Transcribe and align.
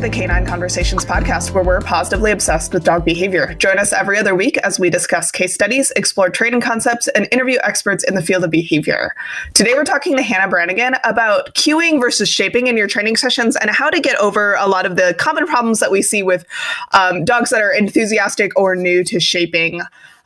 to 0.00 0.06
the 0.06 0.16
Canine 0.16 0.46
Conversations 0.46 1.04
podcast, 1.04 1.50
where 1.50 1.62
we're 1.62 1.80
positively 1.80 2.30
obsessed 2.30 2.72
with 2.72 2.84
dog 2.84 3.04
behavior. 3.04 3.54
Join 3.54 3.78
us 3.78 3.92
every 3.92 4.16
other 4.16 4.34
week 4.34 4.56
as 4.58 4.80
we 4.80 4.88
discuss 4.88 5.30
case 5.30 5.52
studies, 5.52 5.90
explore 5.94 6.30
training 6.30 6.62
concepts, 6.62 7.08
and 7.08 7.28
interview 7.30 7.58
experts 7.62 8.02
in 8.04 8.14
the 8.14 8.22
field 8.22 8.44
of 8.44 8.50
behavior. 8.50 9.14
Today, 9.52 9.74
we're 9.74 9.84
talking 9.84 10.16
to 10.16 10.22
Hannah 10.22 10.48
Branigan 10.48 10.94
about 11.04 11.54
cueing 11.54 12.00
versus 12.00 12.30
shaping 12.30 12.66
in 12.66 12.78
your 12.78 12.86
training 12.86 13.16
sessions 13.16 13.56
and 13.56 13.68
how 13.70 13.90
to 13.90 14.00
get 14.00 14.16
over 14.16 14.54
a 14.54 14.66
lot 14.66 14.86
of 14.86 14.96
the 14.96 15.14
common 15.18 15.46
problems 15.46 15.80
that 15.80 15.90
we 15.90 16.00
see 16.00 16.22
with 16.22 16.46
um, 16.92 17.24
dogs 17.24 17.50
that 17.50 17.60
are 17.60 17.72
enthusiastic 17.72 18.58
or 18.58 18.74
new 18.74 19.04
to 19.04 19.20
shaping. 19.20 19.82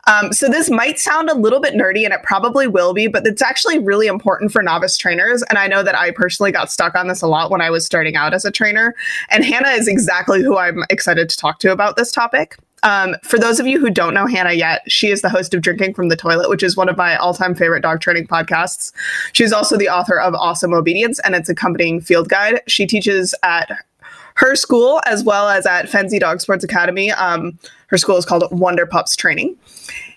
Um, 0.07 0.33
so 0.33 0.49
this 0.49 0.71
might 0.71 0.99
sound 0.99 1.31
a 1.31 1.35
little 1.35 1.61
bit 1.61 1.75
nerdy, 1.75 2.05
and 2.05 2.13
it 2.13 2.23
probably 2.23 2.67
will 2.67 2.95
be, 2.95 3.07
but 3.07 3.27
it's 3.27 3.43
actually 3.43 3.79
really 3.79 4.07
important 4.07 4.53
for 4.53 4.63
novice 4.63 4.97
trainers. 4.97 5.43
And 5.45 5.59
I 5.59 5.67
know 5.67 5.83
that 5.83 5.97
I 5.99 6.11
personally 6.11 6.53
got 6.53 6.71
stuck 6.71 6.95
on 6.95 7.09
this 7.09 7.23
a 7.23 7.27
lot 7.27 7.51
when 7.51 7.61
I 7.61 7.71
was 7.71 7.87
starting 7.87 8.17
out 8.17 8.35
as 8.35 8.45
a 8.45 8.51
trainer. 8.51 8.95
And 9.31 9.45
Hannah 9.45 9.71
is 9.71 9.89
exactly 9.89 10.43
who 10.43 10.57
I'm 10.57 10.85
excited 10.91 11.29
to 11.29 11.37
talk 11.37 11.59
to 11.61 11.73
about 11.73 11.97
this 11.97 12.13
topic. 12.13 12.57
Um, 12.85 13.17
for 13.23 13.39
those 13.39 13.59
of 13.59 13.67
you 13.67 13.81
who 13.81 13.89
don't 13.89 14.13
know 14.13 14.27
Hannah 14.27 14.53
yet, 14.53 14.83
she 14.87 15.11
is 15.11 15.23
the 15.23 15.31
host 15.31 15.55
of 15.55 15.63
Drinking 15.63 15.95
from 15.95 16.11
the 16.11 16.17
Toilet, 16.17 16.51
which 16.51 16.63
is 16.63 16.77
one 16.77 16.91
of 16.91 16.99
my 16.99 17.17
all 17.17 17.33
time 17.33 17.55
favorite 17.55 17.81
dog 17.81 18.01
training 18.01 18.27
podcasts. 18.27 18.93
She's 19.33 19.55
also 19.55 19.79
the 19.79 19.89
author 19.89 20.21
of 20.21 20.35
Awesome 20.35 20.75
Obedience 20.75 21.19
and 21.21 21.35
its 21.35 21.49
accompanying 21.49 22.03
field 22.03 22.29
guide. 22.29 22.61
She 22.67 22.87
teaches 22.87 23.35
at 23.43 23.71
her 24.35 24.57
school 24.57 25.01
as 25.07 25.23
well 25.23 25.49
as 25.49 25.67
at 25.67 25.87
Fenzi 25.87 26.19
Dog 26.19 26.41
Sports 26.41 26.65
Academy. 26.65 27.11
Um, 27.13 27.59
her 27.89 27.99
school 27.99 28.17
is 28.17 28.25
called 28.25 28.45
Wonder 28.51 28.87
Pups 28.87 29.15
Training. 29.17 29.57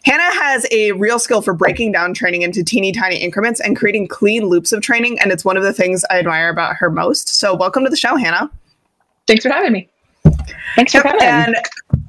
Hannah 0.03 0.33
has 0.41 0.65
a 0.71 0.93
real 0.93 1.19
skill 1.19 1.41
for 1.41 1.53
breaking 1.53 1.91
down 1.91 2.13
training 2.13 2.41
into 2.41 2.63
teeny 2.63 2.91
tiny 2.91 3.17
increments 3.17 3.59
and 3.59 3.75
creating 3.75 4.07
clean 4.07 4.45
loops 4.45 4.71
of 4.71 4.81
training. 4.81 5.19
And 5.19 5.31
it's 5.31 5.45
one 5.45 5.57
of 5.57 5.63
the 5.63 5.73
things 5.73 6.05
I 6.09 6.19
admire 6.19 6.49
about 6.49 6.75
her 6.77 6.89
most. 6.89 7.27
So, 7.27 7.53
welcome 7.55 7.83
to 7.83 7.89
the 7.89 7.97
show, 7.97 8.15
Hannah. 8.15 8.49
Thanks 9.27 9.43
for 9.43 9.49
having 9.49 9.73
me. 9.73 9.89
Thanks 10.75 10.93
for 10.93 11.01
coming. 11.01 11.21
And 11.21 11.55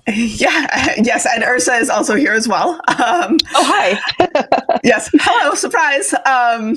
yeah, 0.14 0.94
yes, 1.02 1.26
and 1.26 1.44
Ursa 1.44 1.74
is 1.74 1.90
also 1.90 2.14
here 2.14 2.32
as 2.32 2.48
well. 2.48 2.80
Um, 2.88 3.36
oh, 3.54 3.62
hi. 3.62 4.00
yes, 4.84 5.10
hello, 5.12 5.54
surprise. 5.54 6.14
Um, 6.24 6.76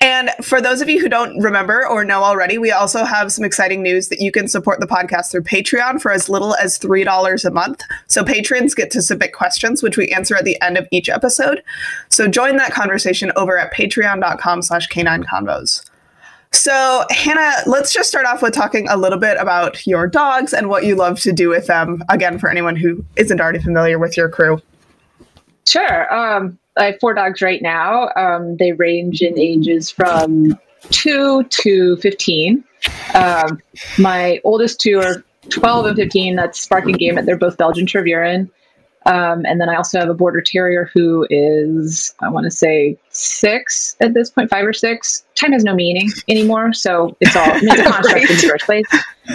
and 0.00 0.30
for 0.42 0.58
those 0.60 0.80
of 0.80 0.88
you 0.88 0.98
who 0.98 1.10
don't 1.10 1.38
remember 1.38 1.86
or 1.86 2.02
know 2.02 2.22
already, 2.22 2.56
we 2.56 2.70
also 2.70 3.04
have 3.04 3.30
some 3.30 3.44
exciting 3.44 3.82
news 3.82 4.08
that 4.08 4.20
you 4.20 4.32
can 4.32 4.48
support 4.48 4.80
the 4.80 4.86
podcast 4.86 5.30
through 5.30 5.42
Patreon 5.42 6.00
for 6.00 6.12
as 6.12 6.30
little 6.30 6.54
as 6.56 6.78
$3 6.78 7.44
a 7.44 7.50
month. 7.50 7.82
So 8.06 8.24
patrons 8.24 8.74
get 8.74 8.90
to 8.92 9.02
submit 9.02 9.34
questions, 9.34 9.82
which 9.82 9.98
we 9.98 10.08
answer 10.08 10.34
at 10.34 10.44
the 10.44 10.60
end 10.62 10.78
of 10.78 10.88
each 10.90 11.10
episode. 11.10 11.62
So 12.08 12.26
join 12.26 12.56
that 12.56 12.72
conversation 12.72 13.32
over 13.36 13.58
at 13.58 13.74
patreon.com 13.74 14.62
slash 14.62 14.86
canine 14.86 15.24
convos. 15.24 15.84
So, 16.52 17.04
Hannah, 17.10 17.62
let's 17.66 17.92
just 17.92 18.08
start 18.08 18.26
off 18.26 18.42
with 18.42 18.52
talking 18.52 18.88
a 18.88 18.96
little 18.96 19.18
bit 19.18 19.38
about 19.40 19.86
your 19.86 20.06
dogs 20.06 20.52
and 20.52 20.68
what 20.68 20.84
you 20.84 20.94
love 20.94 21.18
to 21.20 21.32
do 21.32 21.48
with 21.48 21.66
them. 21.66 22.02
Again, 22.10 22.38
for 22.38 22.50
anyone 22.50 22.76
who 22.76 23.04
isn't 23.16 23.40
already 23.40 23.58
familiar 23.58 23.98
with 23.98 24.16
your 24.16 24.28
crew. 24.28 24.60
Sure. 25.66 26.14
Um, 26.14 26.58
I 26.76 26.86
have 26.86 27.00
four 27.00 27.14
dogs 27.14 27.40
right 27.42 27.62
now. 27.62 28.10
Um, 28.16 28.56
they 28.58 28.72
range 28.72 29.22
in 29.22 29.38
ages 29.38 29.90
from 29.90 30.58
two 30.90 31.44
to 31.44 31.96
15. 31.96 32.64
Um, 33.14 33.58
my 33.98 34.40
oldest 34.44 34.80
two 34.80 35.00
are 35.00 35.24
12 35.48 35.86
and 35.86 35.96
15. 35.96 36.36
That's 36.36 36.60
Spark 36.60 36.84
and 36.84 36.98
Game. 36.98 37.18
They're 37.24 37.36
both 37.36 37.56
Belgian 37.56 37.86
Tervuren. 37.86 38.50
Um, 39.06 39.44
and 39.46 39.60
then 39.60 39.68
I 39.68 39.76
also 39.76 39.98
have 39.98 40.08
a 40.08 40.14
border 40.14 40.40
terrier 40.40 40.90
who 40.92 41.26
is, 41.28 42.14
I 42.20 42.28
want 42.28 42.44
to 42.44 42.50
say 42.50 42.96
six 43.10 43.96
at 44.00 44.14
this 44.14 44.30
point, 44.30 44.50
five 44.50 44.64
or 44.64 44.72
six. 44.72 45.24
Time 45.34 45.52
has 45.52 45.64
no 45.64 45.74
meaning 45.74 46.08
anymore. 46.28 46.72
So 46.72 47.16
it's 47.20 47.34
all 47.34 47.50
it's 47.52 47.80
a 47.80 47.84
construct 47.84 48.30
in 48.30 48.36
the 48.36 48.48
first 48.48 48.64
place. 48.64 48.86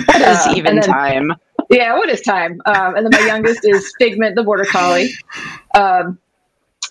What 0.06 0.22
is 0.22 0.48
uh, 0.48 0.54
even 0.56 0.76
then, 0.76 0.90
time? 0.90 1.34
Yeah, 1.70 1.98
what 1.98 2.10
is 2.10 2.22
time? 2.22 2.62
Um, 2.66 2.96
and 2.96 3.06
then 3.06 3.12
my 3.12 3.28
youngest 3.28 3.66
is 3.66 3.94
Figment, 4.00 4.36
the 4.36 4.44
border 4.44 4.66
collie. 4.66 5.12
Um, 5.76 6.18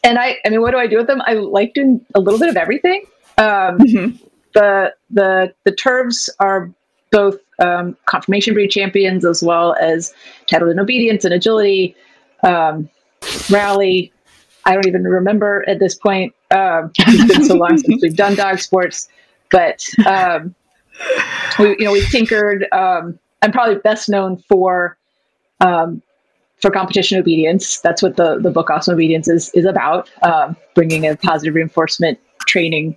and 0.04 0.18
I, 0.18 0.36
I 0.44 0.50
mean, 0.50 0.60
what 0.60 0.72
do 0.72 0.78
I 0.78 0.86
do 0.86 0.98
with 0.98 1.06
them? 1.06 1.22
I 1.24 1.34
like 1.34 1.74
doing 1.74 2.04
a 2.14 2.20
little 2.20 2.38
bit 2.38 2.48
of 2.48 2.56
everything. 2.56 3.04
Um, 3.38 3.78
mm-hmm. 3.78 4.16
The 4.54 4.94
the 5.10 5.52
the 5.64 5.72
Tervs 5.72 6.30
are 6.40 6.70
both 7.10 7.38
um, 7.58 7.96
conformation 8.06 8.54
breed 8.54 8.68
champions 8.68 9.24
as 9.24 9.42
well 9.42 9.74
as 9.80 10.12
titled 10.46 10.70
in 10.70 10.78
obedience 10.78 11.24
and 11.24 11.34
agility 11.34 11.96
um, 12.42 12.88
rally. 13.50 14.12
I 14.64 14.74
don't 14.74 14.86
even 14.86 15.04
remember 15.04 15.64
at 15.68 15.78
this 15.78 15.94
point. 15.94 16.34
Um, 16.50 16.92
it's 16.98 17.32
been 17.32 17.44
so 17.44 17.54
long 17.54 17.78
since 17.78 18.02
we've 18.02 18.16
done 18.16 18.34
dog 18.34 18.58
sports, 18.58 19.08
but 19.50 19.84
um, 20.06 20.54
we, 21.58 21.70
you 21.78 21.84
know, 21.84 21.92
we've 21.92 22.08
tinkered. 22.08 22.66
Um, 22.72 23.18
I'm 23.42 23.52
probably 23.52 23.76
best 23.76 24.08
known 24.08 24.36
for 24.48 24.96
um, 25.60 26.02
for 26.60 26.70
competition 26.70 27.18
obedience. 27.18 27.80
That's 27.80 28.02
what 28.02 28.16
the 28.16 28.38
the 28.38 28.50
book 28.50 28.70
Awesome 28.70 28.94
Obedience 28.94 29.28
is 29.28 29.50
is 29.50 29.64
about, 29.64 30.10
um, 30.22 30.56
bringing 30.74 31.06
a 31.06 31.16
positive 31.16 31.54
reinforcement 31.54 32.18
training 32.46 32.96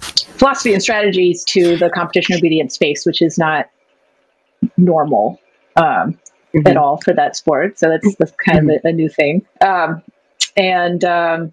philosophy 0.00 0.72
and 0.72 0.82
strategies 0.82 1.44
to 1.44 1.76
the 1.76 1.90
competition 1.90 2.36
obedience 2.36 2.74
space, 2.74 3.06
which 3.06 3.22
is 3.22 3.38
not 3.38 3.70
normal. 4.76 5.40
Um, 5.76 6.18
mm-hmm. 6.54 6.66
at 6.66 6.76
all 6.76 6.98
for 6.98 7.12
that 7.12 7.36
sport. 7.36 7.78
So 7.78 7.88
that's, 7.88 8.14
that's 8.16 8.32
kind 8.32 8.58
of 8.58 8.76
a, 8.84 8.88
a, 8.88 8.92
new 8.92 9.08
thing. 9.08 9.44
Um, 9.60 10.02
and 10.56 11.04
um, 11.04 11.52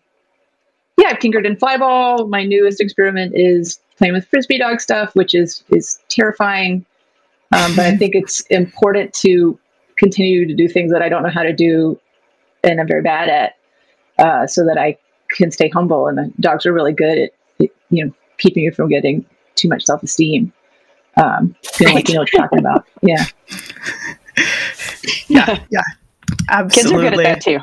yeah, 0.97 1.09
I've 1.09 1.19
tinkered 1.19 1.45
in 1.45 1.55
flyball. 1.55 2.29
My 2.29 2.43
newest 2.43 2.79
experiment 2.79 3.33
is 3.35 3.79
playing 3.97 4.13
with 4.13 4.27
frisbee 4.27 4.59
dog 4.59 4.81
stuff, 4.81 5.15
which 5.15 5.33
is 5.33 5.63
is 5.69 5.99
terrifying. 6.09 6.85
Um, 7.53 7.75
but 7.75 7.85
I 7.85 7.97
think 7.97 8.15
it's 8.15 8.41
important 8.49 9.13
to 9.15 9.59
continue 9.97 10.47
to 10.47 10.55
do 10.55 10.67
things 10.67 10.91
that 10.91 11.01
I 11.01 11.09
don't 11.09 11.23
know 11.23 11.29
how 11.29 11.43
to 11.43 11.53
do 11.53 11.99
and 12.63 12.79
I'm 12.79 12.87
very 12.87 13.01
bad 13.01 13.29
at, 13.29 13.57
uh, 14.19 14.47
so 14.47 14.65
that 14.65 14.77
I 14.77 14.97
can 15.29 15.51
stay 15.51 15.69
humble. 15.69 16.07
And 16.07 16.17
the 16.17 16.31
dogs 16.39 16.65
are 16.65 16.73
really 16.73 16.93
good 16.93 17.17
at, 17.17 17.31
you 17.59 18.05
know, 18.05 18.13
keeping 18.37 18.63
you 18.63 18.71
from 18.71 18.89
getting 18.89 19.25
too 19.55 19.67
much 19.67 19.83
self 19.83 20.03
esteem. 20.03 20.53
Um, 21.17 21.55
feeling 21.63 21.95
like 21.95 22.07
you 22.07 22.15
know 22.15 22.21
what 22.21 22.31
you're 22.31 22.41
talking 22.41 22.59
about. 22.59 22.85
Yeah. 23.01 23.25
yeah, 25.27 25.59
yeah. 25.71 25.81
Absolutely. 26.49 26.81
Kids 26.81 26.91
are 26.91 27.01
good 27.01 27.13
at 27.13 27.23
that 27.23 27.41
too. 27.41 27.59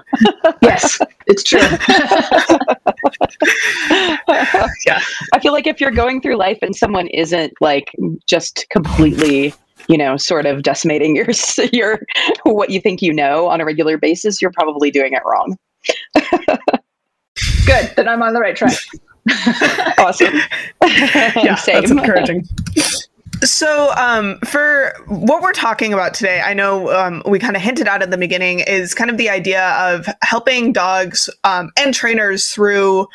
yes, 0.63 0.99
it's 1.27 1.43
true. 1.43 1.61
yeah. 4.87 5.01
I 5.33 5.41
feel 5.41 5.53
like 5.53 5.67
if 5.67 5.81
you're 5.81 5.91
going 5.91 6.21
through 6.21 6.37
life 6.37 6.59
and 6.63 6.77
someone 6.77 7.07
isn't 7.09 7.55
like 7.61 7.91
just 8.27 8.67
completely, 8.71 9.55
you 9.89 9.97
know, 9.97 10.17
sort 10.17 10.47
of 10.47 10.63
decimating 10.63 11.17
your 11.17 11.27
your 11.73 12.01
what 12.45 12.71
you 12.71 12.81
think 12.81 13.01
you 13.01 13.13
know 13.13 13.49
on 13.49 13.61
a 13.61 13.65
regular 13.65 13.97
basis, 13.97 14.43
you're 14.43 14.53
probably 14.53 14.91
doing 14.91 15.15
it 15.15 15.23
wrong. 15.25 15.57
good. 17.67 17.93
Then 17.97 18.09
I'm 18.09 18.23
on 18.23 18.35
the 18.35 18.41
right 18.41 18.57
track. 18.57 18.77
awesome. 19.99 20.35
yeah, 20.85 21.57
that's 21.67 21.91
encouraging. 21.91 22.47
So, 23.43 23.93
um, 23.97 24.39
for 24.41 24.95
what 25.07 25.43
we're 25.43 25.53
talking 25.53 25.93
about 25.93 26.13
today, 26.13 26.41
I 26.41 26.55
know 26.55 26.91
um, 26.93 27.23
we 27.27 27.39
kind 27.39 27.55
of 27.55 27.63
hinted 27.63 27.87
out 27.87 28.03
at 28.03 28.11
the 28.11 28.19
beginning 28.19 28.61
is 28.61 28.95
kind 28.95 29.11
of 29.11 29.17
the 29.17 29.29
idea 29.29 29.71
of 29.79 30.09
helping 30.23 30.73
dogs 30.73 31.31
um, 31.45 31.71
and 31.77 31.95
trainers 31.95 32.51
through 32.51 33.07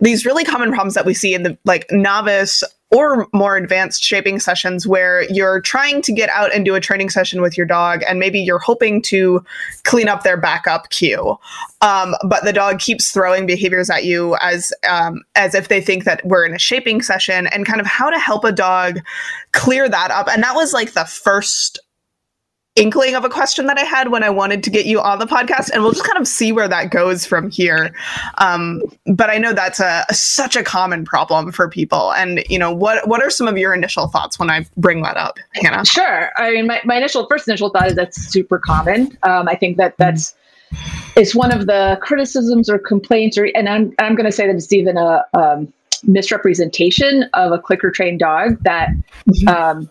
these 0.00 0.26
really 0.26 0.44
common 0.44 0.70
problems 0.70 0.94
that 0.94 1.06
we 1.06 1.14
see 1.14 1.32
in 1.32 1.44
the 1.44 1.56
like 1.64 1.86
novice 1.92 2.64
or 2.90 3.26
more 3.32 3.56
advanced 3.56 4.02
shaping 4.02 4.40
sessions 4.40 4.86
where 4.86 5.30
you're 5.30 5.60
trying 5.60 6.00
to 6.02 6.12
get 6.12 6.28
out 6.30 6.54
and 6.54 6.64
do 6.64 6.74
a 6.74 6.80
training 6.80 7.10
session 7.10 7.42
with 7.42 7.56
your 7.56 7.66
dog 7.66 8.02
and 8.08 8.18
maybe 8.18 8.40
you're 8.40 8.58
hoping 8.58 9.02
to 9.02 9.44
clean 9.84 10.08
up 10.08 10.22
their 10.22 10.36
backup 10.36 10.88
cue 10.90 11.38
um, 11.80 12.14
but 12.24 12.44
the 12.44 12.52
dog 12.52 12.80
keeps 12.80 13.10
throwing 13.10 13.46
behaviors 13.46 13.88
at 13.88 14.04
you 14.04 14.36
as 14.40 14.72
um, 14.88 15.22
as 15.36 15.54
if 15.54 15.68
they 15.68 15.80
think 15.80 16.04
that 16.04 16.24
we're 16.24 16.44
in 16.44 16.54
a 16.54 16.58
shaping 16.58 17.02
session 17.02 17.46
and 17.48 17.66
kind 17.66 17.80
of 17.80 17.86
how 17.86 18.10
to 18.10 18.18
help 18.18 18.44
a 18.44 18.52
dog 18.52 18.98
clear 19.52 19.88
that 19.88 20.10
up. 20.10 20.28
And 20.28 20.42
that 20.42 20.54
was 20.54 20.72
like 20.72 20.92
the 20.92 21.04
first 21.04 21.78
inkling 22.78 23.14
of 23.14 23.24
a 23.24 23.28
question 23.28 23.66
that 23.66 23.76
I 23.78 23.82
had 23.82 24.10
when 24.10 24.22
I 24.22 24.30
wanted 24.30 24.62
to 24.64 24.70
get 24.70 24.86
you 24.86 25.00
on 25.00 25.18
the 25.18 25.26
podcast, 25.26 25.70
and 25.70 25.82
we'll 25.82 25.92
just 25.92 26.06
kind 26.06 26.18
of 26.18 26.26
see 26.26 26.52
where 26.52 26.68
that 26.68 26.90
goes 26.90 27.26
from 27.26 27.50
here. 27.50 27.94
Um, 28.38 28.82
but 29.06 29.30
I 29.30 29.38
know 29.38 29.52
that's 29.52 29.80
a, 29.80 30.04
a, 30.08 30.14
such 30.14 30.56
a 30.56 30.62
common 30.62 31.04
problem 31.04 31.52
for 31.52 31.68
people, 31.68 32.12
and 32.12 32.44
you 32.48 32.58
know 32.58 32.72
what 32.72 33.06
what 33.08 33.22
are 33.22 33.30
some 33.30 33.48
of 33.48 33.58
your 33.58 33.74
initial 33.74 34.06
thoughts 34.06 34.38
when 34.38 34.50
I 34.50 34.64
bring 34.76 35.02
that 35.02 35.16
up, 35.16 35.38
Hannah? 35.54 35.84
Sure. 35.84 36.30
I 36.36 36.52
mean, 36.52 36.66
my, 36.66 36.80
my 36.84 36.96
initial 36.96 37.26
first 37.26 37.48
initial 37.48 37.70
thought 37.70 37.88
is 37.88 37.94
that's 37.94 38.16
super 38.16 38.58
common. 38.58 39.18
Um, 39.24 39.48
I 39.48 39.56
think 39.56 39.76
that 39.76 39.96
that's 39.98 40.34
it's 41.16 41.34
one 41.34 41.52
of 41.52 41.66
the 41.66 41.98
criticisms 42.00 42.70
or 42.70 42.78
complaints, 42.78 43.36
or 43.36 43.48
and 43.54 43.68
I'm 43.68 43.92
I'm 43.98 44.14
going 44.14 44.26
to 44.26 44.32
say 44.32 44.46
that 44.46 44.54
it's 44.54 44.72
even 44.72 44.96
a 44.96 45.24
um, 45.34 45.72
misrepresentation 46.04 47.24
of 47.34 47.52
a 47.52 47.58
clicker 47.58 47.90
trained 47.90 48.20
dog 48.20 48.62
that. 48.62 48.90
Mm-hmm. 49.28 49.48
Um, 49.48 49.90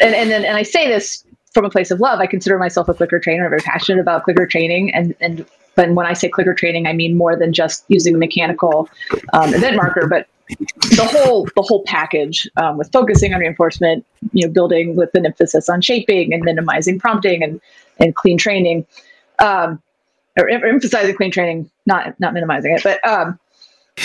and, 0.00 0.14
and 0.14 0.30
then 0.30 0.44
and 0.44 0.56
I 0.56 0.62
say 0.62 0.86
this 0.86 1.24
from 1.52 1.64
a 1.64 1.70
place 1.70 1.90
of 1.90 2.00
love, 2.00 2.20
I 2.20 2.26
consider 2.26 2.58
myself 2.58 2.88
a 2.88 2.94
clicker 2.94 3.18
trainer. 3.18 3.44
I'm 3.44 3.50
very 3.50 3.62
passionate 3.62 4.00
about 4.00 4.24
clicker 4.24 4.46
training, 4.46 4.92
and 4.94 5.14
and 5.20 5.46
but 5.74 5.90
when 5.92 6.06
I 6.06 6.12
say 6.12 6.28
clicker 6.28 6.54
training, 6.54 6.86
I 6.86 6.92
mean 6.92 7.16
more 7.16 7.36
than 7.36 7.52
just 7.52 7.84
using 7.88 8.14
a 8.14 8.18
mechanical 8.18 8.88
um, 9.32 9.54
event 9.54 9.76
marker, 9.76 10.08
but 10.08 10.26
the 10.48 11.08
whole 11.10 11.46
the 11.54 11.62
whole 11.62 11.82
package 11.84 12.48
um, 12.56 12.78
with 12.78 12.90
focusing 12.92 13.34
on 13.34 13.40
reinforcement, 13.40 14.04
you 14.32 14.46
know, 14.46 14.52
building 14.52 14.96
with 14.96 15.10
an 15.14 15.26
emphasis 15.26 15.68
on 15.68 15.80
shaping 15.80 16.32
and 16.32 16.42
minimizing 16.42 16.98
prompting 16.98 17.42
and 17.42 17.60
and 17.98 18.14
clean 18.14 18.38
training, 18.38 18.86
um, 19.38 19.82
or, 20.38 20.48
emphasizing 20.48 21.14
clean 21.16 21.30
training, 21.30 21.70
not 21.86 22.18
not 22.18 22.34
minimizing 22.34 22.72
it. 22.72 22.82
But 22.82 23.04
um, 23.06 23.38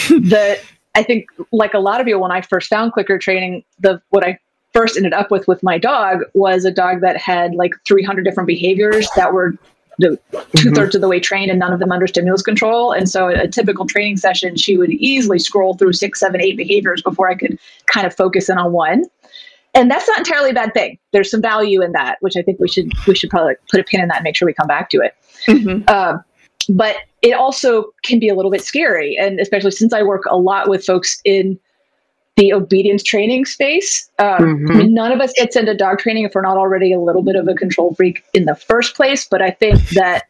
the 0.09 0.59
I 0.95 1.03
think 1.03 1.27
like 1.51 1.73
a 1.73 1.79
lot 1.79 2.01
of 2.01 2.07
you, 2.07 2.19
when 2.19 2.31
I 2.31 2.41
first 2.41 2.69
found 2.69 2.93
clicker 2.93 3.17
training, 3.17 3.63
the 3.79 4.01
what 4.09 4.23
I 4.23 4.37
first 4.73 4.97
ended 4.97 5.13
up 5.13 5.31
with 5.31 5.47
with 5.47 5.61
my 5.63 5.77
dog 5.77 6.19
was 6.33 6.65
a 6.65 6.71
dog 6.71 7.01
that 7.01 7.17
had 7.17 7.55
like 7.55 7.73
300 7.85 8.23
different 8.23 8.47
behaviors 8.47 9.07
that 9.15 9.33
were 9.33 9.55
the 9.99 10.19
two 10.55 10.71
thirds 10.71 10.89
mm-hmm. 10.89 10.97
of 10.97 11.01
the 11.01 11.07
way 11.07 11.19
trained 11.19 11.51
and 11.51 11.59
none 11.59 11.71
of 11.71 11.79
them 11.79 11.91
under 11.91 12.07
stimulus 12.07 12.41
control. 12.41 12.91
And 12.91 13.09
so 13.09 13.27
a 13.27 13.47
typical 13.47 13.85
training 13.85 14.17
session, 14.17 14.55
she 14.55 14.77
would 14.77 14.91
easily 14.91 15.39
scroll 15.39 15.75
through 15.75 15.93
six, 15.93 16.19
seven, 16.19 16.41
eight 16.41 16.57
behaviors 16.57 17.01
before 17.01 17.29
I 17.29 17.35
could 17.35 17.59
kind 17.85 18.07
of 18.07 18.15
focus 18.15 18.49
in 18.49 18.57
on 18.57 18.71
one. 18.71 19.05
And 19.75 19.89
that's 19.89 20.07
not 20.07 20.19
entirely 20.19 20.51
a 20.51 20.53
bad 20.53 20.73
thing. 20.73 20.99
There's 21.11 21.31
some 21.31 21.41
value 21.41 21.81
in 21.81 21.93
that, 21.93 22.17
which 22.21 22.35
I 22.37 22.41
think 22.41 22.59
we 22.59 22.67
should 22.67 22.91
we 23.07 23.15
should 23.15 23.29
probably 23.29 23.55
put 23.71 23.79
a 23.79 23.83
pin 23.83 24.01
in 24.01 24.07
that 24.09 24.17
and 24.17 24.23
make 24.23 24.35
sure 24.35 24.45
we 24.45 24.53
come 24.53 24.67
back 24.67 24.89
to 24.91 24.97
it. 24.99 25.15
Mm-hmm. 25.47 25.83
Uh, 25.87 26.17
but 26.69 26.97
it 27.21 27.33
also 27.33 27.91
can 28.03 28.19
be 28.19 28.29
a 28.29 28.35
little 28.35 28.51
bit 28.51 28.63
scary, 28.63 29.17
and 29.17 29.39
especially 29.39 29.71
since 29.71 29.91
I 29.91 30.03
work 30.03 30.23
a 30.29 30.37
lot 30.37 30.69
with 30.69 30.85
folks 30.85 31.19
in 31.25 31.59
the 32.35 32.53
obedience 32.53 33.03
training 33.03 33.45
space. 33.45 34.09
Um, 34.17 34.27
mm-hmm. 34.27 34.71
I 34.71 34.75
mean, 34.75 34.93
none 34.93 35.11
of 35.11 35.21
us 35.21 35.31
gets 35.33 35.55
into 35.55 35.75
dog 35.75 35.99
training 35.99 36.23
if 36.23 36.33
we're 36.33 36.41
not 36.41 36.57
already 36.57 36.91
a 36.91 36.99
little 36.99 37.21
bit 37.21 37.35
of 37.35 37.47
a 37.47 37.53
control 37.53 37.93
freak 37.93 38.23
in 38.33 38.45
the 38.45 38.55
first 38.55 38.95
place. 38.95 39.27
But 39.29 39.41
I 39.41 39.51
think 39.51 39.89
that 39.89 40.27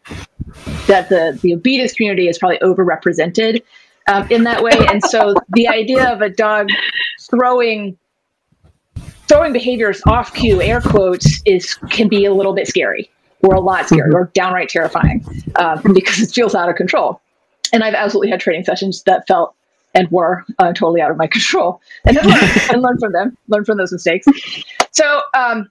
that 0.88 1.10
the 1.10 1.40
the 1.42 1.54
obedience 1.54 1.94
community 1.94 2.28
is 2.28 2.38
probably 2.38 2.60
overrepresented 2.60 3.64
um, 4.08 4.28
in 4.30 4.44
that 4.44 4.62
way, 4.62 4.74
and 4.90 5.04
so 5.06 5.34
the 5.54 5.68
idea 5.68 6.12
of 6.12 6.22
a 6.22 6.30
dog 6.30 6.68
throwing 7.30 7.98
throwing 9.28 9.54
behaviors 9.54 10.02
off 10.06 10.34
cue, 10.34 10.62
air 10.62 10.82
quotes, 10.82 11.42
is 11.46 11.76
can 11.90 12.10
be 12.10 12.26
a 12.26 12.34
little 12.34 12.54
bit 12.54 12.68
scary, 12.68 13.10
or 13.42 13.56
a 13.56 13.62
lot 13.62 13.88
scary, 13.88 14.10
mm-hmm. 14.10 14.18
or 14.18 14.32
downright 14.34 14.68
terrifying, 14.68 15.26
um, 15.56 15.82
because 15.94 16.20
it 16.20 16.32
feels 16.32 16.54
out 16.54 16.68
of 16.68 16.76
control. 16.76 17.22
And 17.72 17.82
I've 17.82 17.96
absolutely 17.96 18.30
had 18.30 18.42
training 18.42 18.66
sessions 18.66 19.04
that 19.04 19.26
felt 19.26 19.56
and 19.94 20.10
were 20.12 20.44
uh, 20.60 20.74
totally 20.74 21.01
out 21.01 21.12
of 21.12 21.18
my 21.18 21.28
control 21.31 21.81
and 22.06 22.18
then 22.18 22.25
learn, 22.25 22.50
and 22.72 22.81
learn 22.81 22.98
from 23.00 23.12
them 23.12 23.38
learn 23.48 23.66
from 23.66 23.78
those 23.78 23.92
mistakes. 23.92 24.25
So 24.92 25.22
um, 25.36 25.69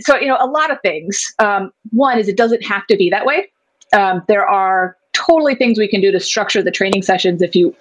so 0.00 0.16
you 0.18 0.26
know 0.26 0.38
a 0.40 0.46
lot 0.46 0.70
of 0.70 0.80
things 0.82 1.34
um, 1.38 1.72
one 1.90 2.18
is 2.18 2.28
it 2.28 2.36
doesn't 2.36 2.64
have 2.64 2.86
to 2.86 2.96
be 2.96 3.10
that 3.10 3.26
way. 3.26 3.50
Um, 3.92 4.22
there 4.28 4.48
are 4.48 4.96
totally 5.12 5.54
things 5.54 5.78
we 5.78 5.88
can 5.88 6.00
do 6.00 6.10
to 6.10 6.20
structure 6.20 6.62
the 6.62 6.70
training 6.70 7.02
sessions 7.02 7.42
if 7.42 7.54
you 7.54 7.74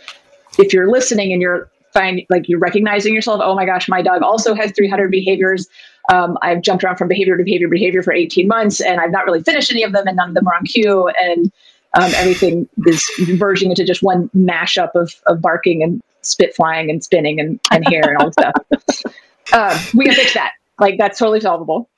if 0.60 0.74
you're 0.74 0.90
listening 0.90 1.32
and 1.32 1.42
you're 1.42 1.70
find 1.94 2.22
like 2.30 2.48
you're 2.48 2.60
recognizing 2.60 3.14
yourself 3.14 3.42
oh 3.44 3.56
my 3.56 3.66
gosh 3.66 3.90
my 3.90 4.02
dog 4.02 4.22
also 4.22 4.54
has 4.54 4.72
300 4.72 5.12
behaviors. 5.12 5.68
Um, 6.12 6.38
i've 6.42 6.62
jumped 6.62 6.84
around 6.84 6.98
from 6.98 7.08
behavior 7.08 7.38
to 7.38 7.44
behavior 7.44 7.68
to 7.68 7.72
behavior 7.72 8.02
for 8.02 8.12
18 8.12 8.48
months 8.48 8.82
and 8.82 9.00
i've 9.00 9.12
not 9.12 9.26
really 9.26 9.44
finished 9.44 9.72
any 9.72 9.84
of 9.84 9.92
them 9.92 10.08
and 10.08 10.18
none 10.18 10.30
of 10.30 10.36
them 10.36 10.48
are 10.48 10.56
on 10.56 10.66
cue 10.66 11.10
and 11.22 11.52
um, 12.00 12.12
everything 12.16 12.68
is 12.86 13.10
verging 13.36 13.70
into 13.70 13.84
just 13.84 14.02
one 14.02 14.30
mashup 14.36 14.92
of, 14.96 15.14
of 15.28 15.42
barking 15.42 15.84
and 15.84 16.02
spit 16.22 16.56
flying 16.56 16.90
and 16.90 17.04
spinning 17.04 17.40
and, 17.40 17.60
and 17.72 17.88
hair 17.88 18.04
and 18.04 18.18
all 18.18 18.30
this 18.30 19.04
stuff. 19.04 19.14
Uh, 19.52 19.86
we 19.94 20.06
can 20.06 20.14
fix 20.14 20.34
that. 20.34 20.54
Like 20.80 20.98
that's 20.98 21.20
totally 21.20 21.42
solvable. 21.42 21.90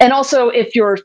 And 0.00 0.12
also, 0.12 0.48
if 0.48 0.74
you're 0.74 0.98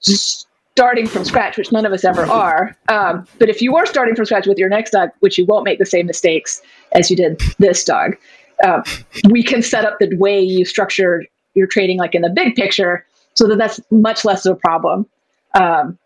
starting 0.00 1.06
from 1.06 1.24
scratch, 1.24 1.56
which 1.56 1.70
none 1.70 1.86
of 1.86 1.92
us 1.92 2.04
ever 2.04 2.24
are, 2.24 2.76
um, 2.88 3.26
but 3.38 3.48
if 3.48 3.60
you 3.60 3.76
are 3.76 3.86
starting 3.86 4.14
from 4.14 4.24
scratch 4.24 4.46
with 4.46 4.58
your 4.58 4.68
next 4.68 4.90
dog, 4.90 5.10
which 5.20 5.38
you 5.38 5.44
won't 5.44 5.64
make 5.64 5.78
the 5.78 5.86
same 5.86 6.06
mistakes 6.06 6.62
as 6.92 7.10
you 7.10 7.16
did 7.16 7.40
this 7.58 7.84
dog, 7.84 8.16
uh, 8.64 8.82
we 9.28 9.42
can 9.42 9.62
set 9.62 9.84
up 9.84 9.98
the 9.98 10.14
way 10.16 10.40
you 10.40 10.64
structure 10.64 11.24
your 11.54 11.66
trading, 11.66 11.98
like 11.98 12.14
in 12.14 12.22
the 12.22 12.30
big 12.30 12.54
picture, 12.54 13.04
so 13.34 13.46
that 13.46 13.56
that's 13.56 13.80
much 13.90 14.24
less 14.24 14.46
of 14.46 14.56
a 14.56 14.60
problem. 14.60 15.06
Um, 15.54 15.98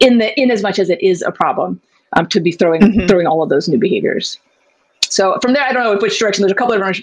in 0.00 0.18
the 0.18 0.38
in 0.40 0.50
as 0.50 0.62
much 0.62 0.78
as 0.78 0.90
it 0.90 1.02
is 1.02 1.22
a 1.22 1.32
problem 1.32 1.80
um, 2.14 2.26
to 2.28 2.40
be 2.40 2.52
throwing 2.52 2.80
mm-hmm. 2.80 3.06
throwing 3.06 3.26
all 3.26 3.42
of 3.42 3.48
those 3.48 3.68
new 3.68 3.78
behaviors. 3.78 4.38
So 5.02 5.38
from 5.40 5.52
there, 5.52 5.62
I 5.62 5.72
don't 5.72 5.84
know 5.84 5.98
which 5.98 6.18
direction. 6.18 6.42
There's 6.42 6.52
a 6.52 6.56
couple 6.56 6.74
of 6.74 6.96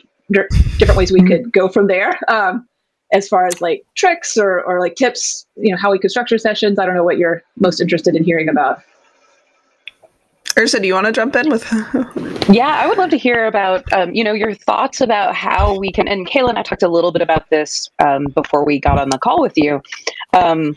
different 0.77 0.97
ways 0.97 1.11
we 1.11 1.19
mm-hmm. 1.19 1.27
could 1.27 1.51
go 1.53 1.69
from 1.69 1.87
there. 1.87 2.19
Um, 2.27 2.67
as 3.13 3.27
far 3.27 3.45
as 3.45 3.61
like 3.61 3.85
tricks 3.95 4.37
or, 4.37 4.63
or 4.63 4.79
like 4.79 4.95
tips, 4.95 5.45
you 5.55 5.71
know, 5.71 5.77
how 5.77 5.91
we 5.91 5.99
could 5.99 6.09
structure 6.09 6.37
sessions. 6.37 6.79
I 6.79 6.85
don't 6.85 6.95
know 6.95 7.03
what 7.03 7.17
you're 7.17 7.43
most 7.57 7.79
interested 7.79 8.15
in 8.15 8.23
hearing 8.23 8.49
about. 8.49 8.81
Ursa, 10.57 10.79
do 10.79 10.87
you 10.87 10.93
want 10.93 11.07
to 11.07 11.11
jump 11.11 11.35
in 11.35 11.49
with? 11.49 11.63
yeah, 12.49 12.79
I 12.81 12.87
would 12.87 12.97
love 12.97 13.09
to 13.11 13.17
hear 13.17 13.45
about, 13.45 13.91
um, 13.93 14.13
you 14.13 14.23
know, 14.23 14.33
your 14.33 14.53
thoughts 14.53 15.01
about 15.01 15.35
how 15.35 15.77
we 15.79 15.91
can. 15.91 16.07
And 16.07 16.27
Kayla 16.27 16.49
and 16.49 16.59
I 16.59 16.63
talked 16.63 16.83
a 16.83 16.87
little 16.87 17.11
bit 17.11 17.21
about 17.21 17.49
this 17.49 17.89
um, 17.99 18.27
before 18.35 18.65
we 18.65 18.79
got 18.79 18.99
on 18.99 19.09
the 19.09 19.17
call 19.17 19.41
with 19.41 19.57
you. 19.57 19.81
Um, 20.33 20.75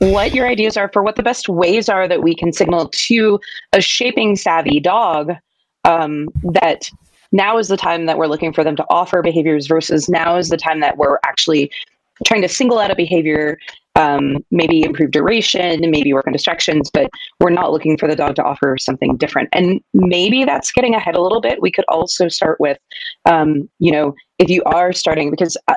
what 0.00 0.34
your 0.34 0.46
ideas 0.46 0.76
are 0.76 0.90
for 0.92 1.02
what 1.02 1.16
the 1.16 1.22
best 1.22 1.48
ways 1.48 1.88
are 1.88 2.08
that 2.08 2.22
we 2.22 2.34
can 2.34 2.52
signal 2.52 2.88
to 2.88 3.38
a 3.72 3.80
shaping 3.80 4.34
savvy 4.34 4.80
dog 4.80 5.32
um, 5.84 6.28
that 6.52 6.90
now 7.32 7.58
is 7.58 7.68
the 7.68 7.76
time 7.76 8.06
that 8.06 8.18
we're 8.18 8.26
looking 8.26 8.52
for 8.52 8.64
them 8.64 8.76
to 8.76 8.84
offer 8.90 9.22
behaviors 9.22 9.66
versus 9.66 10.08
now 10.08 10.36
is 10.36 10.48
the 10.48 10.56
time 10.56 10.80
that 10.80 10.96
we're 10.96 11.18
actually 11.24 11.70
trying 12.26 12.42
to 12.42 12.48
single 12.48 12.78
out 12.78 12.90
a 12.90 12.96
behavior 12.96 13.58
um, 13.96 14.38
maybe 14.50 14.82
improve 14.82 15.10
duration 15.10 15.80
maybe 15.90 16.12
work 16.12 16.26
on 16.26 16.32
distractions 16.32 16.90
but 16.92 17.10
we're 17.40 17.50
not 17.50 17.72
looking 17.72 17.96
for 17.96 18.06
the 18.06 18.14
dog 18.14 18.36
to 18.36 18.42
offer 18.42 18.76
something 18.78 19.16
different. 19.16 19.48
And 19.52 19.80
maybe 19.94 20.44
that's 20.44 20.70
getting 20.70 20.94
ahead 20.94 21.16
a 21.16 21.20
little 21.20 21.40
bit. 21.40 21.60
We 21.60 21.72
could 21.72 21.86
also 21.88 22.28
start 22.28 22.60
with 22.60 22.78
um, 23.24 23.68
you 23.78 23.90
know 23.90 24.14
if 24.38 24.48
you 24.48 24.62
are 24.64 24.92
starting 24.92 25.30
because 25.30 25.56
uh, 25.68 25.74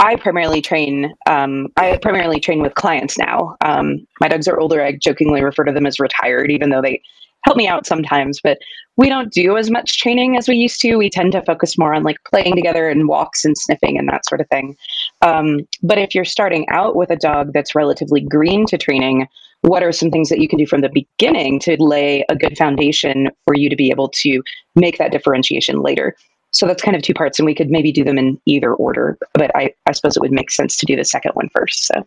I 0.00 0.16
primarily 0.16 0.62
train. 0.62 1.14
Um, 1.26 1.68
I 1.76 1.98
primarily 1.98 2.40
train 2.40 2.62
with 2.62 2.74
clients 2.74 3.18
now. 3.18 3.56
Um, 3.60 4.06
my 4.18 4.28
dogs 4.28 4.48
are 4.48 4.58
older. 4.58 4.82
I 4.82 4.92
jokingly 4.92 5.44
refer 5.44 5.64
to 5.64 5.72
them 5.72 5.84
as 5.84 6.00
retired, 6.00 6.50
even 6.50 6.70
though 6.70 6.80
they 6.80 7.02
help 7.44 7.58
me 7.58 7.68
out 7.68 7.86
sometimes. 7.86 8.40
But 8.42 8.58
we 8.96 9.10
don't 9.10 9.30
do 9.30 9.58
as 9.58 9.70
much 9.70 10.00
training 10.00 10.38
as 10.38 10.48
we 10.48 10.56
used 10.56 10.80
to. 10.80 10.96
We 10.96 11.10
tend 11.10 11.32
to 11.32 11.42
focus 11.42 11.76
more 11.76 11.92
on 11.92 12.02
like 12.02 12.16
playing 12.24 12.56
together 12.56 12.88
and 12.88 13.08
walks 13.08 13.44
and 13.44 13.56
sniffing 13.56 13.98
and 13.98 14.08
that 14.08 14.26
sort 14.26 14.40
of 14.40 14.48
thing. 14.48 14.74
Um, 15.20 15.68
but 15.82 15.98
if 15.98 16.14
you're 16.14 16.24
starting 16.24 16.66
out 16.70 16.96
with 16.96 17.10
a 17.10 17.16
dog 17.16 17.52
that's 17.52 17.74
relatively 17.74 18.22
green 18.22 18.64
to 18.66 18.78
training, 18.78 19.28
what 19.62 19.82
are 19.82 19.92
some 19.92 20.10
things 20.10 20.30
that 20.30 20.40
you 20.40 20.48
can 20.48 20.58
do 20.58 20.66
from 20.66 20.80
the 20.80 20.88
beginning 20.88 21.60
to 21.60 21.76
lay 21.78 22.24
a 22.30 22.36
good 22.36 22.56
foundation 22.56 23.28
for 23.44 23.54
you 23.54 23.68
to 23.68 23.76
be 23.76 23.90
able 23.90 24.08
to 24.08 24.42
make 24.74 24.96
that 24.96 25.12
differentiation 25.12 25.82
later? 25.82 26.16
So 26.52 26.66
that's 26.66 26.82
kind 26.82 26.96
of 26.96 27.02
two 27.02 27.14
parts, 27.14 27.38
and 27.38 27.46
we 27.46 27.54
could 27.54 27.70
maybe 27.70 27.92
do 27.92 28.04
them 28.04 28.18
in 28.18 28.40
either 28.46 28.74
order. 28.74 29.16
But 29.34 29.54
I, 29.54 29.72
I 29.86 29.92
suppose 29.92 30.16
it 30.16 30.20
would 30.20 30.32
make 30.32 30.50
sense 30.50 30.76
to 30.78 30.86
do 30.86 30.96
the 30.96 31.04
second 31.04 31.32
one 31.34 31.48
first. 31.54 31.86
So, 31.86 32.06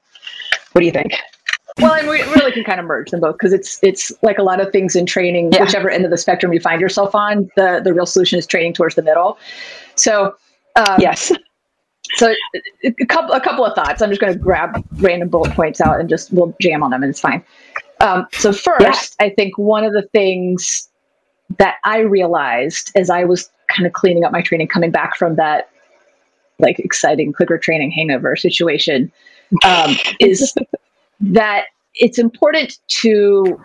what 0.73 0.81
do 0.81 0.85
you 0.85 0.91
think? 0.91 1.13
Well, 1.79 1.93
and 1.93 2.07
we 2.07 2.21
really 2.21 2.51
can 2.51 2.63
kind 2.63 2.79
of 2.79 2.85
merge 2.85 3.09
them 3.09 3.19
both 3.19 3.35
because 3.35 3.53
it's 3.53 3.79
it's 3.81 4.11
like 4.21 4.37
a 4.37 4.43
lot 4.43 4.59
of 4.59 4.71
things 4.71 4.95
in 4.95 5.05
training, 5.05 5.51
yeah. 5.53 5.63
whichever 5.63 5.89
end 5.89 6.05
of 6.05 6.11
the 6.11 6.17
spectrum 6.17 6.53
you 6.53 6.59
find 6.59 6.79
yourself 6.79 7.15
on, 7.15 7.49
the 7.55 7.81
the 7.83 7.93
real 7.93 8.05
solution 8.05 8.37
is 8.37 8.45
training 8.45 8.73
towards 8.73 8.95
the 8.95 9.01
middle. 9.01 9.37
So, 9.95 10.35
um, 10.75 10.97
yes. 10.99 11.31
So 12.15 12.33
a 12.83 13.05
couple 13.05 13.33
a 13.33 13.41
couple 13.41 13.65
of 13.65 13.73
thoughts. 13.73 14.01
I'm 14.01 14.09
just 14.09 14.21
going 14.21 14.33
to 14.33 14.37
grab 14.37 14.83
random 14.97 15.29
bullet 15.29 15.53
points 15.53 15.81
out 15.81 15.99
and 15.99 16.09
just 16.09 16.31
we'll 16.31 16.55
jam 16.61 16.83
on 16.83 16.91
them, 16.91 17.01
and 17.01 17.09
it's 17.09 17.19
fine. 17.19 17.43
Um, 18.01 18.27
so 18.33 18.51
first, 18.51 19.15
yeah. 19.19 19.25
I 19.25 19.29
think 19.29 19.57
one 19.57 19.83
of 19.83 19.93
the 19.93 20.03
things 20.11 20.89
that 21.57 21.75
I 21.85 21.99
realized 21.99 22.91
as 22.95 23.09
I 23.09 23.23
was 23.23 23.49
kind 23.73 23.85
of 23.85 23.93
cleaning 23.93 24.23
up 24.23 24.31
my 24.31 24.41
training, 24.41 24.67
coming 24.67 24.91
back 24.91 25.15
from 25.15 25.35
that 25.35 25.69
like 26.59 26.79
exciting 26.79 27.33
clicker 27.33 27.57
training 27.57 27.91
hangover 27.91 28.35
situation, 28.35 29.11
um, 29.65 29.95
is 30.19 30.53
that 31.19 31.65
it's 31.95 32.17
important 32.19 32.79
to 32.87 33.59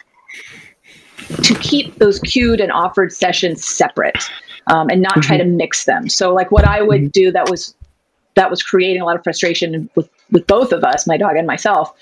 to 1.43 1.55
keep 1.57 1.95
those 1.97 2.21
cued 2.21 2.61
and 2.61 2.73
offered 2.73 3.13
sessions 3.13 3.65
separate 3.65 4.31
um, 4.69 4.89
and 4.89 5.03
not 5.03 5.13
mm-hmm. 5.13 5.21
try 5.21 5.37
to 5.37 5.45
mix 5.45 5.85
them. 5.85 6.09
So 6.09 6.33
like 6.33 6.51
what 6.51 6.65
I 6.65 6.83
would 6.83 7.01
mm-hmm. 7.01 7.09
do 7.09 7.33
that 7.33 7.51
was 7.51 7.75
that 8.35 8.51
was 8.51 8.63
creating 8.63 9.03
a 9.03 9.05
lot 9.05 9.17
of 9.17 9.25
frustration 9.25 9.91
with 9.95 10.09
with 10.31 10.47
both 10.47 10.73
of 10.73 10.85
us, 10.85 11.07
my 11.07 11.17
dog 11.17 11.37
and 11.37 11.47
myself, 11.47 11.93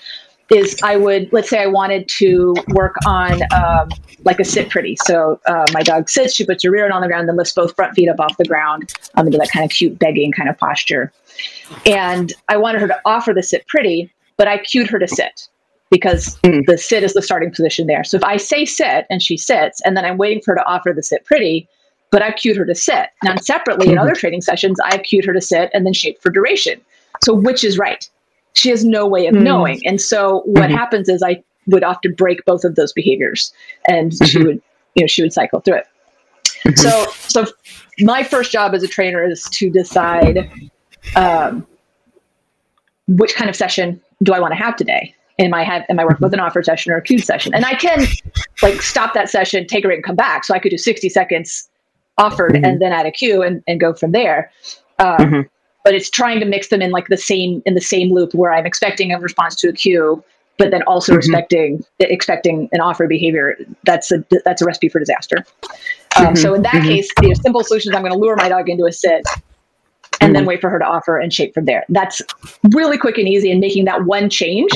is 0.51 0.79
I 0.83 0.95
would 0.95 1.31
let's 1.31 1.49
say 1.49 1.61
I 1.61 1.67
wanted 1.67 2.07
to 2.19 2.55
work 2.69 2.95
on 3.05 3.41
um, 3.53 3.89
like 4.23 4.39
a 4.39 4.45
sit 4.45 4.69
pretty. 4.69 4.95
So 5.05 5.39
uh, 5.45 5.65
my 5.73 5.83
dog 5.83 6.09
sits, 6.09 6.35
she 6.35 6.45
puts 6.45 6.63
her 6.63 6.71
rear 6.71 6.85
end 6.85 6.93
on 6.93 7.01
the 7.01 7.07
ground, 7.07 7.27
then 7.27 7.35
lifts 7.35 7.53
both 7.53 7.75
front 7.75 7.95
feet 7.95 8.09
up 8.09 8.19
off 8.19 8.37
the 8.37 8.45
ground 8.45 8.93
um, 9.15 9.25
into 9.25 9.37
that 9.37 9.51
kind 9.51 9.65
of 9.65 9.71
cute 9.71 9.99
begging 9.99 10.31
kind 10.31 10.49
of 10.49 10.57
posture. 10.57 11.11
And 11.85 12.33
I 12.47 12.57
wanted 12.57 12.81
her 12.81 12.87
to 12.87 12.99
offer 13.05 13.33
the 13.33 13.43
sit 13.43 13.67
pretty, 13.67 14.11
but 14.37 14.47
I 14.47 14.57
cued 14.57 14.89
her 14.89 14.99
to 14.99 15.07
sit 15.07 15.47
because 15.89 16.37
mm. 16.39 16.65
the 16.65 16.77
sit 16.77 17.03
is 17.03 17.13
the 17.13 17.21
starting 17.21 17.51
position 17.51 17.87
there. 17.87 18.03
So 18.03 18.17
if 18.17 18.23
I 18.23 18.37
say 18.37 18.65
sit 18.65 19.05
and 19.09 19.21
she 19.21 19.37
sits, 19.37 19.81
and 19.81 19.95
then 19.95 20.05
I'm 20.05 20.17
waiting 20.17 20.41
for 20.41 20.51
her 20.51 20.57
to 20.57 20.65
offer 20.65 20.93
the 20.93 21.03
sit 21.03 21.25
pretty, 21.25 21.67
but 22.09 22.21
I 22.21 22.31
cued 22.31 22.57
her 22.57 22.65
to 22.65 22.75
sit. 22.75 23.09
Now 23.23 23.35
separately 23.37 23.87
mm-hmm. 23.87 23.93
in 23.93 23.99
other 23.99 24.15
training 24.15 24.41
sessions, 24.41 24.79
I've 24.83 25.03
cued 25.03 25.25
her 25.25 25.33
to 25.33 25.41
sit 25.41 25.69
and 25.73 25.85
then 25.85 25.93
shape 25.93 26.21
for 26.21 26.29
duration. 26.29 26.81
So 27.23 27.33
which 27.33 27.63
is 27.63 27.77
right? 27.77 28.09
She 28.57 28.69
has 28.69 28.83
no 28.83 29.05
way 29.05 29.27
of 29.27 29.35
mm. 29.35 29.43
knowing. 29.43 29.81
And 29.85 30.01
so 30.01 30.41
what 30.45 30.63
mm-hmm. 30.63 30.75
happens 30.75 31.09
is 31.09 31.21
I 31.23 31.43
would 31.67 31.83
often 31.83 32.13
break 32.13 32.43
both 32.45 32.63
of 32.63 32.75
those 32.75 32.91
behaviors 32.91 33.53
and 33.87 34.11
mm-hmm. 34.11 34.25
she 34.25 34.37
would, 34.39 34.61
you 34.95 35.03
know, 35.03 35.07
she 35.07 35.21
would 35.21 35.31
cycle 35.33 35.59
through 35.59 35.77
it. 35.77 35.87
Mm-hmm. 36.65 36.75
So, 36.75 37.45
so 37.45 37.51
my 37.99 38.23
first 38.23 38.51
job 38.51 38.73
as 38.73 38.83
a 38.83 38.87
trainer 38.87 39.23
is 39.23 39.43
to 39.51 39.69
decide 39.69 40.49
um, 41.15 41.67
which 43.07 43.35
kind 43.35 43.49
of 43.49 43.55
session 43.55 44.01
do 44.23 44.33
I 44.33 44.39
want 44.39 44.53
to 44.53 44.57
have 44.57 44.75
today. 44.75 45.13
Am 45.39 45.53
I 45.53 45.63
have 45.63 45.83
am 45.89 45.99
I 45.99 46.03
working 46.03 46.25
with 46.25 46.33
an 46.33 46.39
offer 46.39 46.63
session 46.63 46.91
or 46.91 46.97
a 46.97 47.01
cued 47.01 47.23
session? 47.23 47.53
And 47.53 47.63
I 47.63 47.75
can 47.75 48.07
like 48.63 48.81
stop 48.81 49.13
that 49.13 49.29
session, 49.29 49.67
take 49.67 49.85
a 49.85 49.87
break, 49.87 49.97
and 49.97 50.03
come 50.03 50.15
back. 50.15 50.43
So 50.43 50.55
I 50.55 50.59
could 50.59 50.71
do 50.71 50.79
60 50.79 51.09
seconds 51.09 51.69
offered 52.17 52.53
mm-hmm. 52.53 52.65
and 52.65 52.81
then 52.81 52.91
add 52.91 53.05
a 53.05 53.11
cue 53.11 53.43
and, 53.43 53.63
and 53.67 53.79
go 53.79 53.93
from 53.93 54.13
there. 54.13 54.51
Um, 54.97 55.17
mm-hmm. 55.17 55.41
But 55.83 55.93
it's 55.93 56.09
trying 56.09 56.39
to 56.39 56.45
mix 56.45 56.67
them 56.67 56.81
in 56.81 56.91
like 56.91 57.07
the 57.07 57.17
same 57.17 57.61
in 57.65 57.73
the 57.73 57.81
same 57.81 58.13
loop 58.13 58.33
where 58.33 58.53
I'm 58.53 58.65
expecting 58.65 59.11
a 59.11 59.19
response 59.19 59.55
to 59.55 59.69
a 59.69 59.73
cue, 59.73 60.23
but 60.57 60.71
then 60.71 60.83
also 60.83 61.13
mm-hmm. 61.13 61.19
expecting 61.19 61.85
expecting 61.99 62.69
an 62.71 62.81
offer 62.81 63.07
behavior. 63.07 63.57
That's 63.83 64.11
a 64.11 64.23
that's 64.43 64.61
a 64.61 64.65
recipe 64.65 64.89
for 64.89 64.99
disaster. 64.99 65.45
Um, 66.17 66.35
so 66.35 66.53
in 66.53 66.63
that 66.63 66.73
mm-hmm. 66.73 66.87
case, 66.87 67.09
the 67.21 67.35
simple 67.35 67.63
solutions 67.63 67.95
I'm 67.95 68.01
going 68.01 68.13
to 68.13 68.17
lure 68.17 68.35
my 68.35 68.49
dog 68.49 68.69
into 68.69 68.85
a 68.85 68.91
sit 68.91 69.25
and 70.19 70.35
then 70.35 70.41
mm-hmm. 70.41 70.49
wait 70.49 70.61
for 70.61 70.69
her 70.69 70.79
to 70.79 70.85
offer 70.85 71.19
and 71.19 71.31
shape 71.31 71.53
from 71.53 71.65
there. 71.65 71.85
That's 71.89 72.21
really 72.73 72.97
quick 72.97 73.17
and 73.17 73.27
easy, 73.27 73.51
and 73.51 73.59
making 73.59 73.85
that 73.85 74.05
one 74.05 74.29
change 74.29 74.71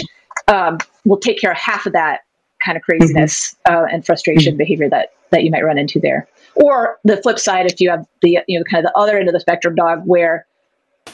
um, 0.47 0.77
will 1.05 1.17
take 1.17 1.39
care 1.39 1.51
of 1.51 1.57
half 1.57 1.85
of 1.85 1.93
that 1.93 2.21
kind 2.63 2.77
of 2.77 2.83
craziness 2.83 3.55
uh, 3.67 3.85
and 3.91 4.05
frustration 4.05 4.55
behavior 4.55 4.89
that 4.89 5.13
that 5.31 5.43
you 5.43 5.51
might 5.51 5.63
run 5.63 5.77
into 5.77 5.99
there. 5.99 6.27
Or 6.55 6.99
the 7.03 7.17
flip 7.17 7.39
side, 7.39 7.65
if 7.65 7.79
you 7.79 7.89
have 7.89 8.05
the 8.21 8.39
you 8.47 8.59
know 8.59 8.63
kind 8.69 8.85
of 8.85 8.91
the 8.91 8.99
other 8.99 9.17
end 9.17 9.27
of 9.27 9.33
the 9.33 9.39
spectrum 9.39 9.75
dog 9.75 10.03
where 10.05 10.45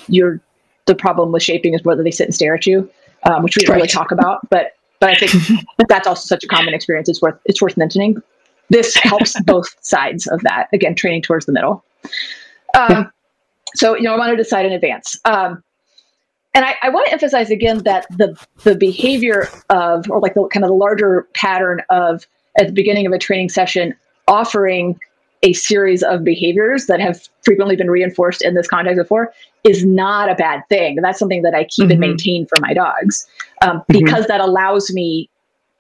you're 0.08 0.40
the 0.86 0.96
problem 0.96 1.32
with 1.32 1.44
shaping 1.44 1.74
is 1.74 1.84
whether 1.84 2.04
they 2.04 2.12
sit 2.12 2.26
and 2.26 2.34
stare 2.34 2.56
at 2.56 2.66
you, 2.66 2.90
um, 3.24 3.44
which 3.44 3.56
we 3.56 3.64
don't 3.64 3.76
really 3.76 3.88
talk 3.88 4.12
about, 4.12 4.48
but 4.50 4.74
but 5.00 5.10
I 5.10 5.16
think 5.16 5.66
that's 5.88 6.08
also 6.08 6.26
such 6.26 6.44
a 6.44 6.48
common 6.48 6.74
experience. 6.74 7.10
It's 7.10 7.22
worth 7.22 7.40
it's 7.46 7.62
worth 7.62 7.78
mentioning. 7.78 8.22
This 8.70 8.96
helps 8.96 9.40
both 9.46 9.76
sides 9.82 10.28
of 10.28 10.42
that. 10.42 10.68
Again, 10.74 10.96
training 10.96 11.22
towards 11.22 11.46
the 11.46 11.52
middle. 11.52 11.84
Um, 12.78 13.12
so 13.76 13.96
you 13.96 14.04
know, 14.04 14.14
I 14.14 14.18
want 14.18 14.32
to 14.32 14.38
decide 14.38 14.66
in 14.66 14.72
advance. 14.72 15.20
Um, 15.26 15.64
and 16.54 16.66
I, 16.66 16.76
I, 16.82 16.90
want 16.90 17.06
to 17.06 17.14
emphasize 17.14 17.52
again 17.52 17.84
that 17.84 18.08
the 18.10 18.36
the 18.64 18.76
behavior 18.76 19.48
of 19.70 20.10
or 20.10 20.20
like 20.20 20.34
the 20.34 20.48
kind 20.48 20.64
of 20.64 20.70
the 20.70 20.76
larger 20.76 21.28
pattern 21.34 21.82
of 21.90 22.26
at 22.58 22.68
the 22.68 22.74
beginning 22.74 23.06
of 23.06 23.14
a 23.14 23.20
training 23.20 23.50
session 23.50 23.94
offering 24.28 25.00
a 25.44 25.54
series 25.54 26.02
of 26.02 26.24
behaviors 26.24 26.88
that 26.88 27.00
have 27.00 27.30
frequently 27.44 27.76
been 27.76 27.92
reinforced 27.92 28.42
in 28.42 28.56
this 28.56 28.68
context 28.68 28.98
before 28.98 29.32
is 29.68 29.86
not 29.86 30.30
a 30.30 30.36
bad 30.36 30.62
thing. 30.70 30.98
That's 31.02 31.20
something 31.20 31.42
that 31.42 31.54
I 31.54 31.66
keep 31.66 31.86
mm-hmm. 31.86 31.92
and 31.92 32.00
maintain 32.00 32.48
for 32.48 32.56
my 32.62 32.74
dogs 32.74 33.28
um, 33.62 33.78
mm-hmm. 33.78 34.00
because 34.00 34.28
that 34.28 34.42
allows 34.42 34.92
me 34.94 35.30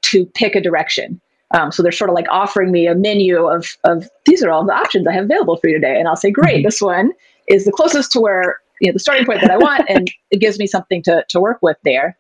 to 0.04 0.26
pick 0.26 0.56
a 0.56 0.62
direction. 0.62 1.20
Um, 1.52 1.72
so 1.72 1.82
they're 1.82 1.92
sort 1.92 2.10
of 2.10 2.16
like 2.16 2.28
offering 2.30 2.72
me 2.72 2.88
a 2.88 2.96
menu 2.96 3.48
of, 3.48 3.78
of 3.86 4.10
these 4.26 4.44
are 4.44 4.52
all 4.52 4.66
the 4.66 4.74
options 4.74 5.08
I 5.08 5.14
have 5.14 5.26
available 5.26 5.56
for 5.58 5.70
you 5.70 5.76
today. 5.76 5.98
And 5.98 6.08
I'll 6.08 6.18
say, 6.18 6.32
great, 6.32 6.58
mm-hmm. 6.58 6.64
this 6.64 6.82
one 6.82 7.12
is 7.48 7.66
the 7.66 7.72
closest 7.72 8.12
to 8.14 8.20
where, 8.20 8.58
you 8.82 8.90
know, 8.90 8.94
the 8.94 9.00
starting 9.00 9.26
point 9.26 9.42
that 9.42 9.52
I 9.52 9.58
want. 9.58 9.84
And 9.88 10.12
it 10.32 10.40
gives 10.40 10.60
me 10.60 10.68
something 10.68 11.02
to, 11.04 11.24
to 11.30 11.40
work 11.40 11.60
with 11.62 11.78
there. 11.84 12.18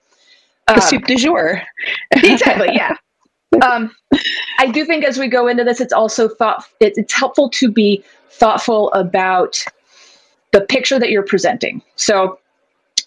Um, 0.69 0.75
the 0.75 0.81
soup 0.81 1.05
du 1.05 1.15
jour. 1.15 1.61
exactly. 2.11 2.69
Yeah 2.73 2.95
um, 3.61 3.91
I 4.59 4.67
do 4.67 4.85
think 4.85 5.03
as 5.03 5.17
we 5.17 5.27
go 5.27 5.47
into 5.47 5.63
this, 5.63 5.79
it's 5.79 5.93
also 5.93 6.27
thought 6.27 6.65
it, 6.79 6.93
it's 6.95 7.13
helpful 7.13 7.49
to 7.51 7.71
be 7.71 8.03
thoughtful 8.29 8.91
about 8.93 9.63
the 10.57 10.65
picture 10.65 10.97
that 10.97 11.11
you're 11.11 11.23
presenting. 11.23 11.83
So, 11.97 12.39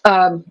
um, 0.05 0.45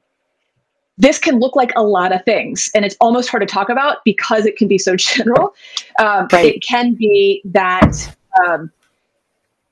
this 0.98 1.18
can 1.18 1.38
look 1.38 1.56
like 1.56 1.72
a 1.76 1.82
lot 1.82 2.12
of 2.12 2.22
things, 2.26 2.70
and 2.74 2.84
it's 2.84 2.94
almost 3.00 3.30
hard 3.30 3.40
to 3.40 3.46
talk 3.46 3.70
about 3.70 4.04
because 4.04 4.44
it 4.44 4.58
can 4.58 4.68
be 4.68 4.76
so 4.76 4.96
general. 4.96 5.54
Um, 5.98 6.28
right. 6.30 6.56
It 6.56 6.62
can 6.62 6.92
be 6.92 7.40
that 7.46 8.14
um, 8.44 8.70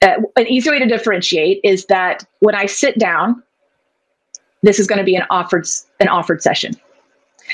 uh, 0.01 0.23
an 0.37 0.47
easy 0.47 0.71
way 0.71 0.79
to 0.79 0.87
differentiate 0.87 1.61
is 1.65 1.85
that 1.87 2.25
when 2.39 2.55
I 2.55 2.65
sit 2.65 2.99
down, 2.99 3.43
this 4.63 4.79
is 4.79 4.87
going 4.87 5.01
to 5.01 5.05
be 5.05 5.15
an 5.15 5.25
offered 5.29 5.67
an 6.01 6.09
offered 6.09 6.43
session, 6.43 6.75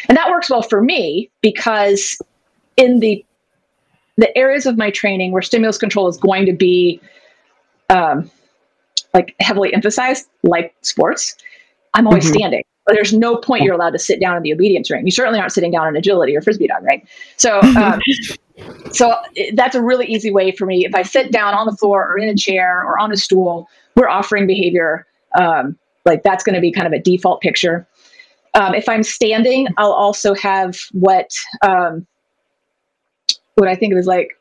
and 0.09 0.17
that 0.17 0.31
works 0.31 0.49
well 0.49 0.63
for 0.63 0.81
me 0.81 1.29
because 1.41 2.17
in 2.77 3.01
the 3.01 3.25
the 4.19 4.37
areas 4.39 4.67
of 4.67 4.79
my 4.79 4.91
training 4.91 5.33
where 5.33 5.43
stimulus 5.43 5.79
control 5.79 6.07
is 6.07 6.17
going 6.17 6.47
to 6.47 6.53
be 6.53 7.01
um, 7.91 8.31
like 9.15 9.35
heavily 9.41 9.73
emphasized, 9.73 10.27
like 10.43 10.75
sports, 10.83 11.37
I'm 11.95 12.07
always 12.07 12.25
mm-hmm. 12.25 12.35
standing. 12.35 12.65
But 12.87 12.95
there's 12.95 13.15
no 13.15 13.37
point 13.37 13.63
you're 13.63 13.75
allowed 13.75 13.93
to 13.93 13.99
sit 13.99 14.21
down 14.21 14.37
in 14.37 14.43
the 14.43 14.53
obedience 14.53 14.91
ring. 14.91 15.07
You 15.07 15.13
certainly 15.13 15.41
aren't 15.41 15.53
sitting 15.53 15.71
down 15.71 15.89
in 15.89 15.97
agility 15.97 16.37
or 16.37 16.43
frisbee 16.43 16.67
dog, 16.67 16.83
right? 16.83 17.07
So, 17.37 17.61
um, 17.77 18.01
so 18.93 19.17
that's 19.55 19.75
a 19.75 19.83
really 19.83 20.07
easy 20.07 20.31
way 20.31 20.53
for 20.53 20.67
me. 20.67 20.85
If 20.85 20.95
I 20.95 21.03
sit 21.03 21.33
down 21.33 21.55
on 21.55 21.67
the 21.67 21.77
floor 21.77 22.07
or 22.07 22.19
in 22.19 22.29
a 22.29 22.37
chair 22.37 22.83
or 22.83 22.99
on 22.99 23.11
a 23.11 23.17
stool, 23.17 23.69
we're 23.97 24.09
offering 24.09 24.47
behavior. 24.47 25.07
Um, 25.39 25.79
like 26.05 26.23
that's 26.23 26.45
going 26.45 26.55
to 26.55 26.61
be 26.61 26.71
kind 26.71 26.87
of 26.87 26.93
a 26.93 26.99
default 26.99 27.41
picture. 27.41 27.87
Um, 28.55 28.75
if 28.75 28.89
I'm 28.89 29.03
standing, 29.03 29.69
I'll 29.79 29.93
also 29.93 30.35
have 30.35 30.79
what 30.93 31.31
um, 31.63 32.07
what 33.55 33.69
I 33.69 33.75
think 33.75 33.93
of 33.93 33.99
as 33.99 34.07
like 34.07 34.39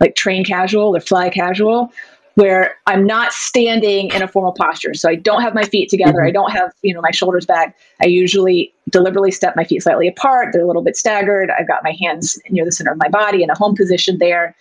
like 0.00 0.16
train 0.16 0.44
casual 0.44 0.94
or 0.94 1.00
fly 1.00 1.30
casual, 1.30 1.92
where 2.34 2.76
I'm 2.86 3.06
not 3.06 3.32
standing 3.32 4.12
in 4.12 4.22
a 4.22 4.28
formal 4.28 4.52
posture. 4.52 4.94
So 4.94 5.08
I 5.08 5.14
don't 5.14 5.42
have 5.42 5.54
my 5.54 5.64
feet 5.64 5.88
together. 5.88 6.18
Mm-hmm. 6.18 6.28
I 6.28 6.30
don't 6.32 6.50
have, 6.50 6.72
you 6.82 6.92
know, 6.92 7.00
my 7.00 7.12
shoulders 7.12 7.46
back. 7.46 7.76
I 8.02 8.06
usually 8.06 8.72
deliberately 8.90 9.30
step 9.30 9.54
my 9.56 9.64
feet 9.64 9.82
slightly 9.82 10.08
apart. 10.08 10.52
They're 10.52 10.64
a 10.64 10.66
little 10.66 10.82
bit 10.82 10.96
staggered. 10.96 11.50
I've 11.50 11.68
got 11.68 11.84
my 11.84 11.96
hands 12.00 12.38
near 12.50 12.64
the 12.64 12.72
center 12.72 12.92
of 12.92 12.98
my 12.98 13.08
body 13.08 13.42
in 13.42 13.50
a 13.50 13.56
home 13.56 13.76
position 13.76 14.18
there. 14.18 14.54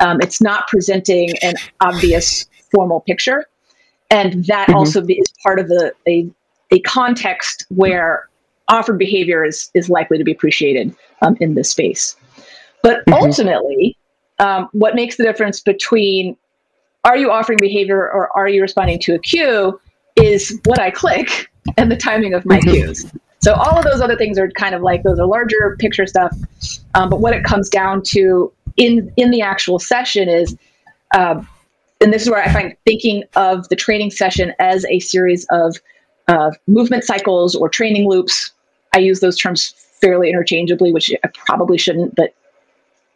Um, 0.00 0.20
it's 0.20 0.40
not 0.40 0.68
presenting 0.68 1.36
an 1.42 1.54
obvious 1.80 2.46
formal 2.70 3.00
picture. 3.00 3.46
And 4.10 4.44
that 4.44 4.68
mm-hmm. 4.68 4.76
also 4.76 5.04
is 5.04 5.32
part 5.42 5.58
of 5.58 5.68
the 5.68 5.92
a, 6.06 6.28
a 6.70 6.78
context 6.80 7.66
where 7.70 8.28
offered 8.68 8.98
behavior 8.98 9.44
is, 9.44 9.70
is 9.74 9.88
likely 9.88 10.18
to 10.18 10.24
be 10.24 10.32
appreciated 10.32 10.94
um, 11.22 11.36
in 11.40 11.54
this 11.54 11.70
space. 11.70 12.16
But 12.82 13.04
mm-hmm. 13.06 13.14
ultimately, 13.14 13.96
um, 14.38 14.68
what 14.72 14.94
makes 14.94 15.16
the 15.16 15.24
difference 15.24 15.60
between 15.60 16.36
are 17.06 17.16
you 17.16 17.30
offering 17.30 17.58
behavior 17.60 17.98
or 17.98 18.36
are 18.36 18.48
you 18.48 18.60
responding 18.60 18.98
to 18.98 19.14
a 19.14 19.18
cue 19.18 19.80
is 20.16 20.60
what 20.64 20.80
I 20.80 20.90
click 20.90 21.48
and 21.76 21.90
the 21.90 21.96
timing 21.96 22.34
of 22.34 22.44
my 22.44 22.58
mm-hmm. 22.58 22.70
cues. 22.70 23.06
So 23.40 23.54
all 23.54 23.78
of 23.78 23.84
those 23.84 24.00
other 24.00 24.16
things 24.16 24.38
are 24.38 24.50
kind 24.50 24.74
of 24.74 24.82
like 24.82 25.04
those 25.04 25.18
are 25.20 25.26
larger 25.26 25.76
picture 25.78 26.06
stuff. 26.06 26.36
Um, 26.94 27.08
but 27.08 27.20
what 27.20 27.32
it 27.32 27.44
comes 27.44 27.68
down 27.68 28.02
to 28.06 28.52
in 28.76 29.12
in 29.16 29.30
the 29.30 29.40
actual 29.40 29.78
session 29.78 30.28
is, 30.28 30.56
uh, 31.14 31.40
and 32.00 32.12
this 32.12 32.22
is 32.22 32.30
where 32.30 32.42
I 32.42 32.52
find 32.52 32.76
thinking 32.84 33.22
of 33.36 33.68
the 33.68 33.76
training 33.76 34.10
session 34.10 34.52
as 34.58 34.84
a 34.86 34.98
series 34.98 35.46
of 35.50 35.76
uh, 36.26 36.50
movement 36.66 37.04
cycles 37.04 37.54
or 37.54 37.68
training 37.68 38.08
loops. 38.08 38.50
I 38.94 38.98
use 38.98 39.20
those 39.20 39.38
terms 39.38 39.74
fairly 40.00 40.28
interchangeably, 40.28 40.92
which 40.92 41.12
I 41.24 41.28
probably 41.46 41.78
shouldn't, 41.78 42.16
but 42.16 42.34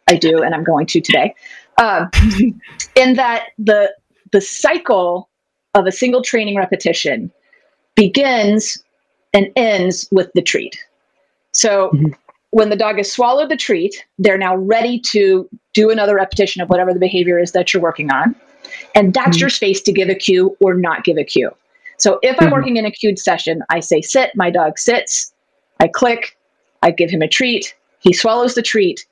I 0.07 0.15
do, 0.15 0.41
and 0.41 0.55
I'm 0.55 0.63
going 0.63 0.85
to 0.87 1.01
today. 1.01 1.35
Um, 1.77 2.09
in 2.95 3.15
that 3.15 3.47
the 3.57 3.93
the 4.31 4.41
cycle 4.41 5.29
of 5.75 5.85
a 5.85 5.91
single 5.91 6.21
training 6.21 6.57
repetition 6.57 7.31
begins 7.95 8.83
and 9.33 9.49
ends 9.55 10.07
with 10.11 10.31
the 10.33 10.41
treat. 10.41 10.77
So 11.51 11.89
mm-hmm. 11.89 12.07
when 12.51 12.69
the 12.69 12.75
dog 12.75 12.97
has 12.97 13.11
swallowed 13.11 13.49
the 13.49 13.57
treat, 13.57 14.05
they're 14.19 14.37
now 14.37 14.55
ready 14.55 14.99
to 15.07 15.49
do 15.73 15.89
another 15.89 16.15
repetition 16.15 16.61
of 16.61 16.69
whatever 16.69 16.93
the 16.93 16.99
behavior 16.99 17.39
is 17.39 17.51
that 17.51 17.73
you're 17.73 17.83
working 17.83 18.11
on. 18.11 18.35
And 18.95 19.13
that's 19.13 19.37
mm-hmm. 19.37 19.41
your 19.41 19.49
space 19.49 19.81
to 19.81 19.91
give 19.91 20.09
a 20.09 20.15
cue 20.15 20.55
or 20.59 20.73
not 20.73 21.03
give 21.03 21.17
a 21.17 21.23
cue. 21.23 21.51
So 21.97 22.19
if 22.21 22.35
I'm 22.39 22.47
mm-hmm. 22.47 22.55
working 22.55 22.77
in 22.77 22.85
a 22.85 22.91
cued 22.91 23.19
session, 23.19 23.61
I 23.69 23.79
say 23.79 24.01
sit, 24.01 24.31
my 24.35 24.49
dog 24.49 24.79
sits, 24.79 25.33
I 25.79 25.87
click, 25.87 26.37
I 26.81 26.91
give 26.91 27.09
him 27.09 27.21
a 27.21 27.27
treat, 27.27 27.75
he 27.99 28.13
swallows 28.13 28.55
the 28.55 28.61
treat, 28.61 29.05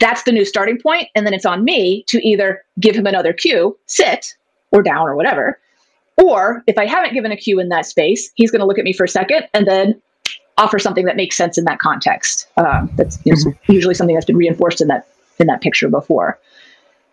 that's 0.00 0.24
the 0.24 0.32
new 0.32 0.44
starting 0.44 0.80
point, 0.80 1.08
And 1.14 1.26
then 1.26 1.34
it's 1.34 1.46
on 1.46 1.64
me 1.64 2.04
to 2.08 2.26
either 2.26 2.64
give 2.80 2.96
him 2.96 3.06
another 3.06 3.32
cue, 3.32 3.78
sit 3.86 4.34
or 4.72 4.82
down 4.82 5.06
or 5.06 5.14
whatever. 5.14 5.60
Or 6.16 6.64
if 6.66 6.76
I 6.76 6.86
haven't 6.86 7.14
given 7.14 7.30
a 7.30 7.36
cue 7.36 7.60
in 7.60 7.68
that 7.68 7.86
space, 7.86 8.30
he's 8.34 8.50
going 8.50 8.60
to 8.60 8.66
look 8.66 8.78
at 8.78 8.84
me 8.84 8.92
for 8.92 9.04
a 9.04 9.08
second 9.08 9.48
and 9.54 9.66
then 9.66 10.00
offer 10.58 10.78
something 10.78 11.06
that 11.06 11.16
makes 11.16 11.36
sense 11.36 11.56
in 11.56 11.64
that 11.64 11.78
context. 11.78 12.48
Um, 12.56 12.90
that's 12.96 13.16
mm-hmm. 13.18 13.72
usually 13.72 13.94
something 13.94 14.14
that's 14.14 14.26
been 14.26 14.36
reinforced 14.36 14.80
in 14.80 14.88
that 14.88 15.06
in 15.38 15.46
that 15.46 15.60
picture 15.62 15.88
before. 15.88 16.38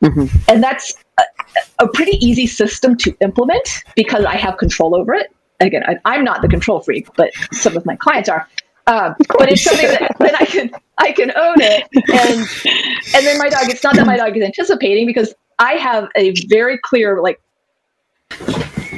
Mm-hmm. 0.04 0.38
And 0.50 0.62
that's 0.62 0.94
a, 1.18 1.24
a, 1.80 1.88
pretty 1.88 2.24
easy 2.24 2.46
system 2.46 2.98
to 2.98 3.16
implement 3.22 3.84
because 3.96 4.26
I 4.26 4.36
have 4.36 4.58
control 4.58 4.96
over 4.96 5.14
it. 5.14 5.34
Again, 5.60 5.84
I, 6.06 6.16
am 6.16 6.24
not 6.24 6.42
the 6.42 6.50
control 6.50 6.82
freak, 6.82 7.08
but 7.16 7.32
some 7.54 7.76
of 7.76 7.86
my 7.86 7.96
clients 7.96 8.30
are. 8.30 8.48
Um, 8.88 9.16
but 9.38 9.52
it's 9.52 9.64
something 9.64 9.88
that, 9.88 10.16
that 10.20 10.42
I 10.42 10.46
can 10.46 10.72
I 10.98 11.12
can 11.12 11.32
own 11.36 11.58
it, 11.60 11.88
and 11.94 13.16
and 13.16 13.26
then 13.26 13.38
my 13.38 13.50
dog. 13.50 13.70
It's 13.70 13.84
not 13.84 13.96
that 13.96 14.06
my 14.06 14.18
dog 14.18 14.36
is 14.36 14.44
anticipating 14.44 15.06
because 15.06 15.36
I 15.60 15.74
have 15.74 16.10
a 16.16 16.34
very 16.48 16.78
clear 16.78 17.22
like 17.22 17.42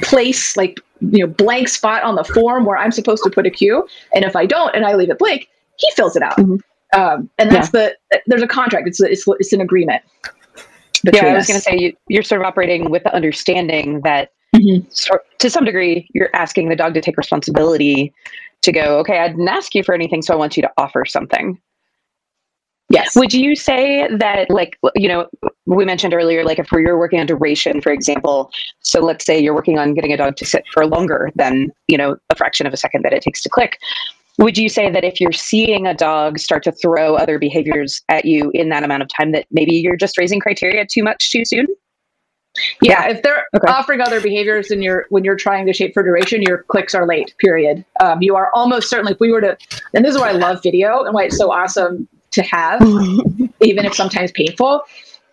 place, 0.04 0.56
like 0.56 0.80
you 1.02 1.26
know, 1.26 1.28
blank 1.28 1.70
spot 1.70 2.04
on 2.04 2.16
the 2.16 2.24
form 2.24 2.66
where 2.66 2.78
I'm 2.78 2.92
supposed 2.92 3.24
to 3.24 3.30
put 3.30 3.48
a 3.48 3.50
cue, 3.50 3.88
and 4.14 4.24
if 4.24 4.36
I 4.36 4.46
don't 4.46 4.76
and 4.76 4.86
I 4.86 4.94
leave 4.94 5.10
it 5.10 5.18
blank, 5.18 5.50
he 5.78 5.90
fills 5.96 6.16
it 6.16 6.24
out. 6.24 6.38
Mm-hmm. 6.38 6.58
Um, 7.00 7.30
and 7.38 7.52
that's 7.52 7.74
yeah. 7.74 7.90
the 8.12 8.22
there's 8.28 8.42
a 8.42 8.48
contract. 8.48 8.88
It's, 8.88 9.02
it's 9.02 9.26
it's 9.40 9.54
an 9.54 9.62
agreement. 9.62 10.04
yeah, 11.04 11.26
I 11.26 11.34
was 11.34 11.48
going 11.48 11.60
to 11.60 11.64
say 11.64 11.96
you, 12.08 12.20
are 12.20 12.24
sort 12.24 12.42
of 12.42 12.48
operating 12.48 12.90
with 12.90 13.04
the 13.04 13.14
understanding 13.14 14.02
that 14.02 14.32
mm-hmm. 14.56 14.88
to 15.38 15.50
some 15.50 15.66
degree 15.66 16.10
you're 16.14 16.30
asking 16.36 16.70
the 16.70 16.76
dog 16.76 16.94
to 16.96 17.02
take 17.02 17.18
responsibility 17.18 18.14
to 18.62 18.72
go, 18.72 19.00
okay, 19.00 19.20
I 19.20 19.30
didn't 19.30 19.48
ask 19.48 19.74
you 19.76 19.84
for 19.84 19.96
anything, 19.96 20.22
so 20.22 20.34
I 20.34 20.38
want 20.38 20.58
you 20.58 20.64
to 20.64 20.72
offer 20.78 21.06
something. 21.06 21.60
Yes. 22.92 23.16
Would 23.16 23.34
you 23.34 23.56
say 23.56 24.08
that, 24.18 24.50
like, 24.50 24.80
you 24.96 25.08
know, 25.08 25.28
we 25.68 25.86
mentioned 25.86 26.14
earlier, 26.14 26.44
like, 26.44 26.58
if 26.58 26.72
you're 26.72 26.98
working 26.98 27.20
on 27.20 27.28
duration, 27.28 27.82
for 27.82 27.92
example, 27.92 28.50
so 28.80 29.00
let's 29.00 29.26
say 29.26 29.40
you're 29.40 29.54
working 29.54 29.78
on 29.78 29.94
getting 29.94 30.12
a 30.12 30.18
dog 30.18 30.38
to 30.38 30.46
sit 30.46 30.64
for 30.74 30.88
longer 30.88 31.30
than, 31.36 31.70
you 31.88 31.98
know, 31.98 32.18
a 32.32 32.36
fraction 32.36 32.66
of 32.66 32.74
a 32.74 32.78
second 32.78 33.04
that 33.04 33.14
it 33.14 33.22
takes 33.22 33.44
to 33.44 33.50
click. 33.50 33.78
Would 34.40 34.58
you 34.58 34.70
say 34.70 34.90
that 34.90 35.04
if 35.04 35.22
you're 35.22 35.32
seeing 35.32 35.86
a 35.86 35.94
dog 35.94 36.40
start 36.40 36.64
to 36.64 36.72
throw 36.72 37.16
other 37.16 37.38
behaviors 37.38 38.02
at 38.10 38.26
you 38.26 38.50
in 38.56 38.70
that 38.70 38.84
amount 38.84 39.04
of 39.04 39.10
time, 39.16 39.34
that 39.34 39.46
maybe 39.52 39.76
you're 39.76 39.98
just 39.98 40.18
raising 40.18 40.40
criteria 40.40 40.86
too 40.86 41.04
much 41.04 41.30
too 41.32 41.46
soon? 41.46 41.68
Yeah, 42.82 43.08
if 43.08 43.22
they're 43.22 43.46
okay. 43.56 43.72
offering 43.72 44.02
other 44.02 44.22
behaviors 44.22 44.72
and 44.72 44.84
you're 44.84 45.06
when 45.10 45.24
you're 45.24 45.36
trying 45.36 45.66
to 45.66 45.74
shape 45.74 45.94
for 45.94 46.04
duration, 46.04 46.42
your 46.42 46.64
clicks 46.64 46.94
are 46.96 47.06
late. 47.06 47.34
Period. 47.38 47.84
Um, 48.00 48.22
you 48.22 48.36
are 48.36 48.52
almost 48.54 48.90
certainly. 48.90 49.14
If 49.14 49.20
we 49.20 49.32
were 49.32 49.42
to, 49.42 49.58
and 49.94 50.06
this 50.06 50.16
is 50.16 50.22
why 50.22 50.30
I 50.30 50.34
love 50.34 50.62
video 50.64 51.04
and 51.04 51.14
why 51.14 51.26
it's 51.26 51.38
so 51.38 51.52
awesome 51.52 52.08
to 52.32 52.44
have, 52.44 52.82
even 53.62 53.86
if 53.86 53.94
sometimes 53.96 54.32
painful, 54.32 54.84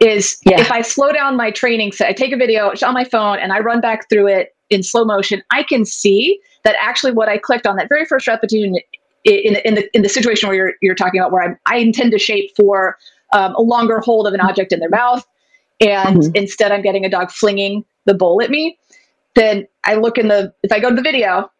is 0.00 0.38
yeah. 0.44 0.60
if 0.60 0.70
I 0.70 0.82
slow 0.82 1.12
down 1.12 1.36
my 1.36 1.50
training 1.50 1.92
set, 1.92 2.08
I 2.08 2.12
take 2.12 2.32
a 2.32 2.36
video 2.36 2.72
on 2.82 2.94
my 2.94 3.04
phone 3.04 3.38
and 3.38 3.52
I 3.52 3.60
run 3.60 3.80
back 3.80 4.08
through 4.08 4.28
it 4.28 4.54
in 4.70 4.82
slow 4.82 5.04
motion, 5.04 5.42
I 5.50 5.62
can 5.62 5.84
see 5.84 6.40
that 6.64 6.76
actually 6.80 7.12
what 7.12 7.28
I 7.28 7.38
clicked 7.38 7.66
on 7.66 7.76
that 7.76 7.88
very 7.88 8.04
first 8.04 8.26
repetition 8.26 8.76
in, 9.24 9.56
in 9.64 9.74
the 9.74 9.96
in 9.96 10.02
the 10.02 10.08
situation 10.08 10.48
where 10.48 10.56
you're 10.56 10.72
you're 10.80 10.94
talking 10.94 11.20
about 11.20 11.32
where 11.32 11.42
I'm, 11.42 11.58
I 11.66 11.78
intend 11.78 12.12
to 12.12 12.18
shape 12.18 12.54
for 12.56 12.98
um, 13.32 13.54
a 13.54 13.62
longer 13.62 14.00
hold 14.00 14.26
of 14.26 14.34
an 14.34 14.40
object 14.40 14.72
in 14.72 14.80
their 14.80 14.88
mouth, 14.88 15.26
and 15.80 16.18
mm-hmm. 16.18 16.30
instead 16.34 16.72
I'm 16.72 16.82
getting 16.82 17.04
a 17.04 17.08
dog 17.08 17.30
flinging 17.30 17.84
the 18.04 18.14
bowl 18.14 18.42
at 18.42 18.50
me. 18.50 18.78
Then 19.34 19.66
I 19.84 19.94
look 19.94 20.18
in 20.18 20.28
the 20.28 20.52
if 20.62 20.72
I 20.72 20.80
go 20.80 20.88
to 20.88 20.96
the 20.96 21.02
video, 21.02 21.50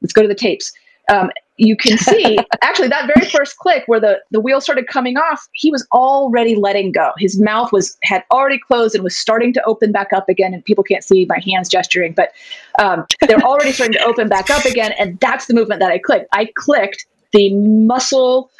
let's 0.00 0.12
go 0.12 0.22
to 0.22 0.28
the 0.28 0.34
tapes. 0.34 0.72
Um, 1.10 1.30
you 1.56 1.76
can 1.76 1.98
see 1.98 2.38
actually 2.62 2.88
that 2.88 3.06
very 3.06 3.28
first 3.28 3.56
click 3.58 3.84
where 3.86 4.00
the, 4.00 4.20
the 4.30 4.40
wheel 4.40 4.60
started 4.60 4.86
coming 4.86 5.16
off, 5.16 5.48
he 5.52 5.70
was 5.70 5.86
already 5.92 6.54
letting 6.54 6.92
go. 6.92 7.12
His 7.18 7.40
mouth 7.40 7.72
was 7.72 7.96
had 8.02 8.24
already 8.30 8.58
closed 8.58 8.94
and 8.94 9.04
was 9.04 9.16
starting 9.16 9.52
to 9.54 9.64
open 9.64 9.92
back 9.92 10.12
up 10.12 10.28
again. 10.28 10.54
And 10.54 10.64
people 10.64 10.84
can't 10.84 11.04
see 11.04 11.26
my 11.28 11.38
hands 11.38 11.68
gesturing, 11.68 12.12
but 12.12 12.32
um, 12.78 13.06
they're 13.20 13.42
already 13.42 13.72
starting 13.72 13.94
to 13.94 14.04
open 14.04 14.28
back 14.28 14.50
up 14.50 14.64
again. 14.64 14.92
And 14.98 15.18
that's 15.20 15.46
the 15.46 15.54
movement 15.54 15.80
that 15.80 15.92
I 15.92 15.98
clicked. 15.98 16.28
I 16.32 16.50
clicked 16.56 17.06
the 17.32 17.54
muscle 17.54 18.50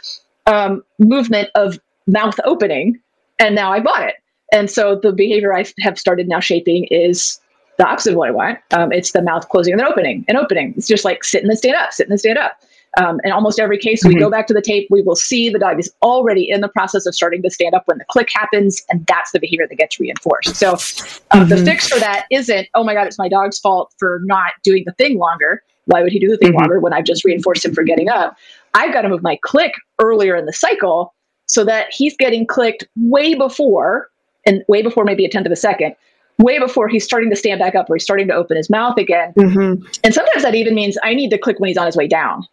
um, 0.46 0.82
movement 0.98 1.50
of 1.54 1.78
mouth 2.06 2.38
opening, 2.44 2.98
and 3.38 3.54
now 3.54 3.72
I 3.72 3.80
bought 3.80 4.08
it. 4.08 4.16
And 4.52 4.70
so 4.70 4.94
the 4.94 5.12
behavior 5.12 5.54
I 5.54 5.64
have 5.80 5.98
started 5.98 6.28
now 6.28 6.40
shaping 6.40 6.86
is 6.90 7.40
the 7.78 7.86
opposite 7.86 8.10
of 8.10 8.16
what 8.16 8.28
I 8.28 8.32
want. 8.32 8.58
Um, 8.70 8.92
it's 8.92 9.12
the 9.12 9.22
mouth 9.22 9.48
closing 9.48 9.72
and 9.72 9.80
then 9.80 9.88
opening 9.88 10.24
and 10.28 10.36
opening. 10.36 10.74
It's 10.76 10.86
just 10.86 11.04
like 11.04 11.24
sit 11.24 11.42
and 11.42 11.58
stand 11.58 11.74
up, 11.74 11.92
sit 11.92 12.08
and 12.08 12.18
stand 12.18 12.38
up. 12.38 12.60
Um, 12.98 13.20
in 13.24 13.32
almost 13.32 13.58
every 13.58 13.78
case, 13.78 14.04
we 14.04 14.10
mm-hmm. 14.10 14.24
go 14.24 14.30
back 14.30 14.46
to 14.48 14.54
the 14.54 14.60
tape, 14.60 14.86
we 14.90 15.00
will 15.00 15.16
see 15.16 15.48
the 15.48 15.58
dog 15.58 15.80
is 15.80 15.90
already 16.02 16.50
in 16.50 16.60
the 16.60 16.68
process 16.68 17.06
of 17.06 17.14
starting 17.14 17.42
to 17.42 17.48
stand 17.48 17.74
up 17.74 17.84
when 17.86 17.96
the 17.96 18.04
click 18.10 18.28
happens, 18.30 18.82
and 18.90 19.06
that's 19.06 19.32
the 19.32 19.40
behavior 19.40 19.66
that 19.66 19.76
gets 19.76 19.98
reinforced. 19.98 20.56
So 20.56 20.72
um, 20.72 20.76
mm-hmm. 20.76 21.48
the 21.48 21.56
fix 21.64 21.88
for 21.88 21.98
that 22.00 22.26
isn't, 22.30 22.68
oh 22.74 22.84
my 22.84 22.92
God, 22.92 23.06
it's 23.06 23.18
my 23.18 23.30
dog's 23.30 23.58
fault 23.58 23.94
for 23.98 24.20
not 24.24 24.52
doing 24.62 24.82
the 24.84 24.92
thing 24.92 25.18
longer. 25.18 25.62
Why 25.86 26.02
would 26.02 26.12
he 26.12 26.18
do 26.18 26.28
the 26.28 26.36
thing 26.36 26.50
mm-hmm. 26.50 26.58
longer 26.58 26.80
when 26.80 26.92
I've 26.92 27.04
just 27.04 27.24
reinforced 27.24 27.64
him 27.64 27.72
for 27.74 27.82
getting 27.82 28.10
up? 28.10 28.36
I've 28.74 28.92
got 28.92 29.02
to 29.02 29.08
move 29.08 29.22
my 29.22 29.38
click 29.42 29.72
earlier 29.98 30.36
in 30.36 30.44
the 30.44 30.52
cycle 30.52 31.14
so 31.46 31.64
that 31.64 31.86
he's 31.92 32.14
getting 32.18 32.46
clicked 32.46 32.86
way 32.96 33.34
before, 33.34 34.08
and 34.46 34.62
way 34.68 34.82
before 34.82 35.04
maybe 35.04 35.24
a 35.24 35.28
tenth 35.28 35.46
of 35.46 35.52
a 35.52 35.56
second, 35.56 35.94
way 36.38 36.58
before 36.58 36.88
he's 36.88 37.04
starting 37.04 37.30
to 37.30 37.36
stand 37.36 37.58
back 37.58 37.74
up 37.74 37.88
or 37.88 37.96
he's 37.96 38.04
starting 38.04 38.28
to 38.28 38.34
open 38.34 38.56
his 38.56 38.70
mouth 38.70 38.98
again. 38.98 39.32
Mm-hmm. 39.34 39.84
And 40.04 40.14
sometimes 40.14 40.42
that 40.42 40.54
even 40.54 40.74
means 40.74 40.96
I 41.02 41.14
need 41.14 41.30
to 41.30 41.38
click 41.38 41.60
when 41.60 41.68
he's 41.68 41.78
on 41.78 41.86
his 41.86 41.96
way 41.96 42.08
down 42.08 42.46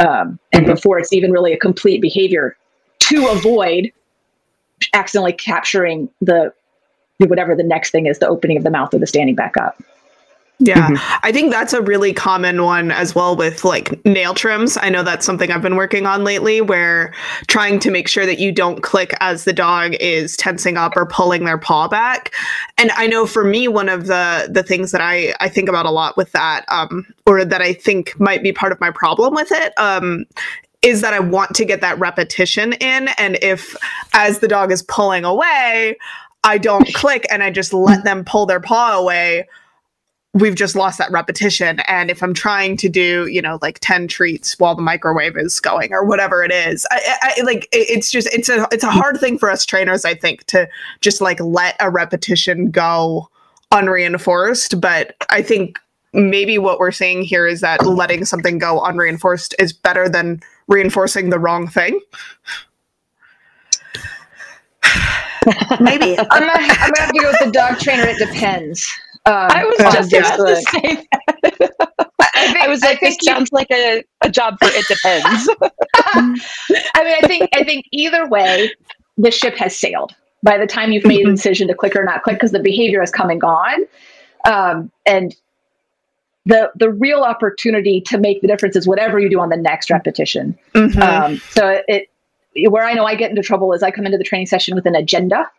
um, 0.00 0.38
and 0.52 0.64
mm-hmm. 0.64 0.74
before 0.74 0.98
it's 0.98 1.12
even 1.12 1.30
really 1.30 1.52
a 1.52 1.58
complete 1.58 2.00
behavior 2.00 2.56
to 3.00 3.28
avoid 3.28 3.92
accidentally 4.94 5.32
capturing 5.32 6.08
the 6.20 6.52
whatever 7.18 7.54
the 7.54 7.62
next 7.62 7.90
thing 7.90 8.06
is 8.06 8.18
the 8.18 8.26
opening 8.26 8.56
of 8.56 8.64
the 8.64 8.70
mouth 8.70 8.94
or 8.94 8.98
the 8.98 9.06
standing 9.06 9.34
back 9.34 9.56
up 9.58 9.82
yeah, 10.62 10.90
mm-hmm. 10.90 11.18
I 11.22 11.32
think 11.32 11.50
that's 11.50 11.72
a 11.72 11.80
really 11.80 12.12
common 12.12 12.62
one 12.62 12.90
as 12.90 13.14
well 13.14 13.34
with 13.34 13.64
like 13.64 14.04
nail 14.04 14.34
trims. 14.34 14.76
I 14.76 14.90
know 14.90 15.02
that's 15.02 15.24
something 15.24 15.50
I've 15.50 15.62
been 15.62 15.76
working 15.76 16.04
on 16.04 16.22
lately 16.22 16.60
where 16.60 17.14
trying 17.48 17.78
to 17.80 17.90
make 17.90 18.08
sure 18.08 18.26
that 18.26 18.38
you 18.38 18.52
don't 18.52 18.82
click 18.82 19.14
as 19.20 19.44
the 19.44 19.54
dog 19.54 19.94
is 20.00 20.36
tensing 20.36 20.76
up 20.76 20.96
or 20.96 21.06
pulling 21.06 21.46
their 21.46 21.56
paw 21.56 21.88
back. 21.88 22.34
And 22.76 22.90
I 22.92 23.06
know 23.06 23.24
for 23.24 23.42
me 23.42 23.68
one 23.68 23.88
of 23.88 24.06
the 24.06 24.48
the 24.52 24.62
things 24.62 24.92
that 24.92 25.00
I 25.00 25.34
I 25.40 25.48
think 25.48 25.70
about 25.70 25.86
a 25.86 25.90
lot 25.90 26.18
with 26.18 26.30
that 26.32 26.66
um 26.68 27.06
or 27.24 27.42
that 27.42 27.62
I 27.62 27.72
think 27.72 28.20
might 28.20 28.42
be 28.42 28.52
part 28.52 28.70
of 28.70 28.80
my 28.80 28.90
problem 28.90 29.32
with 29.32 29.50
it 29.50 29.72
um 29.78 30.26
is 30.82 31.00
that 31.00 31.14
I 31.14 31.20
want 31.20 31.54
to 31.56 31.64
get 31.64 31.80
that 31.80 31.98
repetition 31.98 32.74
in 32.74 33.08
and 33.16 33.38
if 33.40 33.74
as 34.12 34.40
the 34.40 34.48
dog 34.48 34.72
is 34.72 34.82
pulling 34.82 35.24
away 35.24 35.96
I 36.44 36.58
don't 36.58 36.92
click 36.94 37.26
and 37.30 37.42
I 37.42 37.50
just 37.50 37.72
let 37.72 38.04
them 38.04 38.24
pull 38.24 38.44
their 38.44 38.60
paw 38.60 38.98
away 38.98 39.46
we've 40.34 40.54
just 40.54 40.76
lost 40.76 40.98
that 40.98 41.10
repetition. 41.10 41.80
And 41.80 42.10
if 42.10 42.22
i'm 42.22 42.34
trying 42.34 42.76
to 42.78 42.88
do 42.88 43.26
you 43.26 43.42
know 43.42 43.58
like 43.62 43.78
10 43.80 44.08
treats 44.08 44.58
while 44.58 44.74
the 44.74 44.82
microwave 44.82 45.36
is 45.36 45.60
going 45.60 45.92
or 45.92 46.04
whatever 46.04 46.42
it 46.42 46.52
is 46.52 46.86
I, 46.90 47.34
I, 47.38 47.42
like 47.42 47.68
it's 47.72 48.10
just 48.10 48.32
it's 48.32 48.48
a 48.48 48.66
it's 48.72 48.84
a 48.84 48.90
hard 48.90 49.18
thing 49.18 49.38
for 49.38 49.50
us 49.50 49.64
trainers 49.64 50.04
i 50.04 50.14
think 50.14 50.44
to 50.46 50.68
just 51.00 51.20
like 51.20 51.40
let 51.40 51.76
a 51.80 51.90
repetition 51.90 52.70
go 52.70 53.28
unreinforced. 53.72 54.80
But 54.80 55.16
i 55.30 55.42
think 55.42 55.78
maybe 56.12 56.58
what 56.58 56.78
we're 56.78 56.90
saying 56.92 57.22
here 57.22 57.46
is 57.46 57.60
that 57.60 57.84
letting 57.84 58.24
something 58.24 58.58
go 58.58 58.80
unreinforced 58.84 59.54
is 59.58 59.72
better 59.72 60.08
than 60.08 60.40
reinforcing 60.66 61.30
the 61.30 61.38
wrong 61.38 61.68
thing. 61.68 62.00
Maybe. 65.80 66.18
I'm 66.18 66.26
gonna, 66.26 66.52
I'm 66.52 66.90
gonna 66.90 67.00
have 67.00 67.12
to 67.12 67.20
go 67.20 67.28
with 67.28 67.38
the 67.44 67.50
dog 67.52 67.78
trainer. 67.78 68.02
It 68.06 68.18
depens 68.18 68.84
um, 69.26 69.48
I 69.50 69.64
was 69.64 70.08
just 70.08 70.34
about 70.34 70.46
to 70.46 70.56
say 70.56 71.06
that. 71.12 71.72
I, 72.20 72.46
think, 72.46 72.56
I 72.56 72.68
was 72.68 72.82
like, 72.82 73.02
I 73.02 73.06
this 73.06 73.18
sounds 73.22 73.52
like 73.52 73.70
a, 73.70 74.02
a 74.22 74.30
job 74.30 74.56
for 74.58 74.68
it 74.70 74.86
depends. 74.88 75.48
I 76.94 77.04
mean, 77.04 77.14
I 77.22 77.26
think 77.26 77.48
I 77.54 77.62
think 77.64 77.84
either 77.92 78.26
way, 78.28 78.72
the 79.18 79.30
ship 79.30 79.56
has 79.56 79.76
sailed 79.76 80.14
by 80.42 80.56
the 80.56 80.66
time 80.66 80.92
you've 80.92 81.04
made 81.04 81.20
mm-hmm. 81.20 81.30
the 81.30 81.36
decision 81.36 81.68
to 81.68 81.74
click 81.74 81.94
or 81.94 82.04
not 82.04 82.22
click 82.22 82.36
because 82.36 82.52
the 82.52 82.60
behavior 82.60 83.00
has 83.00 83.10
come 83.10 83.28
and 83.28 83.40
gone. 83.40 83.84
Um, 84.46 84.90
and 85.04 85.36
the 86.46 86.72
the 86.76 86.90
real 86.90 87.20
opportunity 87.20 88.00
to 88.02 88.18
make 88.18 88.40
the 88.40 88.48
difference 88.48 88.74
is 88.74 88.86
whatever 88.86 89.18
you 89.18 89.28
do 89.28 89.38
on 89.38 89.50
the 89.50 89.56
next 89.56 89.90
repetition. 89.90 90.58
Mm-hmm. 90.74 91.02
Um, 91.02 91.36
so 91.50 91.82
it 91.88 92.08
where 92.70 92.84
I 92.84 92.94
know 92.94 93.04
I 93.04 93.14
get 93.14 93.30
into 93.30 93.42
trouble 93.42 93.72
is 93.74 93.82
I 93.82 93.90
come 93.90 94.06
into 94.06 94.18
the 94.18 94.24
training 94.24 94.46
session 94.46 94.74
with 94.74 94.86
an 94.86 94.94
agenda 94.94 95.50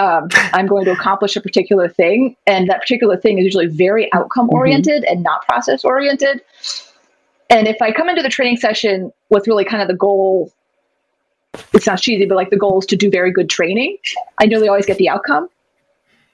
um, 0.00 0.28
I'm 0.54 0.66
going 0.66 0.86
to 0.86 0.92
accomplish 0.92 1.36
a 1.36 1.40
particular 1.40 1.88
thing. 1.88 2.34
And 2.46 2.68
that 2.70 2.80
particular 2.80 3.16
thing 3.16 3.38
is 3.38 3.44
usually 3.44 3.66
very 3.66 4.10
outcome 4.14 4.48
oriented 4.50 5.02
mm-hmm. 5.02 5.12
and 5.12 5.22
not 5.22 5.46
process 5.46 5.84
oriented. 5.84 6.40
And 7.50 7.68
if 7.68 7.82
I 7.82 7.92
come 7.92 8.08
into 8.08 8.22
the 8.22 8.28
training 8.28 8.56
session 8.56 9.12
with 9.28 9.46
really 9.46 9.64
kind 9.64 9.82
of 9.82 9.88
the 9.88 9.94
goal, 9.94 10.52
it 11.74 11.82
sounds 11.82 12.00
cheesy, 12.00 12.24
but 12.24 12.36
like 12.36 12.50
the 12.50 12.56
goal 12.56 12.78
is 12.78 12.86
to 12.86 12.96
do 12.96 13.10
very 13.10 13.32
good 13.32 13.50
training, 13.50 13.98
I 14.38 14.46
nearly 14.46 14.68
always 14.68 14.86
get 14.86 14.96
the 14.98 15.08
outcome 15.08 15.48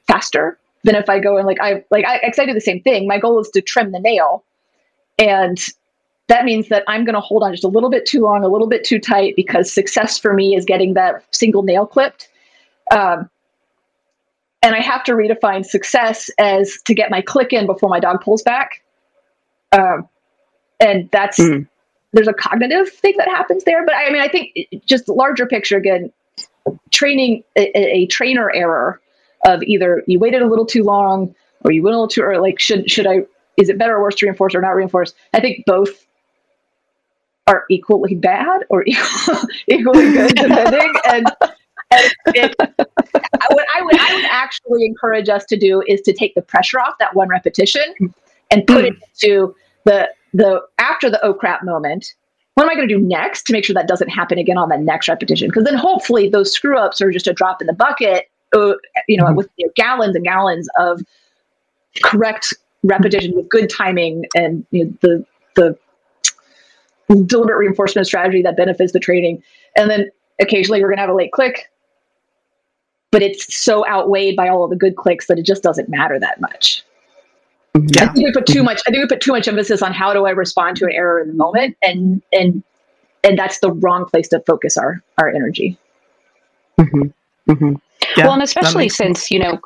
faster 0.07 0.59
than 0.85 0.95
if 0.95 1.09
I 1.09 1.19
go 1.19 1.37
and 1.37 1.47
like 1.47 1.61
I 1.61 1.85
like 1.91 2.05
I, 2.05 2.21
I 2.25 2.47
do 2.47 2.55
the 2.55 2.61
same 2.61 2.81
thing. 2.83 3.09
My 3.09 3.19
goal 3.19 3.41
is 3.41 3.49
to 3.51 3.61
trim 3.61 3.91
the 3.93 3.99
nail. 3.99 4.45
And 5.19 5.59
that 6.29 6.45
means 6.45 6.69
that 6.69 6.85
I'm 6.87 7.05
going 7.05 7.15
to 7.15 7.21
hold 7.21 7.43
on 7.43 7.53
just 7.53 7.65
a 7.65 7.69
little 7.69 7.91
bit 7.91 8.05
too 8.05 8.21
long, 8.21 8.45
a 8.45 8.49
little 8.49 8.67
bit 8.69 8.85
too 8.85 8.99
tight, 8.99 9.35
because 9.35 9.73
success 9.73 10.19
for 10.19 10.35
me 10.35 10.55
is 10.55 10.65
getting 10.65 10.95
that 10.95 11.25
single 11.31 11.63
nail 11.63 11.87
clipped. 11.87 12.29
Um, 12.91 13.31
and 14.67 14.75
I 14.75 14.81
have 14.81 15.05
to 15.05 15.13
redefine 15.13 15.65
success 15.65 16.29
as 16.41 16.83
to 16.87 16.95
get 16.95 17.09
my 17.09 17.23
click 17.23 17.53
in 17.53 17.67
before 17.67 17.89
my 17.89 18.01
dog 18.01 18.21
pulls 18.21 18.43
back. 18.43 18.83
Um, 19.71 20.09
and 20.81 21.09
that's 21.13 21.39
mm. 21.39 21.69
there's 22.13 22.27
a 22.27 22.33
cognitive 22.33 22.89
thing 22.89 23.15
that 23.19 23.29
happens 23.29 23.63
there. 23.63 23.87
But 23.87 23.95
I 23.95 24.11
mean, 24.11 24.21
I 24.21 24.27
think 24.27 24.57
just 24.85 25.09
larger 25.09 25.47
picture 25.47 25.77
again, 25.77 26.13
training 26.91 27.45
a, 27.57 27.79
a, 27.79 28.07
trainer 28.07 28.51
error 28.53 29.01
of 29.47 29.63
either 29.63 30.03
you 30.09 30.19
waited 30.19 30.43
a 30.43 30.49
little 30.49 30.67
too 30.67 30.83
long 30.83 31.33
or 31.61 31.71
you 31.71 31.85
went 31.85 31.95
a 31.95 31.99
little 31.99 32.09
too 32.09 32.23
early. 32.23 32.51
Like, 32.51 32.59
should 32.59 32.91
should 32.91 33.07
I? 33.07 33.21
Is 33.57 33.69
it 33.69 33.79
better 33.79 33.95
or 33.95 34.03
worse 34.03 34.17
to 34.17 34.27
reinforce 34.27 34.57
or 34.57 34.61
not 34.61 34.71
reinforce? 34.71 35.15
I 35.33 35.39
think 35.39 35.65
both 35.65 36.05
are 37.47 37.67
equally 37.71 38.17
bad 38.17 38.65
or 38.69 38.83
equal, 38.85 39.37
equally 39.69 40.13
good, 40.13 40.35
depending. 40.35 40.93
and 41.09 41.31
it, 41.93 42.55
what 42.59 43.67
I 43.75 43.83
would, 43.83 43.99
I 43.99 44.15
would 44.15 44.25
actually 44.25 44.85
encourage 44.85 45.29
us 45.29 45.45
to 45.47 45.57
do 45.57 45.83
is 45.87 46.01
to 46.03 46.13
take 46.13 46.35
the 46.35 46.43
pressure 46.43 46.81
off 46.81 46.95
that 46.99 47.15
one 47.15 47.29
repetition 47.29 47.83
and 48.51 48.67
put 48.67 48.85
mm. 48.85 48.89
it 48.89 48.97
to 49.19 49.55
the 49.85 50.09
the 50.35 50.61
after 50.79 51.11
the 51.11 51.25
oh 51.25 51.35
crap 51.35 51.65
moment. 51.65 52.15
What 52.55 52.65
am 52.65 52.71
I 52.71 52.75
going 52.75 52.89
to 52.89 52.95
do 52.95 53.01
next 53.01 53.43
to 53.45 53.53
make 53.53 53.67
sure 53.67 53.75
that 53.75 53.87
doesn't 53.87 54.09
happen 54.09 54.39
again 54.39 54.57
on 54.57 54.71
the 54.71 54.79
next 54.79 55.09
repetition? 55.09 55.49
Because 55.49 55.65
then 55.65 55.75
hopefully 55.75 56.31
those 56.31 56.51
screw 56.51 56.79
ups 56.79 57.03
are 57.03 57.11
just 57.11 57.27
a 57.27 57.35
drop 57.35 57.61
in 57.61 57.67
the 57.67 57.75
bucket 57.75 58.31
uh, 58.55 58.75
you 59.09 59.17
know, 59.17 59.25
mm-hmm. 59.25 59.37
with 59.37 59.49
you 59.57 59.67
know, 59.67 59.73
gallons 59.77 60.15
and 60.15 60.25
gallons 60.25 60.69
of 60.79 61.03
correct 62.03 62.55
repetition 62.83 63.35
with 63.35 63.49
good 63.49 63.69
timing 63.69 64.25
and 64.35 64.65
you 64.71 64.85
know, 64.85 64.95
the 65.01 65.27
the 65.55 65.79
deliberate 67.25 67.57
reinforcement 67.59 68.07
strategy 68.07 68.43
that 68.43 68.57
benefits 68.57 68.93
the 68.93 69.01
training. 69.01 69.43
And 69.77 69.91
then 69.91 70.11
occasionally 70.41 70.81
we're 70.81 70.89
going 70.89 70.99
to 70.99 71.03
have 71.03 71.11
a 71.11 71.15
late 71.15 71.33
click, 71.33 71.71
but 73.17 73.23
it's 73.23 73.57
so 73.57 73.83
outweighed 73.89 74.37
by 74.37 74.47
all 74.47 74.63
of 74.63 74.69
the 74.69 74.77
good 74.77 74.95
clicks 74.95 75.27
that 75.27 75.39
it 75.39 75.47
just 75.47 75.63
doesn't 75.63 75.89
matter 75.89 76.21
that 76.21 76.39
much. 76.39 76.85
Yeah. 77.75 78.03
I 78.03 78.07
think 78.09 78.27
we 78.27 78.31
put 78.31 78.45
too 78.45 78.63
much. 78.63 78.83
I 78.87 78.91
think 78.91 79.05
we 79.05 79.09
put 79.09 79.23
too 79.23 79.33
much 79.33 79.49
emphasis 79.49 79.81
on 79.81 79.95
how 79.95 80.13
do 80.13 80.27
I 80.27 80.33
respond 80.33 80.77
to 80.77 80.85
an 80.85 80.93
error 80.93 81.19
in 81.19 81.29
the 81.29 81.33
moment, 81.33 81.79
and 81.81 82.21
and 82.35 82.63
and 83.25 83.39
that's 83.39 83.61
the 83.61 83.73
wrong 83.73 84.05
place 84.05 84.29
to 84.29 84.41
focus 84.41 84.77
our 84.77 85.03
our 85.17 85.31
energy. 85.31 85.79
Mm-hmm. 86.79 87.51
Mm-hmm. 87.51 87.75
Yeah, 88.19 88.25
well, 88.25 88.35
and 88.35 88.43
especially 88.43 88.91
since 88.91 89.21
sense. 89.21 89.31
you 89.31 89.39
know 89.39 89.61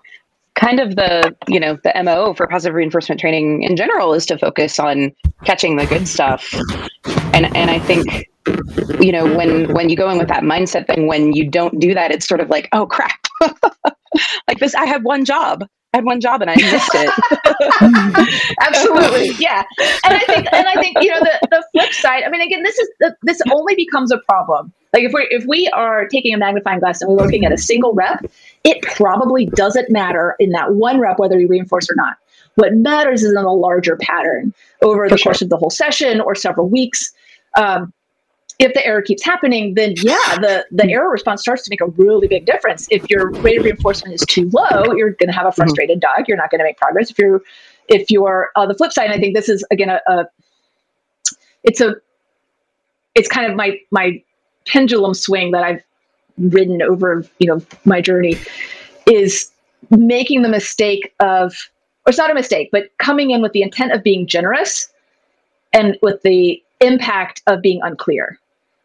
kind 0.55 0.79
of 0.79 0.95
the 0.95 1.35
you 1.49 1.59
know 1.59 1.77
the 1.83 1.93
mo 2.05 2.35
for 2.35 2.47
positive 2.47 2.77
reinforcement 2.77 3.21
training 3.21 3.65
in 3.65 3.75
general 3.75 4.15
is 4.15 4.27
to 4.27 4.39
focus 4.39 4.79
on 4.79 5.11
catching 5.45 5.75
the 5.75 5.87
good 5.87 6.07
stuff 6.07 6.55
and 7.35 7.57
and 7.57 7.71
i 7.71 7.79
think 7.81 8.29
you 9.01 9.11
know 9.11 9.25
when 9.37 9.73
when 9.73 9.89
you 9.89 9.97
go 9.97 10.11
in 10.11 10.19
with 10.19 10.29
that 10.29 10.43
mindset 10.43 10.87
thing 10.87 11.07
when 11.07 11.33
you 11.33 11.49
don't 11.49 11.79
do 11.81 11.95
that 11.95 12.11
it's 12.11 12.29
sort 12.29 12.41
of 12.41 12.49
like 12.49 12.69
oh 12.73 12.87
crap 12.87 13.20
like 14.49 14.59
this 14.59 14.75
i 14.75 14.85
have 14.85 15.05
one 15.05 15.25
job 15.25 15.65
I 15.93 15.97
had 15.97 16.05
one 16.05 16.21
job 16.21 16.41
and 16.41 16.49
I 16.49 16.55
missed 16.55 16.91
it. 16.95 18.55
Absolutely, 18.61 19.31
yeah. 19.43 19.65
And 20.05 20.15
I 20.15 20.21
think, 20.21 20.53
and 20.53 20.69
I 20.69 20.75
think, 20.75 20.97
you 21.01 21.11
know, 21.11 21.19
the, 21.19 21.49
the 21.51 21.65
flip 21.73 21.93
side. 21.93 22.23
I 22.23 22.31
mean, 22.31 22.41
again, 22.41 22.63
this 22.63 22.79
is 22.79 22.89
the, 23.01 23.17
this 23.23 23.41
only 23.53 23.75
becomes 23.75 24.13
a 24.13 24.19
problem. 24.19 24.73
Like 24.93 25.03
if 25.03 25.13
we 25.13 25.27
if 25.31 25.45
we 25.47 25.69
are 25.69 26.07
taking 26.07 26.33
a 26.33 26.39
magnifying 26.39 26.79
glass 26.81 27.01
and 27.01 27.11
we're 27.11 27.17
looking 27.17 27.45
at 27.45 27.53
a 27.53 27.59
single 27.59 27.93
rep, 27.93 28.25
it 28.65 28.83
probably 28.83 29.47
doesn't 29.47 29.91
matter 29.91 30.37
in 30.39 30.51
that 30.51 30.75
one 30.75 31.01
rep 31.01 31.19
whether 31.19 31.39
you 31.41 31.49
reinforce 31.49 31.91
or 31.91 31.95
not. 31.97 32.17
What 32.55 32.75
matters 32.75 33.23
is 33.23 33.33
in 33.33 33.39
a 33.39 33.53
larger 33.53 33.97
pattern 33.97 34.53
over 34.83 35.09
the 35.09 35.19
course 35.19 35.43
of 35.43 35.49
the 35.49 35.57
whole 35.57 35.71
session 35.71 36.21
or 36.21 36.35
several 36.35 36.69
weeks. 36.69 37.13
Um, 37.57 37.93
if 38.61 38.75
the 38.75 38.87
error 38.87 39.01
keeps 39.01 39.25
happening, 39.25 39.75
then 39.75 39.95
yeah, 40.03 40.37
the, 40.37 40.67
the 40.71 40.89
error 40.91 41.11
response 41.11 41.41
starts 41.41 41.63
to 41.65 41.71
make 41.71 41.81
a 41.81 41.87
really 41.87 42.29
big 42.29 42.45
difference. 42.45 42.87
If 42.91 43.09
your 43.09 43.31
rate 43.31 43.59
of 43.59 43.65
reinforcement 43.65 44.15
is 44.15 44.21
too 44.21 44.51
low, 44.53 44.93
you're 44.95 45.13
going 45.13 45.29
to 45.29 45.33
have 45.33 45.47
a 45.47 45.49
mm-hmm. 45.49 45.63
frustrated 45.63 46.01
mm-hmm. 46.01 46.19
dog. 46.19 46.29
You're 46.29 46.37
not 46.37 46.51
going 46.51 46.59
to 46.59 46.65
make 46.65 46.77
progress. 46.77 47.11
If 47.11 47.19
you're, 47.19 47.41
if 47.89 48.11
you're 48.11 48.51
uh, 48.57 48.67
the 48.67 48.75
flip 48.75 48.93
side, 48.93 49.11
I 49.11 49.19
think 49.19 49.35
this 49.35 49.49
is 49.49 49.65
again 49.71 49.89
a, 49.89 50.01
a, 50.07 50.27
it's 51.65 51.81
a, 51.81 51.95
it's 53.15 53.29
kind 53.29 53.51
of 53.51 53.57
my 53.57 53.81
my 53.91 54.23
pendulum 54.67 55.15
swing 55.15 55.53
that 55.53 55.65
I've 55.65 55.83
ridden 56.37 56.83
over 56.83 57.25
you 57.39 57.47
know 57.47 57.63
my 57.85 58.01
journey 58.03 58.37
is 59.07 59.51
making 59.91 60.43
the 60.43 60.49
mistake 60.49 61.15
of, 61.21 61.55
or 62.07 62.11
it's 62.11 62.19
not 62.19 62.31
a 62.31 62.35
mistake, 62.35 62.69
but 62.71 62.91
coming 62.99 63.31
in 63.31 63.41
with 63.41 63.53
the 63.53 63.63
intent 63.63 63.93
of 63.93 64.03
being 64.03 64.27
generous, 64.27 64.93
and 65.73 65.97
with 66.03 66.21
the 66.23 66.63
impact 66.81 67.43
of 67.47 67.63
being 67.63 67.81
unclear. 67.83 68.39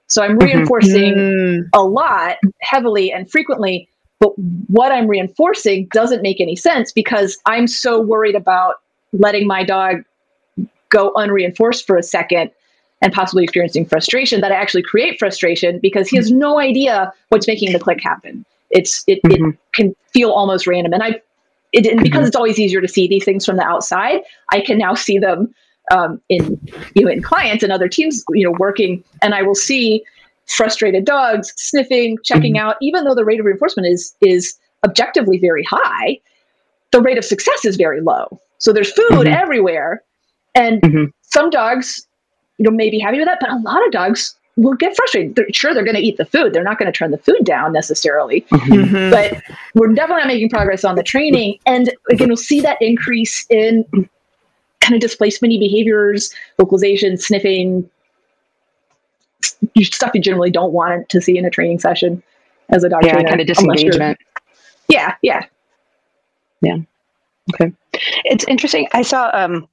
So 0.07 0.23
I'm 0.23 0.37
mm-hmm. 0.37 0.45
reinforcing 0.45 1.13
mm-hmm. 1.15 1.69
a 1.73 1.83
lot, 1.83 2.37
heavily, 2.61 3.11
and 3.11 3.29
frequently. 3.29 3.87
But 4.19 4.37
what 4.67 4.91
I'm 4.91 5.07
reinforcing 5.07 5.87
doesn't 5.91 6.21
make 6.21 6.39
any 6.39 6.55
sense 6.55 6.91
because 6.91 7.37
I'm 7.45 7.67
so 7.67 7.99
worried 7.99 8.35
about 8.35 8.75
letting 9.13 9.47
my 9.47 9.63
dog 9.63 10.03
go 10.89 11.11
unreinforced 11.15 11.85
for 11.85 11.97
a 11.97 12.03
second 12.03 12.51
and 13.01 13.11
possibly 13.11 13.43
experiencing 13.43 13.85
frustration 13.85 14.41
that 14.41 14.51
I 14.51 14.55
actually 14.55 14.83
create 14.83 15.19
frustration 15.19 15.79
because 15.79 16.07
he 16.07 16.17
has 16.17 16.31
no 16.31 16.59
idea 16.59 17.13
what's 17.29 17.47
making 17.47 17.73
the 17.73 17.79
click 17.79 18.01
happen. 18.01 18.45
It's 18.71 19.03
it, 19.07 19.21
mm-hmm. 19.23 19.49
it 19.49 19.57
can 19.73 19.95
feel 20.13 20.31
almost 20.31 20.65
random, 20.65 20.93
and 20.93 21.03
I 21.03 21.21
it, 21.73 21.85
and 21.85 22.01
because 22.01 22.19
mm-hmm. 22.19 22.27
it's 22.27 22.35
always 22.35 22.59
easier 22.59 22.81
to 22.81 22.87
see 22.87 23.07
these 23.07 23.25
things 23.25 23.45
from 23.45 23.57
the 23.57 23.63
outside, 23.63 24.21
I 24.51 24.61
can 24.61 24.77
now 24.77 24.95
see 24.95 25.19
them 25.19 25.53
um, 25.91 26.21
in 26.29 26.59
you 26.95 27.03
know 27.03 27.11
in 27.11 27.21
clients 27.21 27.63
and 27.63 27.71
other 27.71 27.87
teams 27.87 28.23
you 28.31 28.43
know 28.43 28.55
working 28.59 29.03
and 29.21 29.33
i 29.35 29.41
will 29.41 29.55
see 29.55 30.03
frustrated 30.47 31.05
dogs 31.05 31.53
sniffing 31.55 32.17
checking 32.23 32.55
mm-hmm. 32.55 32.67
out 32.67 32.75
even 32.81 33.03
though 33.03 33.15
the 33.15 33.25
rate 33.25 33.39
of 33.39 33.45
reinforcement 33.45 33.87
is 33.87 34.15
is 34.21 34.57
objectively 34.85 35.37
very 35.39 35.63
high 35.63 36.19
the 36.91 37.01
rate 37.01 37.17
of 37.17 37.25
success 37.25 37.65
is 37.65 37.75
very 37.75 38.01
low 38.01 38.39
so 38.57 38.71
there's 38.71 38.91
food 38.91 39.09
mm-hmm. 39.11 39.33
everywhere 39.33 40.03
and 40.53 40.81
mm-hmm. 40.81 41.05
some 41.21 41.49
dogs 41.49 42.07
you 42.57 42.63
know 42.63 42.71
may 42.71 42.89
be 42.89 42.99
happy 42.99 43.17
with 43.17 43.27
that 43.27 43.37
but 43.39 43.49
a 43.49 43.57
lot 43.57 43.83
of 43.85 43.91
dogs 43.91 44.35
will 44.57 44.75
get 44.75 44.95
frustrated 44.95 45.35
they're, 45.35 45.51
sure 45.51 45.73
they're 45.73 45.83
going 45.83 45.95
to 45.95 46.01
eat 46.01 46.17
the 46.17 46.25
food 46.25 46.53
they're 46.53 46.63
not 46.63 46.77
going 46.77 46.91
to 46.91 46.97
turn 46.97 47.11
the 47.11 47.17
food 47.17 47.43
down 47.43 47.73
necessarily 47.73 48.41
mm-hmm. 48.41 48.73
Mm-hmm. 48.73 49.09
but 49.09 49.41
we're 49.73 49.93
definitely 49.93 50.21
not 50.21 50.27
making 50.27 50.49
progress 50.49 50.83
on 50.83 50.95
the 50.95 51.03
training 51.03 51.59
and 51.65 51.91
again 52.09 52.27
we'll 52.27 52.37
see 52.37 52.61
that 52.61 52.77
increase 52.81 53.45
in 53.49 53.83
kind 54.81 54.95
of 54.95 55.01
displacement 55.01 55.51
behaviors, 55.59 56.33
vocalization, 56.57 57.17
sniffing, 57.17 57.89
stuff 59.79 60.11
you 60.13 60.21
generally 60.21 60.51
don't 60.51 60.73
want 60.73 61.09
to 61.09 61.21
see 61.21 61.37
in 61.37 61.45
a 61.45 61.49
training 61.49 61.79
session 61.79 62.21
as 62.69 62.83
a 62.83 62.89
doctor. 62.89 63.07
Yeah, 63.07 63.23
kind 63.23 63.41
of 63.41 63.47
disengagement. 63.47 64.17
Yeah, 64.87 65.15
yeah. 65.21 65.45
Yeah. 66.61 66.77
Okay. 67.53 67.73
It's 68.23 68.45
interesting. 68.47 68.87
I 68.93 69.01
saw 69.01 69.29
um 69.33 69.67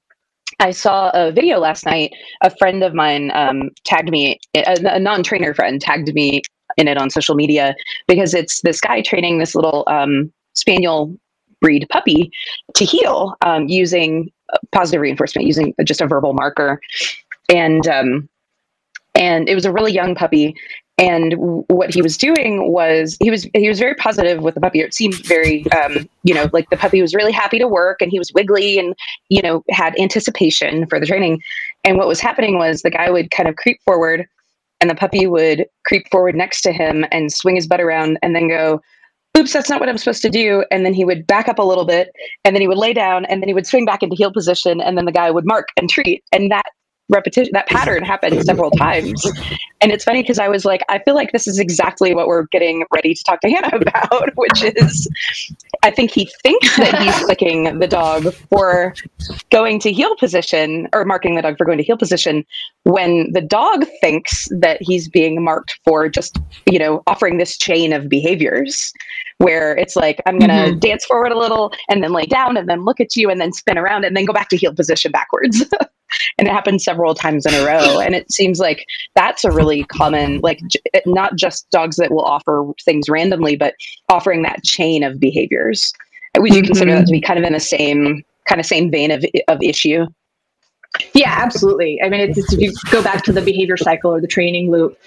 I 0.60 0.70
saw 0.70 1.10
a 1.14 1.32
video 1.32 1.58
last 1.58 1.84
night. 1.86 2.12
A 2.42 2.50
friend 2.56 2.82
of 2.84 2.94
mine 2.94 3.32
um, 3.34 3.70
tagged 3.84 4.10
me, 4.10 4.38
a, 4.54 4.76
a 4.84 5.00
non-trainer 5.00 5.54
friend 5.54 5.80
tagged 5.80 6.12
me 6.14 6.42
in 6.76 6.88
it 6.88 6.96
on 6.96 7.10
social 7.10 7.34
media 7.34 7.74
because 8.06 8.32
it's 8.34 8.60
this 8.60 8.80
guy 8.80 9.02
training 9.02 9.38
this 9.38 9.54
little 9.54 9.84
um, 9.88 10.32
spaniel 10.54 11.16
breed 11.62 11.86
puppy 11.90 12.30
to 12.74 12.84
heel 12.84 13.34
um, 13.40 13.68
using 13.68 14.30
positive 14.72 15.00
reinforcement 15.00 15.46
using 15.46 15.74
just 15.84 16.00
a 16.00 16.06
verbal 16.06 16.34
marker. 16.34 16.80
And 17.48 17.86
um, 17.88 18.28
and 19.14 19.48
it 19.48 19.54
was 19.54 19.64
a 19.64 19.72
really 19.72 19.92
young 19.92 20.14
puppy. 20.14 20.54
And 20.98 21.34
what 21.68 21.92
he 21.92 22.02
was 22.02 22.16
doing 22.16 22.70
was 22.70 23.16
he 23.20 23.30
was 23.30 23.48
he 23.54 23.68
was 23.68 23.78
very 23.78 23.94
positive 23.94 24.42
with 24.42 24.54
the 24.54 24.60
puppy. 24.60 24.80
It 24.80 24.94
seemed 24.94 25.14
very 25.26 25.64
um, 25.72 26.08
you 26.22 26.34
know 26.34 26.48
like 26.52 26.68
the 26.70 26.76
puppy 26.76 27.00
was 27.00 27.14
really 27.14 27.32
happy 27.32 27.58
to 27.58 27.66
work 27.66 28.02
and 28.02 28.10
he 28.10 28.18
was 28.18 28.30
wiggly 28.34 28.78
and 28.78 28.94
you 29.28 29.42
know 29.42 29.64
had 29.70 29.98
anticipation 29.98 30.86
for 30.86 31.00
the 31.00 31.06
training. 31.06 31.40
And 31.84 31.96
what 31.96 32.08
was 32.08 32.20
happening 32.20 32.58
was 32.58 32.82
the 32.82 32.90
guy 32.90 33.10
would 33.10 33.30
kind 33.30 33.48
of 33.48 33.56
creep 33.56 33.80
forward 33.84 34.26
and 34.80 34.90
the 34.90 34.94
puppy 34.94 35.26
would 35.26 35.66
creep 35.86 36.08
forward 36.10 36.34
next 36.34 36.60
to 36.62 36.72
him 36.72 37.04
and 37.10 37.32
swing 37.32 37.56
his 37.56 37.66
butt 37.66 37.80
around 37.80 38.18
and 38.22 38.36
then 38.36 38.48
go 38.48 38.80
oops, 39.36 39.52
that's 39.52 39.68
not 39.68 39.80
what 39.80 39.88
I'm 39.88 39.98
supposed 39.98 40.22
to 40.22 40.30
do. 40.30 40.64
And 40.70 40.84
then 40.84 40.94
he 40.94 41.04
would 41.04 41.26
back 41.26 41.48
up 41.48 41.58
a 41.58 41.62
little 41.62 41.84
bit 41.84 42.10
and 42.44 42.54
then 42.54 42.60
he 42.60 42.68
would 42.68 42.78
lay 42.78 42.92
down 42.92 43.24
and 43.26 43.42
then 43.42 43.48
he 43.48 43.54
would 43.54 43.66
swing 43.66 43.84
back 43.84 44.02
into 44.02 44.16
heel 44.16 44.32
position 44.32 44.80
and 44.80 44.96
then 44.96 45.04
the 45.04 45.12
guy 45.12 45.30
would 45.30 45.46
mark 45.46 45.68
and 45.76 45.88
treat. 45.88 46.22
And 46.32 46.50
that 46.50 46.66
repetition 47.08 47.50
that 47.52 47.66
pattern 47.66 48.02
happened 48.02 48.42
several 48.44 48.70
times 48.70 49.24
and 49.80 49.92
it's 49.92 50.04
funny 50.04 50.22
because 50.22 50.38
i 50.38 50.48
was 50.48 50.64
like 50.64 50.82
i 50.88 50.98
feel 51.00 51.14
like 51.14 51.30
this 51.32 51.46
is 51.46 51.58
exactly 51.58 52.14
what 52.14 52.26
we're 52.26 52.46
getting 52.52 52.84
ready 52.92 53.12
to 53.12 53.22
talk 53.24 53.40
to 53.40 53.50
hannah 53.50 53.76
about 53.76 54.30
which 54.36 54.62
is 54.62 55.08
i 55.82 55.90
think 55.90 56.10
he 56.10 56.30
thinks 56.42 56.76
that 56.76 57.00
he's 57.02 57.14
clicking 57.24 57.78
the 57.78 57.86
dog 57.86 58.32
for 58.50 58.94
going 59.50 59.78
to 59.78 59.92
heel 59.92 60.16
position 60.16 60.88
or 60.92 61.04
marking 61.04 61.34
the 61.34 61.42
dog 61.42 61.56
for 61.56 61.64
going 61.64 61.78
to 61.78 61.84
heel 61.84 61.96
position 61.96 62.44
when 62.84 63.30
the 63.32 63.40
dog 63.40 63.84
thinks 64.00 64.48
that 64.60 64.78
he's 64.80 65.08
being 65.08 65.42
marked 65.42 65.78
for 65.84 66.08
just 66.08 66.38
you 66.70 66.78
know 66.78 67.02
offering 67.06 67.38
this 67.38 67.56
chain 67.56 67.92
of 67.92 68.08
behaviors 68.08 68.92
where 69.38 69.76
it's 69.76 69.96
like 69.96 70.20
i'm 70.26 70.38
going 70.38 70.50
to 70.50 70.70
mm-hmm. 70.70 70.78
dance 70.78 71.04
forward 71.04 71.32
a 71.32 71.38
little 71.38 71.72
and 71.88 72.02
then 72.02 72.12
lay 72.12 72.26
down 72.26 72.56
and 72.56 72.68
then 72.68 72.84
look 72.84 73.00
at 73.00 73.16
you 73.16 73.30
and 73.30 73.40
then 73.40 73.52
spin 73.52 73.78
around 73.78 74.04
and 74.04 74.16
then 74.16 74.24
go 74.24 74.32
back 74.32 74.48
to 74.48 74.56
heel 74.56 74.74
position 74.74 75.10
backwards 75.10 75.64
and 76.38 76.48
it 76.48 76.50
happens 76.50 76.84
several 76.84 77.14
times 77.14 77.46
in 77.46 77.54
a 77.54 77.64
row. 77.64 78.00
And 78.00 78.14
it 78.14 78.30
seems 78.30 78.58
like 78.58 78.86
that's 79.14 79.44
a 79.44 79.50
really 79.50 79.84
common 79.84 80.40
like 80.40 80.60
j- 80.66 80.80
not 81.06 81.36
just 81.36 81.70
dogs 81.70 81.96
that 81.96 82.10
will 82.10 82.24
offer 82.24 82.64
things 82.84 83.08
randomly 83.08 83.56
but 83.56 83.74
offering 84.08 84.42
that 84.42 84.62
chain 84.64 85.02
of 85.02 85.20
behaviors. 85.20 85.92
Would 86.36 86.54
you 86.54 86.62
mm-hmm. 86.62 86.66
consider 86.66 86.92
that 86.94 87.06
to 87.06 87.12
be 87.12 87.20
kind 87.20 87.38
of 87.38 87.44
in 87.44 87.52
the 87.52 87.60
same 87.60 88.24
kind 88.48 88.60
of 88.60 88.66
same 88.66 88.90
vein 88.90 89.10
of, 89.10 89.24
of 89.48 89.62
issue? 89.62 90.06
Yeah 91.14 91.34
absolutely. 91.36 92.00
I 92.02 92.08
mean 92.08 92.20
it's, 92.20 92.38
it's 92.38 92.52
if 92.52 92.60
you 92.60 92.72
go 92.90 93.02
back 93.02 93.24
to 93.24 93.32
the 93.32 93.42
behavior 93.42 93.76
cycle 93.76 94.12
or 94.12 94.20
the 94.20 94.26
training 94.26 94.70
loop 94.70 94.98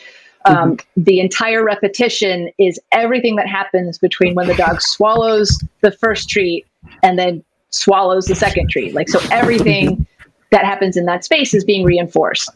um, 0.45 0.77
mm-hmm. 0.77 1.03
the 1.03 1.19
entire 1.19 1.63
repetition 1.63 2.51
is 2.59 2.79
everything 2.91 3.35
that 3.37 3.47
happens 3.47 3.97
between 3.97 4.35
when 4.35 4.47
the 4.47 4.53
dog 4.53 4.81
swallows 4.81 5.59
the 5.81 5.91
first 5.91 6.29
treat 6.29 6.65
and 7.01 7.17
then 7.17 7.43
swallows 7.71 8.25
the 8.25 8.35
second 8.35 8.69
treat. 8.69 8.93
Like 8.93 9.09
so 9.09 9.19
everything 9.31 10.05
that 10.55 10.63
happens 10.63 10.95
in 10.95 11.05
that 11.05 11.25
space 11.25 11.53
is 11.53 11.65
being 11.65 11.83
reinforced. 11.83 12.49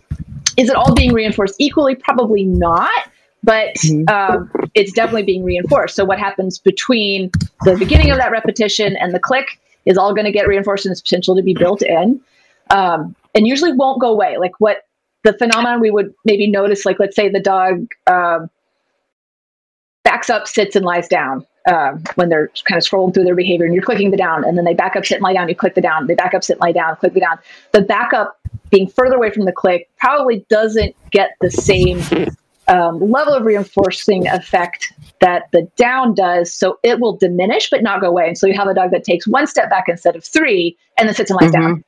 Is 0.56 0.70
it 0.70 0.76
all 0.76 0.96
being 0.96 1.12
reinforced 1.12 1.56
equally? 1.60 1.96
Probably 1.96 2.46
not, 2.46 3.10
but 3.44 3.76
mm-hmm. 3.76 4.08
um, 4.08 4.50
it's 4.74 4.94
definitely 4.94 5.24
being 5.24 5.44
reinforced. 5.44 5.98
So, 5.98 6.06
what 6.06 6.18
happens 6.18 6.58
between 6.60 7.30
the 7.66 7.76
beginning 7.78 8.10
of 8.10 8.18
that 8.18 8.32
repetition 8.32 8.96
and 8.96 9.14
the 9.14 9.20
click 9.20 9.60
is 9.86 9.98
all 9.98 10.14
going 10.14 10.24
to 10.24 10.32
get 10.32 10.48
reinforced 10.48 10.86
and 10.86 10.94
its 10.94 11.02
potential 11.02 11.36
to 11.36 11.44
be 11.44 11.54
built 11.54 11.82
in, 11.82 12.22
um, 12.70 13.14
and 13.36 13.46
usually 13.46 13.74
won't 13.74 14.00
go 14.00 14.14
away. 14.14 14.38
Like 14.38 14.54
what 14.60 14.84
the 15.26 15.34
phenomenon 15.34 15.82
we 15.82 15.92
would 15.92 16.14
maybe 16.24 16.50
notice, 16.50 16.86
like 16.86 17.00
let's 17.00 17.18
say 17.18 17.28
the 17.28 17.42
dog 17.42 17.86
um, 18.08 18.50
backs 20.06 20.30
up, 20.30 20.48
sits, 20.48 20.78
and 20.78 20.86
lies 20.86 21.10
down 21.10 21.46
um, 21.68 22.04
when 22.16 22.30
they're 22.30 22.50
kind 22.66 22.78
of 22.78 22.88
scrolling 22.88 23.14
through 23.14 23.24
their 23.26 23.36
behavior, 23.36 23.66
and 23.66 23.74
you're 23.74 23.84
clicking 23.84 24.12
the 24.12 24.18
down, 24.18 24.44
and 24.46 24.58
then 24.58 24.66
they 24.66 24.74
back 24.74 24.96
up, 24.96 25.06
sit, 25.06 25.16
and 25.16 25.24
lie 25.24 25.34
down. 25.34 25.50
You 25.50 25.56
click 25.56 25.76
the 25.76 25.82
down. 25.82 26.08
They 26.08 26.16
back 26.16 26.34
up, 26.34 26.44
sit, 26.44 26.54
and 26.54 26.62
lie 26.62 26.72
down. 26.72 26.96
Click 26.98 27.14
the 27.14 27.20
down. 27.20 27.38
The 27.72 27.82
backup 27.82 28.40
being 28.70 28.88
further 28.88 29.16
away 29.16 29.32
from 29.32 29.46
the 29.46 29.52
click 29.52 29.90
probably 29.98 30.46
doesn't 30.50 30.96
get 31.12 31.32
the 31.42 31.50
same 31.50 32.02
um, 32.68 33.00
level 33.12 33.34
of 33.34 33.46
reinforcing 33.46 34.28
effect 34.28 34.94
that 35.22 35.52
the 35.52 35.68
down 35.76 36.14
does. 36.14 36.54
So 36.54 36.80
it 36.84 37.00
will 37.00 37.18
diminish 37.18 37.70
but 37.70 37.84
not 37.84 38.02
go 38.02 38.08
away. 38.08 38.28
And 38.28 38.38
so 38.38 38.48
you 38.48 38.54
have 38.54 38.68
a 38.68 38.74
dog 38.74 38.92
that 38.92 39.04
takes 39.04 39.28
one 39.28 39.48
step 39.48 39.70
back 39.70 39.86
instead 39.88 40.16
of 40.16 40.24
three 40.24 40.78
and 40.98 41.08
then 41.08 41.16
sits 41.16 41.32
and 41.32 41.40
lies 41.42 41.52
mm-hmm. 41.52 41.62
down. 41.62 41.84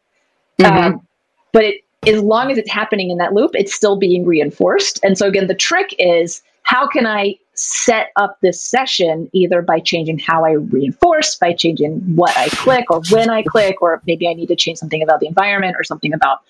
Mm-hmm. 0.59 0.95
Um, 0.95 1.07
but 1.53 1.63
it, 1.63 1.81
as 2.07 2.21
long 2.21 2.49
as 2.49 2.57
it's 2.57 2.69
happening 2.69 3.11
in 3.11 3.17
that 3.19 3.33
loop, 3.33 3.51
it's 3.53 3.73
still 3.73 3.95
being 3.95 4.25
reinforced. 4.25 4.99
And 5.03 5.17
so 5.17 5.27
again, 5.27 5.47
the 5.47 5.55
trick 5.55 5.95
is 5.99 6.41
how 6.63 6.87
can 6.87 7.05
I 7.05 7.35
set 7.61 8.11
up 8.15 8.37
this 8.41 8.61
session 8.61 9.29
either 9.33 9.61
by 9.61 9.79
changing 9.79 10.19
how 10.19 10.45
I 10.45 10.51
reinforce, 10.51 11.35
by 11.35 11.53
changing 11.53 11.99
what 12.15 12.35
I 12.37 12.49
click 12.49 12.89
or 12.89 13.01
when 13.09 13.29
I 13.29 13.43
click, 13.43 13.81
or 13.81 14.01
maybe 14.07 14.27
I 14.27 14.33
need 14.33 14.47
to 14.47 14.55
change 14.55 14.79
something 14.79 15.01
about 15.03 15.19
the 15.19 15.27
environment 15.27 15.75
or 15.77 15.83
something 15.83 16.13
about 16.13 16.41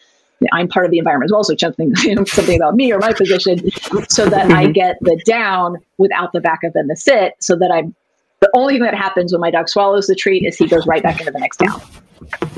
I'm 0.51 0.67
part 0.67 0.85
of 0.85 0.91
the 0.91 0.97
environment 0.97 1.27
as 1.27 1.33
well, 1.33 1.43
so 1.43 1.55
something 1.55 1.93
you 2.03 2.15
know, 2.15 2.25
something 2.25 2.55
about 2.55 2.75
me 2.75 2.91
or 2.91 2.99
my 2.99 3.13
position, 3.13 3.69
so 4.09 4.27
that 4.29 4.47
mm-hmm. 4.47 4.53
I 4.53 4.71
get 4.71 4.97
the 5.01 5.21
down 5.25 5.77
without 5.97 6.33
the 6.33 6.41
backup 6.41 6.75
and 6.75 6.89
the 6.89 6.95
sit, 6.95 7.35
so 7.39 7.55
that 7.57 7.71
I'm 7.71 7.95
the 8.39 8.49
only 8.55 8.75
thing 8.75 8.83
that 8.83 8.95
happens 8.95 9.31
when 9.31 9.41
my 9.41 9.51
dog 9.51 9.69
swallows 9.69 10.07
the 10.07 10.15
treat 10.15 10.43
is 10.43 10.57
he 10.57 10.67
goes 10.67 10.87
right 10.87 11.03
back 11.03 11.19
into 11.19 11.31
the 11.31 11.39
next 11.39 11.57
down. 11.57 11.79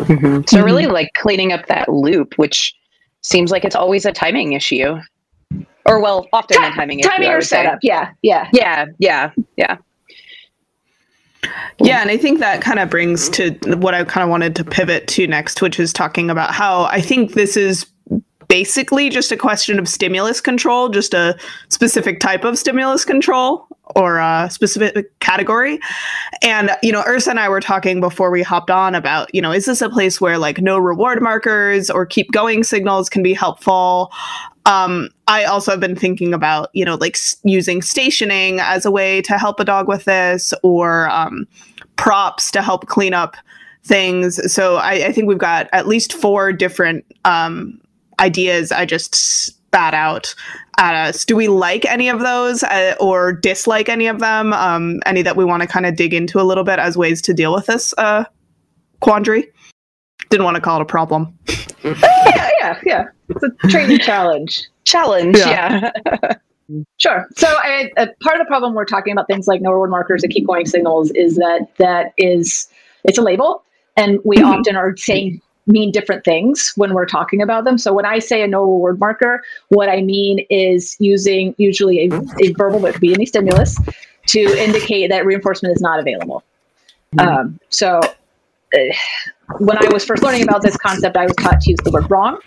Mm-hmm. 0.04 0.42
So 0.48 0.63
really, 0.63 0.88
like 0.88 1.13
cleaning 1.16 1.52
up 1.52 1.66
that 1.68 1.89
loop, 1.89 2.38
which 2.38 2.74
seems 3.22 3.52
like 3.52 3.66
it's 3.66 3.76
always 3.76 4.06
a 4.06 4.13
timing 4.13 4.54
issue, 4.54 4.98
or 5.86 6.00
well, 6.00 6.28
often 6.34 6.63
a 6.63 6.72
timing 6.72 7.00
issue. 7.00 7.10
Timing 7.10 7.30
or 7.30 7.41
setup, 7.41 7.80
yeah, 7.82 8.12
yeah, 8.22 8.50
yeah, 8.54 8.86
yeah, 9.00 9.32
yeah. 9.58 9.78
Yeah, 11.80 12.02
and 12.02 12.10
I 12.10 12.17
think 12.17 12.39
that 12.39 12.62
kind 12.62 12.80
of 12.80 12.89
brings 12.89 13.28
to 13.30 13.52
what 13.78 13.93
I 13.93 14.04
kind 14.06 14.24
of 14.24 14.30
wanted 14.30 14.56
to 14.56 14.63
pivot 14.63 15.08
to 15.10 15.28
next, 15.28 15.62
which 15.62 15.80
is 15.80 15.91
talking 15.91 16.30
about 16.30 16.54
how 16.54 16.84
I 16.86 17.02
think 17.02 17.34
this 17.34 17.58
is 17.58 17.86
basically 18.48 19.10
just 19.10 19.32
a 19.32 19.38
question 19.38 19.80
of 19.80 19.88
stimulus 19.89 20.39
control, 20.39 20.88
just 20.88 21.13
a 21.13 21.36
specific 21.69 22.19
type 22.19 22.43
of 22.43 22.58
stimulus 22.58 23.04
control 23.04 23.65
or 23.96 24.19
a 24.19 24.48
specific 24.52 25.19
category. 25.19 25.80
And, 26.41 26.72
you 26.84 26.91
know, 26.91 27.04
Ursa 27.08 27.32
and 27.32 27.39
I 27.39 27.50
were 27.50 27.60
talking 27.60 28.00
before 28.00 28.32
we 28.32 28.43
hopped 28.43 28.69
on 28.69 28.96
about, 28.96 29.34
you 29.34 29.41
know, 29.41 29.52
is 29.52 29.65
this 29.65 29.82
a 29.82 29.89
place 29.89 30.22
where 30.22 30.38
like 30.38 30.62
no 30.62 30.78
reward 30.78 31.22
markers 31.22 31.89
or 31.89 32.06
keep 32.06 32.32
going 32.32 32.63
signals 32.63 33.10
can 33.10 33.24
be 33.24 33.34
helpful? 33.34 34.12
Um, 34.65 35.10
I 35.28 35.46
also 35.46 35.72
have 35.72 35.80
been 35.80 35.96
thinking 35.96 36.34
about, 36.34 36.70
you 36.74 36.84
know, 36.84 36.96
like 36.96 37.16
s- 37.16 37.38
using 37.44 37.82
stationing 37.82 38.60
as 38.60 38.86
a 38.86 38.92
way 38.92 39.22
to 39.22 39.38
help 39.38 39.60
a 39.60 39.66
dog 39.66 39.88
with 39.88 40.06
this 40.06 40.54
or 40.64 41.10
um, 41.10 41.48
props 41.96 42.52
to 42.52 42.62
help 42.62 42.88
clean 42.88 43.14
up 43.14 43.38
things. 43.84 44.52
So 44.52 44.78
I, 44.78 45.08
I, 45.08 45.12
think 45.12 45.28
we've 45.28 45.38
got 45.38 45.70
at 45.74 45.88
least 45.88 46.14
four 46.14 46.54
different 46.54 47.06
um, 47.26 47.80
ideas 48.20 48.72
I 48.72 48.86
just 48.86 49.14
spat 49.16 49.94
out 49.94 50.34
at 50.78 50.96
us. 50.96 51.26
Do 51.26 51.36
we 51.36 51.48
like 51.48 51.86
any 51.86 52.10
of 52.10 52.20
those 52.20 52.64
uh, 52.64 52.96
or 53.00 53.34
dislike 53.34 53.90
any 53.90 54.08
of 54.08 54.20
them? 54.20 54.54
Um, 54.54 55.02
any 55.06 55.22
that 55.22 55.36
we 55.36 55.46
want 55.46 55.62
to 55.62 55.68
kind 55.68 55.86
of 55.86 55.96
dig 55.96 56.14
into 56.14 56.40
a 56.40 56.44
little 56.44 56.64
bit 56.64 56.80
as 56.80 56.98
ways 56.98 57.22
to 57.24 57.34
deal 57.34 57.54
with 57.54 57.66
this 57.66 57.94
uh, 57.98 58.26
quandary? 59.02 59.52
Didn't 60.30 60.46
want 60.46 60.56
to 60.56 60.62
call 60.62 60.80
it 60.80 60.82
a 60.82 60.86
problem. 60.86 61.38
yeah, 61.84 62.50
yeah, 62.60 62.82
yeah. 62.86 63.06
It's 63.30 63.44
a 63.44 63.68
training 63.68 64.00
challenge. 64.00 64.64
Challenge, 64.84 65.38
yeah. 65.38 65.91
yeah. 66.06 66.34
Sure. 66.98 67.28
So, 67.36 67.48
I, 67.48 67.91
uh, 67.98 68.08
part 68.22 68.39
of 68.39 68.46
the 68.46 68.48
problem 68.48 68.74
we're 68.74 68.86
talking 68.86 69.12
about 69.12 69.28
things 69.28 69.48
like 69.48 69.62
no 69.62 69.72
reward 69.72 69.91
markers 69.91 70.24
and 70.24 70.32
keep 70.32 70.48
going 70.48 70.65
signals 70.65 71.12
is 71.12 71.36
that 71.36 71.67
that 71.78 72.13
is 72.17 72.69
it's 73.04 73.17
a 73.17 73.22
label, 73.22 73.63
and 73.98 74.19
we 74.24 74.38
mm-hmm. 74.38 74.46
often 74.46 74.76
are 74.78 74.96
saying 74.96 75.41
mean 75.67 75.91
different 75.91 76.24
things 76.26 76.74
when 76.76 76.93
we're 76.93 77.06
talking 77.06 77.41
about 77.41 77.63
them. 77.63 77.78
So 77.78 77.93
when 77.93 78.06
I 78.06 78.19
say 78.19 78.41
a 78.41 78.48
no 78.48 78.62
reward 78.62 79.00
marker, 79.00 79.43
what 79.69 79.89
I 79.89 80.02
mean 80.02 80.46
is 80.50 80.96
using 81.00 81.54
usually 81.58 82.08
a, 82.08 82.22
a 82.41 82.54
verbal, 82.54 82.80
but 82.80 82.93
could 82.93 83.02
be 83.02 83.13
any 83.13 83.26
stimulus, 83.26 83.78
to 84.28 84.39
indicate 84.39 85.10
that 85.10 85.26
reinforcement 85.26 85.76
is 85.76 85.82
not 85.82 86.00
available. 86.00 86.43
Mm-hmm. 87.15 87.28
Um, 87.28 87.60
so 87.69 88.00
uh, 88.00 88.80
when 89.60 89.78
I 89.78 89.89
was 89.92 90.06
first 90.06 90.24
learning 90.24 90.44
about 90.44 90.62
this 90.62 90.78
concept, 90.78 91.18
I 91.18 91.26
was 91.26 91.36
taught 91.36 91.62
to 91.62 91.70
use 91.72 91.80
the 91.84 91.92
word 91.92 92.10
wrong. 92.10 92.39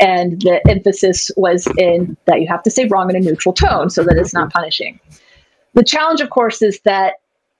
And 0.00 0.40
the 0.40 0.60
emphasis 0.68 1.30
was 1.36 1.66
in 1.76 2.16
that 2.24 2.40
you 2.40 2.48
have 2.48 2.62
to 2.62 2.70
say 2.70 2.86
wrong 2.86 3.10
in 3.10 3.16
a 3.16 3.20
neutral 3.20 3.52
tone 3.52 3.90
so 3.90 4.02
that 4.04 4.16
it's 4.16 4.32
not 4.32 4.52
punishing. 4.52 4.98
The 5.74 5.84
challenge, 5.84 6.20
of 6.20 6.30
course, 6.30 6.62
is 6.62 6.80
that 6.80 7.14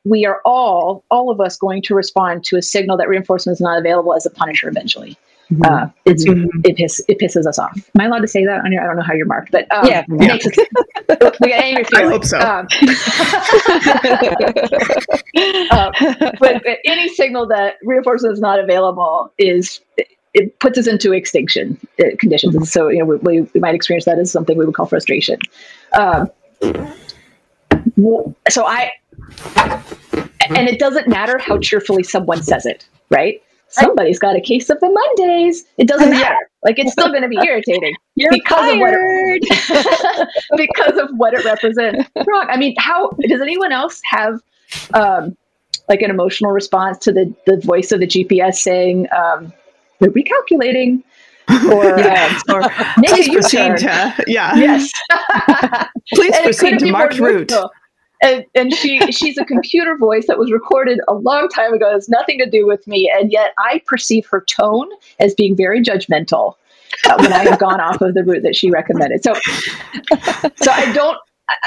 we 0.05 0.25
are 0.25 0.41
all, 0.45 1.05
all 1.11 1.31
of 1.31 1.41
us, 1.41 1.57
going 1.57 1.83
to 1.83 1.95
respond 1.95 2.45
to 2.45 2.57
a 2.57 2.63
signal 2.63 2.97
that 2.97 3.09
reinforcement 3.09 3.57
is 3.57 3.61
not 3.61 3.79
available 3.79 4.15
as 4.15 4.25
a 4.25 4.31
punisher 4.31 4.69
eventually. 4.69 5.17
Mm-hmm. 5.53 5.63
Uh, 5.65 5.91
it's 6.05 6.25
mm-hmm. 6.25 6.61
it, 6.65 6.77
piss, 6.77 7.03
it 7.09 7.19
pisses 7.19 7.45
us 7.47 7.59
off. 7.59 7.77
Am 7.77 8.01
I 8.01 8.05
allowed 8.07 8.21
to 8.21 8.29
say 8.29 8.45
that? 8.45 8.65
On 8.65 8.71
your? 8.71 8.83
I 8.83 8.87
don't 8.87 8.97
know 8.97 9.03
how 9.03 9.15
you're 9.15 9.27
marked, 9.27 9.51
but 9.51 9.67
um, 9.73 9.87
yeah, 9.87 10.05
yeah. 10.09 10.39
It, 11.13 11.37
we 11.41 11.49
got 11.49 11.61
angry 11.61 11.85
I 11.97 12.03
hope 12.05 12.25
so. 12.25 12.39
Um, 12.39 12.69
uh, 15.71 15.91
but, 16.39 16.63
but, 16.63 16.79
any 16.85 17.09
signal 17.09 17.47
that 17.49 17.79
reinforcement 17.83 18.33
is 18.33 18.41
not 18.41 18.61
available 18.61 19.33
is 19.39 19.81
it, 19.97 20.07
it 20.35 20.59
puts 20.61 20.79
us 20.79 20.87
into 20.87 21.13
extinction 21.13 21.77
uh, 21.99 22.05
conditions. 22.19 22.55
Mm-hmm. 22.55 22.65
So 22.65 22.89
you 22.89 23.01
know 23.01 23.07
we, 23.07 23.17
we, 23.17 23.41
we, 23.53 23.61
might 23.61 23.75
experience 23.75 24.05
that 24.05 24.21
as 24.21 24.31
something 24.31 24.57
we 24.57 24.65
would 24.65 24.75
call 24.77 24.87
frustration. 24.87 25.41
Um, 25.93 26.31
so 28.49 28.67
I 28.67 28.93
and 29.57 30.69
it 30.69 30.79
doesn't 30.79 31.09
matter 31.09 31.39
how 31.39 31.59
cheerfully 31.59 32.05
someone 32.05 32.43
says 32.43 32.67
it, 32.67 32.87
right? 33.11 33.43
Somebody's 33.71 34.19
got 34.19 34.37
a 34.37 34.41
case 34.41 34.69
of 34.69 34.81
the 34.81 34.91
Mondays. 34.91 35.65
It 35.79 35.87
doesn't 35.87 36.11
matter. 36.11 36.51
Like 36.65 36.79
it's 36.79 36.93
still 36.93 37.09
going 37.09 37.23
to 37.23 37.29
be 37.29 37.39
irritating 37.45 37.95
You're 38.17 38.31
because 38.33 38.59
fired. 38.59 38.75
of 38.75 38.81
what 38.81 38.95
it, 38.95 40.29
because 40.57 40.99
of 40.99 41.11
what 41.17 41.35
it 41.35 41.45
represents. 41.45 42.11
Wrong. 42.27 42.47
I 42.49 42.57
mean, 42.57 42.75
how 42.79 43.11
does 43.29 43.41
anyone 43.41 43.73
else 43.73 44.01
have 44.05 44.41
um, 44.93 45.37
like 45.89 46.03
an 46.03 46.11
emotional 46.11 46.51
response 46.53 46.99
to 46.99 47.13
the 47.13 47.35
the 47.47 47.59
voice 47.65 47.93
of 47.93 48.01
the 48.01 48.07
GPS 48.07 48.57
saying 48.57 49.07
um, 49.17 49.53
they're 50.01 50.11
recalculating? 50.11 51.03
or, 51.69 51.85
yeah. 51.99 52.39
um, 52.49 52.63
or 52.63 52.69
please 53.07 53.29
proceed 53.29 53.77
to 53.79 54.25
yeah 54.29 54.55
yes 54.55 54.93
please 56.15 56.39
proceed 56.43 56.79
to 56.79 56.93
marked 56.93 57.19
route 57.19 57.53
and, 58.23 58.45
and 58.55 58.75
she 58.75 59.01
she's 59.13 59.39
a 59.39 59.45
computer 59.45 59.97
voice 59.97 60.27
that 60.27 60.39
was 60.39 60.53
recorded 60.53 61.01
a 61.09 61.15
long 61.15 61.49
time 61.49 61.73
ago. 61.73 61.89
It 61.91 61.95
has 61.95 62.09
nothing 62.09 62.39
to 62.39 62.49
do 62.49 62.67
with 62.67 62.87
me, 62.87 63.13
and 63.15 63.33
yet 63.33 63.53
I 63.59 63.83
perceive 63.87 64.27
her 64.27 64.43
tone 64.43 64.89
as 65.19 65.35
being 65.35 65.57
very 65.57 65.83
judgmental 65.83 66.55
uh, 67.07 67.17
when 67.19 67.33
I 67.33 67.45
have 67.45 67.59
gone 67.59 67.81
off 67.81 68.01
of 68.01 68.15
the 68.15 68.25
route 68.25 68.43
that 68.43 68.57
she 68.57 68.71
recommended. 68.71 69.23
So, 69.23 69.35
so 70.63 70.71
I 70.71 70.93
don't. 70.93 71.19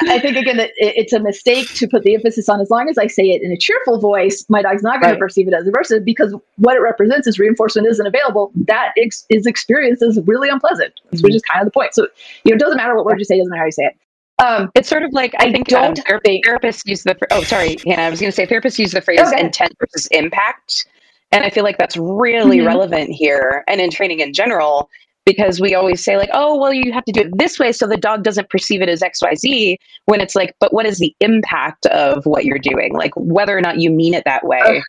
I 0.08 0.18
think 0.18 0.38
again 0.38 0.56
that 0.58 0.72
it's 0.78 1.12
a 1.12 1.20
mistake 1.20 1.68
to 1.74 1.90
put 1.90 2.04
the 2.04 2.16
emphasis 2.16 2.48
on. 2.48 2.62
As 2.62 2.70
long 2.70 2.88
as 2.88 2.98
I 2.98 3.08
say 3.08 3.24
it 3.24 3.42
in 3.42 3.52
a 3.52 3.58
cheerful 3.58 4.00
voice, 4.00 4.46
my 4.48 4.62
dog's 4.62 4.82
not 4.82 5.02
going 5.02 5.12
right. 5.12 5.14
to 5.14 5.20
perceive 5.20 5.46
it 5.48 5.54
as 5.54 5.66
aversive 5.66 6.06
because 6.06 6.34
what 6.56 6.78
it 6.78 6.80
represents 6.80 7.28
is 7.28 7.38
reinforcement 7.38 7.88
isn't 7.88 8.08
available. 8.08 8.52
That 8.56 8.94
ex- 8.98 9.26
is 9.30 9.46
experienced 9.46 10.02
as 10.02 10.18
really 10.26 10.48
unpleasant, 10.48 10.94
mm-hmm. 11.08 11.22
which 11.22 11.36
is 11.36 11.42
kind 11.42 11.60
of 11.60 11.66
the 11.66 11.72
point. 11.72 11.94
So, 11.94 12.08
you 12.46 12.52
know, 12.52 12.56
it 12.56 12.60
doesn't 12.60 12.78
matter 12.78 12.96
what 12.96 13.04
word 13.04 13.20
you 13.20 13.26
say, 13.26 13.36
it 13.36 13.40
doesn't 13.40 13.50
matter 13.50 13.64
how 13.64 13.66
you 13.66 13.72
say 13.74 13.86
it. 13.88 13.98
Um, 14.40 14.72
it's 14.76 14.90
sort 14.90 15.04
of 15.04 15.14
like 15.14 15.34
I, 15.40 15.46
I 15.46 15.52
think 15.52 15.68
don't 15.68 16.00
um, 16.10 16.20
think, 16.26 16.46
therapists 16.46 16.86
use 16.86 17.04
the 17.04 17.16
oh 17.32 17.44
sorry 17.44 17.78
Hannah 17.86 18.04
I 18.04 18.10
was 18.10 18.20
going 18.20 18.32
to 18.32 18.36
say 18.36 18.46
therapists 18.46 18.80
use 18.80 18.92
the 18.92 19.02
phrase 19.02 19.20
okay. 19.20 19.40
intent 19.40 19.74
versus 19.80 20.08
impact, 20.08 20.88
and 21.32 21.44
I 21.44 21.50
feel 21.50 21.64
like 21.64 21.78
that's 21.78 21.96
really 21.98 22.58
mm-hmm. 22.58 22.68
relevant 22.68 23.12
here 23.12 23.64
and 23.68 23.80
in 23.80 23.92
training 23.92 24.22
in 24.22 24.34
general 24.34 24.90
because 25.26 25.62
we 25.62 25.76
always 25.76 26.04
say 26.04 26.18
like 26.18 26.30
oh 26.34 26.58
well 26.58 26.74
you 26.74 26.92
have 26.92 27.06
to 27.06 27.12
do 27.12 27.22
it 27.22 27.38
this 27.38 27.60
way 27.60 27.72
so 27.72 27.88
the 27.88 27.96
dog 27.96 28.24
doesn't 28.24 28.50
perceive 28.50 28.82
it 28.82 28.90
as 28.90 29.02
X 29.02 29.22
Y 29.22 29.36
Z 29.36 29.78
when 30.06 30.20
it's 30.20 30.36
like 30.36 30.56
but 30.60 30.74
what 30.74 30.86
is 30.86 30.98
the 30.98 31.16
impact 31.20 31.86
of 31.88 32.26
what 32.26 32.44
you're 32.44 32.60
doing 32.60 32.94
like 32.94 33.14
whether 33.16 33.56
or 33.56 33.62
not 33.62 33.80
you 33.80 33.92
mean 33.92 34.14
it 34.14 34.24
that 34.26 34.46
way. 34.46 34.60
Uh, 34.60 34.82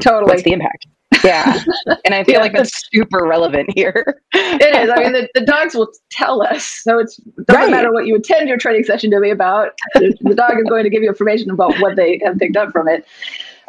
totally. 0.00 0.30
What's 0.30 0.44
the 0.44 0.52
impact? 0.52 0.86
Yeah. 1.22 1.62
And 2.04 2.14
I 2.14 2.24
feel 2.24 2.34
yeah. 2.34 2.40
like 2.40 2.52
that's 2.52 2.88
super 2.92 3.24
relevant 3.24 3.70
here. 3.74 4.20
it 4.32 4.74
is. 4.74 4.90
I 4.90 5.02
mean, 5.02 5.12
the, 5.12 5.28
the 5.34 5.44
dogs 5.44 5.74
will 5.74 5.90
tell 6.10 6.42
us. 6.42 6.64
So 6.64 6.98
it 6.98 7.10
doesn't 7.46 7.54
right. 7.54 7.70
matter 7.70 7.92
what 7.92 8.06
you 8.06 8.16
attend 8.16 8.48
your 8.48 8.58
training 8.58 8.84
session 8.84 9.10
to 9.10 9.20
be 9.20 9.30
about. 9.30 9.72
The, 9.94 10.34
dog 10.34 10.58
is 10.58 10.64
going 10.68 10.84
to 10.84 10.90
give 10.90 11.02
you 11.02 11.08
information 11.08 11.50
about 11.50 11.78
what 11.80 11.96
they 11.96 12.20
have 12.24 12.38
picked 12.38 12.56
up 12.56 12.72
from 12.72 12.88
it. 12.88 13.06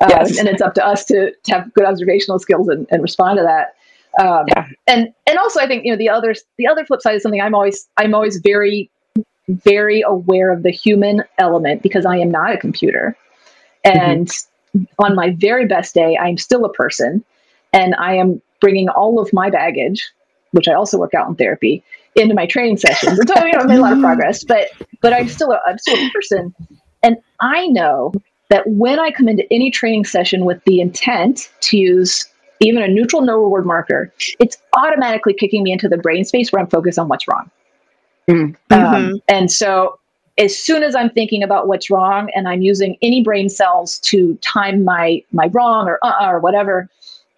Um, 0.02 0.10
yes. 0.10 0.38
And 0.38 0.48
it's 0.48 0.62
up 0.62 0.74
to 0.76 0.86
us 0.86 1.06
to, 1.06 1.32
to 1.32 1.52
have 1.52 1.74
good 1.74 1.86
observational 1.86 2.40
skills 2.40 2.68
and, 2.68 2.88
and 2.90 3.02
respond 3.02 3.38
to 3.38 3.44
that. 3.44 3.76
Um, 4.20 4.46
yeah. 4.48 4.68
And 4.88 5.14
and 5.28 5.38
also, 5.38 5.60
I 5.60 5.68
think 5.68 5.86
you 5.86 5.92
know 5.92 5.98
the 5.98 6.10
other 6.10 6.34
the 6.58 6.68
other 6.68 6.86
flip 6.86 7.02
side 7.02 7.16
is 7.16 7.24
something 7.24 7.42
I'm 7.42 7.54
always 7.54 7.88
I'm 7.98 8.14
always 8.14 8.38
very 8.38 8.90
very 9.48 10.02
aware 10.02 10.52
of 10.52 10.64
the 10.64 10.72
human 10.72 11.24
element 11.38 11.84
because 11.84 12.06
I 12.06 12.18
am 12.18 12.32
not 12.32 12.54
a 12.54 12.58
computer, 12.58 13.18
mm-hmm. 13.86 14.00
and 14.00 14.28
mm-hmm. 14.28 14.84
on 15.00 15.16
my 15.16 15.32
very 15.32 15.66
best 15.66 15.94
day, 15.94 16.16
I 16.16 16.30
am 16.30 16.38
still 16.38 16.64
a 16.66 16.72
person 16.72 17.24
and 17.76 17.94
I 17.96 18.16
am 18.16 18.42
bringing 18.62 18.90
all 18.90 19.20
of 19.20 19.32
my 19.34 19.50
baggage, 19.50 20.10
which 20.52 20.68
I 20.68 20.74
also 20.74 20.98
work 20.98 21.14
out 21.14 21.28
in 21.28 21.36
therapy, 21.36 21.84
into 22.16 22.34
my 22.34 22.48
training 22.48 22.78
sessions. 22.78 23.20
And 23.20 23.30
so, 23.30 23.46
you 23.46 23.52
know, 23.52 23.60
I've 23.60 23.68
made 23.68 23.78
a 23.78 23.82
lot 23.82 23.94
of 23.94 24.00
progress, 24.00 24.44
but 24.44 24.70
but 25.02 25.14
I'm 25.14 25.28
still 25.28 25.52
a, 25.52 25.60
I'm 25.68 25.78
still 25.78 25.98
a 25.98 26.10
person, 26.12 26.56
and 27.04 27.18
I 27.42 27.68
know 27.68 28.14
that 28.50 28.68
when 28.68 29.00
I 29.00 29.12
come 29.12 29.28
into 29.28 29.46
any 29.52 29.70
training 29.70 30.06
session 30.06 30.46
with 30.46 30.64
the 30.66 30.80
intent 30.80 31.52
to 31.62 31.78
use 31.78 32.26
even 32.62 32.82
a 32.82 32.88
neutral 32.88 33.22
no 33.22 33.38
reward 33.38 33.66
marker, 33.66 34.14
it's 34.40 34.58
automatically 34.78 35.34
kicking 35.34 35.64
me 35.64 35.72
into 35.72 35.90
the 35.90 35.98
brain 35.98 36.24
space 36.24 36.52
where 36.52 36.62
I'm 36.62 36.70
focused 36.70 36.98
on 36.98 37.08
what's 37.08 37.28
wrong. 37.28 37.52
Mm-hmm. 38.30 38.74
Um, 38.74 39.22
and 39.28 39.52
so 39.52 40.00
as 40.38 40.58
soon 40.58 40.84
as 40.84 40.96
I'm 40.96 41.10
thinking 41.10 41.44
about 41.44 41.68
what's 41.68 41.90
wrong 41.90 42.30
and 42.36 42.48
I'm 42.48 42.62
using 42.62 42.98
any 43.02 43.24
brain 43.24 43.50
cells 43.50 44.00
to 44.00 44.36
time 44.36 44.84
my 44.84 45.24
my 45.32 45.48
wrong 45.54 45.88
or 45.88 46.00
uh 46.04 46.30
or 46.30 46.40
whatever, 46.40 46.90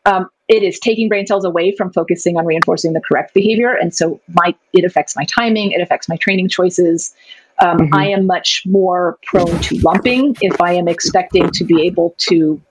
um, 0.07 0.29
it 0.47 0.63
is 0.63 0.79
taking 0.79 1.09
brain 1.09 1.27
cells 1.27 1.43
away 1.43 1.75
from 1.75 1.91
focusing 1.91 2.37
on 2.37 2.45
reinforcing 2.45 2.93
the 2.93 3.01
correct 3.01 3.33
behavior, 3.33 3.73
and 3.73 3.93
so 3.93 4.19
my 4.29 4.55
it 4.73 4.85
affects 4.85 5.15
my 5.15 5.25
timing, 5.25 5.71
it 5.71 5.81
affects 5.81 6.07
my 6.07 6.15
training 6.15 6.47
choices. 6.47 7.13
Um, 7.59 7.77
mm-hmm. 7.77 7.93
I 7.93 8.07
am 8.07 8.25
much 8.25 8.63
more 8.65 9.17
prone 9.23 9.59
to 9.61 9.79
lumping 9.79 10.37
if 10.41 10.61
I 10.61 10.73
am 10.73 10.87
expecting 10.87 11.49
to 11.49 11.63
be 11.65 11.85
able 11.85 12.15
to 12.19 12.61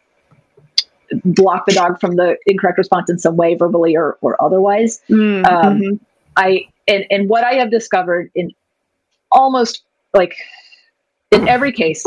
block 1.24 1.66
the 1.66 1.74
dog 1.74 2.00
from 2.00 2.16
the 2.16 2.36
incorrect 2.46 2.78
response 2.78 3.10
in 3.10 3.18
some 3.18 3.36
way, 3.36 3.54
verbally 3.54 3.94
or 3.94 4.16
or 4.22 4.42
otherwise. 4.42 5.02
Mm-hmm. 5.10 5.44
Um, 5.44 6.00
I 6.36 6.62
and 6.88 7.04
and 7.10 7.28
what 7.28 7.44
I 7.44 7.54
have 7.54 7.70
discovered 7.70 8.30
in 8.34 8.52
almost 9.30 9.82
like 10.14 10.34
in 11.30 11.46
every 11.48 11.72
case, 11.72 12.04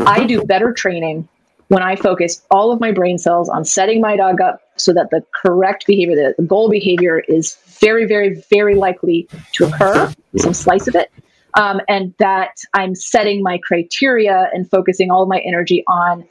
I 0.00 0.24
do 0.26 0.42
better 0.42 0.72
training 0.72 1.28
when 1.68 1.82
I 1.82 1.96
focus 1.96 2.42
all 2.50 2.70
of 2.70 2.80
my 2.80 2.92
brain 2.92 3.18
cells 3.18 3.48
on 3.48 3.64
setting 3.64 4.00
my 4.00 4.16
dog 4.16 4.40
up 4.40 4.60
so 4.76 4.92
that 4.92 5.10
the 5.10 5.24
correct 5.34 5.86
behavior, 5.86 6.34
the 6.36 6.42
goal 6.44 6.70
behavior 6.70 7.20
is 7.28 7.56
very, 7.80 8.06
very, 8.06 8.42
very 8.50 8.74
likely 8.74 9.28
to 9.52 9.66
occur, 9.66 10.12
some 10.36 10.54
slice 10.54 10.86
of 10.86 10.94
it. 10.94 11.10
Um, 11.54 11.80
and 11.88 12.12
that 12.18 12.58
I'm 12.74 12.94
setting 12.94 13.42
my 13.42 13.58
criteria 13.58 14.50
and 14.52 14.68
focusing 14.70 15.10
all 15.10 15.22
of 15.22 15.28
my 15.28 15.38
energy 15.38 15.82
on 15.88 16.24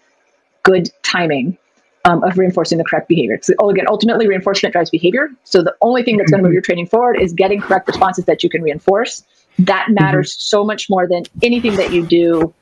good 0.62 0.90
timing 1.02 1.58
um, 2.06 2.24
of 2.24 2.38
reinforcing 2.38 2.78
the 2.78 2.84
correct 2.84 3.08
behavior. 3.08 3.40
So 3.42 3.56
again, 3.70 3.86
ultimately 3.90 4.28
reinforcement 4.28 4.74
drives 4.74 4.92
behavior. 4.92 5.30
So 5.44 5.64
the 5.64 5.76
only 5.82 6.04
thing 6.04 6.18
that's 6.18 6.30
going 6.30 6.44
to 6.44 6.48
move 6.48 6.54
your 6.54 6.62
training 6.62 6.86
forward 6.86 7.20
is 7.20 7.34
getting 7.34 7.60
correct 7.60 7.88
responses 7.88 8.26
that 8.26 8.44
you 8.44 8.50
can 8.50 8.62
reinforce. 8.62 9.24
That 9.58 9.88
matters 9.90 10.32
mm-hmm. 10.32 10.42
so 10.42 10.64
much 10.64 10.90
more 10.90 11.08
than 11.08 11.24
anything 11.42 11.76
that 11.78 11.92
you 11.92 12.06
do 12.06 12.54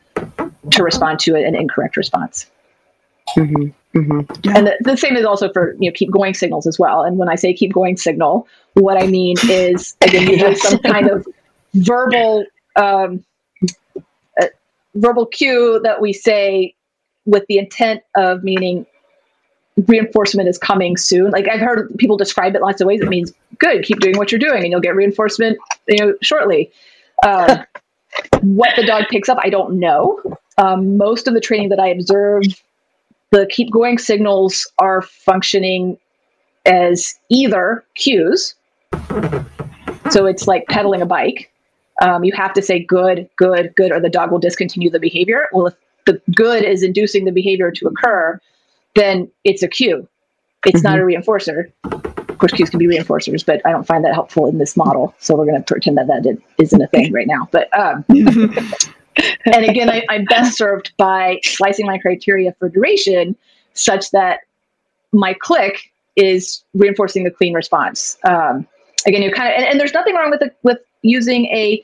to 0.72 0.84
respond 0.84 1.20
to 1.20 1.36
an 1.36 1.56
incorrect 1.56 1.98
response. 1.98 2.50
Mm-hmm. 3.38 3.98
Mm-hmm. 3.98 4.22
Yeah. 4.44 4.58
And 4.58 4.68
the, 4.68 4.78
the, 4.82 4.98
same 4.98 5.16
is 5.16 5.26
also 5.26 5.52
for 5.52 5.76
you 5.80 5.90
know 5.90 5.94
keep 5.94 6.12
going 6.12 6.34
signals 6.34 6.66
as 6.66 6.80
well. 6.80 7.04
And 7.04 7.18
when 7.18 7.30
I 7.30 7.36
say 7.36 7.54
keep 7.54 7.74
going 7.74 7.96
signal, 7.96 8.48
what 8.74 9.02
I 9.02 9.06
mean 9.06 9.36
is 9.44 9.96
again 10.02 10.30
usually 10.30 10.56
some 10.56 10.80
kind 10.80 11.10
of 11.10 11.28
verbal 11.76 12.46
um, 12.76 13.24
uh, 14.42 14.48
verbal 14.96 15.28
cue 15.28 15.80
that 15.84 16.02
we 16.02 16.12
say 16.12 16.74
with 17.26 17.46
the 17.48 17.60
intent 17.60 18.02
of 18.16 18.44
meaning 18.44 18.86
reinforcement 19.88 20.50
is 20.50 20.58
coming 20.58 20.98
soon. 20.98 21.32
Like 21.32 21.48
I've 21.48 21.60
heard 21.60 21.94
people 21.98 22.18
describe 22.18 22.56
it 22.56 22.62
lots 22.62 22.82
of 22.82 22.88
ways. 22.88 23.02
It 23.02 23.10
means 23.10 23.32
good, 23.60 23.84
keep 23.84 24.00
doing 24.00 24.18
what 24.18 24.32
you're 24.32 24.40
doing, 24.40 24.64
and 24.64 24.72
you'll 24.72 24.82
get 24.82 24.96
reinforcement, 24.96 25.58
you 25.88 25.98
know, 25.98 26.14
shortly. 26.22 26.72
Um, 27.26 27.64
what 28.42 28.76
the 28.76 28.86
dog 28.86 29.06
picks 29.10 29.30
up, 29.30 29.38
I 29.42 29.50
don't 29.50 29.80
know. 29.80 30.22
Um, 30.58 30.98
most 30.98 31.28
of 31.28 31.34
the 31.34 31.42
training 31.42 31.70
that 31.70 31.80
I 31.80 31.88
observe, 31.88 32.44
the 33.34 33.48
keep 33.48 33.72
going 33.72 33.98
signals 33.98 34.72
are 34.78 35.02
functioning 35.02 35.98
as 36.68 37.20
either 37.30 37.84
cues. 37.96 38.54
So 40.12 40.28
it's 40.28 40.48
like 40.48 40.68
pedaling 40.68 41.02
a 41.02 41.06
bike. 41.08 41.52
Um, 42.04 42.24
you 42.24 42.32
have 42.34 42.54
to 42.54 42.62
say 42.62 42.84
good, 42.84 43.28
good, 43.36 43.74
good, 43.76 43.92
or 43.92 44.00
the 44.00 44.10
dog 44.10 44.32
will 44.32 44.40
discontinue 44.40 44.92
the 44.92 45.00
behavior. 45.00 45.48
Well, 45.52 45.68
if 45.68 45.74
the 46.06 46.22
good 46.36 46.64
is 46.64 46.84
inducing 46.84 47.26
the 47.26 47.32
behavior 47.32 47.72
to 47.72 47.88
occur, 47.88 48.40
then 48.94 49.32
it's 49.44 49.64
a 49.64 49.68
cue. 49.68 50.08
It's 50.66 50.82
mm-hmm. 50.82 50.88
not 50.88 51.00
a 51.00 51.02
mm-hmm. 51.02 51.20
reinforcer. 51.22 51.72
Of 52.30 52.38
course, 52.38 52.52
cues 52.52 52.70
can 52.70 52.78
be 52.78 52.88
reinforcers, 52.88 53.44
but 53.44 53.62
I 53.66 53.72
don't 53.72 53.88
find 53.88 54.06
that 54.06 54.14
helpful 54.14 54.48
in 54.48 54.60
this 54.60 54.78
model. 54.78 55.16
So 55.18 55.36
we're 55.36 55.46
going 55.46 55.58
to 55.58 55.66
pretend 55.66 55.98
that 55.98 56.06
that 56.06 56.38
isn't 56.60 56.82
a 56.82 56.88
thing 56.88 57.12
right 57.14 57.28
now. 57.28 57.50
But 57.52 57.76
um, 57.76 58.06
and 59.46 59.66
again, 59.66 59.90
I, 59.90 60.06
I'm 60.10 60.26
best 60.26 60.58
served 60.58 60.94
by 60.98 61.40
slicing 61.44 61.86
my 61.86 61.98
criteria 61.98 62.54
for 62.60 62.70
duration 62.70 63.36
such 63.74 64.12
that 64.12 64.42
my 65.12 65.34
click 65.34 65.92
is 66.16 66.64
reinforcing 66.74 67.24
the 67.24 67.32
clean 67.32 67.54
response. 67.54 68.18
Um, 68.24 68.68
again, 69.06 69.22
you 69.22 69.32
kind 69.32 69.50
of 69.50 69.60
and, 69.60 69.66
and, 69.66 69.80
there's 69.80 69.94
nothing 69.94 70.16
wrong 70.16 70.30
with 70.30 70.40
the, 70.40 70.52
with 70.64 70.80
using 71.02 71.46
a 71.46 71.84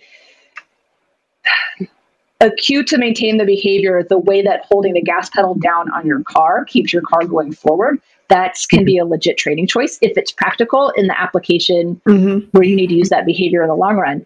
a 2.42 2.52
cue 2.52 2.84
to 2.84 2.98
maintain 2.98 3.38
the 3.38 3.46
behavior 3.46 4.04
the 4.04 4.18
way 4.18 4.42
that 4.42 4.66
holding 4.70 4.94
the 4.94 5.02
gas 5.02 5.30
pedal 5.30 5.56
down 5.56 5.92
on 5.92 6.06
your 6.06 6.22
car 6.24 6.64
keeps 6.66 6.94
your 6.94 7.02
car 7.02 7.26
going 7.26 7.52
forward 7.52 8.00
that 8.30 8.58
can 8.70 8.86
be 8.86 8.98
a 8.98 9.06
legit 9.06 9.38
training 9.38 9.68
choice 9.68 9.98
if 10.02 10.18
it's 10.18 10.32
practical 10.32 10.90
in 10.92 11.08
the 11.08 11.20
application 11.20 12.00
mm-hmm. 12.08 12.46
where 12.52 12.64
you 12.64 12.76
need 12.76 12.88
to 12.88 12.96
use 12.96 13.10
that 13.10 13.26
behavior 13.26 13.62
in 13.62 13.68
the 13.68 13.76
long 13.76 13.98
run 13.98 14.26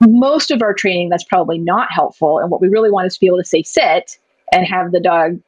most 0.00 0.50
of 0.50 0.62
our 0.62 0.72
training 0.72 1.08
that's 1.08 1.24
probably 1.24 1.58
not 1.58 1.90
helpful 1.90 2.38
and 2.38 2.50
what 2.50 2.60
we 2.60 2.68
really 2.68 2.90
want 2.90 3.06
is 3.06 3.14
to 3.14 3.20
be 3.20 3.26
able 3.26 3.38
to 3.38 3.44
say 3.44 3.62
sit 3.62 4.18
and 4.52 4.66
have 4.66 4.92
the 4.92 5.00
dog 5.00 5.38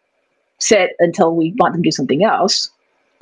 sit 0.59 0.97
until 0.99 1.35
we 1.35 1.55
want 1.59 1.73
them 1.73 1.83
to 1.83 1.87
do 1.87 1.93
something 1.93 2.25
else 2.25 2.69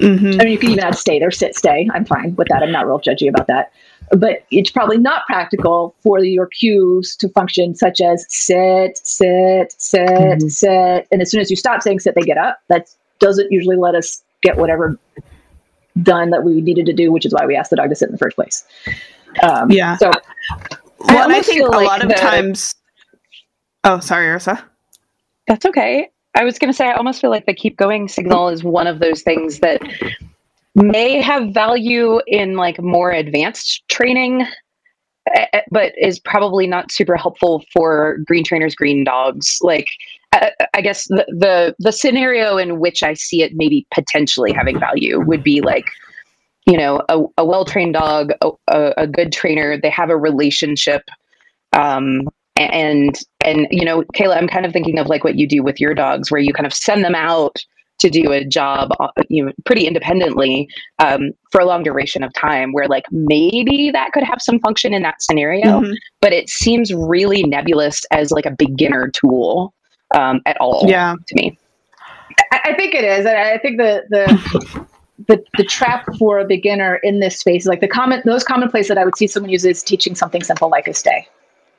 mm-hmm. 0.01 0.41
i 0.41 0.45
mean 0.45 0.53
you 0.53 0.59
can 0.59 0.71
even 0.71 0.85
add 0.85 0.97
stay 0.97 1.19
there 1.19 1.31
sit 1.31 1.55
stay 1.55 1.89
i'm 1.93 2.05
fine 2.05 2.35
with 2.37 2.49
that 2.49 2.63
i'm 2.63 2.73
not 2.73 2.87
real 2.87 2.99
judgy 2.99 3.29
about 3.29 3.47
that 3.47 3.73
but 4.17 4.45
it's 4.51 4.71
probably 4.71 4.99
not 4.99 5.27
practical 5.27 5.95
for 6.01 6.25
your 6.25 6.47
cues 6.47 7.17
to 7.17 7.29
function 7.31 7.75
such 7.75 8.01
as 8.01 8.25
sit, 8.29 8.99
sit, 9.07 9.75
sit, 9.77 10.09
mm-hmm. 10.09 10.49
sit. 10.49 11.07
And 11.11 11.21
as 11.21 11.31
soon 11.31 11.41
as 11.41 11.51
you 11.51 11.57
stop 11.57 11.83
saying 11.83 12.01
sit, 12.01 12.15
they 12.15 12.23
get 12.23 12.39
up. 12.39 12.61
That 12.69 12.89
doesn't 13.19 13.51
usually 13.51 13.77
let 13.77 13.95
us 13.95 14.23
get 14.43 14.57
whatever 14.57 14.99
done 16.03 16.31
that 16.31 16.45
we 16.45 16.61
needed 16.61 16.87
to 16.87 16.93
do, 16.93 17.13
which 17.13 17.27
is 17.27 17.35
why 17.35 17.45
we 17.45 17.57
asked 17.57 17.71
the 17.71 17.77
dog 17.77 17.91
to 17.91 17.97
sit 17.97 18.09
in 18.09 18.13
the 18.13 18.19
first 18.19 18.37
place. 18.37 18.65
Um, 19.43 19.71
yeah. 19.71 19.97
So, 19.97 20.11
well, 21.01 21.31
I, 21.31 21.39
I 21.39 21.43
think 21.43 21.63
a 21.63 21.67
like 21.67 21.87
lot 21.87 22.03
of 22.03 22.09
the, 22.09 22.15
times. 22.15 22.75
Oh, 23.85 24.01
sorry, 24.01 24.29
Ursa. 24.29 24.65
That's 25.47 25.65
okay. 25.65 26.11
I 26.35 26.45
was 26.45 26.59
going 26.59 26.71
to 26.71 26.77
say, 26.77 26.87
I 26.87 26.95
almost 26.95 27.21
feel 27.21 27.31
like 27.31 27.47
the 27.47 27.55
keep 27.55 27.77
going 27.77 28.09
signal 28.09 28.49
is 28.49 28.63
one 28.63 28.87
of 28.87 29.01
those 29.01 29.23
things 29.23 29.61
that 29.61 29.81
may 30.75 31.21
have 31.21 31.53
value 31.53 32.21
in 32.27 32.55
like 32.55 32.81
more 32.81 33.11
advanced 33.11 33.83
training 33.89 34.47
eh, 35.35 35.47
eh, 35.53 35.61
but 35.71 35.93
is 35.99 36.21
probably 36.21 36.67
not 36.67 36.93
super 36.93 37.17
helpful 37.17 37.65
for 37.73 38.19
green 38.27 38.45
trainers 38.45 38.75
green 38.75 39.05
dogs 39.05 39.59
like 39.63 39.89
I, 40.75 40.83
guess 40.83 41.07
the, 41.09 41.25
the 41.29 41.75
the 41.79 41.91
scenario 41.91 42.59
in 42.59 42.79
which 42.79 43.03
i 43.03 43.15
see 43.15 43.43
it 43.43 43.53
maybe 43.55 43.87
potentially 43.93 44.53
having 44.53 44.79
value 44.79 45.21
would 45.21 45.43
be 45.43 45.61
like 45.61 45.87
you 46.69 46.77
know 46.77 47.03
a, 47.09 47.23
a 47.39 47.45
well-trained 47.45 47.95
dog 47.95 48.31
a, 48.43 48.93
a, 48.97 49.07
good 49.07 49.33
trainer 49.33 49.81
they 49.81 49.91
have 49.91 50.11
a 50.11 50.17
relationship 50.17 51.03
um, 51.73 52.29
and 52.57 53.19
and 53.45 53.67
you 53.71 53.85
know 53.85 54.03
kayla 54.15 54.37
i'm 54.37 54.49
kind 54.49 54.67
of 54.67 54.73
thinking 54.73 54.99
of 54.99 55.07
like 55.07 55.25
what 55.25 55.37
you 55.37 55.49
do 55.49 55.63
with 55.63 55.81
your 55.81 55.95
dogs 55.95 56.31
where 56.31 56.41
you 56.41 56.53
kind 56.53 56.67
of 56.67 56.75
send 56.75 57.05
them 57.05 57.15
out 57.15 57.57
to 57.99 58.11
do 58.11 58.31
a 58.33 58.45
job 58.45 58.91
uh, 59.01 59.09
you 59.29 59.45
know 59.45 59.53
pretty 59.65 59.87
independently 59.87 60.69
um, 60.99 61.31
for 61.51 61.61
a 61.61 61.65
long 61.65 61.83
duration 61.83 62.23
of 62.23 62.33
time 62.35 62.73
where 62.73 62.87
like 62.87 63.05
maybe 63.11 63.91
that 63.91 64.13
could 64.13 64.23
have 64.23 64.41
some 64.41 64.61
function 64.61 64.93
in 64.93 65.03
that 65.03 65.23
scenario 65.23 65.81
mm-hmm. 65.81 65.93
but 66.21 66.33
it 66.33 66.49
seems 66.49 66.93
really 66.93 67.43
nebulous 67.45 68.05
as 68.13 68.31
like 68.31 68.47
a 68.47 68.53
beginner 68.53 69.09
tool 69.09 69.73
um, 70.15 70.41
at 70.47 70.57
all 70.61 70.85
yeah 70.87 71.15
to 71.27 71.35
me 71.35 71.59
I, 72.53 72.61
I 72.67 72.75
think 72.75 72.95
it 72.95 73.05
is 73.05 73.25
i 73.25 73.59
think 73.59 73.79
the 73.79 74.03
the 74.11 74.87
the, 75.27 75.43
the 75.57 75.65
trap 75.65 76.07
for 76.17 76.39
a 76.39 76.45
beginner 76.45 76.97
in 77.03 77.19
this 77.19 77.41
space 77.41 77.63
is 77.63 77.69
like 77.69 77.81
the 77.81 77.89
common 77.89 78.23
those 78.25 78.45
commonplace 78.45 78.89
that 78.89 78.99
i 78.99 79.05
would 79.05 79.17
see 79.17 79.27
someone 79.27 79.51
use 79.51 79.65
is 79.65 79.83
teaching 79.83 80.15
something 80.15 80.43
simple 80.43 80.69
like 80.69 80.87
a 80.87 80.95
stay 80.95 81.27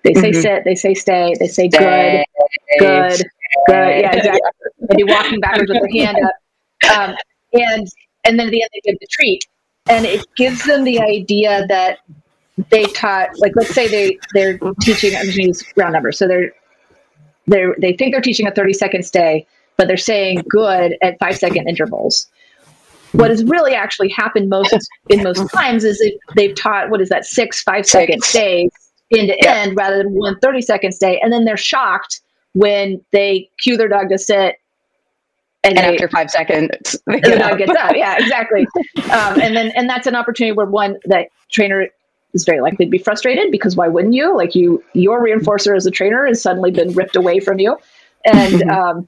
they 0.03 0.13
say 0.13 0.31
mm-hmm. 0.31 0.41
sit 0.41 0.63
they 0.65 0.75
say 0.75 0.93
stay 0.93 1.33
they 1.39 1.47
say 1.47 1.69
stay. 1.69 2.25
good 2.79 2.79
good 2.79 3.25
good 3.67 4.01
yeah 4.01 4.11
exactly 4.13 4.41
and 4.89 4.97
be 4.97 5.03
walking 5.03 5.39
backwards 5.39 5.69
with 5.69 5.81
their 5.81 6.05
hand 6.05 6.17
up. 6.23 6.97
Um, 6.97 7.15
and 7.53 7.87
and 8.25 8.39
then 8.39 8.47
at 8.47 8.51
the 8.51 8.61
end 8.61 8.69
they 8.73 8.91
give 8.91 8.99
the 8.99 9.07
treat. 9.11 9.45
And 9.89 10.05
it 10.05 10.25
gives 10.35 10.65
them 10.65 10.83
the 10.83 10.99
idea 10.99 11.65
that 11.67 11.99
they 12.69 12.83
taught 12.85 13.29
like 13.39 13.53
let's 13.55 13.73
say 13.73 13.87
they 13.87 14.19
they're 14.33 14.59
teaching 14.81 15.15
I'm 15.15 15.27
gonna 15.27 15.43
use 15.43 15.63
round 15.75 15.93
numbers. 15.93 16.17
So 16.17 16.27
they're 16.27 16.51
they 17.47 17.65
they 17.79 17.93
think 17.93 18.13
they're 18.13 18.21
teaching 18.21 18.47
a 18.47 18.51
30 18.51 18.73
second 18.73 19.03
stay, 19.03 19.47
but 19.77 19.87
they're 19.87 19.97
saying 19.97 20.43
good 20.49 20.97
at 21.01 21.17
five 21.19 21.37
second 21.37 21.67
intervals. 21.67 22.27
What 23.13 23.29
has 23.31 23.43
really 23.43 23.73
actually 23.73 24.09
happened 24.09 24.49
most 24.49 24.75
in 25.09 25.23
most 25.23 25.51
times 25.51 25.83
is 25.83 26.01
they've 26.35 26.55
taught 26.55 26.89
what 26.89 27.01
is 27.01 27.09
that 27.09 27.25
six 27.25 27.61
five 27.61 27.85
second 27.85 28.23
stays 28.23 28.71
end 29.11 29.29
to 29.29 29.37
yeah. 29.41 29.53
end 29.55 29.75
rather 29.75 29.97
than 29.97 30.13
one 30.13 30.37
30 30.39 30.61
second 30.61 30.91
stay, 30.91 31.19
and 31.19 31.33
then 31.33 31.45
they're 31.45 31.57
shocked 31.57 32.21
when 32.53 33.01
they 33.11 33.49
cue 33.59 33.77
their 33.77 33.87
dog 33.87 34.09
to 34.09 34.17
sit 34.17 34.55
and, 35.63 35.77
and 35.77 35.77
they, 35.77 35.93
after 35.93 36.07
five 36.07 36.29
seconds 36.29 36.95
the 37.05 37.37
dog 37.37 37.57
gets 37.57 37.75
up. 37.79 37.95
Yeah 37.95 38.17
exactly. 38.17 38.67
Um, 39.09 39.41
and 39.41 39.55
then 39.55 39.71
and 39.75 39.89
that's 39.89 40.05
an 40.05 40.15
opportunity 40.15 40.51
where 40.51 40.67
one 40.67 40.97
that 41.05 41.29
trainer 41.51 41.87
is 42.33 42.43
very 42.43 42.61
likely 42.61 42.85
to 42.85 42.91
be 42.91 42.99
frustrated 42.99 43.51
because 43.51 43.75
why 43.75 43.87
wouldn't 43.87 44.13
you? 44.13 44.35
Like 44.35 44.53
you, 44.53 44.83
your 44.93 45.23
reinforcer 45.23 45.75
as 45.75 45.85
a 45.85 45.91
trainer 45.91 46.27
has 46.27 46.41
suddenly 46.41 46.69
been 46.69 46.93
ripped 46.93 47.15
away 47.15 47.39
from 47.39 47.59
you, 47.59 47.77
and 48.25 48.63
um, 48.69 49.07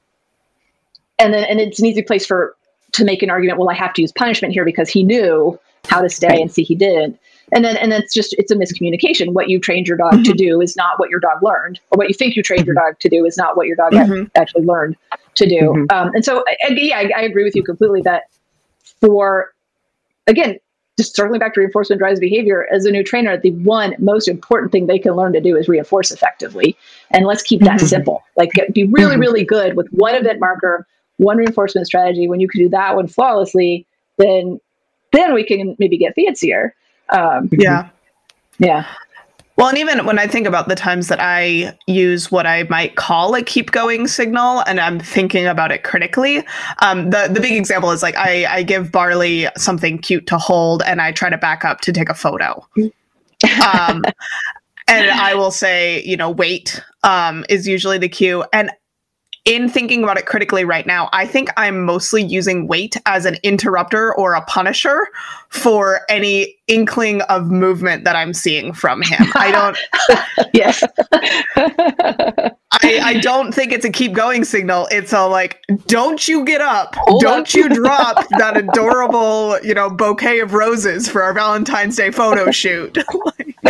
and 1.19 1.33
then 1.33 1.43
and 1.43 1.59
it's 1.59 1.79
an 1.79 1.85
easy 1.85 2.01
place 2.01 2.25
for 2.25 2.55
to 2.93 3.05
make 3.05 3.23
an 3.23 3.29
argument. 3.29 3.59
Well, 3.59 3.69
I 3.69 3.75
have 3.75 3.93
to 3.93 4.01
use 4.01 4.11
punishment 4.11 4.53
here 4.53 4.65
because 4.65 4.89
he 4.89 5.03
knew 5.03 5.59
how 5.87 6.01
to 6.01 6.09
stay 6.09 6.27
right. 6.27 6.41
and 6.41 6.51
see 6.51 6.63
he 6.63 6.75
didn't. 6.75 7.19
And 7.53 7.65
then 7.65 7.75
and 7.77 7.91
that's 7.91 8.13
just 8.13 8.33
it's 8.37 8.51
a 8.51 8.55
miscommunication. 8.55 9.33
What 9.33 9.49
you 9.49 9.59
trained 9.59 9.87
your 9.87 9.97
dog 9.97 10.13
mm-hmm. 10.13 10.23
to 10.23 10.33
do 10.33 10.61
is 10.61 10.75
not 10.77 10.99
what 10.99 11.09
your 11.09 11.19
dog 11.19 11.43
learned, 11.43 11.79
or 11.91 11.97
what 11.97 12.07
you 12.07 12.13
think 12.13 12.35
you 12.35 12.43
trained 12.43 12.65
your 12.65 12.75
mm-hmm. 12.75 12.91
dog 12.91 12.99
to 12.99 13.09
do 13.09 13.25
is 13.25 13.35
not 13.35 13.57
what 13.57 13.67
your 13.67 13.75
dog 13.75 13.91
mm-hmm. 13.91 14.23
actually 14.35 14.63
learned 14.63 14.95
to 15.35 15.47
do. 15.47 15.59
Mm-hmm. 15.59 15.85
Um, 15.89 16.11
and 16.13 16.23
so, 16.23 16.45
and 16.67 16.77
yeah, 16.77 16.99
I, 16.99 17.11
I 17.17 17.21
agree 17.23 17.43
with 17.43 17.55
you 17.55 17.63
completely 17.63 18.01
that 18.03 18.23
for 19.01 19.53
again, 20.27 20.57
just 20.97 21.15
circling 21.15 21.39
back 21.39 21.53
to 21.55 21.59
reinforcement 21.59 21.99
drives 21.99 22.19
behavior 22.19 22.67
as 22.71 22.85
a 22.85 22.91
new 22.91 23.03
trainer, 23.03 23.37
the 23.37 23.51
one 23.51 23.95
most 23.97 24.27
important 24.27 24.71
thing 24.71 24.87
they 24.87 24.99
can 24.99 25.13
learn 25.13 25.33
to 25.33 25.41
do 25.41 25.55
is 25.55 25.67
reinforce 25.67 26.11
effectively. 26.11 26.77
And 27.11 27.25
let's 27.25 27.41
keep 27.41 27.61
that 27.61 27.77
mm-hmm. 27.77 27.87
simple. 27.87 28.23
Like 28.37 28.51
get, 28.51 28.73
be 28.73 28.85
really, 28.85 29.13
mm-hmm. 29.13 29.21
really 29.21 29.43
good 29.43 29.75
with 29.75 29.87
one 29.91 30.15
event 30.15 30.39
marker, 30.39 30.87
one 31.21 31.37
reinforcement 31.37 31.85
strategy. 31.85 32.27
When 32.27 32.39
you 32.39 32.47
can 32.47 32.59
do 32.59 32.69
that 32.69 32.95
one 32.95 33.07
flawlessly, 33.07 33.85
then 34.17 34.59
then 35.13 35.33
we 35.33 35.45
can 35.45 35.75
maybe 35.77 35.97
get 35.97 36.15
fancier. 36.15 36.75
Um, 37.09 37.49
yeah. 37.51 37.89
Yeah. 38.59 38.85
Well, 39.57 39.67
and 39.67 39.77
even 39.77 40.05
when 40.05 40.17
I 40.17 40.25
think 40.25 40.47
about 40.47 40.69
the 40.69 40.75
times 40.75 41.07
that 41.09 41.19
I 41.19 41.77
use 41.85 42.31
what 42.31 42.47
I 42.47 42.63
might 42.63 42.95
call 42.95 43.35
a 43.35 43.43
keep 43.43 43.71
going 43.71 44.07
signal, 44.07 44.61
and 44.61 44.79
I'm 44.79 44.99
thinking 44.99 45.45
about 45.45 45.71
it 45.71 45.83
critically, 45.83 46.43
um, 46.81 47.11
the 47.11 47.29
the 47.31 47.39
big 47.39 47.53
example 47.53 47.91
is 47.91 48.01
like 48.01 48.15
I, 48.15 48.45
I 48.45 48.63
give 48.63 48.91
Barley 48.91 49.47
something 49.57 49.99
cute 49.99 50.25
to 50.27 50.39
hold, 50.39 50.81
and 50.83 51.01
I 51.01 51.11
try 51.11 51.29
to 51.29 51.37
back 51.37 51.63
up 51.63 51.81
to 51.81 51.91
take 51.91 52.09
a 52.09 52.15
photo. 52.15 52.65
um, 52.77 54.03
and 54.87 55.11
I 55.11 55.35
will 55.35 55.51
say, 55.51 56.01
you 56.03 56.17
know, 56.17 56.31
wait 56.31 56.81
um, 57.03 57.45
is 57.47 57.67
usually 57.67 57.99
the 57.99 58.09
cue, 58.09 58.43
and 58.53 58.71
in 59.45 59.69
thinking 59.69 60.03
about 60.03 60.17
it 60.17 60.25
critically 60.25 60.63
right 60.63 60.85
now, 60.85 61.09
I 61.13 61.25
think 61.25 61.49
I'm 61.57 61.83
mostly 61.83 62.21
using 62.21 62.67
wait 62.67 62.95
as 63.05 63.25
an 63.25 63.37
interrupter 63.43 64.13
or 64.15 64.33
a 64.33 64.45
punisher 64.45 65.07
for 65.49 66.01
any 66.09 66.55
inkling 66.71 67.21
of 67.23 67.51
movement 67.51 68.05
that 68.05 68.15
I'm 68.15 68.33
seeing 68.33 68.73
from 68.73 69.01
him. 69.01 69.27
I 69.35 69.51
don't. 69.51 69.77
yes. 70.53 70.83
I, 72.73 72.99
I 72.99 73.19
don't 73.21 73.53
think 73.53 73.73
it's 73.73 73.85
a 73.85 73.91
keep 73.91 74.13
going 74.13 74.45
signal. 74.45 74.87
It's 74.91 75.11
a 75.13 75.27
like, 75.27 75.61
don't 75.87 76.27
you 76.27 76.45
get 76.45 76.61
up. 76.61 76.95
Hold 76.95 77.21
don't 77.21 77.41
up. 77.41 77.53
you 77.53 77.69
drop 77.69 78.25
that 78.37 78.57
adorable, 78.57 79.59
you 79.61 79.73
know, 79.73 79.89
bouquet 79.89 80.39
of 80.39 80.53
roses 80.53 81.07
for 81.07 81.21
our 81.21 81.33
Valentine's 81.33 81.97
Day 81.97 82.11
photo 82.11 82.49
shoot. 82.49 82.97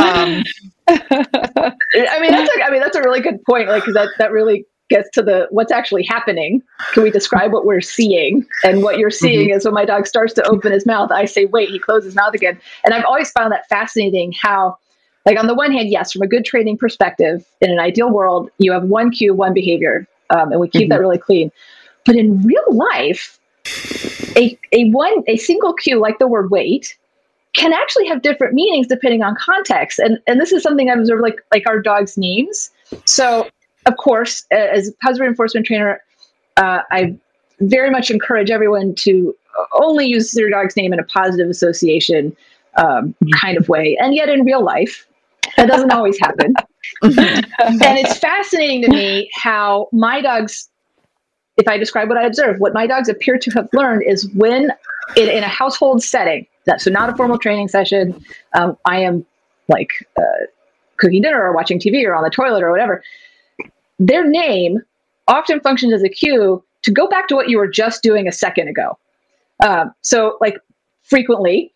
um, 0.00 0.44
I 0.88 1.74
mean, 2.20 2.30
that's 2.30 2.56
a, 2.56 2.62
I 2.62 2.70
mean, 2.70 2.80
that's 2.80 2.96
a 2.96 3.02
really 3.02 3.20
good 3.20 3.42
point. 3.44 3.68
Like, 3.68 3.84
cause 3.84 3.94
that, 3.94 4.08
that 4.18 4.30
really 4.30 4.64
gets 4.90 5.08
to 5.10 5.22
the 5.22 5.46
what's 5.50 5.72
actually 5.72 6.04
happening. 6.04 6.62
Can 6.92 7.02
we 7.02 7.10
describe 7.10 7.52
what 7.52 7.64
we're 7.64 7.80
seeing? 7.80 8.46
And 8.64 8.82
what 8.82 8.98
you're 8.98 9.10
seeing 9.10 9.48
mm-hmm. 9.48 9.56
is 9.56 9.64
when 9.64 9.74
my 9.74 9.84
dog 9.84 10.06
starts 10.06 10.32
to 10.34 10.46
open 10.46 10.72
his 10.72 10.86
mouth, 10.86 11.10
I 11.10 11.24
say, 11.24 11.46
wait, 11.46 11.70
he 11.70 11.78
closes 11.78 12.06
his 12.06 12.14
mouth 12.14 12.34
again. 12.34 12.60
And 12.84 12.94
I've 12.94 13.04
always 13.04 13.30
found 13.30 13.52
that 13.52 13.68
fascinating 13.68 14.32
how, 14.32 14.76
like, 15.24 15.38
on 15.38 15.46
the 15.46 15.54
one 15.54 15.72
hand, 15.72 15.88
yes, 15.88 16.12
from 16.12 16.22
a 16.22 16.26
good 16.26 16.44
training 16.44 16.76
perspective, 16.76 17.44
in 17.60 17.70
an 17.70 17.78
ideal 17.78 18.10
world, 18.10 18.50
you 18.58 18.72
have 18.72 18.84
one 18.84 19.10
cue, 19.10 19.34
one 19.34 19.54
behavior, 19.54 20.06
um, 20.30 20.52
and 20.52 20.60
we 20.60 20.68
keep 20.68 20.82
mm-hmm. 20.82 20.90
that 20.90 21.00
really 21.00 21.18
clean. 21.18 21.50
But 22.04 22.16
in 22.16 22.42
real 22.42 22.64
life, 22.70 23.40
a, 24.36 24.58
a 24.72 24.90
one 24.90 25.22
a 25.26 25.36
single 25.36 25.72
cue 25.72 25.98
like 25.98 26.18
the 26.18 26.26
word 26.26 26.50
wait 26.50 26.96
can 27.54 27.72
actually 27.72 28.06
have 28.08 28.20
different 28.20 28.52
meanings 28.52 28.86
depending 28.86 29.22
on 29.22 29.34
context. 29.36 29.98
And 29.98 30.18
and 30.26 30.40
this 30.40 30.52
is 30.52 30.62
something 30.62 30.90
I've 30.90 30.98
observed 30.98 31.22
like 31.22 31.40
like 31.52 31.66
our 31.66 31.80
dogs' 31.80 32.18
names. 32.18 32.70
So 33.06 33.48
of 33.86 33.96
course, 33.96 34.44
as 34.50 34.88
a 34.88 34.92
positive 35.02 35.22
reinforcement 35.22 35.66
trainer, 35.66 36.00
uh, 36.56 36.80
I 36.90 37.16
very 37.60 37.90
much 37.90 38.10
encourage 38.10 38.50
everyone 38.50 38.94
to 38.96 39.34
only 39.72 40.06
use 40.06 40.32
their 40.32 40.50
dog's 40.50 40.76
name 40.76 40.92
in 40.92 40.98
a 40.98 41.04
positive 41.04 41.48
association 41.48 42.36
um, 42.76 42.86
mm-hmm. 42.86 43.28
kind 43.40 43.56
of 43.56 43.68
way. 43.68 43.96
And 44.00 44.14
yet, 44.14 44.28
in 44.28 44.44
real 44.44 44.64
life, 44.64 45.06
that 45.56 45.66
doesn't 45.66 45.92
always 45.92 46.18
happen. 46.18 46.54
and 47.02 47.38
it's 47.58 48.18
fascinating 48.18 48.82
to 48.82 48.88
me 48.88 49.30
how 49.34 49.88
my 49.92 50.20
dogs, 50.20 50.68
if 51.56 51.68
I 51.68 51.76
describe 51.78 52.08
what 52.08 52.18
I 52.18 52.24
observe, 52.24 52.58
what 52.58 52.74
my 52.74 52.86
dogs 52.86 53.08
appear 53.08 53.38
to 53.38 53.50
have 53.52 53.68
learned 53.72 54.02
is 54.06 54.28
when 54.30 54.70
in, 55.16 55.28
in 55.28 55.44
a 55.44 55.48
household 55.48 56.02
setting, 56.02 56.46
that, 56.66 56.80
so 56.80 56.90
not 56.90 57.10
a 57.10 57.16
formal 57.16 57.38
training 57.38 57.68
session, 57.68 58.24
um, 58.54 58.76
I 58.86 59.00
am 59.00 59.24
like 59.68 59.90
uh, 60.18 60.46
cooking 60.96 61.22
dinner 61.22 61.42
or 61.42 61.52
watching 61.52 61.78
TV 61.78 62.04
or 62.04 62.14
on 62.14 62.24
the 62.24 62.30
toilet 62.30 62.62
or 62.62 62.70
whatever 62.70 63.02
their 63.98 64.26
name 64.26 64.82
often 65.28 65.60
functions 65.60 65.92
as 65.92 66.02
a 66.02 66.08
cue 66.08 66.62
to 66.82 66.92
go 66.92 67.08
back 67.08 67.28
to 67.28 67.34
what 67.34 67.48
you 67.48 67.58
were 67.58 67.68
just 67.68 68.02
doing 68.02 68.28
a 68.28 68.32
second 68.32 68.68
ago. 68.68 68.98
Um, 69.64 69.94
so, 70.02 70.36
like 70.40 70.58
frequently, 71.02 71.72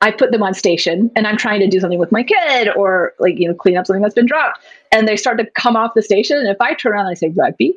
I 0.00 0.10
put 0.10 0.32
them 0.32 0.42
on 0.42 0.54
station 0.54 1.10
and 1.16 1.26
I'm 1.26 1.36
trying 1.36 1.60
to 1.60 1.66
do 1.66 1.80
something 1.80 1.98
with 1.98 2.12
my 2.12 2.22
kid 2.22 2.68
or 2.76 3.14
like, 3.18 3.38
you 3.38 3.48
know, 3.48 3.54
clean 3.54 3.76
up 3.76 3.86
something 3.86 4.02
that's 4.02 4.14
been 4.14 4.26
dropped. 4.26 4.60
And 4.92 5.08
they 5.08 5.16
start 5.16 5.38
to 5.38 5.46
come 5.52 5.76
off 5.76 5.94
the 5.94 6.02
station. 6.02 6.36
And 6.36 6.48
if 6.48 6.60
I 6.60 6.74
turn 6.74 6.92
around 6.92 7.06
and 7.06 7.12
I 7.12 7.14
say 7.14 7.28
rugby, 7.28 7.74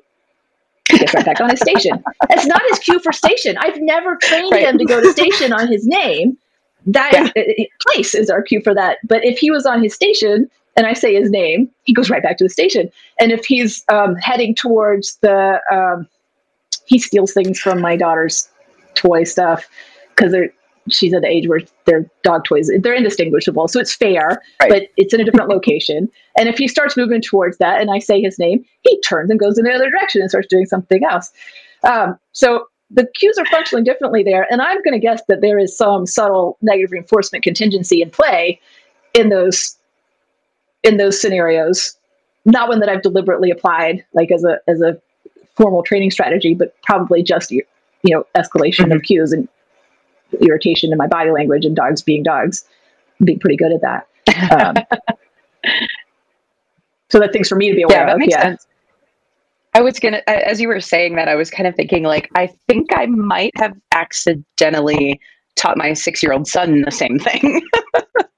he 0.89 0.97
gets 0.97 1.13
right 1.13 1.25
back 1.25 1.39
on 1.39 1.49
his 1.49 1.59
station. 1.59 2.03
It's 2.29 2.45
not 2.45 2.61
his 2.69 2.79
cue 2.79 2.99
for 2.99 3.11
station. 3.11 3.57
I've 3.59 3.79
never 3.79 4.17
trained 4.17 4.51
right. 4.51 4.67
him 4.67 4.77
to 4.77 4.85
go 4.85 5.01
to 5.01 5.11
station 5.11 5.53
on 5.53 5.71
his 5.71 5.87
name. 5.87 6.37
That 6.85 7.11
yeah. 7.13 7.43
is, 7.43 7.67
place 7.81 8.13
is 8.13 8.29
our 8.29 8.41
cue 8.41 8.61
for 8.61 8.73
that. 8.73 8.99
But 9.05 9.23
if 9.23 9.37
he 9.37 9.49
was 9.51 9.65
on 9.65 9.81
his 9.81 9.93
station 9.93 10.49
and 10.77 10.85
I 10.85 10.93
say 10.93 11.15
his 11.15 11.31
name, 11.31 11.69
he 11.83 11.93
goes 11.93 12.09
right 12.09 12.21
back 12.21 12.37
to 12.37 12.45
the 12.45 12.49
station. 12.49 12.89
And 13.19 13.31
if 13.31 13.45
he's 13.45 13.83
um, 13.89 14.15
heading 14.15 14.53
towards 14.53 15.17
the, 15.17 15.59
um, 15.71 16.07
he 16.85 16.99
steals 16.99 17.33
things 17.33 17.59
from 17.59 17.81
my 17.81 17.97
daughter's 17.97 18.47
toy 18.93 19.23
stuff 19.23 19.67
because 20.15 20.31
they're 20.31 20.51
she's 20.89 21.13
at 21.13 21.21
the 21.21 21.27
age 21.27 21.47
where 21.47 21.59
their 21.85 22.09
dog 22.23 22.45
toys 22.45 22.71
they're 22.79 22.93
indistinguishable 22.93 23.67
so 23.67 23.77
it's 23.77 23.93
fair 23.93 24.41
right. 24.61 24.69
but 24.69 24.83
it's 24.95 25.13
in 25.13 25.19
a 25.19 25.25
different 25.25 25.49
location 25.49 26.09
and 26.37 26.47
if 26.47 26.57
he 26.57 26.65
starts 26.65 26.95
moving 26.95 27.21
towards 27.21 27.57
that 27.57 27.81
and 27.81 27.91
i 27.91 27.99
say 27.99 28.21
his 28.21 28.39
name 28.39 28.63
he 28.83 28.99
turns 29.01 29.29
and 29.29 29.37
goes 29.37 29.57
in 29.57 29.65
the 29.65 29.71
other 29.71 29.89
direction 29.89 30.21
and 30.21 30.29
starts 30.29 30.47
doing 30.47 30.65
something 30.65 31.03
else 31.03 31.31
um, 31.83 32.17
so 32.31 32.67
the 32.89 33.05
cues 33.15 33.37
are 33.37 33.45
functioning 33.47 33.83
differently 33.83 34.23
there 34.23 34.47
and 34.49 34.61
i'm 34.61 34.81
going 34.81 34.93
to 34.93 34.99
guess 34.99 35.21
that 35.27 35.41
there 35.41 35.59
is 35.59 35.75
some 35.75 36.05
subtle 36.05 36.57
negative 36.61 36.91
reinforcement 36.91 37.43
contingency 37.43 38.01
in 38.01 38.09
play 38.09 38.59
in 39.13 39.27
those 39.29 39.77
in 40.83 40.97
those 40.97 41.19
scenarios. 41.19 41.97
Not 42.45 42.69
one 42.69 42.79
that 42.79 42.89
I've 42.89 43.01
deliberately 43.01 43.51
applied, 43.51 44.05
like 44.13 44.31
as 44.31 44.43
a 44.43 44.59
as 44.67 44.81
a 44.81 44.99
formal 45.55 45.83
training 45.83 46.11
strategy, 46.11 46.53
but 46.53 46.73
probably 46.83 47.23
just 47.23 47.51
you 47.51 47.63
know 48.05 48.25
escalation 48.35 48.85
mm-hmm. 48.85 48.93
of 48.93 49.01
cues 49.03 49.31
and 49.31 49.47
irritation 50.41 50.91
in 50.91 50.97
my 50.97 51.07
body 51.07 51.31
language 51.31 51.65
and 51.65 51.75
dogs 51.75 52.01
being 52.01 52.23
dogs, 52.23 52.63
being 53.23 53.39
pretty 53.39 53.57
good 53.57 53.71
at 53.71 53.81
that. 53.81 54.07
Um, 54.51 54.75
so 57.09 57.19
that 57.19 57.33
things 57.33 57.47
for 57.47 57.55
me 57.55 57.69
to 57.69 57.75
be 57.75 57.81
aware 57.83 57.99
yeah, 57.99 58.05
that 58.05 58.13
of. 58.13 58.19
Makes 58.19 58.31
yeah. 58.31 58.43
Sense. 58.43 58.67
I 59.73 59.81
was 59.81 59.99
gonna, 59.99 60.21
as 60.27 60.59
you 60.59 60.67
were 60.67 60.81
saying 60.81 61.15
that, 61.17 61.27
I 61.27 61.35
was 61.35 61.51
kind 61.51 61.67
of 61.67 61.75
thinking 61.75 62.03
like, 62.03 62.29
I 62.35 62.47
think 62.67 62.87
I 62.93 63.05
might 63.05 63.51
have 63.57 63.75
accidentally 63.93 65.19
taught 65.55 65.77
my 65.77 65.93
six-year-old 65.93 66.47
son 66.47 66.81
the 66.81 66.91
same 66.91 67.19
thing. 67.19 67.61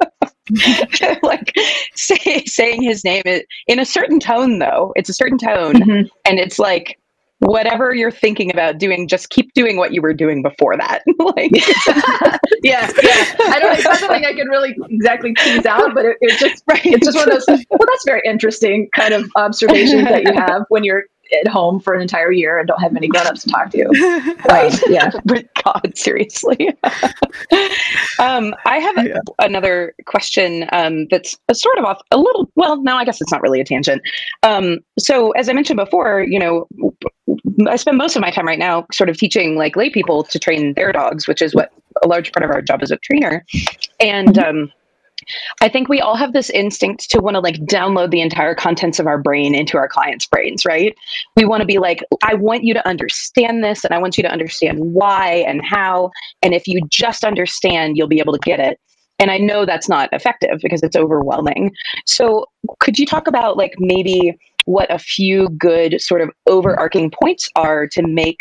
like 1.24 1.54
say, 1.95 2.43
saying 2.45 2.82
his 2.82 3.04
name 3.04 3.24
in 3.26 3.80
a 3.80 3.86
certain 3.86 4.20
tone 4.20 4.60
though 4.60 4.93
it's 4.95 5.10
a 5.10 5.14
certain 5.14 5.38
tone 5.38 5.76
mm-hmm. 5.76 6.08
and 6.26 6.39
it's 6.39 6.60
like 6.60 7.00
whatever 7.39 7.93
you're 7.93 8.12
thinking 8.12 8.52
about 8.52 8.78
doing 8.78 9.08
just 9.08 9.30
keep 9.30 9.54
doing 9.54 9.78
what 9.78 9.93
you 9.93 10.02
were 10.02 10.14
doing 10.14 10.41
before 10.41 10.76
that 10.76 11.04
like 11.20 11.52
yeah 12.64 12.91
yeah 13.02 13.36
i 13.47 13.60
don't 13.60 13.76
it's 13.76 13.86
not 13.86 13.97
something 13.97 14.26
i 14.26 14.34
can 14.34 14.47
really 14.50 14.76
exactly 14.89 15.34
tease 15.36 15.66
out 15.66 15.93
but 15.93 16.06
it, 16.06 16.18
it's 16.22 16.39
just 16.39 16.64
right. 16.68 16.86
it's 16.86 17.06
just 17.06 17.18
one 17.18 17.32
of 17.32 17.34
those 17.34 17.66
well 17.70 17.80
that's 17.88 18.04
very 18.06 18.22
interesting 18.26 18.89
kind 18.93 19.14
of 19.14 19.30
observations 19.38 20.04
that 20.04 20.24
you 20.24 20.34
have 20.34 20.64
when 20.70 20.84
you're 20.84 21.04
at 21.39 21.47
home 21.47 21.80
for 21.80 21.93
an 21.93 22.01
entire 22.01 22.32
year 22.32 22.59
and 22.59 22.67
don't 22.67 22.82
have 22.82 22.91
many 22.91 23.07
grown-ups 23.07 23.43
to 23.43 23.49
talk 23.49 23.69
to. 23.71 23.86
Right. 24.49 24.80
Yeah. 24.89 25.11
But 25.25 25.47
god 25.63 25.93
seriously. 25.95 26.69
Um, 28.19 28.53
i 28.65 28.80
have 28.80 29.07
yeah. 29.07 29.19
another 29.39 29.93
question 30.05 30.67
um, 30.73 31.07
that's 31.09 31.38
a 31.47 31.55
sort 31.55 31.77
of 31.77 31.86
off 31.86 32.01
a 32.11 32.17
little 32.17 32.51
well 32.55 32.82
no 32.84 32.95
i 32.95 33.05
guess 33.05 33.21
it's 33.21 33.32
not 33.32 33.41
really 33.41 33.61
a 33.61 33.63
tangent. 33.63 34.01
Um, 34.43 34.80
so 34.97 35.32
as 35.32 35.47
i 35.47 35.53
mentioned 35.53 35.77
before 35.77 36.25
you 36.27 36.38
know 36.38 36.67
i 37.67 37.75
spend 37.77 37.97
most 37.97 38.15
of 38.15 38.21
my 38.21 38.32
time 38.32 38.45
right 38.45 38.59
now 38.59 38.86
sort 38.91 39.09
of 39.09 39.17
teaching 39.17 39.55
like 39.55 39.75
lay 39.75 39.89
people 39.89 40.23
to 40.23 40.38
train 40.38 40.73
their 40.73 40.91
dogs 40.91 41.27
which 41.27 41.41
is 41.41 41.55
what 41.55 41.71
a 42.03 42.07
large 42.07 42.32
part 42.32 42.43
of 42.43 42.49
our 42.49 42.61
job 42.61 42.82
as 42.82 42.91
a 42.91 42.97
trainer. 42.97 43.45
And 43.99 44.30
mm-hmm. 44.30 44.63
um, 44.63 44.71
I 45.61 45.69
think 45.69 45.89
we 45.89 46.01
all 46.01 46.15
have 46.15 46.34
this 46.34 46.49
instinct 46.49 47.09
to 47.11 47.19
want 47.19 47.36
to 47.36 47.39
like 47.39 47.55
download 47.61 48.11
the 48.11 48.21
entire 48.21 48.55
contents 48.55 48.99
of 48.99 49.07
our 49.07 49.17
brain 49.17 49.55
into 49.55 49.77
our 49.77 49.88
clients' 49.88 50.25
brains, 50.25 50.65
right? 50.65 50.95
We 51.36 51.45
want 51.45 51.61
to 51.61 51.67
be 51.67 51.80
like, 51.80 52.03
I 52.23 52.34
want 52.34 52.63
you 52.63 52.73
to 52.73 52.88
understand 52.88 53.63
this 53.63 53.84
and 53.84 53.93
I 53.93 53.97
want 53.99 54.17
you 54.17 54.23
to 54.23 54.32
understand 54.32 54.80
why 54.80 55.45
and 55.47 55.63
how. 55.63 56.11
And 56.41 56.53
if 56.53 56.67
you 56.67 56.82
just 56.89 57.23
understand, 57.23 57.97
you'll 57.97 58.07
be 58.07 58.19
able 58.19 58.34
to 58.34 58.39
get 58.39 58.59
it. 58.59 58.80
and 59.19 59.32
I 59.32 59.38
know 59.38 59.65
that's 59.65 59.89
not 59.89 60.09
effective 60.13 60.59
because 60.61 60.82
it's 60.82 60.95
overwhelming. 60.95 61.71
So, 62.05 62.45
could 62.80 62.97
you 62.97 63.05
talk 63.05 63.27
about 63.27 63.57
like 63.57 63.75
maybe 63.77 64.38
what 64.65 64.93
a 64.93 64.99
few 64.99 65.49
good 65.49 65.99
sort 66.01 66.21
of 66.21 66.30
overarching 66.47 67.11
points 67.11 67.49
are 67.55 67.88
to 67.88 68.05
make 68.05 68.38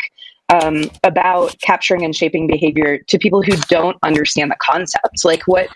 um, 0.49 0.89
about 1.03 1.55
capturing 1.61 2.03
and 2.03 2.15
shaping 2.15 2.47
behavior 2.47 2.97
to 2.97 3.17
people 3.17 3.41
who 3.41 3.55
don't 3.69 3.97
understand 4.03 4.51
the 4.51 4.57
concepts? 4.61 5.23
Like, 5.23 5.43
what, 5.47 5.69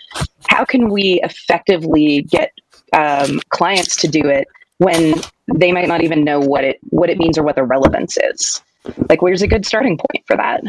how 0.48 0.66
can 0.66 0.90
we 0.90 1.22
effectively 1.24 2.24
get 2.24 2.52
um, 2.94 3.40
clients 3.50 3.96
to 3.98 4.08
do 4.08 4.28
it 4.28 4.48
when 4.80 5.16
they 5.56 5.72
might 5.72 5.88
not 5.88 6.04
even 6.04 6.24
know 6.24 6.40
what 6.40 6.64
it 6.64 6.80
what 6.90 7.10
it 7.10 7.18
means 7.18 7.38
or 7.38 7.44
what 7.44 7.56
the 7.56 7.64
relevance 7.64 8.18
is? 8.18 8.62
Like, 9.10 9.22
where's 9.22 9.42
a 9.42 9.48
good 9.48 9.66
starting 9.66 9.98
point 9.98 10.26
for 10.26 10.36
that? 10.36 10.64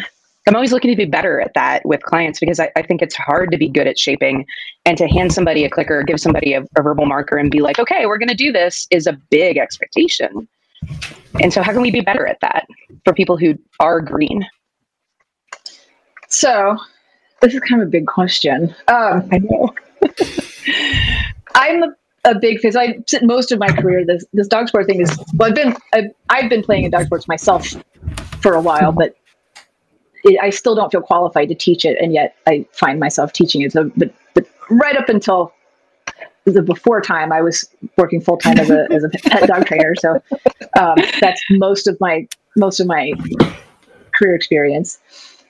I'm 0.47 0.55
always 0.55 0.73
looking 0.73 0.91
to 0.91 0.97
be 0.97 1.07
better 1.07 1.41
at 1.41 1.55
that 1.55 1.87
with 1.87 2.03
clients 2.03 2.39
because 2.39 2.61
I, 2.61 2.71
I, 2.77 2.83
think 2.83 3.01
it's 3.01 3.15
hard 3.15 3.51
to 3.51 3.57
be 3.57 3.67
good 3.67 3.87
at 3.87 3.99
shaping 3.99 4.45
and 4.85 4.99
to 4.99 5.09
hand 5.09 5.33
somebody 5.33 5.65
a 5.65 5.71
clicker, 5.71 6.03
give 6.03 6.21
somebody 6.21 6.53
a, 6.53 6.63
a 6.77 6.83
verbal 6.83 7.07
marker 7.07 7.39
and 7.39 7.51
be 7.51 7.63
like, 7.63 7.79
okay, 7.79 8.05
we're 8.05 8.19
going 8.19 8.29
to 8.29 8.35
do 8.35 8.53
this 8.53 8.87
is 8.91 9.07
a 9.07 9.15
big 9.31 9.57
expectation. 9.57 10.47
And 11.41 11.53
so, 11.53 11.63
how 11.63 11.73
can 11.73 11.83
we 11.83 11.91
be 11.91 12.01
better 12.01 12.27
at 12.27 12.41
that 12.41 12.67
for 13.05 13.13
people 13.13 13.37
who 13.37 13.59
are 13.81 14.01
green? 14.01 14.47
So, 16.29 16.77
this 17.41 17.55
is 17.55 17.61
kind 17.61 17.83
of 17.83 17.89
a 17.89 17.91
big 17.91 18.07
question. 18.07 18.75
Um, 18.89 19.29
I 19.33 19.39
know. 19.39 19.75
I'm 21.55 21.83
a, 21.83 21.95
a 22.25 22.39
big 22.39 22.61
fan. 22.61 22.73
So 22.73 22.81
I 22.81 22.99
most 23.23 23.53
of 23.53 23.59
my 23.59 23.69
career. 23.69 24.05
This 24.05 24.25
this 24.33 24.49
dog 24.49 24.69
sport 24.69 24.87
thing 24.87 25.01
is. 25.01 25.19
Well, 25.35 25.49
I've 25.49 25.55
been 25.55 25.77
I've, 25.93 26.11
I've 26.31 26.51
been 26.51 26.63
playing 26.63 26.85
in 26.85 26.91
dog 26.91 27.07
sports 27.07 27.29
myself 27.29 27.67
for 28.41 28.53
a 28.53 28.61
while, 28.61 28.93
but 28.93 29.17
it, 30.25 30.39
I 30.43 30.51
still 30.51 30.75
don't 30.75 30.91
feel 30.91 31.03
qualified 31.03 31.49
to 31.49 31.55
teach 31.55 31.85
it, 31.85 31.97
and 32.01 32.13
yet 32.13 32.37
I 32.47 32.67
find 32.73 32.99
myself 32.99 33.33
teaching 33.33 33.63
it. 33.63 33.73
So, 33.73 33.91
but, 33.97 34.13
but 34.35 34.47
right 34.71 34.97
up 34.97 35.09
until 35.09 35.54
the 36.45 36.63
before 36.63 37.01
time, 37.01 37.33
I 37.33 37.41
was 37.41 37.69
working 37.97 38.21
full 38.21 38.37
time 38.37 38.59
as 38.59 38.71
a 38.71 38.87
as 38.91 39.05
a 39.05 39.09
pet 39.09 39.49
dog 39.49 39.67
trainer. 39.67 39.95
So 39.97 40.23
um, 40.79 40.97
that's 41.21 41.43
most 41.51 41.87
of 41.87 41.99
my 42.01 42.29
most 42.57 42.81
of 42.81 42.87
my 42.87 43.13
career 44.13 44.35
experience. 44.35 44.99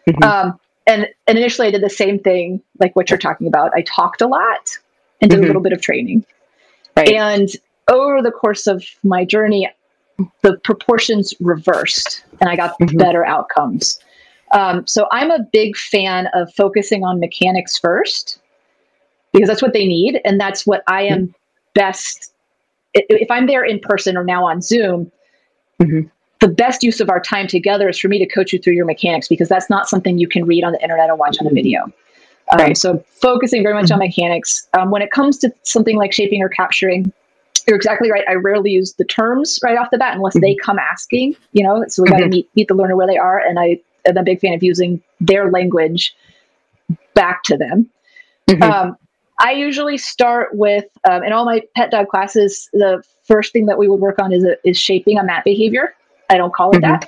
Mm-hmm. 0.09 0.23
Um, 0.23 0.61
and 0.87 1.09
and 1.27 1.39
initially, 1.39 1.69
I 1.69 1.71
did 1.71 1.83
the 1.83 1.91
same 1.91 2.19
thing, 2.19 2.63
like 2.79 2.95
what 2.95 3.11
you're 3.11 3.19
talking 3.19 3.47
about. 3.47 3.73
I 3.75 3.83
talked 3.83 4.21
a 4.21 4.27
lot 4.27 4.77
and 5.21 5.31
did 5.31 5.37
mm-hmm. 5.37 5.45
a 5.45 5.47
little 5.49 5.63
bit 5.63 5.73
of 5.73 5.81
training. 5.81 6.25
Right. 6.97 7.09
And 7.11 7.49
over 7.91 8.23
the 8.23 8.31
course 8.31 8.67
of 8.67 8.85
my 9.03 9.25
journey, 9.25 9.69
the 10.43 10.59
proportions 10.59 11.35
reversed, 11.41 12.25
and 12.41 12.49
I 12.49 12.57
got 12.57 12.79
mm-hmm. 12.79 12.97
better 12.97 13.25
outcomes. 13.25 13.99
Um, 14.53 14.87
so 14.87 15.09
I'm 15.11 15.33
a 15.33 15.41
big 15.53 15.77
fan 15.77 16.29
of 16.35 16.55
focusing 16.55 17.03
on 17.03 17.19
mechanics 17.19 17.77
first 17.77 18.39
because 19.35 19.49
that's 19.49 19.61
what 19.61 19.75
they 19.75 19.87
need. 19.87 20.21
And 20.25 20.41
that's 20.41 20.67
what 20.67 20.83
I 20.87 21.03
am 21.03 21.35
best. 21.75 22.33
If 22.95 23.31
I'm 23.31 23.47
there 23.47 23.65
in 23.65 23.81
person 23.81 24.17
or 24.17 24.25
now 24.25 24.47
on 24.47 24.63
Zoom, 24.63 25.11
mm-hmm. 25.83 26.09
the 26.41 26.49
best 26.49 26.83
use 26.83 27.01
of 27.01 27.11
our 27.11 27.21
time 27.21 27.49
together 27.49 27.89
is 27.89 27.99
for 27.99 28.09
me 28.09 28.19
to 28.21 28.27
coach 28.27 28.53
you 28.53 28.61
through 28.61 28.75
your 28.75 28.87
mechanics 28.87 29.29
because 29.29 29.49
that's 29.49 29.69
not 29.69 29.89
something 29.89 30.19
you 30.19 30.29
can 30.29 30.47
read 30.47 30.63
on 30.65 30.73
the 30.73 30.81
internet 30.81 31.11
or 31.11 31.17
watch 31.17 31.37
on 31.41 31.49
a 31.49 31.51
video. 31.51 31.83
Um, 32.53 32.59
right. 32.59 32.77
So 32.77 33.05
focusing 33.21 33.63
very 33.63 33.75
much 33.75 33.87
mm-hmm. 33.87 33.95
on 33.95 33.99
mechanics. 33.99 34.69
Um, 34.79 34.91
when 34.91 35.03
it 35.03 35.11
comes 35.11 35.37
to 35.39 35.53
something 35.65 35.97
like 35.97 36.13
shaping 36.13 36.41
or 36.41 36.49
capturing, 36.49 37.13
you're 37.67 37.77
exactly 37.77 38.13
right. 38.13 38.25
I 38.29 38.35
rarely 38.35 38.71
use 38.71 38.93
the 38.95 39.05
terms 39.05 39.59
right 39.65 39.77
off 39.77 39.91
the 39.91 39.99
bat 39.99 40.15
unless 40.15 40.35
mm-hmm. 40.35 40.43
they 40.43 40.57
come 40.63 40.79
asking. 40.79 41.35
You 41.53 41.65
know, 41.65 41.85
so 41.89 42.03
we 42.03 42.09
got 42.09 42.19
to 42.19 42.25
mm-hmm. 42.25 42.31
meet 42.31 42.51
meet 42.55 42.69
the 42.69 42.75
learner 42.75 42.97
where 42.97 43.07
they 43.07 43.17
are, 43.17 43.39
and 43.39 43.59
I 43.59 43.81
am 44.07 44.17
a 44.17 44.23
big 44.23 44.41
fan 44.41 44.53
of 44.53 44.63
using 44.63 45.03
their 45.21 45.51
language 45.51 46.15
back 47.15 47.43
to 47.45 47.57
them. 47.57 47.91
Mm-hmm. 48.49 48.63
Um, 48.63 48.97
I 49.41 49.53
usually 49.53 49.99
start 49.99 50.55
with, 50.55 50.85
um, 51.09 51.23
in 51.25 51.33
all 51.33 51.45
my 51.45 51.63
pet 51.77 51.91
dog 51.91 52.09
classes, 52.09 52.69
the 52.73 53.03
first 53.25 53.53
thing 53.53 53.67
that 53.67 53.79
we 53.79 53.89
would 53.89 54.01
work 54.01 54.19
on 54.19 54.33
is, 54.33 54.45
a, 54.45 54.57
is 54.69 54.79
shaping 54.79 55.19
a 55.19 55.25
mat 55.25 55.45
behavior. 55.45 55.95
I 56.31 56.37
don't 56.37 56.55
call 56.55 56.71
it 56.73 56.83
mm-hmm. 56.83 57.01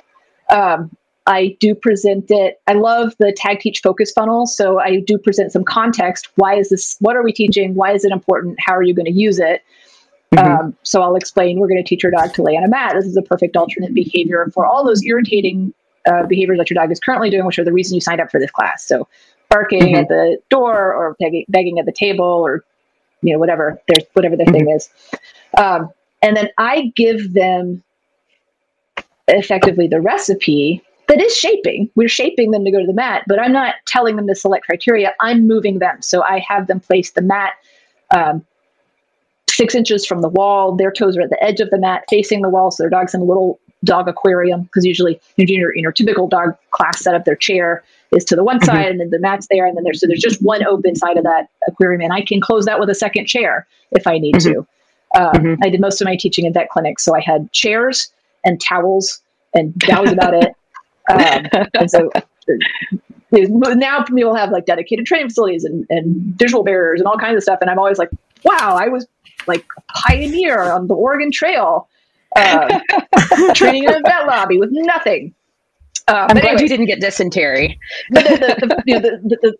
that. 0.49 0.53
Um, 0.55 0.95
I 1.25 1.57
do 1.59 1.75
present 1.75 2.25
it. 2.29 2.61
I 2.67 2.73
love 2.73 3.13
the 3.19 3.35
TAGteach 3.37 3.81
focus 3.81 4.11
funnel. 4.13 4.47
So 4.47 4.79
I 4.79 5.01
do 5.01 5.17
present 5.17 5.51
some 5.51 5.63
context. 5.63 6.29
Why 6.35 6.55
is 6.55 6.69
this? 6.69 6.95
What 6.99 7.15
are 7.17 7.23
we 7.23 7.33
teaching? 7.33 7.75
Why 7.75 7.91
is 7.91 8.05
it 8.05 8.11
important? 8.11 8.57
How 8.59 8.73
are 8.73 8.83
you 8.83 8.93
going 8.93 9.05
to 9.05 9.11
use 9.11 9.37
it? 9.37 9.61
Mm-hmm. 10.33 10.59
Um, 10.59 10.77
so 10.83 11.01
I'll 11.01 11.15
explain. 11.15 11.59
We're 11.59 11.67
going 11.67 11.83
to 11.83 11.87
teach 11.87 12.03
your 12.03 12.11
dog 12.11 12.33
to 12.35 12.43
lay 12.43 12.55
on 12.55 12.63
a 12.63 12.69
mat. 12.69 12.93
This 12.95 13.05
is 13.05 13.17
a 13.17 13.21
perfect 13.21 13.57
alternate 13.57 13.93
behavior 13.93 14.49
for 14.53 14.65
all 14.65 14.85
those 14.85 15.03
irritating 15.03 15.73
uh, 16.05 16.25
behaviors 16.25 16.57
that 16.59 16.69
your 16.69 16.75
dog 16.75 16.91
is 16.91 16.99
currently 16.99 17.29
doing, 17.29 17.45
which 17.45 17.59
are 17.59 17.65
the 17.65 17.73
reason 17.73 17.95
you 17.95 18.01
signed 18.01 18.21
up 18.21 18.31
for 18.31 18.39
this 18.39 18.51
class. 18.51 18.87
So 18.87 19.07
barking 19.49 19.81
mm-hmm. 19.81 19.95
at 19.95 20.07
the 20.07 20.37
door 20.49 20.93
or 20.93 21.15
begging, 21.19 21.45
begging, 21.47 21.79
at 21.79 21.85
the 21.85 21.91
table 21.91 22.25
or 22.25 22.63
you 23.21 23.33
know 23.33 23.39
whatever 23.39 23.81
there's 23.87 24.05
whatever 24.13 24.35
their 24.35 24.45
mm-hmm. 24.45 24.65
thing 24.65 24.75
is. 24.75 24.89
Um, 25.57 25.91
and 26.21 26.35
then 26.35 26.49
i 26.57 26.91
give 26.95 27.33
them 27.33 27.83
effectively 29.27 29.87
the 29.87 30.01
recipe 30.01 30.81
that 31.07 31.21
is 31.21 31.35
shaping. 31.35 31.89
We're 31.95 32.09
shaping 32.09 32.51
them 32.51 32.65
to 32.65 32.71
go 32.71 32.79
to 32.79 32.87
the 32.87 32.93
mat 32.93 33.23
but 33.27 33.39
i'm 33.39 33.51
not 33.51 33.75
telling 33.85 34.15
them 34.15 34.27
to 34.27 34.35
select 34.35 34.65
criteria. 34.65 35.13
I'm 35.19 35.47
moving 35.47 35.79
them. 35.79 36.01
So 36.01 36.23
i 36.23 36.39
have 36.47 36.67
them 36.67 36.79
place 36.79 37.11
the 37.11 37.21
mat 37.21 37.53
um, 38.11 38.45
six 39.49 39.73
inches 39.75 40.05
from 40.05 40.21
the 40.21 40.29
wall. 40.29 40.75
Their 40.75 40.91
toes 40.91 41.17
are 41.17 41.21
at 41.21 41.29
the 41.29 41.43
edge 41.43 41.59
of 41.59 41.69
the 41.69 41.79
mat 41.79 42.03
facing 42.09 42.41
the 42.41 42.49
wall 42.49 42.71
so 42.71 42.83
their 42.83 42.89
dog's 42.89 43.13
in 43.13 43.21
a 43.21 43.25
little 43.25 43.59
dog 43.83 44.07
aquarium 44.07 44.63
because 44.63 44.85
usually 44.85 45.19
in 45.37 45.47
your, 45.47 45.75
your 45.75 45.91
typical 45.91 46.27
dog 46.27 46.55
class 46.71 47.03
set 47.03 47.15
up 47.15 47.25
their 47.25 47.35
chair 47.35 47.83
is 48.15 48.23
to 48.25 48.35
the 48.35 48.43
one 48.43 48.57
mm-hmm. 48.57 48.65
side 48.65 48.87
and 48.87 48.99
then 48.99 49.09
the 49.09 49.19
mat's 49.19 49.47
there 49.49 49.65
and 49.65 49.75
then 49.75 49.83
there's 49.83 49.99
so 50.01 50.07
there's 50.07 50.21
just 50.21 50.41
one 50.41 50.65
open 50.65 50.95
side 50.95 51.17
of 51.17 51.23
that 51.23 51.49
aquarium 51.67 52.01
and 52.01 52.13
I 52.13 52.21
can 52.21 52.39
close 52.39 52.65
that 52.65 52.79
with 52.79 52.89
a 52.89 52.95
second 52.95 53.25
chair 53.25 53.67
if 53.91 54.07
I 54.07 54.17
need 54.17 54.35
mm-hmm. 54.35 54.53
to. 54.53 54.67
Uh, 55.15 55.31
mm-hmm. 55.31 55.63
I 55.63 55.69
did 55.69 55.81
most 55.81 56.01
of 56.01 56.05
my 56.05 56.15
teaching 56.15 56.45
in 56.45 56.53
vet 56.53 56.69
clinics, 56.69 57.03
so 57.03 57.15
I 57.15 57.21
had 57.21 57.51
chairs 57.53 58.11
and 58.43 58.59
towels, 58.61 59.21
and 59.53 59.73
that 59.87 60.01
was 60.01 60.11
about 60.11 60.33
it. 60.33 60.53
Um, 61.09 61.21
and 61.73 61.89
so 61.89 62.09
now 63.31 64.03
people 64.03 64.35
have 64.35 64.51
like 64.51 64.65
dedicated 64.65 65.05
training 65.05 65.29
facilities 65.29 65.63
and, 65.63 65.85
and 65.89 66.37
visual 66.37 66.65
barriers 66.65 66.99
and 66.99 67.07
all 67.07 67.17
kinds 67.17 67.37
of 67.37 67.43
stuff, 67.43 67.59
and 67.61 67.69
I'm 67.69 67.79
always 67.79 67.97
like, 67.97 68.09
wow, 68.43 68.75
I 68.77 68.89
was 68.89 69.07
like 69.47 69.65
a 69.77 69.81
pioneer 69.93 70.63
on 70.63 70.87
the 70.87 70.95
Oregon 70.95 71.31
Trail, 71.31 71.87
uh, 72.35 72.79
training 73.53 73.85
in 73.85 73.93
a 73.93 74.01
vet 74.01 74.27
lobby 74.27 74.57
with 74.57 74.69
nothing. 74.73 75.33
Uh, 76.07 76.27
I'm 76.29 76.35
glad 76.35 76.45
anyways, 76.45 76.61
you 76.61 76.69
didn't 76.69 76.87
get 76.87 77.01
dysentery. 77.01 77.79
But 78.11 78.25
the, 78.25 78.83
the, 78.85 79.37
the, 79.41 79.57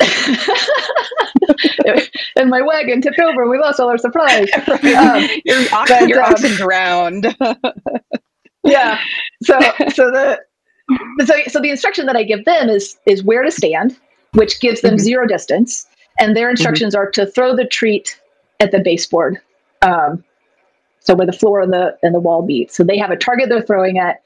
and 2.36 2.48
my 2.48 2.62
wagon 2.62 3.02
tipped 3.02 3.18
over 3.18 3.42
and 3.42 3.50
we 3.50 3.58
lost 3.58 3.80
all 3.80 3.88
our 3.88 3.98
supplies. 3.98 4.48
Um, 4.80 5.28
your 5.44 5.62
oxen, 5.72 6.08
your 6.08 6.22
um, 6.22 6.32
oxen 6.32 6.52
drowned. 6.52 7.36
yeah. 8.64 8.98
So 9.42 9.58
so 9.92 10.10
the 10.10 10.40
so, 11.24 11.34
so 11.48 11.60
the 11.60 11.70
instruction 11.70 12.06
that 12.06 12.16
I 12.16 12.22
give 12.22 12.44
them 12.44 12.68
is 12.68 12.98
is 13.06 13.22
where 13.22 13.42
to 13.42 13.50
stand, 13.50 13.98
which 14.34 14.60
gives 14.60 14.80
them 14.80 14.92
mm-hmm. 14.92 15.04
zero 15.04 15.26
distance, 15.26 15.86
and 16.18 16.36
their 16.36 16.50
instructions 16.50 16.94
mm-hmm. 16.94 17.02
are 17.02 17.10
to 17.12 17.26
throw 17.26 17.54
the 17.54 17.66
treat 17.66 18.20
at 18.60 18.70
the 18.70 18.80
baseboard. 18.80 19.38
Um, 19.82 20.24
so 21.00 21.14
where 21.14 21.26
the 21.26 21.32
floor 21.32 21.60
and 21.60 21.72
the 21.72 21.96
and 22.02 22.14
the 22.14 22.20
wall 22.20 22.44
meet. 22.44 22.72
So 22.72 22.84
they 22.84 22.98
have 22.98 23.10
a 23.10 23.16
target 23.16 23.48
they're 23.48 23.62
throwing 23.62 23.98
at 23.98 24.22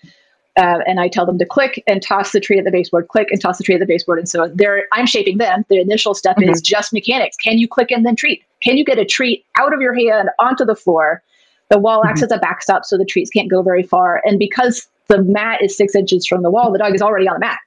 uh, 0.56 0.78
and 0.86 1.00
I 1.00 1.08
tell 1.08 1.26
them 1.26 1.38
to 1.38 1.46
click 1.46 1.82
and 1.86 2.00
toss 2.00 2.32
the 2.32 2.40
tree 2.40 2.58
at 2.58 2.64
the 2.64 2.70
baseboard, 2.70 3.08
click 3.08 3.28
and 3.30 3.40
toss 3.40 3.58
the 3.58 3.64
tree 3.64 3.74
at 3.74 3.80
the 3.80 3.86
baseboard. 3.86 4.18
And 4.18 4.28
so 4.28 4.48
they're, 4.54 4.84
I'm 4.92 5.06
shaping 5.06 5.38
them. 5.38 5.64
The 5.68 5.80
initial 5.80 6.14
step 6.14 6.36
mm-hmm. 6.36 6.50
is 6.50 6.60
just 6.60 6.92
mechanics. 6.92 7.36
Can 7.36 7.58
you 7.58 7.66
click 7.66 7.90
and 7.90 8.06
then 8.06 8.14
treat? 8.14 8.44
Can 8.62 8.76
you 8.76 8.84
get 8.84 8.98
a 8.98 9.04
treat 9.04 9.44
out 9.58 9.74
of 9.74 9.80
your 9.80 9.94
hand 9.94 10.30
onto 10.38 10.64
the 10.64 10.76
floor? 10.76 11.22
The 11.70 11.78
wall 11.78 12.00
mm-hmm. 12.00 12.10
acts 12.10 12.22
as 12.22 12.30
a 12.30 12.38
backstop 12.38 12.84
so 12.84 12.96
the 12.96 13.04
treats 13.04 13.30
can't 13.30 13.50
go 13.50 13.62
very 13.62 13.82
far. 13.82 14.22
And 14.24 14.38
because 14.38 14.86
the 15.08 15.22
mat 15.22 15.60
is 15.62 15.76
six 15.76 15.94
inches 15.94 16.26
from 16.26 16.42
the 16.42 16.50
wall, 16.50 16.70
the 16.70 16.78
dog 16.78 16.94
is 16.94 17.02
already 17.02 17.26
on 17.26 17.34
the 17.34 17.40
mat. 17.40 17.58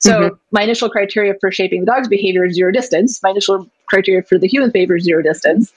So 0.00 0.12
mm-hmm. 0.12 0.36
my 0.52 0.62
initial 0.62 0.90
criteria 0.90 1.34
for 1.40 1.50
shaping 1.50 1.80
the 1.80 1.86
dog's 1.86 2.08
behavior 2.08 2.44
is 2.44 2.54
zero 2.54 2.70
distance. 2.70 3.22
My 3.22 3.30
initial 3.30 3.68
criteria 3.86 4.22
for 4.22 4.38
the 4.38 4.46
human 4.46 4.70
behavior 4.70 4.96
is 4.96 5.04
zero 5.04 5.22
distance. 5.22 5.72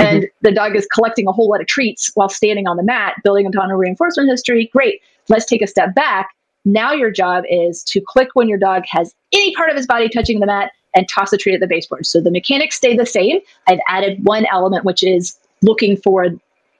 And 0.00 0.22
mm-hmm. 0.22 0.26
the 0.42 0.52
dog 0.52 0.76
is 0.76 0.86
collecting 0.86 1.26
a 1.26 1.32
whole 1.32 1.48
lot 1.48 1.60
of 1.60 1.66
treats 1.66 2.10
while 2.14 2.28
standing 2.28 2.66
on 2.66 2.76
the 2.76 2.82
mat, 2.82 3.14
building 3.22 3.46
upon 3.46 3.70
a 3.70 3.76
reinforcement 3.76 4.30
history. 4.30 4.70
Great. 4.72 5.00
Let's 5.28 5.44
take 5.44 5.62
a 5.62 5.66
step 5.66 5.94
back. 5.94 6.30
Now 6.64 6.92
your 6.92 7.10
job 7.10 7.44
is 7.48 7.82
to 7.84 8.00
click 8.00 8.28
when 8.34 8.48
your 8.48 8.58
dog 8.58 8.84
has 8.86 9.14
any 9.32 9.54
part 9.54 9.70
of 9.70 9.76
his 9.76 9.86
body 9.86 10.08
touching 10.08 10.40
the 10.40 10.46
mat 10.46 10.72
and 10.94 11.08
toss 11.08 11.32
a 11.32 11.36
treat 11.36 11.54
at 11.54 11.60
the 11.60 11.66
baseboard. 11.66 12.06
So 12.06 12.20
the 12.20 12.30
mechanics 12.30 12.76
stay 12.76 12.96
the 12.96 13.06
same. 13.06 13.40
I've 13.66 13.78
added 13.88 14.24
one 14.24 14.46
element, 14.52 14.84
which 14.84 15.02
is 15.02 15.38
looking 15.62 15.96
for 15.96 16.24
a, 16.24 16.30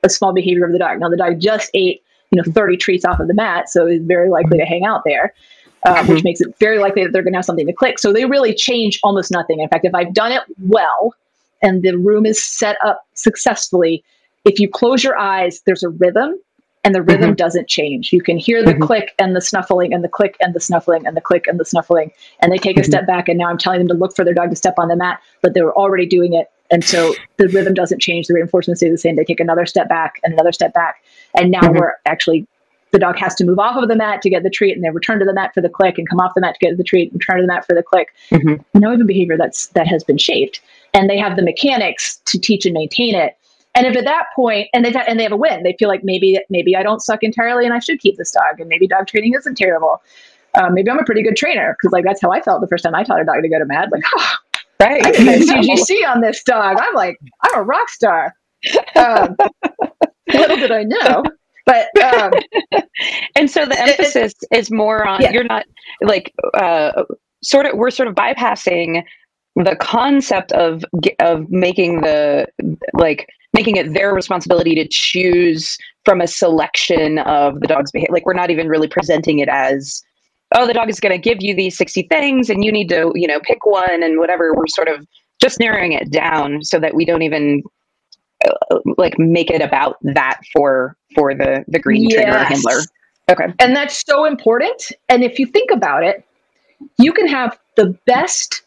a 0.03 0.09
small 0.09 0.33
behavior 0.33 0.65
of 0.65 0.73
the 0.73 0.79
dog. 0.79 1.01
Now 1.01 1.09
the 1.09 1.17
dog 1.17 1.41
just 1.41 1.71
ate, 1.75 2.03
you 2.31 2.43
know, 2.43 2.53
30 2.53 2.77
treats 2.77 3.05
off 3.05 3.21
of 3.21 3.29
the 3.29 3.35
mat, 3.35 3.69
so 3.69 3.87
it's 3.87 4.05
very 4.05 4.29
likely 4.29 4.59
to 4.59 4.65
hang 4.65 4.85
out 4.85 5.03
there. 5.05 5.35
Uh, 5.83 5.95
mm-hmm. 5.95 6.13
Which 6.13 6.25
makes 6.25 6.43
it 6.43 6.55
very 6.59 6.79
likely 6.79 7.05
that 7.05 7.13
they're 7.15 7.23
going 7.23 7.33
to 7.33 7.39
have 7.39 7.45
something 7.47 7.67
to 7.67 7.73
click. 7.73 7.99
So 7.99 8.13
they 8.13 8.27
really 8.27 8.55
change 8.55 9.01
almost 9.03 9.31
nothing. 9.31 9.61
In 9.61 9.69
fact, 9.71 9.87
if 9.87 9.95
I've 9.95 10.13
done 10.13 10.31
it 10.31 10.43
well 10.59 11.15
and 11.63 11.83
the 11.83 11.97
room 11.97 12.27
is 12.27 12.43
set 12.43 12.77
up 12.85 13.05
successfully, 13.15 14.05
if 14.45 14.59
you 14.59 14.69
close 14.69 15.05
your 15.05 15.19
eyes, 15.19 15.61
there's 15.67 15.83
a 15.83 15.91
rhythm 15.91 16.35
and 16.85 16.95
the 16.95 17.03
rhythm 17.03 17.31
mm-hmm. 17.31 17.35
doesn't 17.35 17.69
change. 17.69 18.13
You 18.13 18.23
can 18.23 18.39
hear 18.39 18.65
the 18.65 18.73
mm-hmm. 18.73 18.83
click 18.83 19.15
and 19.19 19.37
the 19.37 19.41
snuffling 19.41 19.93
and 19.93 20.03
the 20.03 20.09
click 20.09 20.37
and 20.41 20.55
the 20.55 20.61
snuffling 20.61 21.07
and 21.07 21.17
the 21.17 21.21
click 21.21 21.47
and 21.47 21.61
the 21.61 21.65
snuffling. 21.65 22.11
And 22.41 22.51
they 22.51 22.57
take 22.57 22.77
a 22.77 22.81
mm-hmm. 22.81 22.91
step 22.91 23.07
back, 23.07 23.29
and 23.29 23.39
now 23.39 23.49
I'm 23.49 23.59
telling 23.59 23.81
them 23.81 23.89
to 23.89 23.95
look 23.95 24.17
for 24.17 24.25
their 24.25 24.33
dog 24.33 24.51
to 24.51 24.57
step 24.57 24.75
on 24.79 24.89
the 24.89 24.97
mat, 24.97 25.21
but 25.43 25.53
they 25.53 25.61
were 25.61 25.77
already 25.77 26.07
doing 26.07 26.33
it. 26.33 26.51
And 26.71 26.85
so 26.85 27.15
the 27.37 27.49
rhythm 27.49 27.75
doesn't 27.75 28.01
change. 28.01 28.29
The 28.29 28.35
reinforcement 28.35 28.79
stays 28.79 28.93
the 28.93 28.99
same. 28.99 29.17
They 29.17 29.25
take 29.25 29.41
another 29.41 29.67
step 29.67 29.89
back 29.89 30.21
and 30.25 30.33
another 30.33 30.53
step 30.53 30.73
back. 30.73 31.03
And 31.35 31.51
now 31.51 31.61
mm-hmm. 31.61 31.79
we're 31.79 31.95
actually, 32.07 32.47
the 32.93 32.99
dog 32.99 33.19
has 33.19 33.35
to 33.37 33.45
move 33.45 33.59
off 33.59 33.77
of 33.77 33.89
the 33.89 33.97
mat 33.97 34.23
to 34.23 34.31
get 34.31 34.43
the 34.43 34.51
treat 34.51 34.75
and 34.75 34.85
then 34.85 34.95
return 34.95 35.19
to 35.19 35.25
the 35.25 35.35
mat 35.35 35.53
for 35.53 35.61
the 35.61 35.69
click 35.69 35.99
and 35.99 36.09
come 36.09 36.21
off 36.21 36.33
the 36.35 36.41
mat 36.41 36.55
to 36.55 36.67
get 36.67 36.79
the 36.79 36.85
treat, 36.85 37.13
and 37.13 37.21
return 37.21 37.37
to 37.37 37.43
the 37.43 37.49
mat 37.49 37.67
for 37.67 37.75
the 37.75 37.83
click. 37.83 38.15
Mm-hmm. 38.31 38.79
Now 38.79 38.93
even 38.93 39.07
behavior 39.07 39.37
that's, 39.37 39.67
that 39.69 39.87
has 39.87 40.03
been 40.03 40.19
shaped. 40.19 40.63
And 40.93 41.09
they 41.09 41.19
have 41.19 41.37
the 41.37 41.43
mechanics 41.43 42.21
to 42.27 42.39
teach 42.39 42.67
and 42.67 42.75
maintain 42.75 43.15
it 43.15 43.37
and 43.75 43.87
if 43.87 43.97
at 43.97 44.05
that 44.05 44.27
point, 44.35 44.69
and 44.75 44.85
they 44.85 44.93
and 45.07 45.19
they 45.19 45.23
have 45.23 45.33
a 45.33 45.37
win, 45.37 45.63
they 45.63 45.77
feel 45.79 45.89
like 45.89 46.03
maybe 46.03 46.41
maybe 46.51 46.75
I 46.75 46.83
don't 46.83 47.01
suck 47.01 47.23
entirely, 47.23 47.65
and 47.65 47.73
I 47.73 47.79
should 47.79 48.01
keep 48.01 48.17
this 48.17 48.33
dog, 48.33 48.59
and 48.59 48.69
maybe 48.69 48.89
dog 48.89 49.07
training 49.07 49.35
isn't 49.35 49.57
terrible. 49.57 50.03
Um, 50.61 50.75
maybe 50.75 50.91
I'm 50.91 50.99
a 50.99 51.05
pretty 51.05 51.23
good 51.23 51.37
trainer 51.37 51.77
because 51.79 51.93
like 51.93 52.05
that's 52.05 52.21
how 52.21 52.33
I 52.33 52.41
felt 52.41 52.61
the 52.61 52.67
first 52.67 52.83
time 52.83 52.95
I 52.97 53.05
taught 53.05 53.21
a 53.21 53.25
dog 53.25 53.43
to 53.43 53.49
go 53.49 53.61
to 53.61 53.67
mad. 53.67 53.91
Like, 53.93 54.03
oh, 54.17 54.35
right, 54.81 55.07
I 55.07 55.13
did 55.13 55.43
CGC 55.49 56.09
on 56.09 56.21
this 56.21 56.43
dog. 56.43 56.79
I'm 56.81 56.95
like, 56.95 57.17
I'm 57.43 57.61
a 57.61 57.63
rock 57.63 57.89
star. 57.91 58.35
Um, 58.97 59.37
little 60.33 60.57
did 60.57 60.73
I 60.73 60.83
know. 60.83 61.23
But 61.67 61.97
um, 62.03 62.33
and 63.37 63.49
so 63.49 63.67
the 63.67 63.81
emphasis 63.81 64.35
is 64.53 64.73
more 64.73 65.07
on 65.07 65.21
yeah. 65.21 65.31
you're 65.31 65.45
not 65.45 65.65
like 66.03 66.35
uh, 66.55 67.05
sort 67.45 67.67
of 67.67 67.77
we're 67.77 67.91
sort 67.91 68.09
of 68.09 68.17
bypassing 68.17 69.05
the 69.57 69.77
concept 69.77 70.53
of 70.53 70.85
of 71.19 71.51
making 71.51 72.03
the 72.03 72.47
like 72.95 73.29
making 73.53 73.77
it 73.77 73.93
their 73.95 74.15
responsibility 74.15 74.75
to 74.75 74.87
choose 74.89 75.77
from 76.05 76.21
a 76.21 76.27
selection 76.27 77.19
of 77.21 77.61
the 77.61 77.67
dog's 77.67 77.91
behavior. 77.91 78.13
Like 78.13 78.27
we're 78.27 78.33
not 78.35 78.51
even 78.51 78.69
really 78.69 78.89
presenting 78.89 79.41
it 79.41 79.49
as, 79.49 80.03
oh, 80.55 80.67
the 80.67 80.73
dog 80.73 80.89
is 80.89 81.01
going 81.01 81.13
to 81.13 81.19
give 81.19 81.39
you 81.41 81.55
these 81.55 81.77
60 81.77 82.03
things 82.05 82.49
and 82.49 82.65
you 82.65 82.71
need 82.71 82.89
to, 82.91 83.11
you 83.15 83.27
know, 83.27 83.41
pick 83.41 83.67
one 83.67 84.03
and 84.03 84.19
whatever. 84.19 84.55
We're 84.55 84.69
sort 84.69 84.89
of 84.89 85.07
just 85.41 85.59
narrowing 85.59 85.93
it 85.93 86.11
down 86.11 86.63
so 86.63 86.79
that 86.79 86.95
we 86.95 87.05
don't 87.05 87.23
even 87.23 87.63
uh, 88.45 88.79
like 88.97 89.19
make 89.19 89.51
it 89.51 89.63
about 89.63 89.97
that 90.03 90.41
for 90.53 90.97
for 91.15 91.35
the 91.35 91.65
the 91.69 91.79
green 91.79 92.09
yes. 92.09 92.15
trainer 92.15 92.39
handler. 92.39 92.81
Okay. 93.31 93.53
And 93.59 93.77
that's 93.77 94.05
so 94.07 94.25
important. 94.25 94.93
And 95.09 95.23
if 95.23 95.39
you 95.39 95.47
think 95.47 95.71
about 95.71 96.03
it, 96.03 96.25
you 96.99 97.13
can 97.13 97.29
have 97.29 97.59
the 97.77 97.97
best 98.07 98.63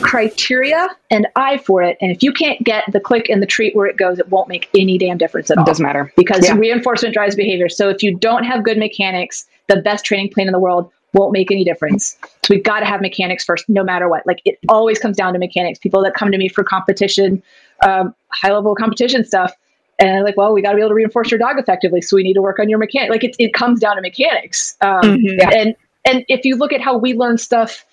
criteria 0.00 0.88
and 1.10 1.26
eye 1.36 1.58
for 1.58 1.82
it. 1.82 1.96
And 2.00 2.10
if 2.10 2.22
you 2.22 2.32
can't 2.32 2.62
get 2.62 2.84
the 2.92 3.00
click 3.00 3.28
and 3.28 3.42
the 3.42 3.46
treat 3.46 3.74
where 3.74 3.86
it 3.86 3.96
goes, 3.96 4.18
it 4.18 4.28
won't 4.28 4.48
make 4.48 4.68
any 4.74 4.98
damn 4.98 5.18
difference 5.18 5.50
at 5.50 5.58
all. 5.58 5.64
It 5.64 5.66
doesn't 5.66 5.84
matter. 5.84 6.12
Because 6.16 6.46
yeah. 6.46 6.54
reinforcement 6.54 7.14
drives 7.14 7.34
behavior. 7.34 7.68
So 7.68 7.88
if 7.88 8.02
you 8.02 8.16
don't 8.16 8.44
have 8.44 8.64
good 8.64 8.78
mechanics, 8.78 9.46
the 9.68 9.76
best 9.82 10.04
training 10.04 10.30
plan 10.30 10.46
in 10.46 10.52
the 10.52 10.58
world 10.58 10.90
won't 11.12 11.32
make 11.32 11.50
any 11.50 11.64
difference. 11.64 12.16
So 12.44 12.54
we've 12.54 12.62
got 12.62 12.80
to 12.80 12.86
have 12.86 13.00
mechanics 13.00 13.44
first, 13.44 13.68
no 13.68 13.82
matter 13.82 14.08
what. 14.08 14.26
Like 14.26 14.40
it 14.44 14.58
always 14.68 14.98
comes 14.98 15.16
down 15.16 15.32
to 15.32 15.38
mechanics. 15.38 15.78
People 15.78 16.02
that 16.02 16.14
come 16.14 16.30
to 16.30 16.38
me 16.38 16.48
for 16.48 16.62
competition, 16.62 17.42
um, 17.86 18.14
high 18.28 18.52
level 18.52 18.74
competition 18.74 19.24
stuff, 19.24 19.52
and 19.98 20.24
like, 20.24 20.36
well, 20.36 20.52
we 20.52 20.60
got 20.60 20.72
to 20.72 20.76
be 20.76 20.82
able 20.82 20.90
to 20.90 20.94
reinforce 20.94 21.30
your 21.30 21.38
dog 21.38 21.58
effectively, 21.58 22.02
so 22.02 22.16
we 22.16 22.22
need 22.22 22.34
to 22.34 22.42
work 22.42 22.58
on 22.58 22.68
your 22.68 22.78
mechanic. 22.78 23.10
Like 23.10 23.24
it, 23.24 23.34
it 23.38 23.54
comes 23.54 23.80
down 23.80 23.96
to 23.96 24.02
mechanics. 24.02 24.76
Um, 24.82 25.00
mm-hmm, 25.02 25.38
yeah. 25.40 25.50
And 25.50 25.74
and 26.04 26.24
if 26.28 26.44
you 26.44 26.56
look 26.56 26.72
at 26.72 26.82
how 26.82 26.98
we 26.98 27.14
learn 27.14 27.38
stuff 27.38 27.84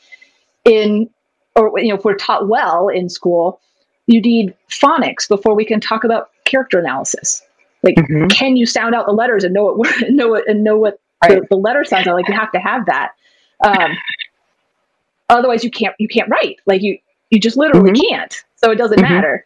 in 0.66 1.10
or 1.56 1.80
you 1.80 1.90
know 1.90 1.96
if 1.96 2.06
we're 2.06 2.16
taught 2.16 2.48
well 2.48 2.88
in 2.90 3.10
school 3.10 3.60
you 4.08 4.22
need 4.22 4.54
phonics 4.70 5.28
before 5.28 5.56
we 5.56 5.66
can 5.66 5.80
talk 5.80 6.04
about 6.04 6.30
character 6.46 6.80
analysis 6.80 7.42
like 7.84 7.96
mm-hmm. 7.96 8.28
can 8.28 8.56
you 8.56 8.66
sound 8.66 8.96
out 8.96 9.06
the 9.06 9.12
letters 9.12 9.44
and 9.44 9.54
know 9.54 9.66
what 9.66 9.94
know 10.10 10.28
what 10.28 10.48
and 10.48 10.64
know 10.64 10.78
what 10.78 11.00
right. 11.24 11.42
the, 11.42 11.48
the, 11.50 11.56
letter 11.56 11.84
sounds 11.84 12.08
are 12.08 12.14
like 12.14 12.28
you 12.28 12.34
have 12.34 12.52
to 12.52 12.60
have 12.60 12.86
that 12.86 13.12
um, 13.64 13.92
otherwise 15.30 15.64
you 15.64 15.72
can't 15.72 15.96
you 16.00 16.08
can't 16.08 16.30
write 16.30 16.58
like 16.66 16.82
you 16.82 16.98
you 17.30 17.40
just 17.40 17.58
literally 17.58 17.92
mm-hmm. 17.92 18.10
can't 18.10 18.44
so 18.56 18.72
it 18.72 18.76
doesn't 18.76 19.00
mm-hmm. 19.00 19.14
matter 19.14 19.46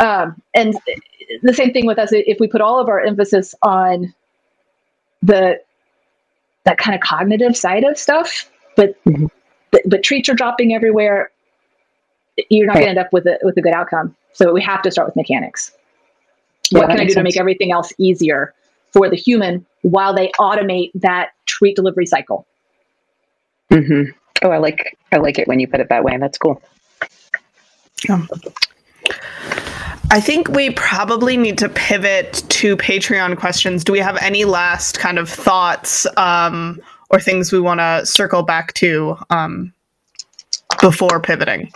um, 0.00 0.40
and 0.54 0.74
the 1.42 1.54
same 1.54 1.72
thing 1.72 1.86
with 1.86 1.98
us 1.98 2.10
if 2.12 2.38
we 2.40 2.46
put 2.46 2.60
all 2.60 2.80
of 2.80 2.88
our 2.88 3.00
emphasis 3.00 3.54
on 3.62 4.12
the 5.22 5.58
that 6.64 6.78
kind 6.78 6.94
of 6.94 7.00
cognitive 7.00 7.56
side 7.56 7.84
of 7.84 7.96
stuff 7.98 8.50
but 8.76 9.02
mm-hmm. 9.04 9.26
But, 9.74 9.82
but 9.86 10.02
treats 10.04 10.28
are 10.28 10.34
dropping 10.34 10.72
everywhere 10.72 11.32
you're 12.50 12.66
not 12.66 12.74
right. 12.74 12.80
going 12.80 12.94
to 12.94 13.00
end 13.00 13.06
up 13.06 13.12
with 13.12 13.26
a 13.26 13.38
with 13.42 13.56
a 13.56 13.60
good 13.60 13.72
outcome. 13.72 14.14
So 14.32 14.52
we 14.52 14.62
have 14.62 14.82
to 14.82 14.90
start 14.90 15.06
with 15.06 15.16
mechanics. 15.16 15.72
Yeah, 16.70 16.80
what 16.80 16.90
can 16.90 16.98
I 16.98 17.04
do 17.04 17.10
sense. 17.10 17.14
to 17.16 17.22
make 17.22 17.36
everything 17.36 17.72
else 17.72 17.92
easier 17.98 18.54
for 18.92 19.08
the 19.08 19.16
human 19.16 19.64
while 19.82 20.14
they 20.14 20.30
automate 20.40 20.90
that 20.94 21.30
treat 21.46 21.76
delivery 21.76 22.06
cycle? 22.06 22.46
Mm-hmm. 23.70 24.10
Oh, 24.42 24.50
I 24.50 24.58
like 24.58 24.96
I 25.12 25.18
like 25.18 25.38
it 25.38 25.48
when 25.48 25.60
you 25.60 25.68
put 25.68 25.80
it 25.80 25.88
that 25.88 26.04
way. 26.04 26.12
And 26.12 26.22
that's 26.22 26.38
cool. 26.38 26.60
Um, 28.08 28.28
I 30.10 30.20
think 30.20 30.48
we 30.48 30.70
probably 30.70 31.36
need 31.36 31.58
to 31.58 31.68
pivot 31.68 32.44
to 32.48 32.76
Patreon 32.76 33.36
questions. 33.38 33.82
Do 33.84 33.92
we 33.92 34.00
have 34.00 34.16
any 34.18 34.44
last 34.44 34.98
kind 34.98 35.18
of 35.18 35.28
thoughts 35.28 36.06
um, 36.16 36.80
or 37.10 37.20
things 37.20 37.52
we 37.52 37.60
want 37.60 37.80
to 37.80 38.04
circle 38.04 38.42
back 38.42 38.72
to 38.74 39.16
um, 39.30 39.72
before 40.80 41.20
pivoting? 41.20 41.70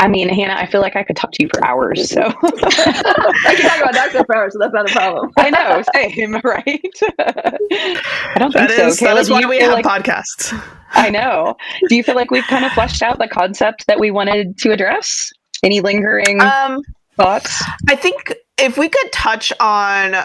I 0.00 0.08
mean, 0.08 0.28
Hannah, 0.28 0.54
I 0.54 0.66
feel 0.66 0.80
like 0.80 0.96
I 0.96 1.02
could 1.02 1.16
talk 1.16 1.32
to 1.32 1.42
you 1.42 1.48
for 1.48 1.64
hours. 1.64 2.10
So 2.10 2.20
I 2.42 3.54
can 3.56 3.68
talk 3.68 3.80
about 3.80 3.94
doctor 3.94 4.24
for 4.24 4.36
hours, 4.36 4.52
so 4.52 4.58
that's 4.58 4.74
not 4.74 4.90
a 4.90 4.92
problem. 4.92 5.30
I 5.38 5.50
know, 5.50 5.82
same, 5.94 6.32
right? 6.44 6.92
I 7.18 8.38
don't 8.38 8.52
think 8.52 8.68
that 8.68 8.70
is, 8.70 8.98
so. 8.98 9.06
That 9.06 9.16
is 9.16 9.30
why 9.30 9.46
we 9.46 9.60
have 9.60 9.72
like, 9.72 9.84
podcasts. 9.84 10.52
I 10.90 11.10
know. 11.10 11.56
Do 11.88 11.96
you 11.96 12.02
feel 12.02 12.16
like 12.16 12.30
we've 12.30 12.44
kind 12.44 12.64
of 12.64 12.72
fleshed 12.72 13.02
out 13.02 13.18
the 13.18 13.28
concept 13.28 13.86
that 13.86 13.98
we 13.98 14.10
wanted 14.10 14.58
to 14.58 14.72
address? 14.72 15.32
Any 15.62 15.80
lingering 15.80 16.40
um, 16.40 16.82
thoughts? 17.16 17.64
I 17.88 17.96
think 17.96 18.34
if 18.58 18.76
we 18.76 18.88
could 18.88 19.12
touch 19.12 19.52
on 19.58 20.16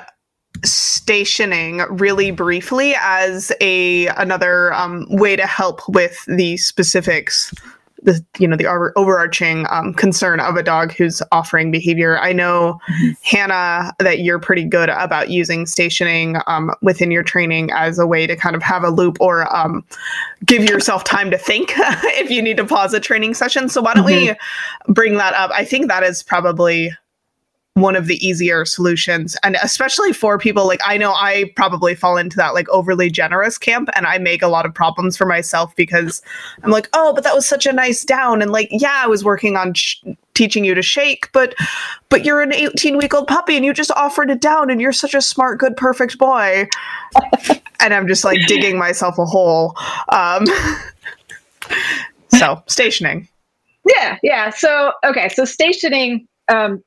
stationing 0.64 1.82
really 1.89 2.32
briefly 2.32 2.95
as 2.99 3.51
a 3.62 4.07
another 4.07 4.74
um, 4.74 5.05
way 5.10 5.36
to 5.36 5.45
help 5.45 5.82
with 5.88 6.24
the 6.28 6.57
specifics 6.57 7.53
the 8.03 8.24
you 8.38 8.47
know 8.47 8.55
the 8.55 8.66
overarching 8.95 9.66
um, 9.70 9.93
concern 9.93 10.39
of 10.39 10.55
a 10.55 10.64
dog 10.64 10.93
who's 10.93 11.22
offering 11.32 11.72
behavior. 11.72 12.20
I 12.20 12.34
know 12.34 12.80
mm-hmm. 12.89 13.12
Hannah 13.24 13.93
that 13.99 14.20
you're 14.20 14.39
pretty 14.39 14.66
good 14.66 14.89
about 14.89 15.30
using 15.30 15.66
stationing 15.66 16.38
um, 16.47 16.72
within 16.82 17.12
your 17.12 17.24
training 17.24 17.72
as 17.72 17.99
a 17.99 18.07
way 18.07 18.28
to 18.28 18.36
kind 18.36 18.55
of 18.55 18.64
have 18.64 18.84
a 18.84 18.89
loop 18.89 19.18
or 19.20 19.53
um, 19.55 19.84
give 20.45 20.64
yourself 20.64 21.03
time 21.03 21.32
to 21.32 21.38
think 21.38 21.74
if 21.78 22.30
you 22.30 22.41
need 22.41 22.57
to 22.57 22.66
pause 22.66 22.93
a 22.93 22.99
training 22.99 23.34
session. 23.34 23.70
So 23.70 23.82
why 23.82 23.93
don't 23.93 24.05
mm-hmm. 24.05 24.34
we 24.88 24.93
bring 24.93 25.18
that 25.18 25.34
up? 25.34 25.51
I 25.53 25.66
think 25.66 25.88
that 25.88 26.03
is 26.03 26.24
probably 26.24 26.91
one 27.82 27.95
of 27.95 28.07
the 28.07 28.25
easier 28.25 28.65
solutions. 28.65 29.36
And 29.43 29.57
especially 29.61 30.13
for 30.13 30.38
people 30.38 30.67
like 30.67 30.80
i 30.86 30.97
know 30.97 31.13
i 31.13 31.51
probably 31.55 31.95
fall 31.95 32.17
into 32.17 32.36
that 32.38 32.53
like 32.53 32.67
overly 32.69 33.09
generous 33.09 33.57
camp 33.57 33.89
and 33.95 34.05
i 34.05 34.17
make 34.17 34.41
a 34.41 34.47
lot 34.47 34.65
of 34.65 34.73
problems 34.73 35.17
for 35.17 35.25
myself 35.25 35.75
because 35.75 36.21
i'm 36.63 36.71
like 36.71 36.89
oh 36.93 37.13
but 37.13 37.23
that 37.23 37.36
was 37.36 37.47
such 37.47 37.65
a 37.65 37.73
nice 37.73 38.03
down. 38.03 38.41
And 38.41 38.51
like 38.51 38.67
yeah 38.71 39.01
i 39.03 39.07
was 39.07 39.23
working 39.23 39.55
on 39.55 39.73
sh- 39.73 40.03
teaching 40.34 40.63
you 40.63 40.73
to 40.75 40.82
shake 40.82 41.32
but 41.32 41.55
but 42.09 42.23
you're 42.25 42.41
an 42.41 42.53
18 42.53 42.97
week 42.97 43.13
old 43.13 43.27
puppy 43.27 43.55
and 43.55 43.65
you 43.65 43.73
just 43.73 43.91
offered 43.91 44.30
it 44.30 44.41
down 44.41 44.69
and 44.69 44.80
you're 44.80 44.93
such 44.93 45.13
a 45.13 45.21
smart 45.21 45.59
good 45.59 45.75
perfect 45.75 46.17
boy. 46.17 46.67
And 47.82 47.93
i'm 47.93 48.09
just 48.09 48.25
like 48.25 48.45
digging 48.45 48.77
myself 48.77 49.17
a 49.17 49.25
hole. 49.25 49.73
Um 50.09 50.45
so 52.27 52.61
stationing. 52.67 53.25
Yeah 53.86 54.17
yeah. 54.21 54.49
So 54.49 54.91
okay. 55.05 55.30
So 55.30 55.45
stationing 55.45 56.27
um 56.49 56.84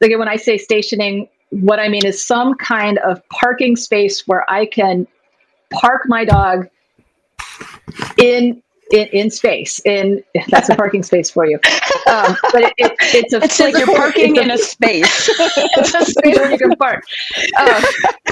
again, 0.00 0.18
when 0.18 0.28
I 0.28 0.36
say 0.36 0.58
stationing, 0.58 1.28
what 1.50 1.80
I 1.80 1.88
mean 1.88 2.06
is 2.06 2.24
some 2.24 2.54
kind 2.54 2.98
of 2.98 3.26
parking 3.28 3.76
space 3.76 4.26
where 4.26 4.50
I 4.50 4.66
can 4.66 5.06
park 5.70 6.02
my 6.06 6.24
dog 6.24 6.68
in 8.18 8.62
in, 8.90 9.06
in 9.08 9.30
space. 9.30 9.80
In 9.84 10.22
that's 10.48 10.68
a 10.68 10.74
parking 10.74 11.02
space 11.02 11.30
for 11.30 11.46
you. 11.46 11.58
Um, 12.06 12.36
but 12.52 12.62
it, 12.62 12.74
it, 12.78 12.92
it's 13.00 13.32
a 13.32 13.42
it's 13.42 13.60
like 13.60 13.76
you're 13.76 13.86
parking 13.86 14.36
in 14.36 14.50
a, 14.50 14.58
space. 14.70 15.30
it's 15.38 15.94
a 15.94 16.04
space 16.04 16.36
where 16.36 16.50
you 16.50 16.58
can 16.58 16.76
park. 16.76 17.04
Um, 17.58 17.82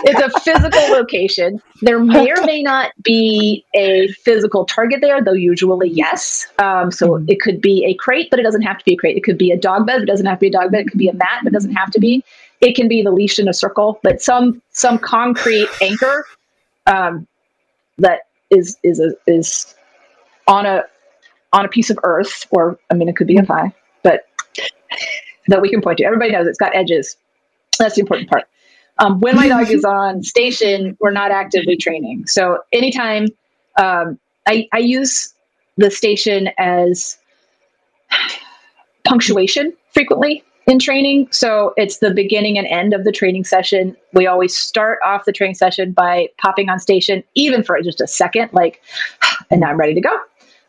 it's 0.05 0.21
a 0.21 0.41
physical 0.41 0.83
location. 0.91 1.61
There 1.83 2.01
may 2.01 2.31
or 2.31 2.45
may 2.45 2.63
not 2.63 2.93
be 3.03 3.65
a 3.75 4.09
physical 4.25 4.65
target 4.65 5.01
there, 5.01 5.23
though 5.23 5.33
usually 5.33 5.91
yes. 5.91 6.47
Um, 6.59 6.91
so 6.91 7.11
mm-hmm. 7.11 7.29
it 7.29 7.41
could 7.41 7.61
be 7.61 7.85
a 7.87 7.95
crate, 7.95 8.29
but 8.31 8.41
it 8.41 8.43
doesn't 8.43 8.63
have 8.63 8.79
to 8.79 8.85
be 8.85 8.95
a 8.95 8.97
crate. 8.97 9.17
It 9.17 9.25
could 9.25 9.39
be 9.39 9.53
a 9.53 9.57
dog 9.57 9.87
bed, 9.87 9.97
but 9.97 10.03
it 10.03 10.07
doesn't 10.07 10.27
have 10.27 10.39
to 10.39 10.41
be 10.41 10.49
a 10.49 10.53
dog 10.53 10.73
bed. 10.73 10.83
It 10.83 10.91
could 10.91 10.99
be 10.99 11.09
a 11.09 11.15
mat, 11.15 11.41
but 11.43 11.53
it 11.53 11.55
doesn't 11.55 11.75
have 11.75 11.91
to 11.93 12.01
be. 12.01 12.25
It 12.61 12.75
can 12.75 12.89
be 12.89 13.03
the 13.03 13.13
leash 13.13 13.39
in 13.39 13.49
a 13.49 13.55
circle, 13.55 14.01
but 14.03 14.21
some 14.21 14.61
some 14.71 14.99
concrete 14.99 15.69
anchor 15.81 16.27
um, 16.87 17.27
that 17.99 18.23
is 18.51 18.77
is 18.83 18.99
a, 18.99 19.13
is 19.27 19.75
on 20.49 20.67
a 20.67 20.83
on 21.53 21.65
a 21.65 21.69
piece 21.69 21.91
of 21.91 21.99
earth, 22.03 22.47
or 22.51 22.79
I 22.91 22.95
mean, 22.95 23.09
it 23.09 23.17
could 23.17 23.27
be 23.27 23.37
a 23.37 23.45
thigh, 23.45 23.73
but 24.03 24.27
that 25.47 25.63
we 25.63 25.71
can 25.71 25.81
point 25.81 25.99
to. 25.99 26.05
Everybody 26.05 26.33
knows 26.33 26.47
it's 26.47 26.59
got 26.59 26.75
edges. 26.75 27.17
That's 27.79 27.95
the 27.95 28.01
important 28.01 28.29
part. 28.29 28.45
Um, 28.99 29.21
when 29.21 29.37
my 29.37 29.47
dog 29.47 29.71
is 29.71 29.85
on 29.85 30.25
station, 30.25 30.97
we're 31.01 31.13
not 31.13 31.31
actively 31.31 31.77
training. 31.77 32.27
So 32.27 32.59
anytime 32.73 33.29
um, 33.79 34.19
I, 34.47 34.69
I 34.73 34.79
use 34.79 35.33
the 35.77 35.91
station 35.91 36.51
as 36.59 37.17
punctuation 39.05 39.73
frequently 39.95 40.43
in 40.67 40.79
training. 40.79 41.29
So 41.31 41.73
it's 41.77 41.99
the 41.99 42.13
beginning 42.13 42.59
and 42.59 42.67
end 42.67 42.93
of 42.93 43.05
the 43.05 43.13
training 43.13 43.45
session. 43.45 43.97
We 44.13 44.27
always 44.27 44.57
start 44.57 44.99
off 45.05 45.25
the 45.25 45.33
training 45.33 45.55
session 45.55 45.93
by 45.93 46.29
popping 46.39 46.69
on 46.69 46.81
station, 46.81 47.23
even 47.35 47.63
for 47.63 47.81
just 47.83 48.01
a 48.01 48.07
second, 48.07 48.51
like, 48.53 48.83
and 49.51 49.61
now 49.61 49.69
I'm 49.69 49.79
ready 49.79 49.95
to 49.95 50.01
go. 50.01 50.19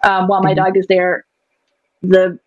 Um, 0.03 0.27
while 0.27 0.41
my 0.41 0.53
mm-hmm. 0.53 0.65
dog 0.65 0.77
is 0.77 0.87
there, 0.87 1.25
the 2.01 2.39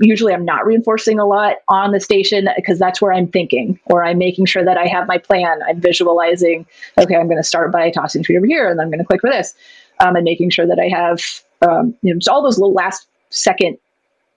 usually 0.00 0.32
I'm 0.32 0.44
not 0.44 0.64
reinforcing 0.64 1.18
a 1.18 1.26
lot 1.26 1.56
on 1.68 1.92
the 1.92 2.00
station 2.00 2.48
because 2.56 2.78
that's 2.78 3.02
where 3.02 3.12
I'm 3.12 3.26
thinking 3.26 3.78
or 3.86 4.04
I'm 4.04 4.18
making 4.18 4.46
sure 4.46 4.64
that 4.64 4.76
I 4.76 4.86
have 4.86 5.08
my 5.08 5.18
plan. 5.18 5.60
I'm 5.68 5.80
visualizing, 5.80 6.66
okay, 6.96 7.16
I'm 7.16 7.26
going 7.26 7.38
to 7.38 7.42
start 7.42 7.72
by 7.72 7.90
tossing 7.90 8.22
treat 8.22 8.36
over 8.36 8.46
here 8.46 8.68
and 8.68 8.78
then 8.78 8.84
I'm 8.84 8.90
going 8.90 9.00
to 9.00 9.04
click 9.04 9.20
for 9.20 9.30
this. 9.30 9.54
Um, 10.00 10.14
and 10.14 10.24
making 10.24 10.50
sure 10.50 10.66
that 10.66 10.78
I 10.78 10.86
have 10.86 11.20
um, 11.62 11.96
you 12.02 12.12
know, 12.12 12.18
just 12.20 12.28
all 12.28 12.42
those 12.42 12.58
little 12.58 12.74
last 12.74 13.08
second 13.30 13.78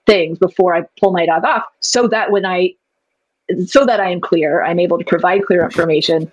things 0.06 0.36
before 0.38 0.74
I 0.74 0.82
pull 0.98 1.12
my 1.12 1.26
dog 1.26 1.44
off 1.44 1.64
so 1.78 2.08
that 2.08 2.32
when 2.32 2.44
I, 2.44 2.74
so 3.66 3.86
that 3.86 4.00
I 4.00 4.10
am 4.10 4.20
clear, 4.20 4.64
I'm 4.64 4.80
able 4.80 4.98
to 4.98 5.04
provide 5.04 5.44
clear 5.44 5.62
information 5.62 6.32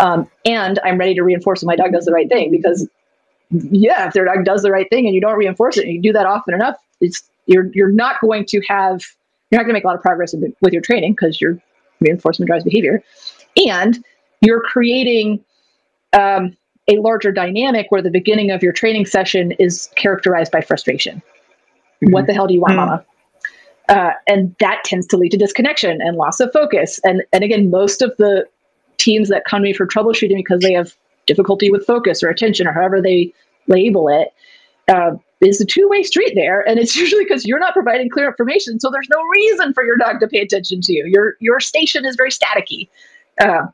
um, 0.00 0.28
and 0.44 0.78
I'm 0.84 0.98
ready 0.98 1.14
to 1.14 1.22
reinforce 1.22 1.60
that 1.60 1.66
my 1.66 1.76
dog 1.76 1.92
does 1.92 2.04
the 2.04 2.12
right 2.12 2.28
thing 2.28 2.50
because 2.50 2.88
yeah, 3.50 4.08
if 4.08 4.14
their 4.14 4.24
dog 4.24 4.44
does 4.44 4.62
the 4.62 4.70
right 4.70 4.88
thing 4.90 5.06
and 5.06 5.14
you 5.14 5.20
don't 5.20 5.36
reinforce 5.36 5.76
it 5.76 5.84
and 5.84 5.94
you 5.94 6.02
do 6.02 6.12
that 6.12 6.26
often 6.26 6.54
enough, 6.54 6.76
it's 7.00 7.22
you're 7.46 7.70
you're 7.74 7.92
not 7.92 8.20
going 8.20 8.44
to 8.46 8.60
have 8.68 9.02
you're 9.50 9.60
not 9.60 9.64
going 9.64 9.68
to 9.68 9.74
make 9.74 9.84
a 9.84 9.86
lot 9.86 9.96
of 9.96 10.02
progress 10.02 10.32
the, 10.32 10.52
with 10.60 10.72
your 10.72 10.82
training 10.82 11.12
because 11.12 11.40
your 11.40 11.58
reinforcement 12.00 12.48
drives 12.48 12.64
behavior, 12.64 13.02
and 13.56 14.02
you're 14.40 14.60
creating 14.60 15.44
um, 16.12 16.56
a 16.88 16.96
larger 16.98 17.32
dynamic 17.32 17.86
where 17.90 18.02
the 18.02 18.10
beginning 18.10 18.50
of 18.50 18.62
your 18.62 18.72
training 18.72 19.06
session 19.06 19.52
is 19.52 19.88
characterized 19.96 20.52
by 20.52 20.60
frustration. 20.60 21.22
Mm-hmm. 22.02 22.12
What 22.12 22.26
the 22.26 22.34
hell 22.34 22.46
do 22.46 22.54
you 22.54 22.60
want, 22.60 22.72
mm-hmm. 22.72 22.80
mama? 22.80 23.04
Uh, 23.88 24.12
and 24.26 24.56
that 24.60 24.82
tends 24.84 25.06
to 25.08 25.16
lead 25.16 25.30
to 25.30 25.36
disconnection 25.36 26.00
and 26.00 26.16
loss 26.16 26.40
of 26.40 26.50
focus. 26.52 26.98
And 27.04 27.22
and 27.32 27.44
again, 27.44 27.70
most 27.70 28.02
of 28.02 28.14
the 28.18 28.46
teams 28.96 29.28
that 29.28 29.44
come 29.44 29.60
to 29.60 29.64
me 29.64 29.72
for 29.72 29.86
troubleshooting 29.86 30.36
because 30.36 30.60
they 30.60 30.72
have 30.72 30.96
difficulty 31.26 31.70
with 31.70 31.86
focus 31.86 32.22
or 32.22 32.28
attention 32.28 32.66
or 32.66 32.72
however 32.72 33.00
they 33.00 33.32
label 33.66 34.08
it, 34.08 34.28
uh, 34.88 35.12
is 35.40 35.60
a 35.60 35.64
two 35.64 35.88
way 35.88 36.02
street 36.02 36.32
there. 36.34 36.66
And 36.68 36.78
it's 36.78 36.96
usually 37.04 37.24
because 37.24 37.44
you're 37.44 37.58
not 37.58 37.74
providing 37.74 38.08
clear 38.10 38.28
information. 38.28 38.80
So 38.80 38.90
there's 38.90 39.08
no 39.10 39.22
reason 39.34 39.72
for 39.72 39.84
your 39.84 39.96
dog 39.96 40.20
to 40.20 40.28
pay 40.28 40.40
attention 40.40 40.80
to 40.82 40.92
you. 40.92 41.06
Your, 41.06 41.34
your 41.40 41.60
station 41.60 42.04
is 42.04 42.16
very 42.16 42.30
staticky. 42.30 42.88
Uh, 43.40 43.66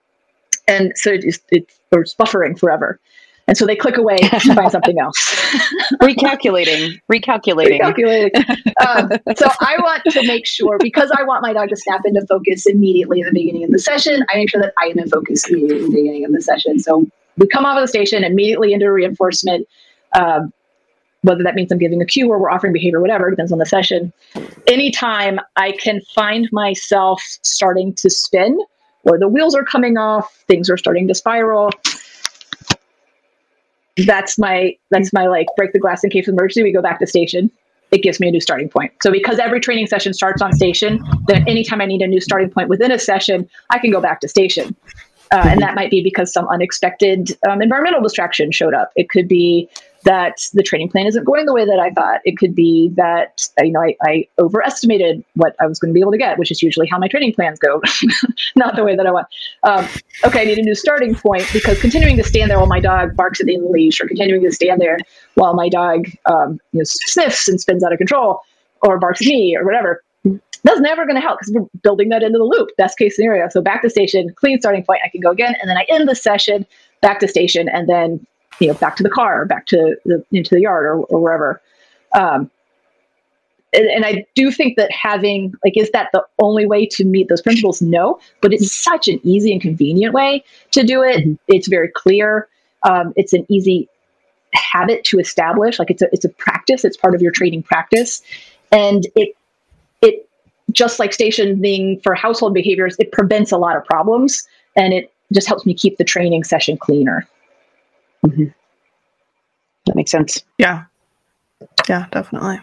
and 0.68 0.92
so 0.96 1.11
it's, 1.12 1.38
it's, 1.51 1.80
it's 1.90 2.14
buffering 2.14 2.59
forever. 2.59 2.98
And 3.48 3.57
so 3.57 3.66
they 3.66 3.74
click 3.74 3.96
away 3.96 4.16
to 4.18 4.55
find 4.55 4.70
something 4.70 5.01
else. 5.01 5.16
recalculating, 6.01 7.01
recalculating. 7.11 7.80
recalculating. 7.80 8.30
Um, 8.86 9.11
so 9.36 9.48
I 9.61 9.76
want 9.80 10.05
to 10.05 10.24
make 10.24 10.46
sure, 10.46 10.78
because 10.78 11.11
I 11.11 11.24
want 11.24 11.42
my 11.42 11.53
dog 11.53 11.70
to 11.70 11.76
snap 11.76 12.03
into 12.05 12.24
focus 12.28 12.66
immediately 12.66 13.22
at 13.22 13.26
the 13.26 13.32
beginning 13.32 13.64
of 13.64 13.72
the 13.72 13.80
session, 13.80 14.24
I 14.30 14.36
make 14.36 14.51
sure 14.51 14.62
that 14.62 14.72
I 14.80 14.86
am 14.86 15.01
in 15.01 15.09
focus 15.09 15.48
immediately 15.48 15.78
at 15.78 15.90
the 15.90 15.96
beginning 15.96 16.24
of 16.24 16.32
the 16.32 16.40
session. 16.40 16.78
So 16.78 17.09
we 17.36 17.46
come 17.46 17.64
off 17.64 17.76
of 17.76 17.82
the 17.82 17.88
station 17.88 18.24
immediately 18.24 18.72
into 18.72 18.90
reinforcement. 18.90 19.66
Um, 20.12 20.52
whether 21.22 21.42
that 21.42 21.54
means 21.54 21.70
I'm 21.70 21.78
giving 21.78 22.00
a 22.00 22.06
cue 22.06 22.30
or 22.30 22.38
we're 22.38 22.50
offering 22.50 22.72
behavior, 22.72 23.00
whatever, 23.00 23.30
depends 23.30 23.52
on 23.52 23.58
the 23.58 23.66
session. 23.66 24.12
Anytime 24.66 25.38
I 25.56 25.72
can 25.72 26.00
find 26.14 26.48
myself 26.50 27.22
starting 27.42 27.94
to 27.96 28.08
spin 28.08 28.58
or 29.04 29.18
the 29.18 29.28
wheels 29.28 29.54
are 29.54 29.64
coming 29.64 29.98
off, 29.98 30.44
things 30.46 30.70
are 30.70 30.76
starting 30.76 31.06
to 31.08 31.14
spiral. 31.14 31.70
That's 34.06 34.38
my 34.38 34.76
that's 34.90 35.12
my 35.12 35.26
like 35.26 35.46
break 35.56 35.72
the 35.72 35.78
glass 35.78 36.02
in 36.04 36.10
case 36.10 36.26
of 36.26 36.32
emergency. 36.32 36.62
We 36.62 36.72
go 36.72 36.82
back 36.82 37.00
to 37.00 37.06
station. 37.06 37.50
It 37.90 38.02
gives 38.02 38.20
me 38.20 38.28
a 38.28 38.30
new 38.30 38.40
starting 38.40 38.68
point. 38.68 38.92
So 39.02 39.10
because 39.10 39.38
every 39.38 39.60
training 39.60 39.88
session 39.88 40.14
starts 40.14 40.40
on 40.40 40.52
station, 40.52 41.02
then 41.26 41.46
anytime 41.48 41.80
I 41.80 41.86
need 41.86 42.02
a 42.02 42.06
new 42.06 42.20
starting 42.20 42.48
point 42.48 42.68
within 42.68 42.92
a 42.92 42.98
session, 42.98 43.50
I 43.70 43.78
can 43.78 43.90
go 43.90 44.00
back 44.00 44.20
to 44.20 44.28
station. 44.28 44.76
Uh, 45.32 45.44
and 45.46 45.62
that 45.62 45.76
might 45.76 45.90
be 45.90 46.02
because 46.02 46.32
some 46.32 46.48
unexpected 46.48 47.38
um, 47.48 47.62
environmental 47.62 48.02
distraction 48.02 48.50
showed 48.50 48.74
up. 48.74 48.90
It 48.96 49.08
could 49.08 49.28
be 49.28 49.68
that 50.04 50.40
the 50.54 50.62
training 50.62 50.88
plan 50.88 51.06
isn't 51.06 51.24
going 51.24 51.46
the 51.46 51.52
way 51.52 51.64
that 51.64 51.78
I 51.78 51.90
thought. 51.90 52.20
It 52.24 52.38
could 52.38 52.54
be 52.54 52.90
that 52.96 53.46
uh, 53.60 53.64
you 53.64 53.72
know 53.72 53.80
I, 53.80 53.96
I 54.02 54.26
overestimated 54.38 55.24
what 55.34 55.54
I 55.60 55.66
was 55.66 55.78
going 55.78 55.90
to 55.90 55.94
be 55.94 56.00
able 56.00 56.12
to 56.12 56.18
get, 56.18 56.38
which 56.38 56.50
is 56.50 56.62
usually 56.62 56.88
how 56.88 56.98
my 56.98 57.08
training 57.08 57.34
plans 57.34 57.58
go, 57.58 57.80
not 58.56 58.76
the 58.76 58.84
way 58.84 58.96
that 58.96 59.06
I 59.06 59.10
want. 59.10 59.26
Um, 59.62 59.86
okay, 60.24 60.42
I 60.42 60.44
need 60.44 60.58
a 60.58 60.62
new 60.62 60.74
starting 60.74 61.14
point 61.14 61.46
because 61.52 61.80
continuing 61.80 62.16
to 62.16 62.24
stand 62.24 62.50
there 62.50 62.58
while 62.58 62.66
my 62.66 62.80
dog 62.80 63.14
barks 63.14 63.40
at 63.40 63.46
the 63.46 63.54
end 63.54 63.62
of 63.62 63.68
the 63.68 63.72
leash, 63.72 64.00
or 64.00 64.08
continuing 64.08 64.42
to 64.42 64.52
stand 64.52 64.80
there 64.80 64.98
while 65.34 65.54
my 65.54 65.68
dog 65.68 66.06
um, 66.26 66.58
you 66.72 66.78
know, 66.78 66.84
sniffs 66.84 67.48
and 67.48 67.60
spins 67.60 67.84
out 67.84 67.92
of 67.92 67.98
control, 67.98 68.40
or 68.82 68.98
barks 68.98 69.20
at 69.20 69.26
me, 69.26 69.56
or 69.56 69.64
whatever. 69.64 70.02
That's 70.24 70.80
never 70.80 71.04
going 71.04 71.14
to 71.14 71.20
help 71.20 71.38
because 71.40 71.54
we're 71.54 71.66
building 71.82 72.10
that 72.10 72.22
into 72.22 72.38
the 72.38 72.44
loop. 72.44 72.76
Best 72.76 72.98
case 72.98 73.16
scenario. 73.16 73.48
So 73.48 73.62
back 73.62 73.82
to 73.82 73.90
station, 73.90 74.32
clean 74.34 74.60
starting 74.60 74.84
point. 74.84 75.00
I 75.04 75.08
can 75.08 75.20
go 75.20 75.30
again, 75.30 75.54
and 75.60 75.70
then 75.70 75.76
I 75.76 75.86
end 75.88 76.08
the 76.08 76.14
session 76.14 76.66
back 77.00 77.20
to 77.20 77.28
station, 77.28 77.68
and 77.68 77.88
then 77.88 78.26
you 78.58 78.68
know 78.68 78.74
back 78.74 78.96
to 78.96 79.02
the 79.02 79.10
car, 79.10 79.46
back 79.46 79.66
to 79.66 79.96
the 80.04 80.24
into 80.32 80.54
the 80.54 80.60
yard 80.60 80.84
or, 80.84 80.96
or 81.04 81.20
wherever. 81.20 81.60
Um, 82.12 82.50
and, 83.72 83.86
and, 83.86 84.04
I 84.04 84.26
do 84.34 84.50
think 84.50 84.76
that 84.76 84.90
having 84.90 85.54
like 85.64 85.76
is 85.76 85.90
that 85.92 86.08
the 86.12 86.24
only 86.40 86.66
way 86.66 86.86
to 86.86 87.04
meet 87.04 87.28
those 87.28 87.40
principles? 87.40 87.80
No, 87.80 88.18
but 88.40 88.52
it's 88.52 88.72
such 88.72 89.06
an 89.06 89.20
easy 89.22 89.52
and 89.52 89.62
convenient 89.62 90.12
way 90.12 90.44
to 90.72 90.82
do 90.82 91.02
it. 91.02 91.18
Mm-hmm. 91.18 91.34
It's 91.48 91.68
very 91.68 91.88
clear. 91.88 92.48
Um, 92.82 93.12
it's 93.16 93.32
an 93.32 93.46
easy 93.48 93.88
habit 94.54 95.04
to 95.04 95.20
establish. 95.20 95.78
Like 95.78 95.90
it's 95.90 96.02
a 96.02 96.08
it's 96.12 96.24
a 96.24 96.30
practice. 96.30 96.84
It's 96.84 96.96
part 96.96 97.14
of 97.14 97.22
your 97.22 97.32
training 97.32 97.62
practice, 97.62 98.22
and 98.72 99.06
it 99.14 99.36
it 100.03 100.28
just 100.72 100.98
like 100.98 101.12
stationing 101.12 102.01
for 102.01 102.14
household 102.14 102.55
behaviors, 102.55 102.96
it 102.98 103.12
prevents 103.12 103.53
a 103.53 103.59
lot 103.59 103.76
of 103.76 103.84
problems, 103.84 104.46
and 104.76 104.92
it 104.92 105.12
just 105.32 105.46
helps 105.46 105.66
me 105.66 105.74
keep 105.74 105.98
the 105.98 106.05
training 106.05 106.44
session 106.44 106.76
cleaner. 106.76 107.26
Mm-hmm. 108.24 108.44
That 109.86 109.96
makes 109.96 110.11
sense. 110.11 110.44
Yeah. 110.59 110.84
Yeah, 111.88 112.07
definitely. 112.11 112.61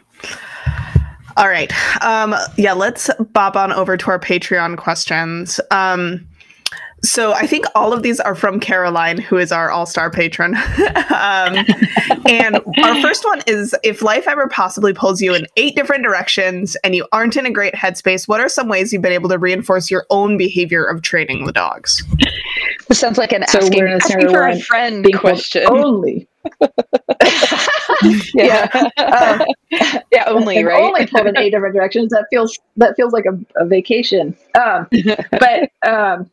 All 1.35 1.47
right. 1.47 1.71
Um, 2.03 2.35
yeah, 2.57 2.73
let's 2.73 3.09
bob 3.31 3.55
on 3.55 3.71
over 3.71 3.95
to 3.95 4.09
our 4.09 4.19
Patreon 4.19 4.77
questions. 4.77 5.59
Um, 5.69 6.27
so 7.07 7.33
I 7.33 7.47
think 7.47 7.65
all 7.73 7.93
of 7.93 8.03
these 8.03 8.19
are 8.19 8.35
from 8.35 8.59
Caroline, 8.59 9.17
who 9.17 9.37
is 9.37 9.51
our 9.51 9.71
all-star 9.71 10.11
patron. 10.11 10.55
um, 11.15 11.65
and 12.27 12.59
our 12.83 13.01
first 13.01 13.23
one 13.25 13.41
is: 13.47 13.75
If 13.83 14.01
life 14.01 14.27
ever 14.27 14.47
possibly 14.47 14.93
pulls 14.93 15.21
you 15.21 15.33
in 15.33 15.47
eight 15.55 15.75
different 15.75 16.03
directions 16.03 16.75
and 16.83 16.95
you 16.95 17.07
aren't 17.11 17.37
in 17.37 17.45
a 17.45 17.51
great 17.51 17.73
headspace, 17.73 18.27
what 18.27 18.41
are 18.41 18.49
some 18.49 18.67
ways 18.67 18.91
you've 18.91 19.01
been 19.01 19.13
able 19.13 19.29
to 19.29 19.37
reinforce 19.37 19.89
your 19.89 20.05
own 20.09 20.37
behavior 20.37 20.83
of 20.83 21.01
training 21.01 21.45
the 21.45 21.53
dogs? 21.53 22.03
This 22.87 22.99
sounds 22.99 23.17
like 23.17 23.31
an 23.31 23.47
so 23.47 23.59
asking, 23.59 23.87
asking 23.87 24.29
for 24.29 24.47
a 24.47 24.59
friend 24.59 25.05
question. 25.15 25.63
Only. 25.67 26.27
yeah, 28.33 28.69
um, 28.97 29.41
yeah, 30.11 30.23
only 30.27 30.63
right. 30.63 30.81
Only 30.81 31.07
pulled 31.07 31.27
in 31.27 31.37
eight 31.37 31.51
different 31.51 31.75
directions. 31.75 32.11
That 32.11 32.25
feels 32.29 32.57
that 32.77 32.95
feels 32.95 33.13
like 33.13 33.25
a, 33.25 33.61
a 33.61 33.65
vacation. 33.65 34.35
Um, 34.55 34.87
but 35.31 35.71
um, 35.85 36.29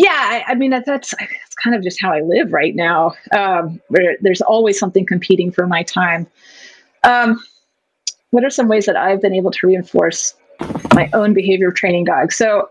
yeah, 0.00 0.08
I, 0.12 0.44
I 0.52 0.54
mean 0.54 0.70
that's, 0.70 0.86
that's 0.86 1.10
that's 1.10 1.54
kind 1.62 1.76
of 1.76 1.82
just 1.82 2.00
how 2.00 2.10
I 2.10 2.22
live 2.22 2.54
right 2.54 2.74
now. 2.74 3.12
Um, 3.36 3.82
there's 4.22 4.40
always 4.40 4.78
something 4.78 5.04
competing 5.04 5.52
for 5.52 5.66
my 5.66 5.82
time. 5.82 6.26
Um, 7.04 7.38
what 8.30 8.42
are 8.42 8.48
some 8.48 8.66
ways 8.66 8.86
that 8.86 8.96
I've 8.96 9.20
been 9.20 9.34
able 9.34 9.50
to 9.50 9.66
reinforce 9.66 10.34
my 10.94 11.10
own 11.12 11.34
behavior 11.34 11.70
training 11.70 12.04
dogs? 12.04 12.34
So 12.34 12.70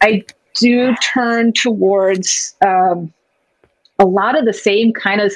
I 0.00 0.24
do 0.54 0.94
turn 1.02 1.52
towards 1.52 2.54
um, 2.64 3.12
a 3.98 4.06
lot 4.06 4.38
of 4.38 4.46
the 4.46 4.54
same 4.54 4.94
kind 4.94 5.20
of 5.20 5.34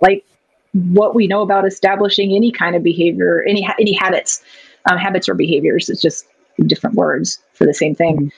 like 0.00 0.24
what 0.72 1.16
we 1.16 1.26
know 1.26 1.42
about 1.42 1.66
establishing 1.66 2.36
any 2.36 2.52
kind 2.52 2.76
of 2.76 2.84
behavior, 2.84 3.42
any 3.48 3.68
any 3.80 3.94
habits, 3.94 4.44
um, 4.88 4.96
habits 4.96 5.28
or 5.28 5.34
behaviors. 5.34 5.88
It's 5.88 6.00
just 6.00 6.26
different 6.66 6.94
words 6.94 7.40
for 7.54 7.66
the 7.66 7.74
same 7.74 7.96
thing 7.96 8.30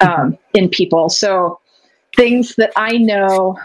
um, 0.00 0.38
in 0.54 0.68
people. 0.68 1.08
So 1.08 1.60
things 2.16 2.54
that 2.56 2.72
I 2.76 2.92
know, 2.92 3.58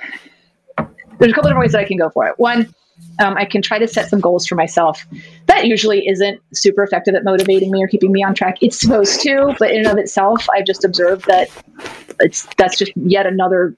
there's 1.19 1.31
a 1.31 1.36
couple 1.36 1.49
different 1.49 1.59
ways 1.59 1.71
that 1.73 1.79
I 1.79 1.86
can 1.86 1.97
go 1.97 2.09
for 2.09 2.27
it. 2.27 2.38
One, 2.38 2.73
um, 3.19 3.36
I 3.38 3.45
can 3.45 3.61
try 3.61 3.79
to 3.79 3.88
set 3.88 4.09
some 4.09 4.19
goals 4.19 4.47
for 4.47 4.55
myself. 4.55 5.05
That 5.47 5.67
usually 5.67 6.07
isn't 6.07 6.41
super 6.53 6.84
effective 6.84 7.15
at 7.15 7.23
motivating 7.23 7.71
me 7.71 7.84
or 7.84 7.88
keeping 7.88 8.11
me 8.11 8.23
on 8.23 8.34
track. 8.34 8.57
It's 8.61 8.79
supposed 8.79 9.21
to, 9.21 9.55
but 9.59 9.71
in 9.71 9.79
and 9.79 9.88
of 9.88 9.97
itself, 9.97 10.47
I've 10.49 10.65
just 10.65 10.84
observed 10.84 11.25
that 11.25 11.49
it's 12.19 12.47
that's 12.57 12.77
just 12.77 12.91
yet 12.95 13.25
another 13.25 13.75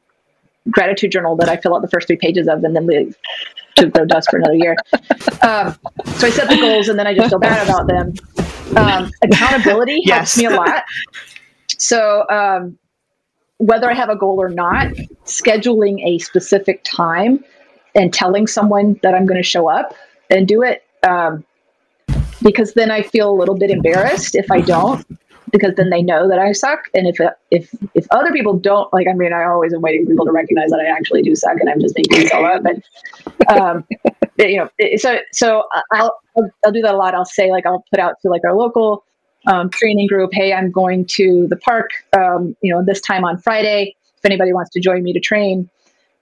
gratitude 0.69 1.11
journal 1.11 1.35
that 1.37 1.49
I 1.49 1.57
fill 1.57 1.75
out 1.75 1.81
the 1.81 1.87
first 1.87 2.07
three 2.07 2.17
pages 2.17 2.47
of 2.47 2.63
and 2.63 2.75
then 2.75 2.87
leave 2.87 3.15
to 3.75 3.87
go 3.87 4.05
dust 4.05 4.29
for 4.29 4.37
another 4.37 4.55
year. 4.55 4.75
Um, 5.41 5.75
so 6.05 6.27
I 6.27 6.29
set 6.29 6.49
the 6.49 6.57
goals 6.59 6.87
and 6.87 6.97
then 6.97 7.07
I 7.07 7.13
just 7.13 7.29
feel 7.29 7.39
bad 7.39 7.67
about 7.67 7.87
them. 7.87 8.13
Um, 8.77 9.11
accountability 9.21 9.99
yes. 10.03 10.35
helps 10.35 10.37
me 10.37 10.45
a 10.45 10.49
lot. 10.51 10.83
So 11.77 12.27
um, 12.29 12.77
whether 13.57 13.89
I 13.89 13.93
have 13.93 14.09
a 14.09 14.15
goal 14.15 14.41
or 14.41 14.49
not, 14.49 14.87
scheduling 15.25 16.05
a 16.05 16.19
specific 16.19 16.83
time 16.83 17.43
and 17.95 18.13
telling 18.13 18.47
someone 18.47 18.99
that 19.01 19.15
I'm 19.15 19.25
going 19.25 19.41
to 19.41 19.47
show 19.47 19.69
up 19.69 19.95
and 20.29 20.47
do 20.47 20.61
it. 20.61 20.83
Um, 21.03 21.45
because 22.41 22.73
then 22.73 22.91
I 22.91 23.01
feel 23.01 23.29
a 23.29 23.35
little 23.35 23.57
bit 23.57 23.71
embarrassed 23.71 24.35
if 24.35 24.51
I 24.51 24.61
don't, 24.61 25.05
because 25.51 25.73
then 25.75 25.89
they 25.89 26.01
know 26.01 26.27
that 26.27 26.37
I 26.37 26.51
suck. 26.51 26.81
And 26.93 27.07
if 27.07 27.17
if 27.49 27.73
if 27.93 28.05
other 28.11 28.31
people 28.31 28.57
don't 28.57 28.91
like, 28.93 29.07
I 29.07 29.13
mean, 29.13 29.33
I 29.33 29.45
always 29.45 29.73
am 29.73 29.81
waiting 29.81 30.05
for 30.05 30.11
people 30.11 30.25
to 30.25 30.31
recognize 30.31 30.69
that 30.69 30.79
I 30.79 30.85
actually 30.85 31.21
do 31.21 31.35
suck, 31.35 31.57
and 31.59 31.69
I'm 31.69 31.79
just 31.79 31.95
making 31.97 32.29
all 32.33 32.45
up. 32.45 32.63
But 32.63 33.51
um, 33.51 33.85
you 34.37 34.57
know, 34.57 34.69
so 34.97 35.19
so 35.31 35.63
I'll 35.93 36.15
I'll 36.37 36.71
do 36.71 36.81
that 36.81 36.93
a 36.93 36.97
lot. 36.97 37.15
I'll 37.15 37.25
say 37.25 37.51
like 37.51 37.65
I'll 37.65 37.83
put 37.89 37.99
out 37.99 38.15
to 38.21 38.29
like 38.29 38.43
our 38.43 38.55
local 38.55 39.03
um, 39.47 39.69
training 39.69 40.07
group, 40.07 40.31
hey, 40.33 40.53
I'm 40.53 40.71
going 40.71 41.05
to 41.05 41.47
the 41.47 41.57
park, 41.57 41.91
um, 42.13 42.55
you 42.61 42.73
know, 42.73 42.83
this 42.83 43.01
time 43.01 43.23
on 43.23 43.37
Friday. 43.37 43.95
If 44.17 44.25
anybody 44.25 44.53
wants 44.53 44.71
to 44.71 44.79
join 44.79 45.03
me 45.03 45.13
to 45.13 45.19
train. 45.19 45.69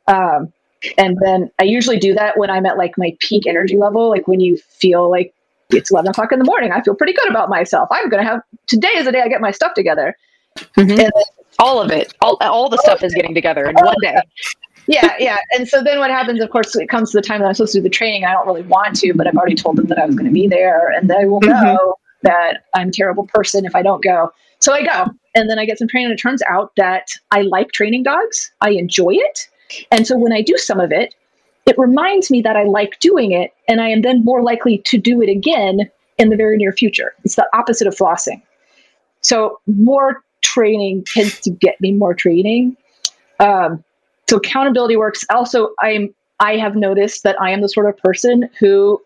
Um, 0.07 0.51
and 0.97 1.17
then 1.21 1.49
I 1.59 1.63
usually 1.63 1.97
do 1.97 2.13
that 2.13 2.37
when 2.37 2.49
I'm 2.49 2.65
at 2.65 2.77
like 2.77 2.97
my 2.97 3.15
peak 3.19 3.47
energy 3.47 3.77
level, 3.77 4.09
like 4.09 4.27
when 4.27 4.41
you 4.41 4.57
feel 4.57 5.09
like 5.09 5.33
it's 5.69 5.91
11 5.91 6.11
o'clock 6.11 6.31
in 6.31 6.39
the 6.39 6.45
morning. 6.45 6.71
I 6.71 6.81
feel 6.81 6.95
pretty 6.95 7.13
good 7.13 7.29
about 7.29 7.49
myself. 7.49 7.87
I'm 7.91 8.09
going 8.09 8.23
to 8.23 8.29
have 8.29 8.41
today 8.67 8.89
is 8.89 9.05
the 9.05 9.11
day 9.11 9.21
I 9.21 9.27
get 9.27 9.41
my 9.41 9.51
stuff 9.51 9.73
together. 9.73 10.15
Mm-hmm. 10.77 10.95
Then, 10.95 11.11
all 11.59 11.81
of 11.81 11.91
it, 11.91 12.13
all, 12.21 12.37
all 12.41 12.69
the 12.69 12.77
stuff 12.79 13.03
is 13.03 13.13
getting 13.13 13.33
together 13.33 13.65
in 13.65 13.75
one 13.75 13.95
day. 14.01 14.17
yeah, 14.87 15.13
yeah. 15.19 15.37
And 15.51 15.67
so 15.67 15.83
then 15.83 15.99
what 15.99 16.09
happens, 16.09 16.41
of 16.41 16.49
course, 16.49 16.75
it 16.75 16.89
comes 16.89 17.11
to 17.11 17.17
the 17.17 17.21
time 17.21 17.41
that 17.41 17.47
I'm 17.47 17.53
supposed 17.53 17.73
to 17.73 17.79
do 17.79 17.83
the 17.83 17.89
training. 17.89 18.25
I 18.25 18.33
don't 18.33 18.45
really 18.45 18.63
want 18.63 18.95
to, 18.97 19.13
but 19.13 19.27
I've 19.27 19.35
already 19.35 19.55
told 19.55 19.77
them 19.77 19.85
that 19.87 19.97
I 19.97 20.05
was 20.05 20.15
going 20.15 20.25
to 20.25 20.33
be 20.33 20.47
there 20.47 20.89
and 20.89 21.09
they 21.09 21.25
will 21.25 21.41
mm-hmm. 21.41 21.75
know 21.75 21.95
that 22.23 22.65
I'm 22.73 22.89
a 22.89 22.91
terrible 22.91 23.27
person 23.27 23.65
if 23.65 23.75
I 23.75 23.81
don't 23.81 24.03
go. 24.03 24.31
So 24.59 24.73
I 24.73 24.83
go 24.83 25.11
and 25.35 25.49
then 25.49 25.59
I 25.59 25.65
get 25.65 25.77
some 25.77 25.87
training. 25.87 26.11
And 26.11 26.19
it 26.19 26.21
turns 26.21 26.41
out 26.49 26.71
that 26.77 27.09
I 27.31 27.41
like 27.41 27.71
training 27.71 28.03
dogs, 28.03 28.51
I 28.61 28.71
enjoy 28.71 29.11
it. 29.11 29.47
And 29.91 30.07
so 30.07 30.17
when 30.17 30.33
I 30.33 30.41
do 30.41 30.57
some 30.57 30.79
of 30.79 30.91
it, 30.91 31.15
it 31.65 31.77
reminds 31.77 32.29
me 32.29 32.41
that 32.41 32.55
I 32.55 32.63
like 32.63 32.99
doing 32.99 33.31
it. 33.31 33.53
And 33.67 33.81
I 33.81 33.89
am 33.89 34.01
then 34.01 34.23
more 34.23 34.41
likely 34.41 34.79
to 34.79 34.97
do 34.97 35.21
it 35.21 35.29
again 35.29 35.89
in 36.17 36.29
the 36.29 36.35
very 36.35 36.57
near 36.57 36.71
future. 36.71 37.13
It's 37.23 37.35
the 37.35 37.47
opposite 37.53 37.87
of 37.87 37.95
flossing. 37.95 38.41
So 39.21 39.59
more 39.67 40.21
training 40.41 41.05
tends 41.07 41.39
to 41.41 41.49
get 41.49 41.79
me 41.79 41.91
more 41.91 42.13
training. 42.13 42.75
Um, 43.39 43.83
so 44.29 44.37
accountability 44.37 44.95
works. 44.95 45.25
Also, 45.29 45.69
I'm 45.81 46.13
I 46.39 46.57
have 46.57 46.75
noticed 46.75 47.23
that 47.23 47.39
I 47.41 47.51
am 47.51 47.61
the 47.61 47.69
sort 47.69 47.87
of 47.87 47.97
person 47.97 48.49
who 48.59 49.01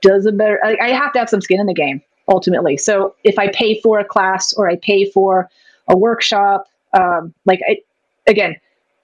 does 0.00 0.26
a 0.26 0.32
better. 0.32 0.60
I, 0.64 0.76
I 0.80 0.88
have 0.90 1.12
to 1.12 1.18
have 1.18 1.28
some 1.28 1.40
skin 1.40 1.60
in 1.60 1.66
the 1.66 1.74
game 1.74 2.02
ultimately. 2.28 2.76
So 2.76 3.14
if 3.24 3.38
I 3.38 3.48
pay 3.48 3.80
for 3.80 3.98
a 3.98 4.04
class 4.04 4.52
or 4.52 4.68
I 4.68 4.76
pay 4.76 5.10
for 5.10 5.48
a 5.88 5.96
workshop, 5.96 6.66
um, 6.94 7.34
like 7.44 7.60
I, 7.68 7.78
again, 8.26 8.56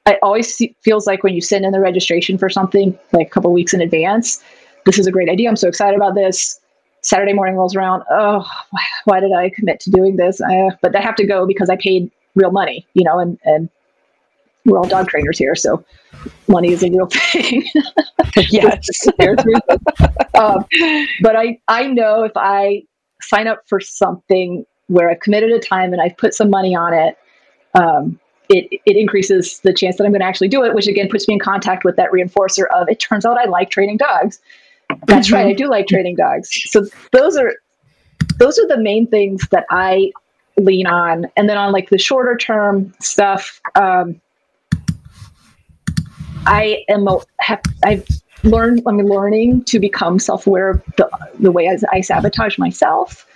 it 0.07 0.19
always 0.23 0.61
feels 0.83 1.07
like 1.07 1.23
when 1.23 1.35
you 1.35 1.41
send 1.41 1.65
in 1.65 1.73
the 1.73 1.81
registration 1.81 2.37
for 2.37 2.51
something 2.51 2.99
like 3.13 3.29
a 3.29 3.31
couple 3.31 3.53
weeks 3.53 3.73
in 3.73 3.81
advance, 3.81 4.43
this 4.85 4.99
is 4.99 5.07
a 5.07 5.13
great 5.13 5.31
idea. 5.31 5.49
I'm 5.49 5.57
so 5.57 5.69
excited 5.69 5.97
about 5.97 6.15
this. 6.15 6.61
Saturday 7.01 7.33
morning 7.33 7.57
rolls 7.57 7.75
around. 7.75 8.03
Oh, 8.11 8.47
why 9.05 9.21
did 9.21 9.33
I 9.33 9.51
commit 9.51 9.81
to 9.81 9.91
doing 9.91 10.17
this? 10.17 10.41
Uh, 10.41 10.71
but 10.81 10.95
I 10.97 11.01
have 11.01 11.17
to 11.17 11.27
go 11.27 11.47
because 11.47 11.69
I 11.69 11.77
paid 11.77 12.11
real 12.35 12.51
money, 12.51 12.87
you 12.95 13.05
know, 13.05 13.19
and, 13.19 13.39
and 13.45 13.69
we're 14.65 14.79
all 14.79 14.89
dog 14.89 15.09
trainers 15.09 15.39
here, 15.39 15.55
so 15.55 15.85
money 16.49 16.73
is 16.73 16.83
a 16.83 16.91
real 16.91 17.07
thing. 17.13 17.65
yes. 18.51 19.07
um, 20.35 20.65
but 21.21 21.37
I, 21.37 21.59
I 21.69 21.87
know 21.87 22.25
if 22.25 22.33
I 22.37 22.85
sign 23.29 23.47
up 23.47 23.63
for 23.67 23.81
something 23.81 24.65
where 24.89 25.11
I've 25.11 25.21
committed 25.21 25.51
a 25.51 25.59
time 25.59 25.93
and 25.93 26.03
I've 26.03 26.17
put 26.17 26.35
some 26.35 26.51
money 26.51 26.77
on 26.77 26.93
it, 26.93 27.19
um, 27.75 28.19
it, 28.49 28.81
it 28.85 28.97
increases 28.97 29.61
the 29.61 29.73
chance 29.73 29.97
that 29.97 30.05
I'm 30.05 30.11
going 30.11 30.21
to 30.21 30.27
actually 30.27 30.49
do 30.49 30.63
it, 30.65 30.75
which 30.75 30.87
again 30.87 31.09
puts 31.09 31.27
me 31.27 31.35
in 31.35 31.41
contact 31.41 31.85
with 31.85 31.97
that 31.97 32.11
reinforcer 32.11 32.65
of 32.75 32.89
it 32.89 33.01
turns 33.01 33.25
out 33.25 33.39
I 33.39 33.47
like 33.47 33.71
training 33.71 33.97
dogs. 33.97 34.41
That's 35.07 35.29
mm-hmm. 35.29 35.37
right, 35.37 35.47
I 35.47 35.53
do 35.55 35.69
like 35.69 35.87
training 35.87 36.17
dogs. 36.17 36.51
So 36.71 36.85
those 37.13 37.37
are 37.37 37.55
those 38.39 38.59
are 38.59 38.67
the 38.67 38.79
main 38.79 39.07
things 39.07 39.47
that 39.51 39.65
I 39.71 40.13
lean 40.57 40.87
on, 40.87 41.27
and 41.37 41.49
then 41.49 41.57
on 41.57 41.73
like 41.73 41.91
the 41.91 41.99
shorter 41.99 42.37
term 42.37 42.93
stuff, 43.01 43.61
um, 43.75 44.21
I 46.47 46.85
am 46.89 47.09
a, 47.09 47.19
have, 47.41 47.63
I've 47.85 48.07
learn 48.45 48.81
i'm 48.87 48.99
learning 48.99 49.65
to 49.65 49.79
become 49.79 50.19
self-aware 50.19 50.71
of 50.71 50.83
the, 50.97 51.09
the 51.41 51.51
way 51.51 51.69
I, 51.69 51.79
I 51.93 52.01
sabotage 52.01 52.59
myself. 52.59 53.27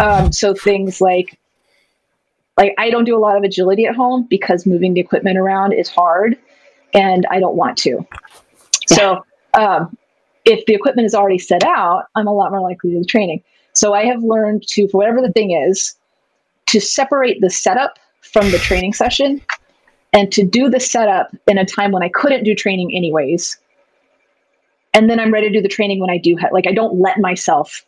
Um, 0.00 0.32
so 0.32 0.54
things 0.54 1.00
like 1.00 1.38
like 2.58 2.74
i 2.78 2.90
don't 2.90 3.04
do 3.04 3.16
a 3.16 3.20
lot 3.20 3.36
of 3.36 3.42
agility 3.42 3.86
at 3.86 3.94
home 3.94 4.26
because 4.28 4.66
moving 4.66 4.94
the 4.94 5.00
equipment 5.00 5.38
around 5.38 5.72
is 5.72 5.88
hard 5.88 6.36
and 6.94 7.26
i 7.30 7.38
don't 7.38 7.56
want 7.56 7.78
to. 7.78 8.06
So 8.88 9.24
um, 9.54 9.96
if 10.44 10.64
the 10.66 10.74
equipment 10.74 11.06
is 11.06 11.14
already 11.14 11.38
set 11.38 11.64
out 11.64 12.04
i'm 12.14 12.26
a 12.26 12.32
lot 12.32 12.50
more 12.50 12.60
likely 12.60 12.90
to 12.90 12.96
do 12.96 13.00
the 13.00 13.06
training. 13.06 13.42
So 13.72 13.94
i 13.94 14.04
have 14.04 14.22
learned 14.22 14.66
to 14.68 14.88
for 14.88 14.98
whatever 14.98 15.20
the 15.20 15.32
thing 15.32 15.52
is 15.52 15.94
to 16.66 16.80
separate 16.80 17.40
the 17.40 17.50
setup 17.50 17.98
from 18.20 18.50
the 18.50 18.58
training 18.58 18.92
session 18.92 19.40
and 20.12 20.32
to 20.32 20.44
do 20.44 20.68
the 20.68 20.80
setup 20.80 21.34
in 21.46 21.58
a 21.58 21.64
time 21.64 21.92
when 21.92 22.02
i 22.02 22.08
couldn't 22.08 22.44
do 22.44 22.54
training 22.54 22.94
anyways 22.94 23.58
and 24.96 25.10
then 25.10 25.20
I'm 25.20 25.30
ready 25.30 25.48
to 25.48 25.52
do 25.52 25.60
the 25.60 25.68
training 25.68 26.00
when 26.00 26.08
I 26.08 26.16
do 26.16 26.36
have, 26.36 26.52
like 26.52 26.66
I 26.66 26.72
don't 26.72 26.98
let 26.98 27.20
myself 27.20 27.84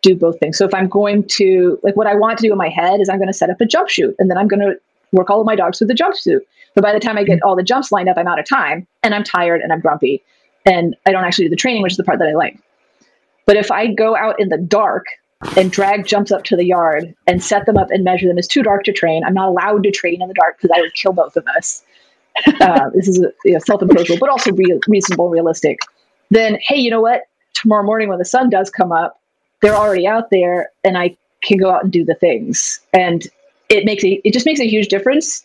do 0.00 0.16
both 0.16 0.40
things. 0.40 0.56
So 0.56 0.64
if 0.64 0.72
I'm 0.72 0.88
going 0.88 1.24
to 1.24 1.78
like 1.82 1.94
what 1.94 2.06
I 2.06 2.14
want 2.14 2.38
to 2.38 2.46
do 2.46 2.50
in 2.50 2.56
my 2.56 2.70
head 2.70 3.00
is 3.00 3.10
I'm 3.10 3.18
going 3.18 3.28
to 3.28 3.34
set 3.34 3.50
up 3.50 3.60
a 3.60 3.66
jump 3.66 3.90
chute 3.90 4.16
and 4.18 4.30
then 4.30 4.38
I'm 4.38 4.48
going 4.48 4.60
to 4.60 4.74
work 5.12 5.28
all 5.28 5.40
of 5.40 5.46
my 5.46 5.54
dogs 5.54 5.78
with 5.78 5.88
the 5.88 5.94
jump 5.94 6.16
chute. 6.16 6.42
But 6.74 6.82
by 6.82 6.94
the 6.94 7.00
time 7.00 7.18
I 7.18 7.24
get 7.24 7.42
all 7.42 7.54
the 7.54 7.62
jumps 7.62 7.92
lined 7.92 8.08
up, 8.08 8.16
I'm 8.16 8.26
out 8.26 8.38
of 8.38 8.48
time 8.48 8.86
and 9.02 9.14
I'm 9.14 9.24
tired 9.24 9.60
and 9.60 9.74
I'm 9.74 9.80
grumpy 9.80 10.22
and 10.64 10.96
I 11.04 11.12
don't 11.12 11.22
actually 11.22 11.44
do 11.46 11.50
the 11.50 11.56
training, 11.56 11.82
which 11.82 11.92
is 11.92 11.96
the 11.98 12.04
part 12.04 12.18
that 12.18 12.28
I 12.28 12.32
like. 12.32 12.58
But 13.44 13.56
if 13.56 13.70
I 13.70 13.88
go 13.88 14.16
out 14.16 14.40
in 14.40 14.48
the 14.48 14.56
dark 14.58 15.04
and 15.54 15.70
drag 15.70 16.06
jumps 16.06 16.32
up 16.32 16.44
to 16.44 16.56
the 16.56 16.64
yard 16.64 17.14
and 17.26 17.44
set 17.44 17.66
them 17.66 17.76
up 17.76 17.90
and 17.90 18.04
measure 18.04 18.26
them, 18.26 18.38
it's 18.38 18.48
too 18.48 18.62
dark 18.62 18.84
to 18.84 18.92
train. 18.94 19.22
I'm 19.22 19.34
not 19.34 19.48
allowed 19.48 19.82
to 19.82 19.90
train 19.90 20.22
in 20.22 20.28
the 20.28 20.34
dark 20.34 20.56
because 20.56 20.74
I 20.74 20.80
would 20.80 20.94
kill 20.94 21.12
both 21.12 21.36
of 21.36 21.46
us. 21.58 21.84
Uh, 22.60 22.88
this 22.94 23.08
is 23.08 23.20
a, 23.20 23.32
you 23.44 23.54
know, 23.54 23.58
self-imposed, 23.58 24.20
but 24.20 24.28
also 24.28 24.52
re- 24.52 24.78
reasonable, 24.86 25.28
realistic 25.28 25.80
then 26.30 26.58
hey, 26.60 26.76
you 26.76 26.90
know 26.90 27.00
what? 27.00 27.22
Tomorrow 27.54 27.84
morning 27.84 28.08
when 28.08 28.18
the 28.18 28.24
sun 28.24 28.50
does 28.50 28.70
come 28.70 28.92
up, 28.92 29.20
they're 29.62 29.74
already 29.74 30.06
out 30.06 30.30
there 30.30 30.70
and 30.84 30.96
I 30.96 31.16
can 31.42 31.58
go 31.58 31.70
out 31.70 31.82
and 31.84 31.92
do 31.92 32.04
the 32.04 32.14
things. 32.14 32.80
And 32.92 33.26
it 33.68 33.84
makes 33.84 34.04
a 34.04 34.20
it 34.24 34.32
just 34.32 34.46
makes 34.46 34.60
a 34.60 34.66
huge 34.66 34.88
difference 34.88 35.44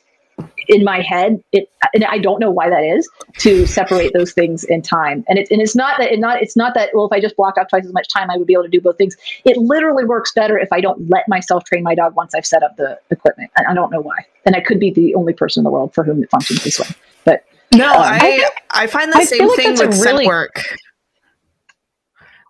in 0.67 0.83
my 0.83 1.01
head. 1.01 1.43
It 1.51 1.69
and 1.93 2.05
I 2.05 2.17
don't 2.17 2.39
know 2.39 2.49
why 2.49 2.69
that 2.69 2.83
is 2.83 3.07
to 3.39 3.65
separate 3.65 4.13
those 4.13 4.33
things 4.33 4.63
in 4.63 4.81
time. 4.81 5.23
And 5.27 5.37
it's 5.37 5.51
and 5.51 5.61
it's 5.61 5.75
not 5.75 5.97
that 5.99 6.11
it 6.11 6.19
not 6.19 6.41
it's 6.41 6.55
not 6.55 6.73
that 6.75 6.89
well 6.93 7.05
if 7.05 7.11
I 7.11 7.19
just 7.19 7.35
block 7.35 7.57
out 7.57 7.69
twice 7.69 7.85
as 7.85 7.93
much 7.93 8.07
time 8.09 8.29
I 8.31 8.37
would 8.37 8.47
be 8.47 8.53
able 8.53 8.63
to 8.63 8.69
do 8.69 8.81
both 8.81 8.97
things. 8.97 9.15
It 9.45 9.57
literally 9.57 10.05
works 10.05 10.31
better 10.31 10.57
if 10.57 10.71
I 10.71 10.81
don't 10.81 11.09
let 11.09 11.27
myself 11.27 11.63
train 11.65 11.83
my 11.83 11.95
dog 11.95 12.15
once 12.15 12.33
I've 12.33 12.45
set 12.45 12.63
up 12.63 12.75
the 12.77 12.99
equipment. 13.11 13.51
I 13.57 13.73
don't 13.73 13.91
know 13.91 14.01
why. 14.01 14.17
And 14.45 14.55
I 14.55 14.61
could 14.61 14.79
be 14.79 14.91
the 14.91 15.15
only 15.15 15.33
person 15.33 15.61
in 15.61 15.63
the 15.63 15.71
world 15.71 15.93
for 15.93 16.03
whom 16.03 16.23
it 16.23 16.29
functions 16.29 16.63
this 16.63 16.79
way. 16.79 16.87
But 17.25 17.43
no, 17.75 17.91
um, 17.93 18.01
I 18.01 18.49
I 18.71 18.87
find 18.87 19.11
the 19.11 19.17
I 19.17 19.25
same 19.25 19.47
like 19.47 19.57
thing 19.57 19.77
with 19.77 20.01
really... 20.01 20.27
work. 20.27 20.77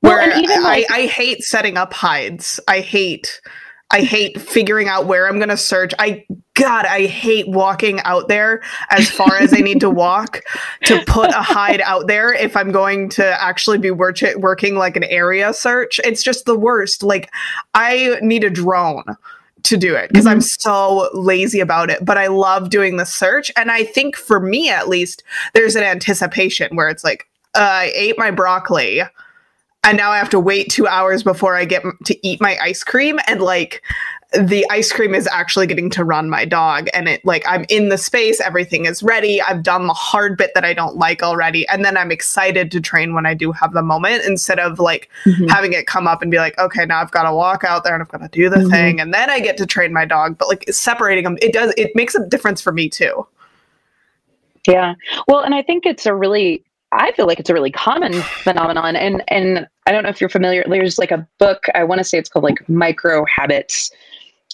Where 0.01 0.17
well, 0.17 0.31
I, 0.33 0.59
like... 0.59 0.85
I, 0.89 0.95
I 1.03 1.05
hate 1.05 1.43
setting 1.43 1.77
up 1.77 1.93
hides. 1.93 2.59
I 2.67 2.81
hate 2.81 3.39
I 3.93 4.01
hate 4.01 4.41
figuring 4.41 4.87
out 4.87 5.05
where 5.05 5.27
I'm 5.27 5.37
going 5.37 5.49
to 5.49 5.57
search. 5.57 5.93
I 5.99 6.25
God, 6.55 6.85
I 6.85 7.05
hate 7.05 7.47
walking 7.47 7.99
out 8.01 8.27
there 8.27 8.63
as 8.89 9.09
far 9.09 9.35
as 9.37 9.53
I 9.53 9.57
need 9.57 9.79
to 9.81 9.89
walk 9.89 10.41
to 10.85 11.03
put 11.05 11.29
a 11.29 11.43
hide 11.43 11.81
out 11.85 12.07
there 12.07 12.33
if 12.33 12.57
I'm 12.57 12.71
going 12.71 13.09
to 13.09 13.41
actually 13.41 13.77
be 13.77 13.91
work- 13.91 14.35
working 14.37 14.75
like 14.75 14.97
an 14.97 15.03
area 15.03 15.53
search. 15.53 15.99
It's 16.03 16.23
just 16.23 16.45
the 16.45 16.57
worst. 16.57 17.03
Like 17.03 17.29
I 17.75 18.17
need 18.23 18.43
a 18.43 18.49
drone 18.49 19.03
to 19.63 19.77
do 19.77 19.95
it 19.95 20.09
because 20.09 20.25
mm-hmm. 20.25 20.33
I'm 20.33 20.41
so 20.41 21.09
lazy 21.13 21.59
about 21.59 21.89
it. 21.89 22.03
But 22.03 22.17
I 22.17 22.27
love 22.27 22.69
doing 22.69 22.97
the 22.97 23.05
search. 23.05 23.51
And 23.55 23.71
I 23.71 23.83
think 23.83 24.15
for 24.15 24.39
me, 24.39 24.69
at 24.69 24.89
least, 24.89 25.23
there's 25.53 25.75
an 25.75 25.83
anticipation 25.83 26.75
where 26.75 26.89
it's 26.89 27.03
like, 27.03 27.27
uh, 27.55 27.59
I 27.61 27.91
ate 27.95 28.17
my 28.17 28.31
broccoli 28.31 29.01
and 29.83 29.97
now 29.97 30.11
I 30.11 30.17
have 30.17 30.29
to 30.29 30.39
wait 30.39 30.69
two 30.69 30.87
hours 30.87 31.23
before 31.23 31.55
I 31.55 31.65
get 31.65 31.83
to 32.05 32.27
eat 32.27 32.41
my 32.41 32.57
ice 32.61 32.83
cream. 32.83 33.19
And 33.27 33.41
like, 33.41 33.83
the 34.33 34.65
ice 34.71 34.91
cream 34.91 35.13
is 35.13 35.27
actually 35.27 35.67
getting 35.67 35.89
to 35.91 36.03
run 36.03 36.29
my 36.29 36.43
dog 36.43 36.87
and 36.93 37.07
it 37.07 37.23
like 37.23 37.43
I'm 37.47 37.65
in 37.69 37.89
the 37.89 37.97
space, 37.97 38.41
everything 38.41 38.85
is 38.85 39.03
ready. 39.03 39.41
I've 39.41 39.61
done 39.61 39.85
the 39.85 39.93
hard 39.93 40.37
bit 40.37 40.51
that 40.55 40.65
I 40.65 40.73
don't 40.73 40.95
like 40.95 41.21
already. 41.21 41.67
And 41.67 41.85
then 41.85 41.97
I'm 41.97 42.11
excited 42.11 42.71
to 42.71 42.81
train 42.81 43.13
when 43.13 43.27
I 43.27 43.35
do 43.35 43.51
have 43.51 43.73
the 43.73 43.83
moment 43.83 44.23
instead 44.25 44.59
of 44.59 44.79
like 44.79 45.09
mm-hmm. 45.25 45.47
having 45.47 45.73
it 45.73 45.85
come 45.85 46.07
up 46.07 46.21
and 46.23 46.31
be 46.31 46.37
like, 46.37 46.57
okay, 46.57 46.85
now 46.85 46.99
I've 46.99 47.11
got 47.11 47.23
to 47.23 47.33
walk 47.33 47.63
out 47.63 47.83
there 47.83 47.93
and 47.93 48.01
I've 48.01 48.09
got 48.09 48.21
to 48.21 48.27
do 48.29 48.49
the 48.49 48.57
mm-hmm. 48.57 48.69
thing. 48.69 48.99
And 48.99 49.13
then 49.13 49.29
I 49.29 49.39
get 49.39 49.55
to 49.57 49.67
train 49.67 49.93
my 49.93 50.05
dog. 50.05 50.37
But 50.37 50.47
like 50.47 50.65
separating 50.69 51.25
them, 51.25 51.37
it 51.41 51.53
does, 51.53 51.71
it 51.77 51.91
makes 51.95 52.15
a 52.15 52.27
difference 52.27 52.59
for 52.59 52.71
me 52.71 52.89
too. 52.89 53.27
Yeah. 54.67 54.95
Well, 55.27 55.41
and 55.41 55.53
I 55.53 55.61
think 55.61 55.85
it's 55.85 56.07
a 56.07 56.15
really, 56.15 56.63
I 56.91 57.11
feel 57.11 57.27
like 57.27 57.39
it's 57.39 57.49
a 57.49 57.53
really 57.53 57.71
common 57.71 58.13
phenomenon. 58.13 58.95
And, 58.95 59.23
and 59.27 59.67
I 59.85 59.91
don't 59.91 60.03
know 60.03 60.09
if 60.09 60.19
you're 60.19 60.29
familiar, 60.29 60.63
there's 60.67 60.97
like 60.97 61.11
a 61.11 61.27
book, 61.37 61.65
I 61.75 61.83
want 61.83 61.99
to 61.99 62.03
say 62.03 62.17
it's 62.17 62.29
called 62.29 62.45
like 62.45 62.67
Micro 62.67 63.25
Habits 63.25 63.91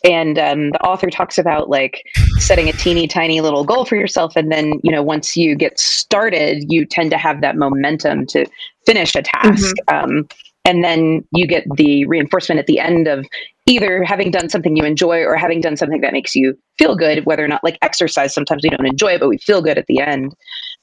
and 0.03 0.39
um, 0.39 0.71
the 0.71 0.81
author 0.81 1.09
talks 1.09 1.37
about 1.37 1.69
like 1.69 2.03
setting 2.37 2.69
a 2.69 2.73
teeny 2.73 3.07
tiny 3.07 3.41
little 3.41 3.63
goal 3.63 3.85
for 3.85 3.95
yourself. 3.95 4.35
And 4.35 4.51
then 4.51 4.79
you 4.83 4.91
know 4.91 5.03
once 5.03 5.35
you 5.35 5.55
get 5.55 5.79
started 5.79 6.65
you 6.71 6.85
tend 6.85 7.11
to 7.11 7.17
have 7.17 7.41
that 7.41 7.57
momentum 7.57 8.25
to 8.27 8.45
finish 8.85 9.15
a 9.15 9.21
task. 9.21 9.75
Mm-hmm. 9.89 9.95
um, 10.17 10.27
and 10.65 10.83
then 10.83 11.25
you 11.33 11.47
get 11.47 11.63
the 11.75 12.05
reinforcement 12.05 12.59
at 12.59 12.67
the 12.67 12.79
end 12.79 13.07
of 13.07 13.25
either 13.65 14.03
having 14.03 14.29
done 14.31 14.49
something 14.49 14.75
you 14.75 14.83
enjoy 14.83 15.23
or 15.23 15.35
having 15.35 15.61
done 15.61 15.77
something 15.77 16.01
that 16.01 16.13
makes 16.13 16.35
you 16.35 16.57
feel 16.77 16.95
good 16.95 17.25
whether 17.25 17.43
or 17.43 17.47
not 17.47 17.63
like 17.63 17.77
exercise 17.81 18.33
sometimes 18.33 18.61
we 18.63 18.69
don't 18.69 18.85
enjoy 18.85 19.13
it 19.13 19.19
but 19.19 19.29
we 19.29 19.37
feel 19.37 19.61
good 19.61 19.77
at 19.77 19.85
the 19.87 19.99
end 19.99 20.35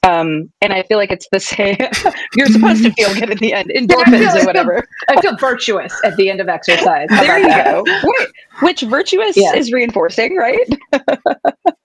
um, 0.07 0.49
and 0.61 0.71
I 0.71 0.83
feel 0.83 0.97
like 0.97 1.11
it's 1.11 1.27
the 1.31 1.39
same. 1.39 1.75
You're 2.35 2.47
supposed 2.47 2.83
to 2.83 2.91
feel 2.93 3.13
good 3.13 3.29
at 3.29 3.39
the 3.39 3.53
end, 3.53 3.69
endorphins 3.75 4.21
yeah, 4.21 4.41
or 4.41 4.45
whatever. 4.45 4.87
I 5.09 5.13
feel, 5.13 5.19
I 5.19 5.21
feel, 5.21 5.37
virtuous 5.37 5.93
at 6.05 6.15
the 6.15 6.29
end 6.29 6.39
of 6.39 6.47
exercise. 6.47 7.07
How 7.09 7.23
there 7.23 7.39
you 7.39 7.47
that? 7.47 7.65
go. 7.65 7.83
Wait, 7.85 8.27
which 8.61 8.81
virtuous 8.81 9.35
yeah. 9.35 9.53
is 9.53 9.71
reinforcing, 9.71 10.35
right? 10.37 10.67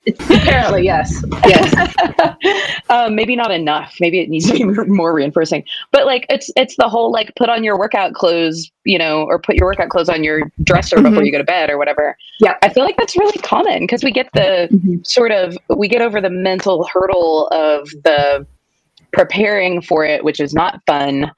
Apparently, 0.06 0.84
yes. 0.84 1.24
Yes. 1.46 1.94
um, 2.90 3.14
maybe 3.14 3.36
not 3.36 3.50
enough. 3.50 3.94
Maybe 4.00 4.20
it 4.20 4.28
needs 4.28 4.46
to 4.50 4.52
be 4.52 4.64
more 4.64 5.12
reinforcing. 5.12 5.64
But 5.90 6.06
like, 6.06 6.26
it's 6.28 6.50
it's 6.56 6.76
the 6.76 6.88
whole 6.88 7.12
like 7.12 7.32
put 7.36 7.48
on 7.48 7.62
your 7.62 7.78
workout 7.78 8.14
clothes, 8.14 8.70
you 8.84 8.98
know, 8.98 9.22
or 9.22 9.38
put 9.38 9.56
your 9.56 9.66
workout 9.66 9.90
clothes 9.90 10.08
on 10.08 10.24
your 10.24 10.50
dresser 10.64 10.96
mm-hmm. 10.96 11.10
before 11.10 11.24
you 11.24 11.32
go 11.32 11.38
to 11.38 11.44
bed 11.44 11.70
or 11.70 11.78
whatever. 11.78 12.16
Yeah, 12.40 12.54
I 12.62 12.68
feel 12.68 12.84
like 12.84 12.96
that's 12.96 13.16
really 13.16 13.38
common 13.42 13.80
because 13.80 14.02
we 14.02 14.10
get 14.10 14.28
the 14.34 14.68
mm-hmm. 14.72 14.96
sort 15.04 15.30
of 15.30 15.56
we 15.76 15.88
get 15.88 16.02
over 16.02 16.20
the 16.20 16.30
mental 16.30 16.84
hurdle 16.92 17.48
of 17.48 17.88
the 18.04 18.11
preparing 19.12 19.82
for 19.82 20.04
it, 20.04 20.24
which 20.24 20.40
is 20.40 20.54
not 20.54 20.82
fun. 20.86 21.30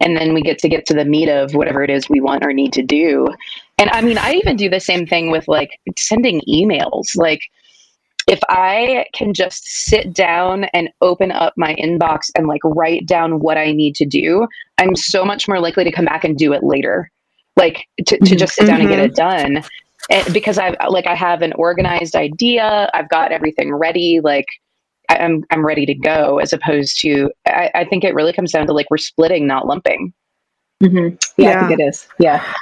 And 0.00 0.16
then 0.16 0.34
we 0.34 0.42
get 0.42 0.58
to 0.58 0.68
get 0.68 0.86
to 0.86 0.94
the 0.94 1.04
meat 1.04 1.28
of 1.28 1.54
whatever 1.54 1.82
it 1.82 1.90
is 1.90 2.08
we 2.08 2.20
want 2.20 2.44
or 2.44 2.52
need 2.52 2.72
to 2.74 2.82
do. 2.82 3.28
And 3.78 3.90
i 3.90 4.00
mean 4.00 4.18
i 4.18 4.34
even 4.34 4.56
do 4.56 4.68
the 4.68 4.80
same 4.80 5.06
thing 5.06 5.30
with 5.30 5.48
like 5.48 5.80
sending 5.98 6.40
emails. 6.48 7.16
Like 7.16 7.40
if 8.26 8.40
i 8.48 9.06
can 9.14 9.34
just 9.34 9.64
sit 9.64 10.12
down 10.12 10.64
and 10.72 10.88
open 11.00 11.30
up 11.30 11.54
my 11.56 11.74
inbox 11.74 12.30
and 12.36 12.46
like 12.46 12.62
write 12.64 13.06
down 13.06 13.40
what 13.40 13.58
i 13.58 13.70
need 13.70 13.94
to 13.94 14.06
do 14.06 14.46
i'm 14.78 14.96
so 14.96 15.26
much 15.26 15.46
more 15.46 15.60
likely 15.60 15.84
to 15.84 15.92
come 15.92 16.06
back 16.06 16.24
and 16.24 16.36
do 16.36 16.52
it 16.52 16.62
later. 16.62 17.10
Like 17.56 17.86
to, 18.06 18.18
to 18.18 18.36
just 18.36 18.54
sit 18.54 18.66
down 18.66 18.80
mm-hmm. 18.80 18.90
and 18.90 18.96
get 18.96 18.98
mm-hmm. 18.98 19.12
it 19.12 19.14
done. 19.14 19.64
And 20.10 20.34
because 20.34 20.58
i've 20.58 20.76
like 20.88 21.06
i 21.06 21.14
have 21.14 21.40
an 21.40 21.54
organized 21.54 22.14
idea 22.14 22.90
i've 22.92 23.08
got 23.08 23.32
everything 23.32 23.74
ready 23.74 24.20
like 24.22 24.46
I'm 25.08 25.44
I'm 25.50 25.64
ready 25.64 25.86
to 25.86 25.94
go 25.94 26.38
as 26.38 26.52
opposed 26.52 27.00
to 27.02 27.30
I, 27.46 27.70
I 27.74 27.84
think 27.84 28.04
it 28.04 28.14
really 28.14 28.32
comes 28.32 28.52
down 28.52 28.66
to 28.66 28.72
like 28.72 28.90
we're 28.90 28.98
splitting, 28.98 29.46
not 29.46 29.66
lumping. 29.66 30.12
Mm-hmm. 30.82 31.16
Yeah, 31.36 31.50
yeah, 31.50 31.64
I 31.64 31.68
think 31.68 31.80
it 31.80 31.84
is. 31.84 32.06
Yeah. 32.18 32.54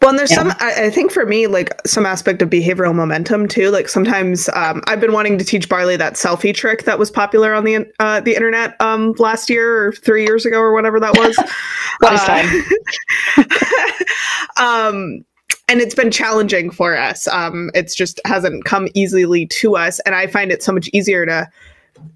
Well, 0.00 0.10
and 0.10 0.18
there's 0.18 0.30
yeah. 0.30 0.36
some, 0.36 0.52
I, 0.60 0.84
I, 0.84 0.90
think 0.90 1.10
for 1.10 1.26
me, 1.26 1.46
like 1.46 1.74
some 1.86 2.06
aspect 2.06 2.42
of 2.42 2.50
behavioral 2.50 2.94
momentum 2.94 3.48
too. 3.48 3.70
Like 3.70 3.88
sometimes 3.88 4.48
um, 4.50 4.82
I've 4.86 5.00
been 5.00 5.12
wanting 5.12 5.38
to 5.38 5.44
teach 5.44 5.68
Barley 5.68 5.96
that 5.96 6.14
selfie 6.14 6.54
trick 6.54 6.84
that 6.84 6.98
was 6.98 7.10
popular 7.10 7.54
on 7.54 7.64
the 7.64 7.86
uh, 7.98 8.20
the 8.20 8.34
internet 8.34 8.80
um, 8.80 9.12
last 9.18 9.50
year 9.50 9.88
or 9.88 9.92
three 9.92 10.24
years 10.24 10.46
ago 10.46 10.58
or 10.58 10.72
whatever 10.72 11.00
that 11.00 11.16
was. 11.16 11.38
uh, 14.58 14.62
um, 14.62 15.24
and 15.68 15.80
it's 15.80 15.94
been 15.94 16.10
challenging 16.10 16.70
for 16.70 16.96
us. 16.96 17.26
Um, 17.28 17.70
it's 17.74 17.94
just 17.94 18.20
hasn't 18.24 18.64
come 18.64 18.88
easily 18.94 19.46
to 19.46 19.76
us, 19.76 19.98
and 20.00 20.14
I 20.14 20.26
find 20.26 20.52
it 20.52 20.62
so 20.62 20.72
much 20.72 20.88
easier 20.92 21.26
to 21.26 21.48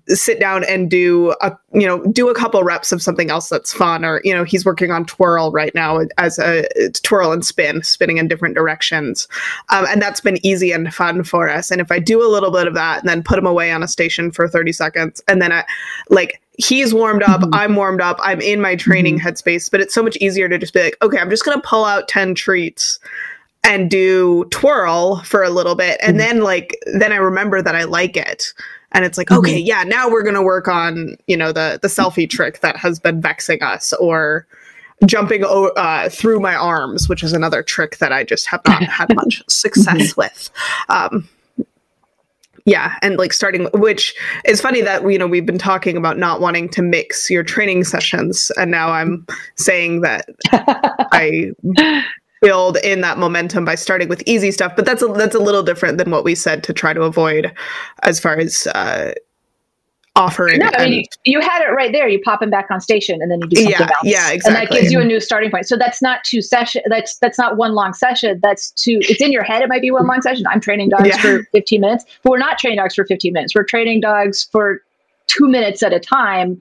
sit 0.08 0.40
down 0.40 0.64
and 0.64 0.90
do 0.90 1.34
a 1.40 1.56
you 1.72 1.86
know 1.86 2.04
do 2.06 2.28
a 2.28 2.34
couple 2.34 2.62
reps 2.62 2.92
of 2.92 3.02
something 3.02 3.30
else 3.30 3.48
that's 3.48 3.72
fun 3.72 4.04
or 4.04 4.20
you 4.24 4.34
know 4.34 4.44
he's 4.44 4.64
working 4.64 4.90
on 4.90 5.04
twirl 5.04 5.52
right 5.52 5.74
now 5.74 6.00
as 6.18 6.38
a 6.38 6.66
twirl 7.02 7.32
and 7.32 7.44
spin 7.44 7.82
spinning 7.82 8.18
in 8.18 8.28
different 8.28 8.54
directions 8.54 9.28
um, 9.68 9.86
and 9.88 10.02
that's 10.02 10.20
been 10.20 10.44
easy 10.44 10.72
and 10.72 10.92
fun 10.92 11.22
for 11.22 11.48
us 11.48 11.70
and 11.70 11.80
if 11.80 11.92
i 11.92 11.98
do 11.98 12.22
a 12.22 12.28
little 12.28 12.50
bit 12.50 12.66
of 12.66 12.74
that 12.74 13.00
and 13.00 13.08
then 13.08 13.22
put 13.22 13.38
him 13.38 13.46
away 13.46 13.70
on 13.70 13.82
a 13.82 13.88
station 13.88 14.30
for 14.30 14.48
30 14.48 14.72
seconds 14.72 15.22
and 15.28 15.40
then 15.40 15.52
i 15.52 15.64
like 16.08 16.40
he's 16.58 16.92
warmed 16.92 17.22
up 17.22 17.40
mm-hmm. 17.40 17.54
i'm 17.54 17.76
warmed 17.76 18.00
up 18.00 18.18
i'm 18.22 18.40
in 18.40 18.60
my 18.60 18.74
training 18.74 19.18
mm-hmm. 19.18 19.28
headspace 19.28 19.70
but 19.70 19.80
it's 19.80 19.94
so 19.94 20.02
much 20.02 20.16
easier 20.16 20.48
to 20.48 20.58
just 20.58 20.74
be 20.74 20.82
like 20.82 20.96
okay 21.02 21.18
i'm 21.18 21.30
just 21.30 21.44
going 21.44 21.58
to 21.58 21.66
pull 21.66 21.84
out 21.84 22.08
10 22.08 22.34
treats 22.34 22.98
and 23.62 23.90
do 23.90 24.44
twirl 24.46 25.22
for 25.22 25.42
a 25.42 25.50
little 25.50 25.74
bit 25.74 25.98
and 26.02 26.18
mm-hmm. 26.18 26.26
then 26.26 26.40
like 26.42 26.76
then 26.94 27.12
i 27.12 27.16
remember 27.16 27.62
that 27.62 27.76
i 27.76 27.84
like 27.84 28.16
it 28.16 28.52
and 28.92 29.04
it's 29.04 29.18
like 29.18 29.28
mm-hmm. 29.28 29.40
okay 29.40 29.58
yeah 29.58 29.82
now 29.82 30.08
we're 30.08 30.22
going 30.22 30.34
to 30.34 30.42
work 30.42 30.68
on 30.68 31.16
you 31.26 31.36
know 31.36 31.52
the 31.52 31.78
the 31.82 31.88
selfie 31.88 32.28
trick 32.28 32.60
that 32.60 32.76
has 32.76 32.98
been 32.98 33.20
vexing 33.20 33.62
us 33.62 33.92
or 33.94 34.46
jumping 35.06 35.44
uh, 35.44 36.08
through 36.10 36.40
my 36.40 36.54
arms 36.54 37.08
which 37.08 37.22
is 37.22 37.32
another 37.32 37.62
trick 37.62 37.98
that 37.98 38.12
i 38.12 38.22
just 38.22 38.46
have 38.46 38.60
not 38.66 38.82
had 38.82 39.14
much 39.14 39.42
success 39.48 40.12
mm-hmm. 40.12 40.20
with 40.20 40.50
um, 40.88 41.28
yeah 42.66 42.96
and 43.02 43.16
like 43.16 43.32
starting 43.32 43.68
which 43.74 44.14
is 44.44 44.60
funny 44.60 44.82
that 44.82 45.02
you 45.10 45.18
know 45.18 45.26
we've 45.26 45.46
been 45.46 45.58
talking 45.58 45.96
about 45.96 46.18
not 46.18 46.40
wanting 46.40 46.68
to 46.68 46.82
mix 46.82 47.30
your 47.30 47.42
training 47.42 47.84
sessions 47.84 48.50
and 48.56 48.70
now 48.70 48.90
i'm 48.90 49.26
saying 49.56 50.02
that 50.02 50.28
i 51.12 51.50
build 52.40 52.76
in 52.78 53.00
that 53.00 53.18
momentum 53.18 53.64
by 53.64 53.74
starting 53.74 54.08
with 54.08 54.22
easy 54.26 54.50
stuff 54.50 54.74
but 54.76 54.84
that's 54.84 55.02
a, 55.02 55.06
that's 55.08 55.34
a 55.34 55.38
little 55.38 55.62
different 55.62 55.98
than 55.98 56.10
what 56.10 56.24
we 56.24 56.34
said 56.34 56.62
to 56.64 56.72
try 56.72 56.92
to 56.92 57.02
avoid 57.02 57.52
as 58.02 58.18
far 58.18 58.38
as 58.38 58.66
uh, 58.68 59.12
offering 60.16 60.58
no, 60.58 60.70
I 60.74 60.88
mean, 60.88 61.04
you, 61.24 61.38
you, 61.38 61.40
had 61.40 61.62
it 61.62 61.70
right 61.70 61.92
there. 61.92 62.08
You 62.08 62.20
pop 62.20 62.42
him 62.42 62.50
back 62.50 62.70
on 62.70 62.80
station 62.80 63.22
and 63.22 63.30
then 63.30 63.40
you 63.40 63.48
do 63.48 63.56
something 63.56 63.72
yeah, 63.78 63.86
else 63.86 64.04
yeah 64.04 64.30
exactly 64.32 64.48
and 64.48 64.56
that 64.56 64.72
gives 64.72 64.92
you 64.92 65.00
a 65.00 65.04
new 65.04 65.20
starting 65.20 65.50
point. 65.50 65.66
So 65.66 65.76
that's 65.76 66.02
not 66.02 66.24
two 66.24 66.42
session 66.42 66.82
that's 66.86 67.16
that's 67.18 67.38
not 67.38 67.56
one 67.56 67.74
long 67.74 67.94
session. 67.94 68.40
That's 68.42 68.70
two 68.72 68.98
it's 69.02 69.20
in 69.20 69.32
your 69.32 69.44
head 69.44 69.62
it 69.62 69.68
might 69.68 69.82
be 69.82 69.90
one 69.90 70.06
long 70.06 70.20
session. 70.20 70.44
I'm 70.48 70.60
training 70.60 70.90
dogs 70.90 71.08
yeah. 71.08 71.22
for 71.22 71.44
15 71.52 71.80
minutes. 71.80 72.04
But 72.22 72.30
we're 72.30 72.38
not 72.38 72.58
training 72.58 72.78
dogs 72.78 72.94
for 72.94 73.04
15 73.04 73.32
minutes. 73.32 73.54
We're 73.54 73.64
training 73.64 74.00
dogs 74.00 74.48
for 74.50 74.82
two 75.28 75.48
minutes 75.48 75.82
at 75.82 75.92
a 75.92 76.00
time 76.00 76.60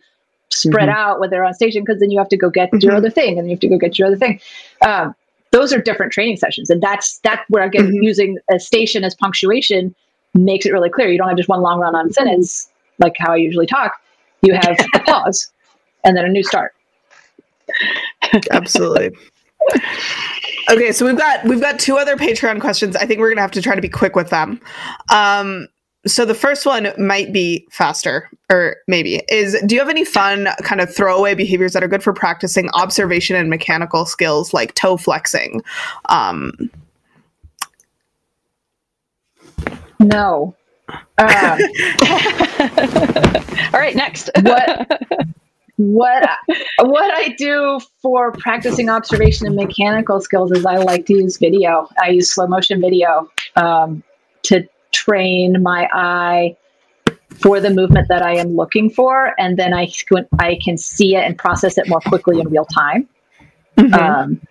spread 0.52 0.90
mm-hmm. 0.90 0.98
out 0.98 1.20
when 1.20 1.30
they're 1.30 1.44
on 1.44 1.54
station 1.54 1.84
because 1.84 2.00
then 2.00 2.12
you 2.12 2.20
have 2.20 2.30
to 2.30 2.38
go 2.38 2.50
get 2.50 2.72
mm-hmm. 2.72 2.86
your 2.86 2.96
other 2.96 3.10
thing 3.10 3.38
and 3.38 3.48
you 3.48 3.54
have 3.54 3.60
to 3.60 3.68
go 3.68 3.78
get 3.78 3.98
your 3.98 4.08
other 4.08 4.18
thing. 4.18 4.40
Um, 4.82 5.16
those 5.52 5.74
are 5.74 5.82
different 5.82 6.12
training 6.12 6.38
sessions. 6.38 6.70
And 6.70 6.82
that's 6.82 7.20
that's 7.20 7.42
where 7.50 7.64
again 7.64 7.88
mm-hmm. 7.88 8.04
using 8.04 8.38
a 8.52 8.60
station 8.60 9.04
as 9.04 9.16
punctuation 9.16 9.96
makes 10.34 10.66
it 10.66 10.72
really 10.72 10.90
clear. 10.90 11.10
You 11.10 11.18
don't 11.18 11.28
have 11.28 11.38
just 11.38 11.50
one 11.50 11.62
long 11.62 11.80
run 11.80 11.96
on 11.96 12.12
sentence 12.12 12.70
like 13.00 13.16
how 13.18 13.32
i 13.32 13.36
usually 13.38 13.66
talk. 13.66 13.94
You 14.42 14.54
have 14.54 14.78
a 14.94 15.00
pause 15.00 15.52
and 16.04 16.16
then 16.16 16.26
a 16.26 16.30
new 16.30 16.44
start. 16.44 16.74
Absolutely. 18.52 19.12
Okay 20.70 20.92
so 20.92 21.06
we've 21.06 21.18
got 21.18 21.44
we've 21.46 21.62
got 21.62 21.80
two 21.80 21.98
other 21.98 22.16
patreon 22.16 22.62
questions. 22.62 22.96
I 22.96 23.06
think 23.06 23.20
we're 23.20 23.30
gonna 23.30 23.42
have 23.42 23.52
to 23.52 23.62
try 23.62 23.76
to 23.76 23.82
be 23.82 23.90
quick 23.90 24.16
with 24.16 24.30
them. 24.30 24.60
Um 25.12 25.68
so 26.08 26.26
the 26.26 26.34
first 26.34 26.66
one 26.66 26.90
might 26.98 27.34
be 27.34 27.68
faster 27.70 28.30
or 28.50 28.78
maybe 28.88 29.22
is 29.30 29.62
do 29.66 29.76
you 29.76 29.82
have 29.82 29.90
any 29.90 30.06
fun 30.06 30.48
kind 30.64 30.80
of 30.82 30.94
throwaway 30.94 31.36
behaviors 31.36 31.74
that 31.74 31.84
are 31.84 31.88
good 31.88 32.04
for 32.04 32.14
practicing 32.14 32.70
observation 32.72 33.36
and 33.36 33.50
mechanical 33.50 34.06
skills 34.06 34.54
like 34.54 34.74
toe 34.76 34.96
flexing? 34.98 35.62
Um, 36.08 36.72
no. 40.00 40.56
Um, 40.88 40.98
all 43.74 43.80
right 43.80 43.96
next. 43.96 44.30
what 44.42 45.02
what 45.76 46.30
what 46.80 47.14
I 47.14 47.36
do 47.38 47.80
for 48.02 48.32
practicing 48.32 48.90
observation 48.90 49.48
and 49.48 49.56
mechanical 49.56 50.22
skills 50.22 50.52
is 50.52 50.66
I 50.66 50.78
like 50.78 51.06
to 51.08 51.14
use 51.14 51.38
video. 51.38 51.88
I 52.02 52.10
use 52.10 52.32
slow 52.32 52.48
motion 52.48 52.82
video 52.82 53.30
um, 53.56 54.02
to 54.44 54.68
train 54.92 55.62
my 55.62 55.88
eye 55.94 56.56
for 57.42 57.60
the 57.60 57.70
movement 57.70 58.08
that 58.10 58.22
I 58.22 58.36
am 58.36 58.56
looking 58.56 58.90
for, 58.90 59.34
and 59.38 59.58
then 59.58 59.74
I 59.74 59.92
I 60.40 60.58
can 60.64 60.78
see 60.78 61.16
it 61.16 61.24
and 61.24 61.38
process 61.38 61.78
it 61.78 61.88
more 61.88 62.02
quickly 62.02 62.40
in 62.40 62.50
real 62.50 62.66
time. 62.66 63.08
Mm-hmm. 63.78 63.94
Um, 63.94 64.42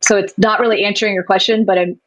so 0.00 0.16
it's 0.16 0.36
not 0.36 0.60
really 0.60 0.84
answering 0.84 1.14
your 1.14 1.22
question, 1.22 1.64
but 1.64 1.78
I'm 1.78 1.98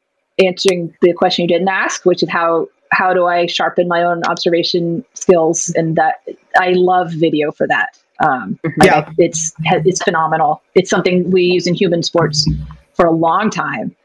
answering 0.44 0.94
the 1.02 1.14
question 1.14 1.44
you 1.44 1.48
didn't 1.48 1.70
ask, 1.70 2.06
which 2.06 2.22
is 2.22 2.30
how 2.30 2.68
how 2.92 3.14
do 3.14 3.26
I 3.26 3.46
sharpen 3.46 3.88
my 3.88 4.04
own 4.04 4.24
observation 4.26 5.04
skills? 5.14 5.74
And 5.76 5.96
that 5.96 6.16
I 6.58 6.72
love 6.72 7.12
video 7.12 7.52
for 7.52 7.68
that. 7.68 7.98
Um, 8.24 8.60
yeah, 8.84 9.10
it's 9.18 9.54
it's 9.64 10.04
phenomenal. 10.04 10.62
It's 10.76 10.90
something 10.90 11.32
we 11.32 11.44
use 11.44 11.68
in 11.68 11.74
human 11.74 12.04
sports 12.04 12.48
for 12.94 13.06
a 13.06 13.12
long 13.12 13.50
time. 13.50 13.96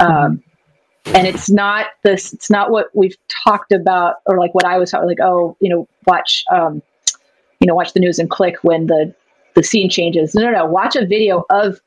Um, 0.00 0.42
and 1.14 1.26
it's 1.26 1.48
not 1.48 1.86
this 2.02 2.32
it's 2.32 2.50
not 2.50 2.70
what 2.70 2.88
we've 2.94 3.16
talked 3.28 3.72
about 3.72 4.16
or 4.26 4.38
like 4.38 4.54
what 4.54 4.64
i 4.64 4.78
was 4.78 4.90
talking 4.90 5.08
like 5.08 5.20
oh 5.20 5.56
you 5.60 5.68
know 5.68 5.86
watch 6.06 6.44
um 6.50 6.82
you 7.60 7.66
know 7.66 7.74
watch 7.74 7.92
the 7.92 8.00
news 8.00 8.18
and 8.18 8.30
click 8.30 8.56
when 8.62 8.86
the 8.86 9.14
the 9.56 9.62
scene 9.62 9.90
changes. 9.90 10.34
No 10.34 10.42
no 10.42 10.52
no. 10.52 10.66
Watch 10.66 10.94
a 10.94 11.04
video 11.04 11.44
of 11.50 11.80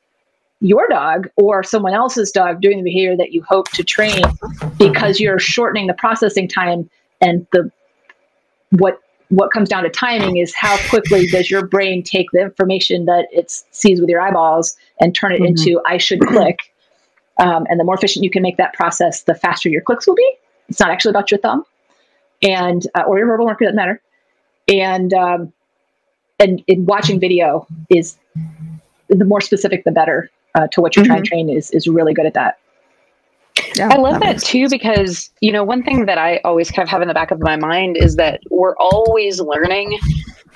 your 0.60 0.86
dog 0.88 1.28
or 1.36 1.62
someone 1.62 1.94
else's 1.94 2.30
dog 2.30 2.60
doing 2.60 2.78
the 2.78 2.84
behavior 2.84 3.16
that 3.16 3.32
you 3.32 3.42
hope 3.42 3.70
to 3.70 3.82
train 3.82 4.22
because 4.76 5.18
you're 5.18 5.38
shortening 5.38 5.86
the 5.86 5.94
processing 5.94 6.46
time 6.46 6.90
and 7.22 7.46
the 7.52 7.70
what 8.72 9.00
what 9.30 9.52
comes 9.52 9.68
down 9.68 9.84
to 9.84 9.88
timing 9.88 10.36
is 10.36 10.54
how 10.54 10.76
quickly 10.88 11.26
does 11.28 11.50
your 11.50 11.64
brain 11.64 12.02
take 12.02 12.26
the 12.32 12.40
information 12.40 13.06
that 13.06 13.26
it 13.30 13.50
sees 13.70 14.00
with 14.00 14.10
your 14.10 14.20
eyeballs 14.20 14.76
and 15.00 15.14
turn 15.14 15.32
it 15.32 15.36
mm-hmm. 15.36 15.46
into 15.46 15.80
i 15.86 15.96
should 15.96 16.20
click 16.20 16.69
Um, 17.40 17.66
and 17.68 17.80
the 17.80 17.84
more 17.84 17.94
efficient 17.94 18.22
you 18.22 18.30
can 18.30 18.42
make 18.42 18.56
that 18.58 18.74
process, 18.74 19.22
the 19.24 19.34
faster 19.34 19.68
your 19.68 19.80
clicks 19.80 20.06
will 20.06 20.14
be. 20.14 20.34
It's 20.68 20.78
not 20.78 20.90
actually 20.90 21.10
about 21.10 21.30
your 21.30 21.40
thumb 21.40 21.64
and 22.42 22.86
uh, 22.94 23.02
or 23.02 23.18
your 23.18 23.26
verbal 23.26 23.46
marker 23.46 23.64
doesn't 23.64 23.76
matter. 23.76 24.00
And 24.68 25.12
um, 25.12 25.52
and 26.38 26.62
in 26.66 26.86
watching 26.86 27.20
video 27.20 27.66
is 27.90 28.16
the 29.08 29.24
more 29.24 29.40
specific, 29.40 29.84
the 29.84 29.90
better 29.90 30.30
uh, 30.54 30.68
to 30.72 30.80
what 30.80 30.96
you're 30.96 31.04
mm-hmm. 31.04 31.12
trying 31.12 31.22
to 31.24 31.28
train 31.28 31.50
is 31.50 31.70
is 31.70 31.86
really 31.86 32.14
good 32.14 32.26
at 32.26 32.34
that. 32.34 32.58
Yeah, 33.76 33.88
I 33.90 33.96
love 33.96 34.20
that, 34.20 34.36
that 34.36 34.42
too 34.42 34.68
because 34.68 35.30
you 35.40 35.52
know 35.52 35.64
one 35.64 35.82
thing 35.82 36.06
that 36.06 36.18
I 36.18 36.38
always 36.44 36.70
kind 36.70 36.86
of 36.86 36.90
have 36.90 37.02
in 37.02 37.08
the 37.08 37.14
back 37.14 37.30
of 37.30 37.40
my 37.40 37.56
mind 37.56 37.96
is 37.96 38.16
that 38.16 38.40
we're 38.50 38.76
always 38.76 39.40
learning 39.40 39.98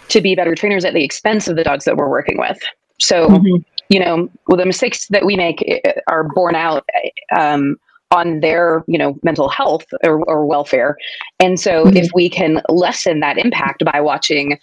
to 0.08 0.20
be 0.20 0.34
better 0.34 0.54
trainers 0.54 0.84
at 0.84 0.94
the 0.94 1.04
expense 1.04 1.48
of 1.48 1.56
the 1.56 1.64
dogs 1.64 1.84
that 1.84 1.96
we're 1.96 2.08
working 2.08 2.38
with. 2.38 2.58
So 3.00 3.28
mm-hmm. 3.28 3.62
You 3.88 4.00
know, 4.00 4.28
well, 4.48 4.56
the 4.56 4.66
mistakes 4.66 5.06
that 5.08 5.24
we 5.24 5.36
make 5.36 5.62
eh, 5.66 5.92
are 6.08 6.24
borne 6.24 6.54
out 6.54 6.88
um, 7.36 7.76
on 8.10 8.40
their 8.40 8.84
you 8.86 8.98
know 8.98 9.18
mental 9.22 9.48
health 9.48 9.86
or, 10.02 10.24
or 10.24 10.46
welfare, 10.46 10.96
and 11.40 11.58
so 11.60 11.84
mm-hmm. 11.84 11.96
if 11.96 12.10
we 12.14 12.28
can 12.28 12.60
lessen 12.68 13.20
that 13.20 13.38
impact 13.38 13.84
by 13.84 14.00
watching 14.00 14.58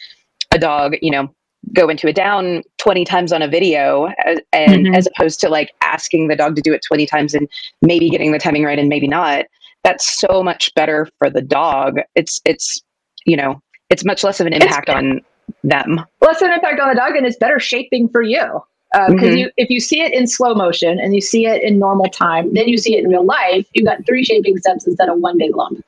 a 0.53 0.59
dog, 0.59 0.95
you 1.01 1.11
know, 1.11 1.33
go 1.73 1.89
into 1.89 2.07
a 2.07 2.13
down 2.13 2.63
20 2.77 3.05
times 3.05 3.31
on 3.31 3.41
a 3.41 3.47
video 3.47 4.07
and 4.51 4.85
mm-hmm. 4.87 4.95
as 4.95 5.07
opposed 5.07 5.39
to 5.39 5.49
like 5.49 5.73
asking 5.81 6.27
the 6.27 6.35
dog 6.35 6.55
to 6.55 6.61
do 6.61 6.73
it 6.73 6.81
20 6.85 7.05
times 7.05 7.33
and 7.33 7.47
maybe 7.81 8.09
getting 8.09 8.31
the 8.31 8.39
timing 8.39 8.63
right 8.63 8.79
and 8.79 8.89
maybe 8.89 9.07
not 9.07 9.45
that's 9.83 10.19
so 10.19 10.43
much 10.43 10.73
better 10.75 11.07
for 11.17 11.29
the 11.29 11.41
dog 11.41 11.99
it's 12.15 12.41
it's 12.45 12.81
you 13.25 13.37
know 13.37 13.61
it's 13.89 14.03
much 14.03 14.23
less 14.23 14.39
of 14.39 14.47
an 14.47 14.53
impact 14.53 14.89
it's, 14.89 14.95
on 14.95 15.21
them 15.63 16.03
less 16.21 16.41
of 16.41 16.47
an 16.47 16.53
impact 16.53 16.79
on 16.79 16.89
the 16.89 16.95
dog 16.95 17.15
and 17.15 17.25
it's 17.25 17.37
better 17.37 17.59
shaping 17.59 18.09
for 18.09 18.21
you 18.21 18.61
because 18.91 19.09
uh, 19.09 19.13
mm-hmm. 19.13 19.37
you 19.37 19.51
if 19.57 19.69
you 19.69 19.79
see 19.79 20.01
it 20.01 20.13
in 20.13 20.27
slow 20.27 20.53
motion 20.53 20.99
and 20.99 21.15
you 21.15 21.21
see 21.21 21.45
it 21.45 21.63
in 21.63 21.79
normal 21.79 22.07
time 22.09 22.53
then 22.53 22.67
you 22.67 22.77
see 22.77 22.97
it 22.97 23.03
in 23.03 23.09
real 23.09 23.25
life 23.25 23.67
you've 23.73 23.85
got 23.85 24.05
three 24.05 24.23
shaping 24.23 24.57
steps 24.57 24.85
instead 24.85 25.07
of 25.07 25.19
one 25.19 25.37
big 25.37 25.55
lump 25.55 25.83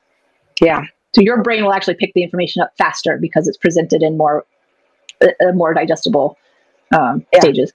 yeah 0.60 0.84
so 1.14 1.20
your 1.20 1.42
brain 1.42 1.64
will 1.64 1.72
actually 1.72 1.94
pick 1.94 2.12
the 2.14 2.22
information 2.22 2.60
up 2.62 2.72
faster 2.76 3.18
because 3.20 3.46
it's 3.46 3.56
presented 3.56 4.02
in 4.02 4.16
more 4.16 4.44
uh, 5.22 5.52
more 5.52 5.72
digestible 5.74 6.36
um, 6.92 7.24
yeah. 7.32 7.40
stages. 7.40 7.72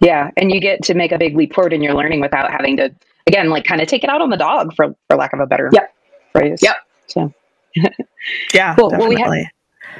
Yeah, 0.00 0.30
and 0.36 0.50
you 0.50 0.60
get 0.60 0.82
to 0.84 0.94
make 0.94 1.12
a 1.12 1.18
big 1.18 1.36
leap 1.36 1.54
forward 1.54 1.72
in 1.72 1.82
your 1.82 1.94
learning 1.94 2.20
without 2.20 2.50
having 2.50 2.76
to, 2.78 2.92
again, 3.26 3.50
like 3.50 3.64
kind 3.64 3.80
of 3.80 3.86
take 3.86 4.02
it 4.02 4.10
out 4.10 4.20
on 4.20 4.30
the 4.30 4.36
dog 4.36 4.74
for 4.74 4.94
for 5.08 5.16
lack 5.16 5.32
of 5.32 5.40
a 5.40 5.46
better 5.46 5.70
yep. 5.72 5.94
phrase. 6.32 6.60
Yep. 6.62 6.76
So. 7.06 7.32
yeah. 8.54 8.74
Cool. 8.74 8.90
Definitely. 8.90 9.16
Well, 9.16 9.30
we 9.30 9.40
have 9.40 9.46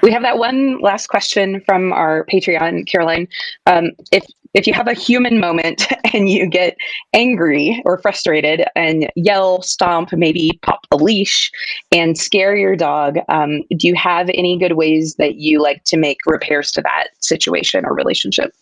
we 0.03 0.13
have 0.13 0.23
that 0.23 0.39
one 0.39 0.81
last 0.81 1.09
question 1.09 1.63
from 1.67 1.93
our 1.93 2.27
Patreon, 2.27 2.87
Caroline. 2.87 3.29
Um, 3.67 3.91
if 4.11 4.25
if 4.55 4.67
you 4.67 4.75
have 4.75 4.89
a 4.89 4.95
human 4.95 5.41
moment 5.41 5.87
and 6.15 6.29
you 6.29 6.47
get 6.47 6.77
angry 7.13 7.83
or 7.85 7.99
frustrated 7.99 8.65
and 8.77 9.11
yell, 9.17 9.63
stomp, 9.63 10.13
maybe 10.13 10.59
pop 10.63 10.87
a 10.91 10.97
leash 10.97 11.51
and 11.91 12.19
scare 12.19 12.57
your 12.57 12.77
dog, 12.77 13.19
um, 13.29 13.63
do 13.77 13.89
you 13.89 13.95
have 13.95 14.29
any 14.35 14.59
good 14.59 14.73
ways 14.73 15.15
that 15.17 15.37
you 15.37 15.61
like 15.61 15.85
to 15.85 15.97
make 15.97 16.19
repairs 16.27 16.71
to 16.73 16.83
that 16.83 17.09
situation 17.21 17.85
or 17.85 17.95
relationship? 17.95 18.55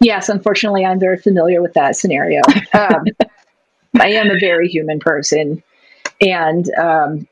Yes, 0.00 0.28
unfortunately, 0.28 0.84
I'm 0.84 1.00
very 1.00 1.18
familiar 1.18 1.60
with 1.60 1.74
that 1.74 1.96
scenario. 1.96 2.42
Um, 2.74 3.06
I 3.98 4.10
am 4.10 4.30
a 4.30 4.38
very 4.38 4.68
human 4.68 5.00
person, 5.00 5.62
and 6.20 6.70
um, 6.74 7.26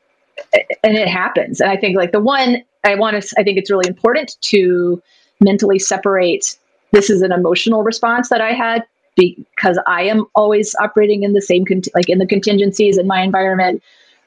and 0.83 0.97
it 0.97 1.07
happens. 1.07 1.61
And 1.61 1.69
I 1.69 1.77
think 1.77 1.95
like 1.95 2.11
the 2.11 2.19
one 2.19 2.63
I 2.83 2.95
want 2.95 3.21
to, 3.21 3.35
I 3.37 3.43
think 3.43 3.57
it's 3.57 3.69
really 3.69 3.87
important 3.87 4.35
to 4.41 5.01
mentally 5.39 5.79
separate 5.79 6.57
this 6.91 7.09
is 7.09 7.21
an 7.21 7.31
emotional 7.31 7.83
response 7.83 8.29
that 8.29 8.41
I 8.41 8.53
had 8.53 8.83
because 9.15 9.79
I 9.87 10.03
am 10.03 10.25
always 10.35 10.75
operating 10.79 11.23
in 11.23 11.33
the 11.33 11.41
same, 11.41 11.65
like 11.95 12.07
in 12.07 12.19
the 12.19 12.27
contingencies 12.27 12.97
in 12.97 13.07
my 13.07 13.21
environment. 13.21 13.81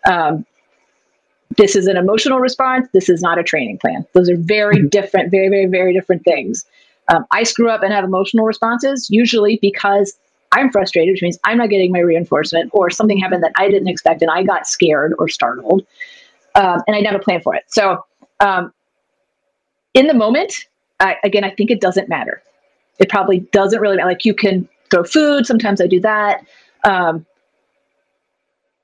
Um, 0.05 0.45
this 1.57 1.75
is 1.75 1.87
an 1.87 1.97
emotional 1.97 2.39
response. 2.39 2.89
This 2.93 3.09
is 3.09 3.23
not 3.23 3.39
a 3.39 3.43
training 3.43 3.79
plan. 3.79 4.07
Those 4.13 4.29
are 4.29 4.37
very 4.37 4.77
mm-hmm. 4.77 4.89
different, 4.89 5.31
very, 5.31 5.49
very, 5.49 5.67
very 5.67 5.93
different 5.93 6.25
things. 6.25 6.65
Um, 7.09 7.25
I 7.33 7.43
screw 7.43 7.71
up 7.71 7.83
and 7.83 7.93
have 7.93 8.05
emotional 8.05 8.45
responses 8.45 9.09
usually 9.11 9.59
because 9.61 10.15
I'm 10.53 10.71
frustrated, 10.71 11.13
which 11.13 11.23
means 11.23 11.39
I'm 11.45 11.59
not 11.59 11.71
getting 11.71 11.93
my 11.93 12.01
reinforcement, 12.01 12.71
or 12.73 12.91
something 12.91 13.19
happened 13.19 13.43
that 13.43 13.53
I 13.57 13.69
didn't 13.69 13.89
expect 13.89 14.23
and 14.23 14.31
I 14.31 14.43
got 14.43 14.67
scared 14.67 15.15
or 15.19 15.29
startled, 15.29 15.87
um, 16.57 16.83
and 16.87 16.97
I 16.97 17.01
never 17.01 17.19
planned 17.21 17.45
for 17.45 17.55
it. 17.55 17.65
So, 17.69 18.05
um, 18.41 18.73
in 19.95 20.07
the 20.07 20.15
moment, 20.15 20.67
I, 20.99 21.17
again, 21.25 21.45
I 21.45 21.51
think 21.51 21.71
it 21.71 21.81
doesn't 21.81 22.09
matter 22.09 22.43
it 23.01 23.09
probably 23.09 23.41
doesn't 23.53 23.81
really 23.81 23.97
matter. 23.97 24.09
like 24.09 24.25
you 24.25 24.35
can 24.35 24.69
throw 24.91 25.03
food. 25.05 25.47
Sometimes 25.47 25.81
I 25.81 25.87
do 25.87 26.01
that. 26.01 26.45
Um, 26.85 27.27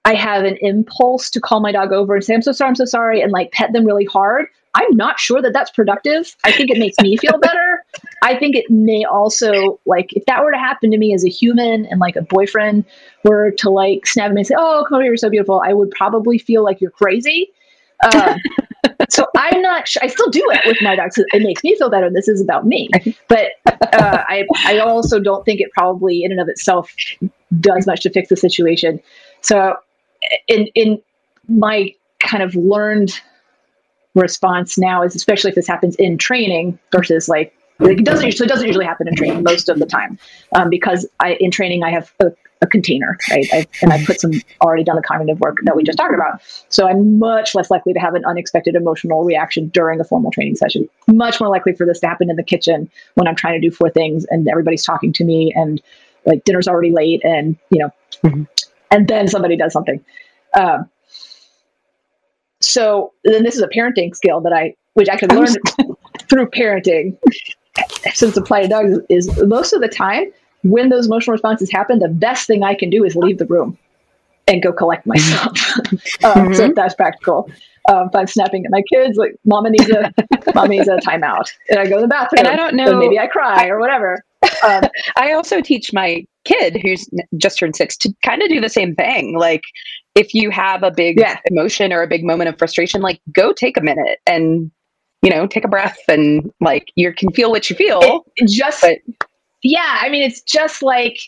I 0.05 0.15
have 0.15 0.45
an 0.45 0.57
impulse 0.61 1.31
to 1.31 1.41
call 1.41 1.61
my 1.61 1.73
dog 1.73 1.93
over 1.93 2.15
and 2.15 2.25
say, 2.25 2.35
I'm 2.35 2.43
so 2.43 2.53
sorry, 2.53 2.69
I'm 2.69 2.77
so 2.77 2.85
sorry, 2.85 3.21
and 3.21 3.33
like 3.33 3.53
pet 3.53 3.73
them 3.73 3.85
really 3.85 4.05
hard. 4.05 4.47
I'm 4.75 4.95
not 4.95 5.19
sure 5.19 5.41
that 5.41 5.53
that's 5.53 5.71
productive. 5.71 6.37
I 6.45 6.53
think 6.53 6.71
it 6.71 6.79
makes 6.79 6.97
me 7.01 7.17
feel 7.17 7.39
better. 7.39 7.83
I 8.23 8.39
think 8.39 8.57
it 8.57 8.71
may 8.71 9.05
also, 9.05 9.81
like, 9.87 10.13
if 10.13 10.25
that 10.27 10.45
were 10.45 10.53
to 10.53 10.59
happen 10.59 10.91
to 10.91 10.99
me 10.99 11.15
as 11.15 11.25
a 11.25 11.29
human 11.29 11.87
and 11.87 11.99
like 11.99 12.15
a 12.15 12.23
boyfriend 12.23 12.85
were 13.25 13.51
to 13.53 13.71
like 13.71 14.07
snap 14.07 14.31
me 14.33 14.41
and 14.41 14.47
say, 14.47 14.55
Oh, 14.57 14.85
come 14.87 14.97
over, 14.97 15.03
here, 15.03 15.13
you're 15.13 15.17
so 15.17 15.31
beautiful, 15.31 15.63
I 15.65 15.73
would 15.73 15.91
probably 15.93 16.39
feel 16.39 16.63
like 16.63 16.81
you're 16.81 16.91
crazy. 16.91 17.51
Um, 18.05 18.39
so 19.11 19.27
I'm 19.37 19.63
not 19.63 19.89
sure. 19.89 20.03
I 20.03 20.09
still 20.09 20.31
do 20.31 20.43
it 20.53 20.61
with 20.67 20.79
my 20.83 20.97
dogs. 20.97 21.15
It 21.19 21.43
makes 21.43 21.63
me 21.65 21.77
feel 21.77 21.91
better. 21.91 22.11
This 22.11 22.29
is 22.29 22.41
about 22.41 22.67
me. 22.67 22.89
But 23.29 23.53
uh, 23.67 24.23
I, 24.29 24.47
I 24.65 24.79
also 24.79 25.19
don't 25.19 25.45
think 25.45 25.61
it 25.61 25.71
probably 25.73 26.23
in 26.23 26.31
and 26.31 26.41
of 26.41 26.49
itself 26.49 26.95
does 27.61 27.87
much 27.87 28.03
to 28.03 28.11
fix 28.11 28.29
the 28.29 28.37
situation. 28.37 29.01
So 29.41 29.77
in, 30.49 30.69
in 30.75 31.03
my 31.49 31.93
kind 32.21 32.43
of 32.43 32.55
learned 32.55 33.21
response 34.15 34.79
now 34.79 35.03
is 35.03 35.15
especially 35.15 35.51
if 35.51 35.55
this 35.55 35.67
happens 35.67 35.95
in 35.97 36.17
training 36.17 36.79
versus 36.91 37.29
like 37.29 37.55
like 37.79 37.99
it 37.99 38.05
doesn't 38.05 38.25
usually 38.25 38.47
it 38.47 38.49
doesn't 38.49 38.67
usually 38.67 38.87
happen 38.87 39.07
in 39.07 39.15
training 39.15 39.43
most 39.43 39.69
of 39.69 39.79
the 39.79 39.87
time 39.87 40.19
um, 40.55 40.71
because 40.71 41.07
I 41.21 41.35
in 41.35 41.51
training 41.51 41.83
I 41.83 41.91
have 41.91 42.13
a 42.21 42.31
a 42.63 42.67
container, 42.67 43.19
right? 43.31 43.47
I, 43.53 43.67
and 43.83 43.93
I've 43.93 44.07
put 44.07 44.21
some 44.21 44.33
already 44.63 44.83
done 44.83 44.97
the 44.97 45.03
cognitive 45.03 45.41
work 45.41 45.59
that 45.65 45.77
we 45.77 45.83
just 45.83 45.99
talked 45.99 46.15
about. 46.15 46.41
So 46.69 46.89
I'm 46.89 47.19
much 47.19 47.55
less 47.55 47.71
likely 47.71 47.93
to 47.93 47.99
have 47.99 48.15
an 48.15 48.25
unexpected 48.25 48.75
emotional 48.75 49.25
reaction 49.25 49.69
during 49.69 50.01
a 50.01 50.05
formal 50.05 50.31
training 50.31 50.57
session. 50.57 50.89
Much 51.07 51.39
more 51.41 51.51
likely 51.51 51.75
for 51.75 51.85
this 51.85 52.01
to 52.01 52.07
happen 52.07 52.31
in 52.31 52.37
the 52.37 52.43
kitchen 52.43 52.91
when 53.15 53.29
I'm 53.29 53.37
trying 53.37 53.61
to 53.61 53.69
do 53.69 53.75
four 53.75 53.91
things 53.91 54.25
and 54.31 54.49
everybody's 54.49 54.85
talking 54.85 55.13
to 55.15 55.25
me 55.25 55.53
and 55.55 55.83
like 56.25 56.45
dinner's 56.45 56.67
already 56.67 56.91
late 56.91 57.23
and 57.25 57.57
you 57.71 57.81
know, 57.81 57.91
mm-hmm. 58.25 58.43
and 58.91 59.09
then 59.09 59.29
somebody 59.29 59.57
does 59.57 59.73
something. 59.73 60.03
Um, 60.55 60.89
so 62.61 63.13
then 63.25 63.45
this 63.45 63.55
is 63.55 63.63
a 63.63 63.69
parenting 63.69 64.17
skill 64.17 64.41
that 64.41 64.53
I, 64.53 64.75
which 64.95 65.09
I 65.11 65.17
could 65.17 65.31
learn 65.33 65.55
through 66.29 66.47
parenting 66.47 67.19
since 68.15 68.37
applied 68.37 68.63
to 68.63 68.69
dogs 68.69 68.99
is 69.11 69.43
most 69.45 69.75
of 69.75 69.83
the 69.83 69.89
time 69.89 70.33
when 70.71 70.89
those 70.89 71.07
emotional 71.07 71.33
responses 71.33 71.71
happen, 71.71 71.99
the 71.99 72.09
best 72.09 72.47
thing 72.47 72.63
I 72.63 72.75
can 72.75 72.91
do 72.91 73.05
is 73.05 73.15
leave 73.17 73.39
the 73.39 73.47
room 73.47 73.79
and 74.47 74.63
go 74.63 74.73
collect 74.73 75.07
myself. 75.07 75.47
um, 76.25 76.33
mm-hmm. 76.33 76.55
So 76.55 76.73
that's 76.75 76.95
practical. 76.95 77.51
Um, 77.89 78.09
if 78.09 78.17
I'm 78.17 78.27
snapping 78.27 78.65
at 78.65 78.71
my 78.71 78.83
kids, 78.93 79.17
like 79.17 79.37
mama 79.45 79.71
needs 79.71 79.91
a 79.91 80.13
mama 80.55 80.69
needs 80.69 80.89
a 80.89 80.97
timeout, 80.97 81.47
and 81.71 81.79
I 81.79 81.87
go 81.87 81.97
to 81.97 82.03
the 82.03 82.09
bathroom. 82.09 82.41
And 82.41 82.49
I 82.49 82.57
don't 82.57 82.75
know, 82.75 82.99
maybe 82.99 83.19
I 83.19 83.27
cry 83.27 83.69
or 83.69 83.79
whatever. 83.79 84.25
Um, 84.65 84.85
I 85.17 85.33
also 85.33 85.61
teach 85.61 85.93
my 85.93 86.27
kid 86.45 86.79
who's 86.83 87.09
just 87.37 87.59
turned 87.59 87.77
six 87.77 87.97
to 87.99 88.13
kind 88.25 88.43
of 88.43 88.49
do 88.49 88.61
the 88.61 88.69
same 88.69 88.95
thing. 88.95 89.37
Like 89.37 89.63
if 90.15 90.35
you 90.35 90.51
have 90.51 90.83
a 90.83 90.91
big 90.91 91.21
yeah. 91.21 91.39
emotion 91.47 91.93
or 91.93 92.03
a 92.03 92.09
big 92.09 92.25
moment 92.25 92.49
of 92.49 92.59
frustration, 92.59 93.03
like 93.03 93.21
go 93.33 93.53
take 93.53 93.77
a 93.77 93.83
minute 93.83 94.19
and 94.27 94.71
you 95.23 95.31
know 95.31 95.47
take 95.47 95.65
a 95.65 95.69
breath 95.69 95.99
and 96.09 96.51
like 96.61 96.89
you 96.97 97.13
can 97.13 97.31
feel 97.33 97.51
what 97.51 97.71
you 97.71 97.77
feel. 97.77 98.25
It, 98.37 98.49
just 98.49 98.81
but, 98.81 98.99
yeah, 99.63 99.99
I 100.01 100.09
mean, 100.09 100.23
it's 100.23 100.41
just 100.41 100.83
like 100.83 101.19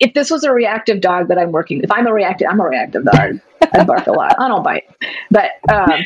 if 0.00 0.14
this 0.14 0.30
was 0.30 0.44
a 0.44 0.52
reactive 0.52 1.00
dog 1.00 1.28
that 1.28 1.38
I'm 1.38 1.52
working, 1.52 1.82
if 1.82 1.90
I'm 1.90 2.06
a 2.06 2.12
reactive, 2.12 2.48
I'm 2.50 2.60
a 2.60 2.68
reactive 2.68 3.04
dog. 3.04 3.40
I 3.72 3.84
bark 3.84 4.06
a 4.06 4.12
lot. 4.12 4.36
I 4.38 4.48
don't 4.48 4.62
bite, 4.62 4.84
but 5.30 5.52
um, 5.70 6.04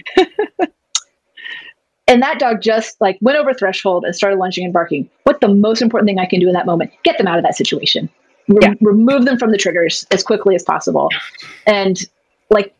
and 2.06 2.22
that 2.22 2.38
dog 2.38 2.62
just 2.62 3.00
like 3.00 3.18
went 3.20 3.38
over 3.38 3.52
threshold 3.52 4.04
and 4.04 4.14
started 4.14 4.38
lunging 4.38 4.64
and 4.64 4.72
barking. 4.72 5.08
What 5.24 5.40
the 5.40 5.48
most 5.48 5.82
important 5.82 6.08
thing 6.08 6.18
I 6.18 6.26
can 6.26 6.40
do 6.40 6.48
in 6.48 6.54
that 6.54 6.66
moment? 6.66 6.90
Get 7.04 7.18
them 7.18 7.26
out 7.26 7.38
of 7.38 7.44
that 7.44 7.54
situation. 7.56 8.08
Re- 8.48 8.58
yeah. 8.62 8.74
Remove 8.80 9.26
them 9.26 9.38
from 9.38 9.50
the 9.50 9.58
triggers 9.58 10.06
as 10.10 10.22
quickly 10.22 10.54
as 10.54 10.62
possible. 10.62 11.10
And 11.66 12.00
like, 12.50 12.74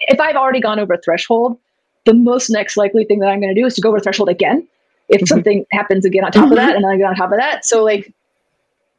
if 0.00 0.18
I've 0.18 0.34
already 0.36 0.60
gone 0.60 0.80
over 0.80 0.96
threshold, 0.96 1.58
the 2.06 2.14
most 2.14 2.50
next 2.50 2.76
likely 2.76 3.04
thing 3.04 3.20
that 3.20 3.28
I'm 3.28 3.40
going 3.40 3.54
to 3.54 3.60
do 3.60 3.66
is 3.66 3.74
to 3.74 3.80
go 3.80 3.90
over 3.90 4.00
threshold 4.00 4.28
again. 4.28 4.66
If 5.08 5.18
mm-hmm. 5.18 5.26
something 5.26 5.66
happens 5.70 6.04
again 6.04 6.24
on 6.24 6.32
top 6.32 6.44
mm-hmm. 6.44 6.52
of 6.52 6.56
that, 6.56 6.74
and 6.74 6.84
then 6.84 6.90
I 6.90 6.96
get 6.96 7.04
on 7.04 7.14
top 7.14 7.30
of 7.30 7.38
that. 7.38 7.64
So 7.64 7.84
like 7.84 8.12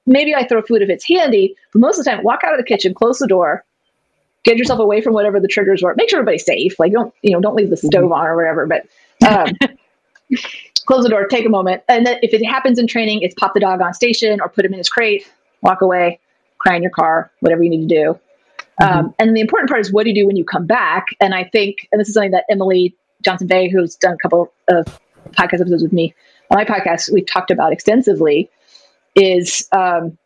maybe 0.06 0.36
I 0.36 0.48
throw 0.48 0.62
food 0.62 0.82
if 0.82 0.90
it's 0.90 1.08
handy, 1.08 1.56
but 1.72 1.80
most 1.80 2.00
of 2.00 2.06
the 2.06 2.12
time, 2.12 2.24
walk 2.24 2.42
out 2.46 2.54
of 2.54 2.58
the 2.58 2.66
kitchen, 2.66 2.94
close 2.94 3.20
the 3.20 3.28
door, 3.28 3.64
get 4.44 4.58
yourself 4.58 4.80
away 4.80 5.02
from 5.02 5.14
whatever 5.14 5.40
the 5.40 5.48
triggers 5.48 5.82
were. 5.82 5.94
Make 5.96 6.10
sure 6.10 6.20
everybody's 6.20 6.46
safe. 6.46 6.78
Like 6.80 6.92
don't 6.92 7.14
you 7.22 7.32
know 7.32 7.40
don't 7.40 7.56
leave 7.56 7.70
the 7.70 7.76
mm-hmm. 7.76 7.88
stove 7.88 8.12
on 8.12 8.26
or 8.26 8.36
whatever. 8.36 8.66
But 8.68 8.86
um, 9.28 9.54
close 10.86 11.04
the 11.04 11.10
door, 11.10 11.26
take 11.28 11.46
a 11.46 11.50
moment, 11.50 11.84
and 11.88 12.06
then 12.06 12.18
if 12.22 12.34
it 12.34 12.44
happens 12.46 12.80
in 12.80 12.88
training, 12.88 13.22
it's 13.22 13.36
pop 13.36 13.54
the 13.54 13.60
dog 13.60 13.82
on 13.82 13.94
station 13.94 14.40
or 14.42 14.50
put 14.50 14.66
him 14.66 14.74
in 14.74 14.78
his 14.78 14.90
crate, 14.90 15.30
walk 15.62 15.82
away, 15.82 16.20
cry 16.60 16.76
in 16.76 16.82
your 16.82 16.92
car, 16.92 17.32
whatever 17.40 17.64
you 17.64 17.70
need 17.70 17.88
to 17.88 17.96
do. 17.96 18.20
Mm-hmm. 18.82 19.00
Um, 19.00 19.16
and 19.20 19.36
the 19.36 19.42
important 19.42 19.70
part 19.70 19.82
is 19.82 19.92
what 19.92 20.04
do 20.04 20.10
you 20.10 20.16
do 20.16 20.28
when 20.28 20.36
you 20.36 20.44
come 20.44 20.66
back? 20.66 21.08
And 21.22 21.34
I 21.34 21.44
think, 21.44 21.88
and 21.92 22.02
this 22.02 22.08
is 22.08 22.16
something 22.16 22.32
that 22.32 22.46
Emily 22.50 22.96
Johnson 23.22 23.48
Bay, 23.48 23.70
who's 23.70 23.96
done 23.96 24.14
a 24.14 24.18
couple 24.18 24.52
of 24.68 25.00
podcast 25.32 25.62
episodes 25.62 25.84
with 25.84 25.94
me 25.94 26.14
on 26.50 26.58
my 26.58 26.66
podcast, 26.66 27.12
we've 27.12 27.26
talked 27.26 27.52
about 27.52 27.72
extensively, 27.72 28.50
is 29.16 29.68
um, 29.72 30.18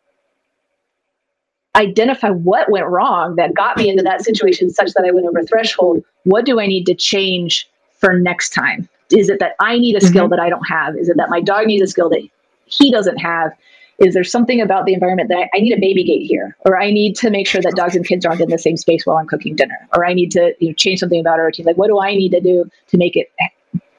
identify 1.76 2.30
what 2.30 2.70
went 2.70 2.86
wrong 2.86 3.36
that 3.36 3.54
got 3.54 3.76
me 3.76 3.88
into 3.88 4.02
that 4.02 4.22
situation 4.22 4.70
such 4.70 4.92
that 4.92 5.04
I 5.06 5.10
went 5.10 5.26
over 5.26 5.42
threshold. 5.44 6.04
What 6.24 6.44
do 6.44 6.60
I 6.60 6.66
need 6.66 6.84
to 6.86 6.94
change 6.94 7.68
for 7.98 8.18
next 8.18 8.50
time? 8.50 8.88
Is 9.10 9.28
it 9.28 9.38
that 9.40 9.54
I 9.60 9.78
need 9.78 9.96
a 9.96 10.00
skill 10.00 10.24
mm-hmm. 10.24 10.30
that 10.30 10.40
I 10.40 10.50
don't 10.50 10.68
have? 10.68 10.96
Is 10.96 11.08
it 11.08 11.16
that 11.16 11.30
my 11.30 11.40
dog 11.40 11.66
needs 11.66 11.82
a 11.82 11.86
skill 11.86 12.10
that 12.10 12.22
he 12.66 12.90
doesn't 12.90 13.18
have? 13.18 13.52
Is 13.98 14.14
there 14.14 14.24
something 14.24 14.60
about 14.60 14.86
the 14.86 14.92
environment 14.92 15.28
that 15.30 15.38
I, 15.38 15.50
I 15.56 15.60
need 15.60 15.72
a 15.72 15.80
baby 15.80 16.04
gate 16.04 16.26
here, 16.26 16.56
or 16.60 16.80
I 16.80 16.90
need 16.90 17.16
to 17.16 17.30
make 17.30 17.48
sure 17.48 17.60
that 17.60 17.74
dogs 17.74 17.96
and 17.96 18.06
kids 18.06 18.24
aren't 18.24 18.40
in 18.40 18.48
the 18.48 18.58
same 18.58 18.76
space 18.76 19.04
while 19.04 19.16
I'm 19.16 19.26
cooking 19.26 19.56
dinner, 19.56 19.78
or 19.94 20.06
I 20.06 20.12
need 20.12 20.30
to 20.32 20.54
you 20.60 20.68
know, 20.68 20.74
change 20.74 21.00
something 21.00 21.18
about 21.18 21.38
our 21.38 21.46
routine? 21.46 21.66
Like, 21.66 21.78
what 21.78 21.88
do 21.88 21.98
I 21.98 22.14
need 22.14 22.30
to 22.30 22.40
do 22.40 22.70
to 22.88 22.96
make 22.96 23.16
it 23.16 23.32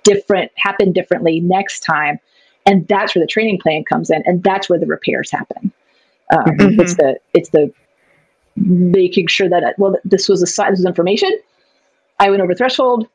different, 0.03 0.52
happen 0.56 0.94
differently 0.94 1.40
next 1.41 1.82
time? 1.82 2.20
And 2.69 2.87
that's 2.87 3.15
where 3.15 3.23
the 3.23 3.27
training 3.27 3.57
plan 3.59 3.83
comes 3.83 4.11
in, 4.11 4.21
and 4.27 4.43
that's 4.43 4.69
where 4.69 4.77
the 4.77 4.85
repairs 4.85 5.31
happen. 5.31 5.73
Um, 6.31 6.45
mm-hmm. 6.45 6.79
It's 6.79 6.95
the 6.95 7.19
it's 7.33 7.49
the 7.49 7.73
making 8.55 9.25
sure 9.27 9.49
that 9.49 9.73
well 9.79 9.97
this 10.05 10.29
was 10.29 10.43
a 10.43 10.45
this 10.45 10.69
was 10.69 10.85
information. 10.85 11.31
I 12.19 12.29
went 12.29 12.43
over 12.43 12.53
threshold. 12.53 13.07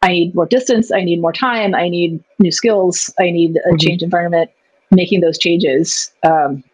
I 0.00 0.08
need 0.08 0.34
more 0.34 0.46
distance. 0.46 0.90
I 0.90 1.04
need 1.04 1.20
more 1.20 1.32
time. 1.32 1.74
I 1.74 1.90
need 1.90 2.24
new 2.38 2.50
skills. 2.50 3.12
I 3.20 3.30
need 3.30 3.56
a 3.56 3.68
mm-hmm. 3.68 3.76
change 3.76 4.02
environment. 4.02 4.50
Making 4.90 5.20
those 5.20 5.38
changes. 5.38 6.10
Um, 6.24 6.64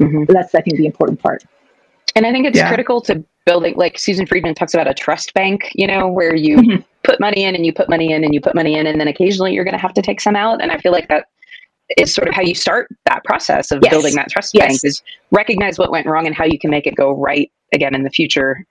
mm-hmm. 0.00 0.24
That's 0.28 0.54
I 0.54 0.62
think 0.62 0.78
the 0.78 0.86
important 0.86 1.20
part. 1.20 1.44
And 2.14 2.26
I 2.26 2.32
think 2.32 2.46
it's 2.46 2.56
yeah. 2.56 2.68
critical 2.68 3.02
to 3.02 3.22
building 3.44 3.74
like 3.76 3.98
Susan 3.98 4.26
Friedman 4.26 4.54
talks 4.54 4.72
about 4.72 4.88
a 4.88 4.94
trust 4.94 5.34
bank. 5.34 5.72
You 5.74 5.86
know 5.86 6.08
where 6.08 6.34
you 6.34 6.56
mm-hmm. 6.56 6.82
Put 7.06 7.20
money 7.20 7.44
in 7.44 7.54
and 7.54 7.64
you 7.64 7.72
put 7.72 7.88
money 7.88 8.12
in 8.12 8.24
and 8.24 8.34
you 8.34 8.40
put 8.40 8.54
money 8.54 8.74
in 8.74 8.86
and 8.86 9.00
then 9.00 9.08
occasionally 9.08 9.54
you're 9.54 9.64
going 9.64 9.76
to 9.76 9.80
have 9.80 9.94
to 9.94 10.02
take 10.02 10.20
some 10.20 10.36
out. 10.36 10.60
And 10.60 10.72
I 10.72 10.78
feel 10.78 10.92
like 10.92 11.08
that 11.08 11.26
is 11.96 12.12
sort 12.12 12.28
of 12.28 12.34
how 12.34 12.42
you 12.42 12.54
start 12.54 12.88
that 13.04 13.24
process 13.24 13.70
of 13.70 13.80
yes. 13.82 13.92
building 13.92 14.14
that 14.16 14.28
trust 14.28 14.54
yes. 14.54 14.66
bank 14.66 14.80
is 14.84 15.02
recognize 15.30 15.78
what 15.78 15.90
went 15.90 16.06
wrong 16.06 16.26
and 16.26 16.34
how 16.34 16.44
you 16.44 16.58
can 16.58 16.68
make 16.70 16.86
it 16.86 16.96
go 16.96 17.12
right 17.12 17.50
again 17.72 17.94
in 17.94 18.02
the 18.02 18.10
future 18.10 18.66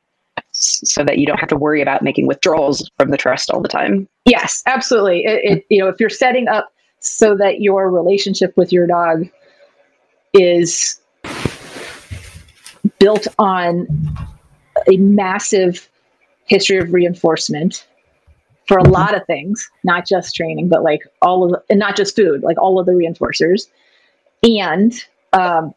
so 0.52 1.04
that 1.04 1.18
you 1.18 1.26
don't 1.26 1.40
have 1.40 1.48
to 1.48 1.56
worry 1.56 1.82
about 1.82 2.02
making 2.02 2.28
withdrawals 2.28 2.90
from 2.98 3.12
the 3.12 3.18
trust 3.18 3.50
all 3.50 3.62
the 3.62 3.70
time 3.70 4.06
yes 4.26 4.62
absolutely 4.66 5.24
it, 5.24 5.40
it, 5.44 5.66
you 5.70 5.80
know 5.80 5.88
if 5.88 5.98
you're 5.98 6.10
setting 6.10 6.50
up 6.50 6.74
so 7.00 7.38
that 7.38 7.62
your 7.62 7.90
relationship 7.90 8.52
with 8.58 8.74
your 8.74 8.86
dog 8.86 9.30
is 10.34 11.00
built 13.00 13.28
on 13.40 13.88
a 14.92 14.98
massive 14.98 15.90
history 16.48 16.78
of 16.78 16.92
reinforcement 16.92 17.88
for 18.68 18.78
a 18.78 18.84
mm-hmm. 18.84 18.94
lot 18.94 19.16
of 19.16 19.26
things, 19.26 19.70
not 19.84 20.08
just 20.08 20.36
training, 20.36 20.70
but 20.70 20.84
like 20.84 21.02
all 21.22 21.44
of, 21.46 21.52
the, 21.52 21.64
and 21.70 21.80
not 21.80 21.96
just 21.96 22.16
food, 22.16 22.44
like 22.44 22.58
all 22.58 22.80
of 22.80 22.86
the 22.86 22.92
reinforcers, 22.92 23.68
and 24.44 24.94
um, 25.34 25.74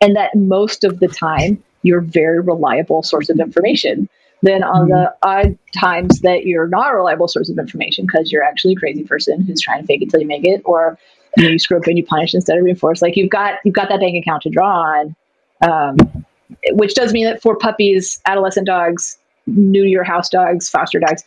and 0.00 0.16
that 0.16 0.34
most 0.34 0.84
of 0.84 1.00
the 1.00 1.08
time 1.08 1.62
you're 1.82 2.00
a 2.00 2.04
very 2.04 2.40
reliable 2.40 3.02
source 3.02 3.28
of 3.28 3.38
information. 3.38 4.08
Then 4.42 4.62
on 4.62 4.88
mm-hmm. 4.88 4.90
the 4.90 5.16
odd 5.22 5.58
times 5.72 6.20
that 6.20 6.44
you're 6.44 6.68
not 6.68 6.92
a 6.92 6.96
reliable 6.96 7.26
source 7.26 7.48
of 7.48 7.58
information 7.58 8.06
because 8.06 8.30
you're 8.30 8.42
actually 8.42 8.74
a 8.74 8.76
crazy 8.76 9.02
person 9.02 9.40
who's 9.40 9.60
trying 9.60 9.80
to 9.80 9.86
fake 9.86 10.02
it 10.02 10.10
till 10.10 10.20
you 10.20 10.26
make 10.26 10.44
it, 10.44 10.60
or 10.64 10.98
you, 11.36 11.44
know, 11.44 11.50
you 11.50 11.58
screw 11.58 11.78
up 11.78 11.86
and 11.86 11.96
you 11.96 12.04
punish 12.04 12.34
instead 12.34 12.58
of 12.58 12.64
reinforce. 12.64 13.00
Like 13.00 13.16
you've 13.16 13.30
got 13.30 13.58
you've 13.64 13.74
got 13.74 13.88
that 13.88 14.00
bank 14.00 14.22
account 14.22 14.42
to 14.42 14.50
draw 14.50 14.82
on, 14.82 15.16
um, 15.62 16.26
which 16.72 16.94
does 16.94 17.12
mean 17.12 17.24
that 17.24 17.40
for 17.40 17.56
puppies, 17.56 18.20
adolescent 18.26 18.66
dogs, 18.66 19.16
new 19.46 19.82
to 19.82 19.88
your 19.88 20.04
house 20.04 20.28
dogs, 20.28 20.68
foster 20.68 21.00
dogs, 21.00 21.24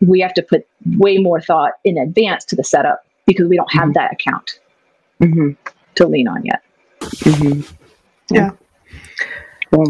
we 0.00 0.20
have 0.20 0.34
to 0.34 0.42
put 0.42 0.66
way 0.96 1.18
more 1.18 1.40
thought 1.40 1.72
in 1.84 1.98
advance 1.98 2.44
to 2.46 2.56
the 2.56 2.64
setup 2.64 3.04
because 3.26 3.48
we 3.48 3.56
don't 3.56 3.72
have 3.72 3.84
mm-hmm. 3.84 3.92
that 3.92 4.12
account 4.12 4.58
mm-hmm. 5.20 5.50
to 5.96 6.06
lean 6.06 6.28
on 6.28 6.44
yet. 6.44 6.62
Mm-hmm. 7.00 7.74
Yeah. 8.34 8.50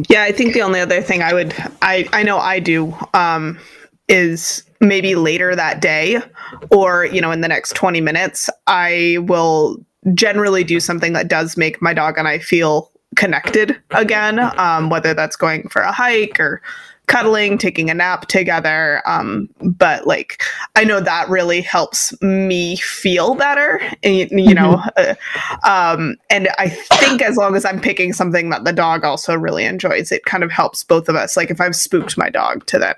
Yeah, 0.09 0.25
I 0.25 0.33
think 0.33 0.55
the 0.55 0.63
only 0.63 0.81
other 0.81 1.01
thing 1.01 1.23
I 1.23 1.33
would 1.33 1.55
I 1.83 2.09
I 2.13 2.23
know 2.25 2.39
I 2.39 2.59
do 2.59 2.95
um 3.15 3.59
is 4.09 4.65
maybe 4.81 5.15
later 5.15 5.55
that 5.55 5.81
day 5.81 6.21
or 6.71 7.05
you 7.07 7.21
know 7.21 7.31
in 7.31 7.43
the 7.43 7.49
next 7.49 7.75
20 7.75 8.01
minutes 8.01 8.51
I 8.67 9.19
will 9.21 9.77
generally 10.15 10.65
do 10.65 10.81
something 10.81 11.13
that 11.13 11.29
does 11.29 11.57
make 11.57 11.81
my 11.81 11.95
dog 11.95 12.19
and 12.19 12.27
I 12.27 12.39
feel 12.39 12.91
connected 13.17 13.77
again 13.91 14.39
um, 14.59 14.91
whether 14.91 15.15
that's 15.15 15.37
going 15.37 15.69
for 15.69 15.83
a 15.83 15.93
hike 15.93 16.41
or 16.41 16.61
cuddling, 17.09 17.59
taking 17.59 17.91
a 17.91 17.95
nap 17.95 18.27
together. 18.27 19.03
Um, 19.05 19.49
but 19.61 20.07
like, 20.07 20.43
I 20.77 20.85
know 20.85 21.01
that 21.01 21.29
really 21.29 21.61
helps 21.61 22.15
me 22.23 22.77
feel 22.77 23.35
better, 23.35 23.81
you, 24.05 24.29
you 24.31 24.55
know. 24.55 24.77
Mm-hmm. 24.97 25.13
Uh, 25.65 25.69
um, 25.69 26.17
and 26.31 26.49
I 26.59 26.69
think 26.69 27.23
as 27.23 27.37
long 27.37 27.57
as 27.57 27.65
I'm 27.65 27.81
picking 27.81 28.13
something 28.13 28.51
that 28.51 28.65
the 28.65 28.73
dog 28.73 29.05
also 29.05 29.35
really 29.35 29.65
enjoys, 29.65 30.13
it 30.13 30.25
kind 30.25 30.45
of 30.45 30.53
helps 30.53 30.85
both 30.85 31.09
of 31.09 31.17
us. 31.17 31.37
Like, 31.37 31.51
if 31.51 31.61
I've 31.61 31.75
spooked 31.75 32.17
my 32.17 32.31
dog 32.31 32.65
to 32.67 32.79
then, 32.79 32.95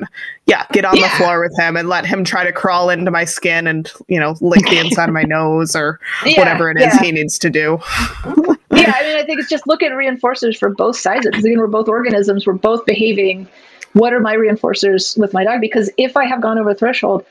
yeah, 0.47 0.67
get 0.73 0.85
on 0.85 0.97
yeah. 0.97 1.09
the 1.09 1.17
floor 1.17 1.41
with 1.41 1.57
him 1.59 1.77
and 1.77 1.89
let 1.89 2.05
him 2.05 2.25
try 2.25 2.45
to 2.45 2.53
crawl 2.53 2.91
into 2.91 3.11
my 3.11 3.25
skin 3.25 3.67
and, 3.67 3.91
you 4.09 4.19
know, 4.19 4.35
lick 4.41 4.65
the 4.67 4.79
inside 4.79 5.09
of 5.09 5.15
my 5.15 5.23
nose 5.27 5.75
or 5.75 6.01
yeah, 6.27 6.39
whatever 6.39 6.71
it 6.71 6.77
is 6.79 6.95
yeah. 6.95 7.01
he 7.01 7.13
needs 7.13 7.39
to 7.39 7.49
do. 7.49 7.79
yeah, 8.27 8.93
I 8.97 9.03
mean, 9.03 9.17
I 9.17 9.23
think 9.25 9.39
it's 9.41 9.49
just 9.49 9.67
look 9.69 9.83
at 9.83 9.93
reinforcers 9.93 10.59
for 10.59 10.69
both 10.69 10.97
sides. 10.97 11.27
Because 11.27 11.45
again, 11.45 11.59
we're 11.59 11.69
both 11.69 11.89
organisms, 11.89 12.47
we're 12.47 12.55
both 12.55 12.85
behaving 12.85 13.49
what 13.93 14.13
are 14.13 14.21
my 14.21 14.35
reinforcers 14.37 15.19
with 15.19 15.33
my 15.33 15.45
dog? 15.45 15.61
Because 15.61 15.91
if 15.97 16.17
I 16.17 16.25
have 16.27 16.41
gone 16.41 16.59
over 16.59 16.75
threshold, 16.75 17.25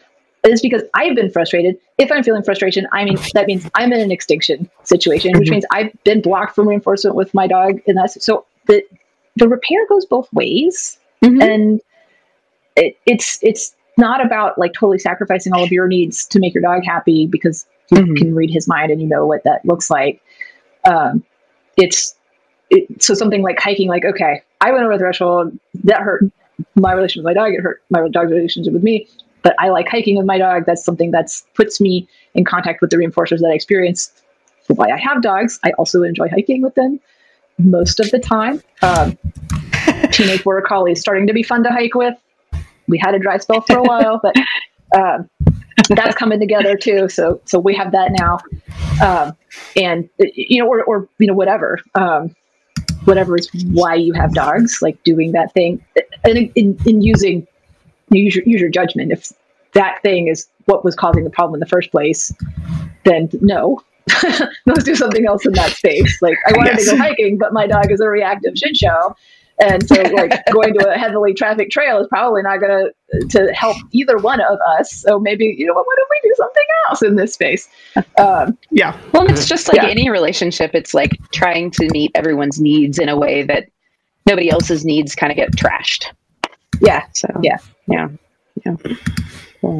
it's 0.43 0.61
because 0.61 0.83
I've 0.93 1.15
been 1.15 1.29
frustrated. 1.29 1.77
If 1.97 2.11
I'm 2.11 2.23
feeling 2.23 2.43
frustration, 2.43 2.87
I 2.93 3.03
mean 3.03 3.17
that 3.33 3.45
means 3.47 3.69
I'm 3.75 3.91
in 3.91 3.99
an 3.99 4.11
extinction 4.11 4.69
situation, 4.83 5.37
which 5.37 5.47
mm-hmm. 5.47 5.55
means 5.55 5.65
I've 5.71 5.91
been 6.03 6.21
blocked 6.21 6.55
from 6.55 6.67
reinforcement 6.67 7.15
with 7.15 7.33
my 7.33 7.47
dog, 7.47 7.81
and 7.87 7.97
that's 7.97 8.23
so 8.23 8.45
the 8.67 8.83
the 9.35 9.47
repair 9.47 9.85
goes 9.87 10.05
both 10.05 10.31
ways, 10.33 10.97
mm-hmm. 11.21 11.41
and 11.41 11.81
it, 12.75 12.97
it's 13.05 13.39
it's 13.41 13.75
not 13.97 14.25
about 14.25 14.57
like 14.57 14.71
totally 14.73 14.99
sacrificing 14.99 15.53
all 15.53 15.63
of 15.63 15.71
your 15.71 15.87
needs 15.87 16.25
to 16.27 16.39
make 16.39 16.53
your 16.53 16.63
dog 16.63 16.83
happy 16.85 17.27
because 17.27 17.65
you 17.91 17.97
mm-hmm. 17.97 18.15
can 18.15 18.35
read 18.35 18.49
his 18.49 18.67
mind 18.67 18.91
and 18.91 19.01
you 19.01 19.07
know 19.07 19.25
what 19.25 19.43
that 19.43 19.65
looks 19.65 19.89
like. 19.89 20.21
Um, 20.85 21.23
it's 21.75 22.15
it, 22.69 23.01
so 23.01 23.13
something 23.13 23.41
like 23.41 23.59
hiking, 23.59 23.89
like 23.89 24.05
okay, 24.05 24.41
I 24.61 24.71
went 24.71 24.85
over 24.85 24.93
the 24.93 24.99
threshold 24.99 25.57
that 25.83 25.99
hurt 25.99 26.23
my 26.75 26.93
relationship 26.93 27.25
with 27.25 27.35
my 27.35 27.41
dog. 27.41 27.53
It 27.53 27.61
hurt 27.61 27.81
my 27.89 28.07
dog's 28.09 28.31
relationship 28.31 28.73
with 28.73 28.83
me. 28.83 29.07
But 29.41 29.55
I 29.59 29.69
like 29.69 29.87
hiking 29.87 30.17
with 30.17 30.25
my 30.25 30.37
dog. 30.37 30.65
That's 30.65 30.83
something 30.83 31.11
that 31.11 31.29
puts 31.55 31.79
me 31.79 32.07
in 32.33 32.43
contact 32.43 32.81
with 32.81 32.89
the 32.89 32.97
reinforcers 32.97 33.39
that 33.39 33.49
I 33.51 33.53
experience. 33.53 34.11
Why 34.67 34.89
I 34.91 34.97
have 34.97 35.21
dogs. 35.21 35.59
I 35.63 35.71
also 35.71 36.03
enjoy 36.03 36.29
hiking 36.29 36.61
with 36.61 36.75
them 36.75 36.99
most 37.57 37.99
of 37.99 38.11
the 38.11 38.19
time. 38.19 38.61
Um, 38.81 39.17
teenage 40.11 40.43
border 40.43 40.61
collie 40.61 40.91
is 40.91 41.01
starting 41.01 41.27
to 41.27 41.33
be 41.33 41.43
fun 41.43 41.63
to 41.63 41.69
hike 41.69 41.95
with. 41.95 42.15
We 42.87 42.97
had 42.97 43.15
a 43.15 43.19
dry 43.19 43.37
spell 43.37 43.61
for 43.61 43.77
a 43.77 43.83
while, 43.83 44.19
but 44.21 44.35
um, 44.95 45.29
that's 45.89 46.15
coming 46.15 46.39
together 46.39 46.75
too. 46.75 47.09
So 47.09 47.41
so 47.45 47.59
we 47.59 47.75
have 47.75 47.91
that 47.91 48.11
now, 48.11 48.39
um, 49.03 49.35
and 49.75 50.09
you 50.19 50.61
know, 50.61 50.69
or, 50.69 50.83
or 50.83 51.09
you 51.19 51.27
know, 51.27 51.33
whatever. 51.33 51.79
Um, 51.95 52.35
whatever 53.05 53.37
is 53.37 53.49
why 53.71 53.95
you 53.95 54.13
have 54.13 54.33
dogs, 54.33 54.81
like 54.81 55.01
doing 55.03 55.31
that 55.31 55.53
thing, 55.53 55.83
and 56.23 56.37
in, 56.55 56.77
in 56.85 57.01
using 57.01 57.47
use 58.11 58.35
your, 58.35 58.43
use 58.45 58.61
your 58.61 58.69
judgment. 58.69 59.11
If 59.11 59.31
that 59.73 60.01
thing 60.01 60.27
is 60.27 60.47
what 60.65 60.83
was 60.83 60.95
causing 60.95 61.23
the 61.23 61.29
problem 61.29 61.55
in 61.55 61.59
the 61.59 61.65
first 61.65 61.91
place, 61.91 62.33
then 63.05 63.29
no, 63.41 63.81
let's 64.65 64.83
do 64.83 64.95
something 64.95 65.25
else 65.25 65.45
in 65.45 65.53
that 65.53 65.71
space. 65.71 66.21
Like 66.21 66.37
I 66.47 66.57
wanted 66.57 66.77
yes. 66.77 66.85
to 66.85 66.91
go 66.91 66.97
hiking, 66.97 67.37
but 67.37 67.53
my 67.53 67.67
dog 67.67 67.91
is 67.91 67.99
a 67.99 68.07
reactive 68.07 68.57
shit 68.57 68.75
show. 68.75 69.15
And 69.61 69.85
so, 69.85 70.01
like 70.13 70.31
going 70.53 70.73
to 70.75 70.89
a 70.89 70.97
heavily 70.97 71.33
trafficked 71.33 71.71
trail 71.71 71.99
is 71.99 72.07
probably 72.07 72.41
not 72.41 72.61
going 72.61 72.91
to 73.11 73.27
to 73.27 73.53
help 73.53 73.75
either 73.91 74.17
one 74.17 74.39
of 74.39 74.57
us. 74.79 74.89
So 74.89 75.19
maybe 75.19 75.53
you 75.57 75.65
know 75.65 75.73
what? 75.73 75.85
don't 75.97 76.07
we 76.09 76.29
do 76.29 76.33
something 76.37 76.63
else 76.89 77.01
in 77.01 77.15
this 77.17 77.33
space? 77.33 77.67
Um, 78.17 78.57
yeah. 78.71 78.97
Well, 79.11 79.29
it's 79.29 79.45
just 79.45 79.67
like 79.67 79.81
yeah. 79.81 79.89
any 79.89 80.09
relationship. 80.09 80.71
It's 80.73 80.93
like 80.93 81.17
trying 81.33 81.71
to 81.71 81.89
meet 81.91 82.11
everyone's 82.15 82.61
needs 82.61 82.99
in 82.99 83.09
a 83.09 83.17
way 83.17 83.43
that 83.43 83.65
nobody 84.25 84.49
else's 84.49 84.85
needs 84.85 85.15
kind 85.15 85.31
of 85.31 85.35
get 85.35 85.51
trashed. 85.51 86.05
Yeah. 86.81 87.05
So 87.13 87.27
yeah, 87.41 87.57
yeah, 87.87 88.09
yeah. 88.65 88.75
Cool. 89.61 89.79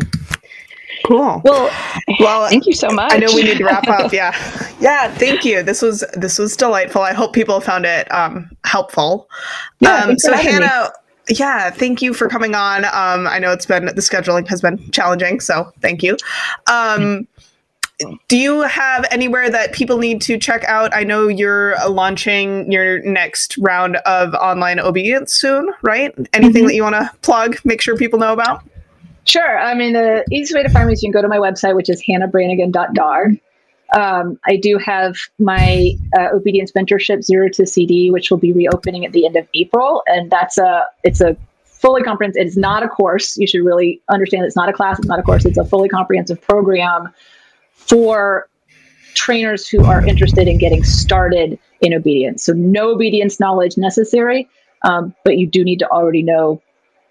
Cool. 1.06 1.42
Well, 1.44 1.72
well, 2.20 2.50
thank 2.50 2.66
you 2.66 2.74
so 2.74 2.90
much. 2.90 3.14
I 3.14 3.18
know 3.18 3.34
we 3.34 3.44
need 3.44 3.58
to 3.58 3.64
wrap 3.64 3.88
up. 3.88 4.12
Yeah, 4.20 4.32
yeah. 4.80 5.14
Thank 5.14 5.46
you. 5.46 5.64
This 5.64 5.82
was 5.82 6.04
this 6.14 6.38
was 6.38 6.58
delightful. 6.58 7.02
I 7.02 7.14
hope 7.14 7.34
people 7.34 7.60
found 7.62 7.86
it 7.86 8.12
um, 8.12 8.50
helpful. 8.66 9.30
Yeah, 9.80 10.04
um, 10.06 10.20
so 10.20 10.34
Hannah. 10.34 10.92
Me. 11.30 11.36
Yeah, 11.36 11.70
thank 11.70 12.02
you 12.02 12.14
for 12.14 12.28
coming 12.28 12.56
on. 12.56 12.86
Um, 12.86 13.28
I 13.28 13.38
know 13.38 13.52
it's 13.52 13.66
been 13.66 13.86
the 13.86 13.94
scheduling 13.94 14.48
has 14.48 14.62
been 14.62 14.90
challenging, 14.92 15.40
so 15.40 15.72
thank 15.80 16.02
you. 16.02 16.18
Um, 16.68 17.28
do 18.28 18.38
you 18.38 18.62
have 18.62 19.06
anywhere 19.12 19.50
that 19.50 19.74
people 19.74 19.98
need 19.98 20.22
to 20.22 20.38
check 20.38 20.64
out? 20.66 20.94
I 20.94 21.04
know 21.04 21.28
you're 21.28 21.76
launching 21.88 22.72
your 22.72 23.02
next 23.04 23.58
round 23.58 23.98
of 23.98 24.34
online 24.36 24.80
obedience 24.80 25.34
soon, 25.34 25.70
right? 25.82 26.14
Anything 26.34 26.62
mm-hmm. 26.62 26.68
that 26.68 26.76
you 26.76 26.84
want 26.84 26.96
to 26.96 27.12
plug, 27.22 27.58
make 27.66 27.82
sure 27.82 27.98
people 27.98 28.20
know 28.20 28.34
about? 28.34 28.64
Sure. 29.26 29.60
I 29.60 29.74
mean, 29.74 29.94
the 29.94 30.24
easiest 30.32 30.56
way 30.56 30.64
to 30.64 30.70
find 30.70 30.88
me 30.88 30.94
is 30.94 31.04
you 31.04 31.12
can 31.12 31.20
go 31.20 31.22
to 31.22 31.28
my 31.28 31.38
website, 31.38 31.76
which 31.76 31.90
is 31.90 32.02
hannahbranigan.dog. 32.08 33.38
Um, 33.94 34.40
I 34.46 34.56
do 34.56 34.78
have 34.78 35.16
my 35.40 35.92
uh, 36.18 36.30
obedience 36.34 36.72
mentorship 36.72 37.24
zero 37.24 37.50
to 37.50 37.66
CD, 37.66 38.12
which 38.12 38.30
will 38.32 38.38
be 38.38 38.54
reopening 38.54 39.06
at 39.06 39.14
the 39.14 39.26
end 39.26 39.36
of 39.36 39.48
April, 39.54 40.04
and 40.06 40.30
that's 40.32 40.58
a 40.60 40.86
it's 41.04 41.22
a 41.22 41.36
fully 41.66 42.04
comprehensive. 42.04 42.46
It's 42.46 42.58
not 42.58 42.84
a 42.84 42.88
course. 42.88 43.36
You 43.38 43.48
should 43.48 43.64
really 43.64 44.00
understand 44.10 44.46
it's 44.46 44.56
not 44.56 44.70
a 44.70 44.74
class. 44.74 45.00
It's 45.00 45.08
not 45.08 45.18
a 45.18 45.24
course. 45.24 45.44
It's 45.44 45.58
a 45.58 45.66
fully 45.66 45.90
comprehensive 45.90 46.40
program 46.40 47.12
for 47.90 48.48
trainers 49.16 49.68
who 49.68 49.84
are 49.84 50.06
interested 50.06 50.48
in 50.48 50.58
getting 50.58 50.84
started 50.84 51.60
in 51.82 51.94
obedience. 51.94 52.44
So 52.44 52.54
no 52.54 52.92
obedience 52.92 53.40
knowledge 53.40 53.78
necessary, 53.78 54.48
um, 54.84 55.14
but 55.24 55.38
you 55.38 55.48
do 55.48 55.64
need 55.64 55.80
to 55.80 55.90
already 55.90 56.22
know 56.22 56.62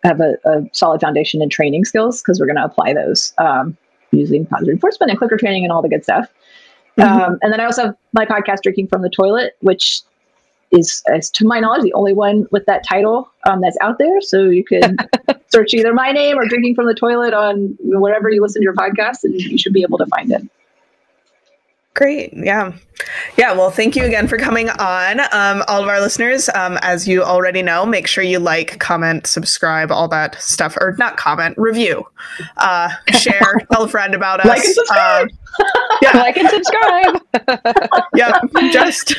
have 0.05 0.21
a, 0.21 0.37
a 0.45 0.63
solid 0.73 1.01
foundation 1.01 1.43
in 1.43 1.51
training 1.51 1.85
skills 1.85 2.23
because 2.23 2.39
we're 2.39 2.47
going 2.47 2.57
to 2.57 2.65
apply 2.65 2.95
those 2.95 3.33
um, 3.39 3.77
using 4.13 4.47
positive 4.47 4.69
reinforcement 4.69 5.11
and 5.11 5.19
clicker 5.19 5.37
training 5.37 5.65
and 5.65 5.73
all 5.73 5.83
the 5.83 5.89
good 5.89 6.05
stuff. 6.05 6.33
Mm-hmm. 6.97 7.21
Um, 7.21 7.39
and 7.43 7.53
then 7.53 7.61
I 7.61 7.65
also 7.65 7.87
have 7.87 7.97
my 8.13 8.25
podcast, 8.25 8.63
Drinking 8.63 8.89
from 8.89 9.03
the 9.03 9.11
Toilet, 9.11 9.57
which 9.61 10.01
is, 10.71 11.03
is 11.09 11.31
to 11.31 11.47
my 11.47 11.61
knowledge, 11.61 11.83
the 11.83 11.93
only 11.95 12.13
one 12.13 12.47
with 12.51 12.67
that 12.67 12.85
title 12.87 13.31
um, 13.47 13.61
that's 13.61 13.77
out 13.81 13.99
there. 13.99 14.21
So 14.21 14.45
you 14.45 14.65
can 14.65 14.97
search 15.49 15.75
either 15.75 15.93
my 15.93 16.13
name 16.13 16.39
or 16.39 16.47
Drinking 16.47 16.75
from 16.75 16.87
the 16.87 16.95
Toilet 16.95 17.35
on 17.35 17.77
wherever 17.81 18.31
you 18.31 18.41
listen 18.41 18.63
to 18.63 18.65
your 18.65 18.75
podcast, 18.75 19.25
and 19.25 19.35
you 19.35 19.59
should 19.59 19.73
be 19.73 19.83
able 19.83 19.99
to 19.99 20.07
find 20.07 20.33
it. 20.33 20.43
Great. 21.99 22.33
Yeah. 22.33 22.75
Yeah. 23.37 23.55
Well, 23.55 23.73
thank 23.73 23.97
you 23.97 24.05
again 24.05 24.29
for 24.29 24.39
coming 24.39 24.71
on. 24.71 25.19
Um, 25.33 25.65
all 25.67 25.83
of 25.83 25.89
our 25.89 26.01
listeners, 26.01 26.49
um, 26.51 26.79
as 26.81 27.09
you 27.09 27.25
already 27.25 27.61
know, 27.61 27.85
make 27.85 28.07
sure 28.07 28.23
you 28.23 28.39
like, 28.39 28.79
comment, 28.79 29.27
subscribe, 29.27 29.91
all 29.91 30.07
that 30.07 30.41
stuff, 30.41 30.77
or 30.81 30.95
not 31.01 31.17
comment, 31.17 31.59
review, 31.59 32.07
uh, 32.59 32.91
share, 33.19 33.67
tell 33.73 33.83
a 33.83 33.89
friend 33.89 34.15
about 34.15 34.39
us. 34.39 34.47
Like 34.47 34.65
and 34.65 34.75
subscribe. 34.75 35.29
Uh, 35.59 35.65
yeah. 36.03 36.19
like 36.19 36.37
and 36.37 36.49
subscribe. 36.51 37.21
yeah. 38.15 38.39
Just, 38.71 39.17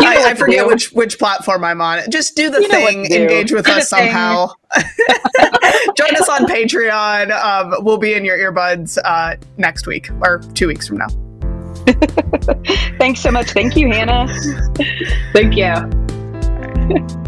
I, 0.00 0.30
I, 0.30 0.34
forget 0.34 0.66
which, 0.66 0.92
which 0.92 1.18
platform 1.18 1.62
I'm 1.62 1.82
on. 1.82 2.10
Just 2.10 2.36
do 2.36 2.48
the 2.48 2.62
you 2.62 2.68
thing, 2.70 3.04
engage 3.04 3.52
with 3.52 3.66
do 3.66 3.72
us 3.72 3.90
somehow. 3.90 4.48
Join 5.94 6.16
us 6.16 6.28
on 6.30 6.46
Patreon. 6.46 7.32
Um, 7.32 7.84
we'll 7.84 7.98
be 7.98 8.14
in 8.14 8.24
your 8.24 8.38
earbuds 8.38 8.96
uh, 9.04 9.36
next 9.58 9.86
week 9.86 10.08
or 10.22 10.38
two 10.54 10.68
weeks 10.68 10.88
from 10.88 10.96
now. 10.96 11.08
Thanks 12.98 13.20
so 13.20 13.30
much. 13.30 13.50
Thank 13.50 13.76
you, 13.76 13.88
Hannah. 13.88 14.26
Thank 15.32 15.56
you. 15.56 17.16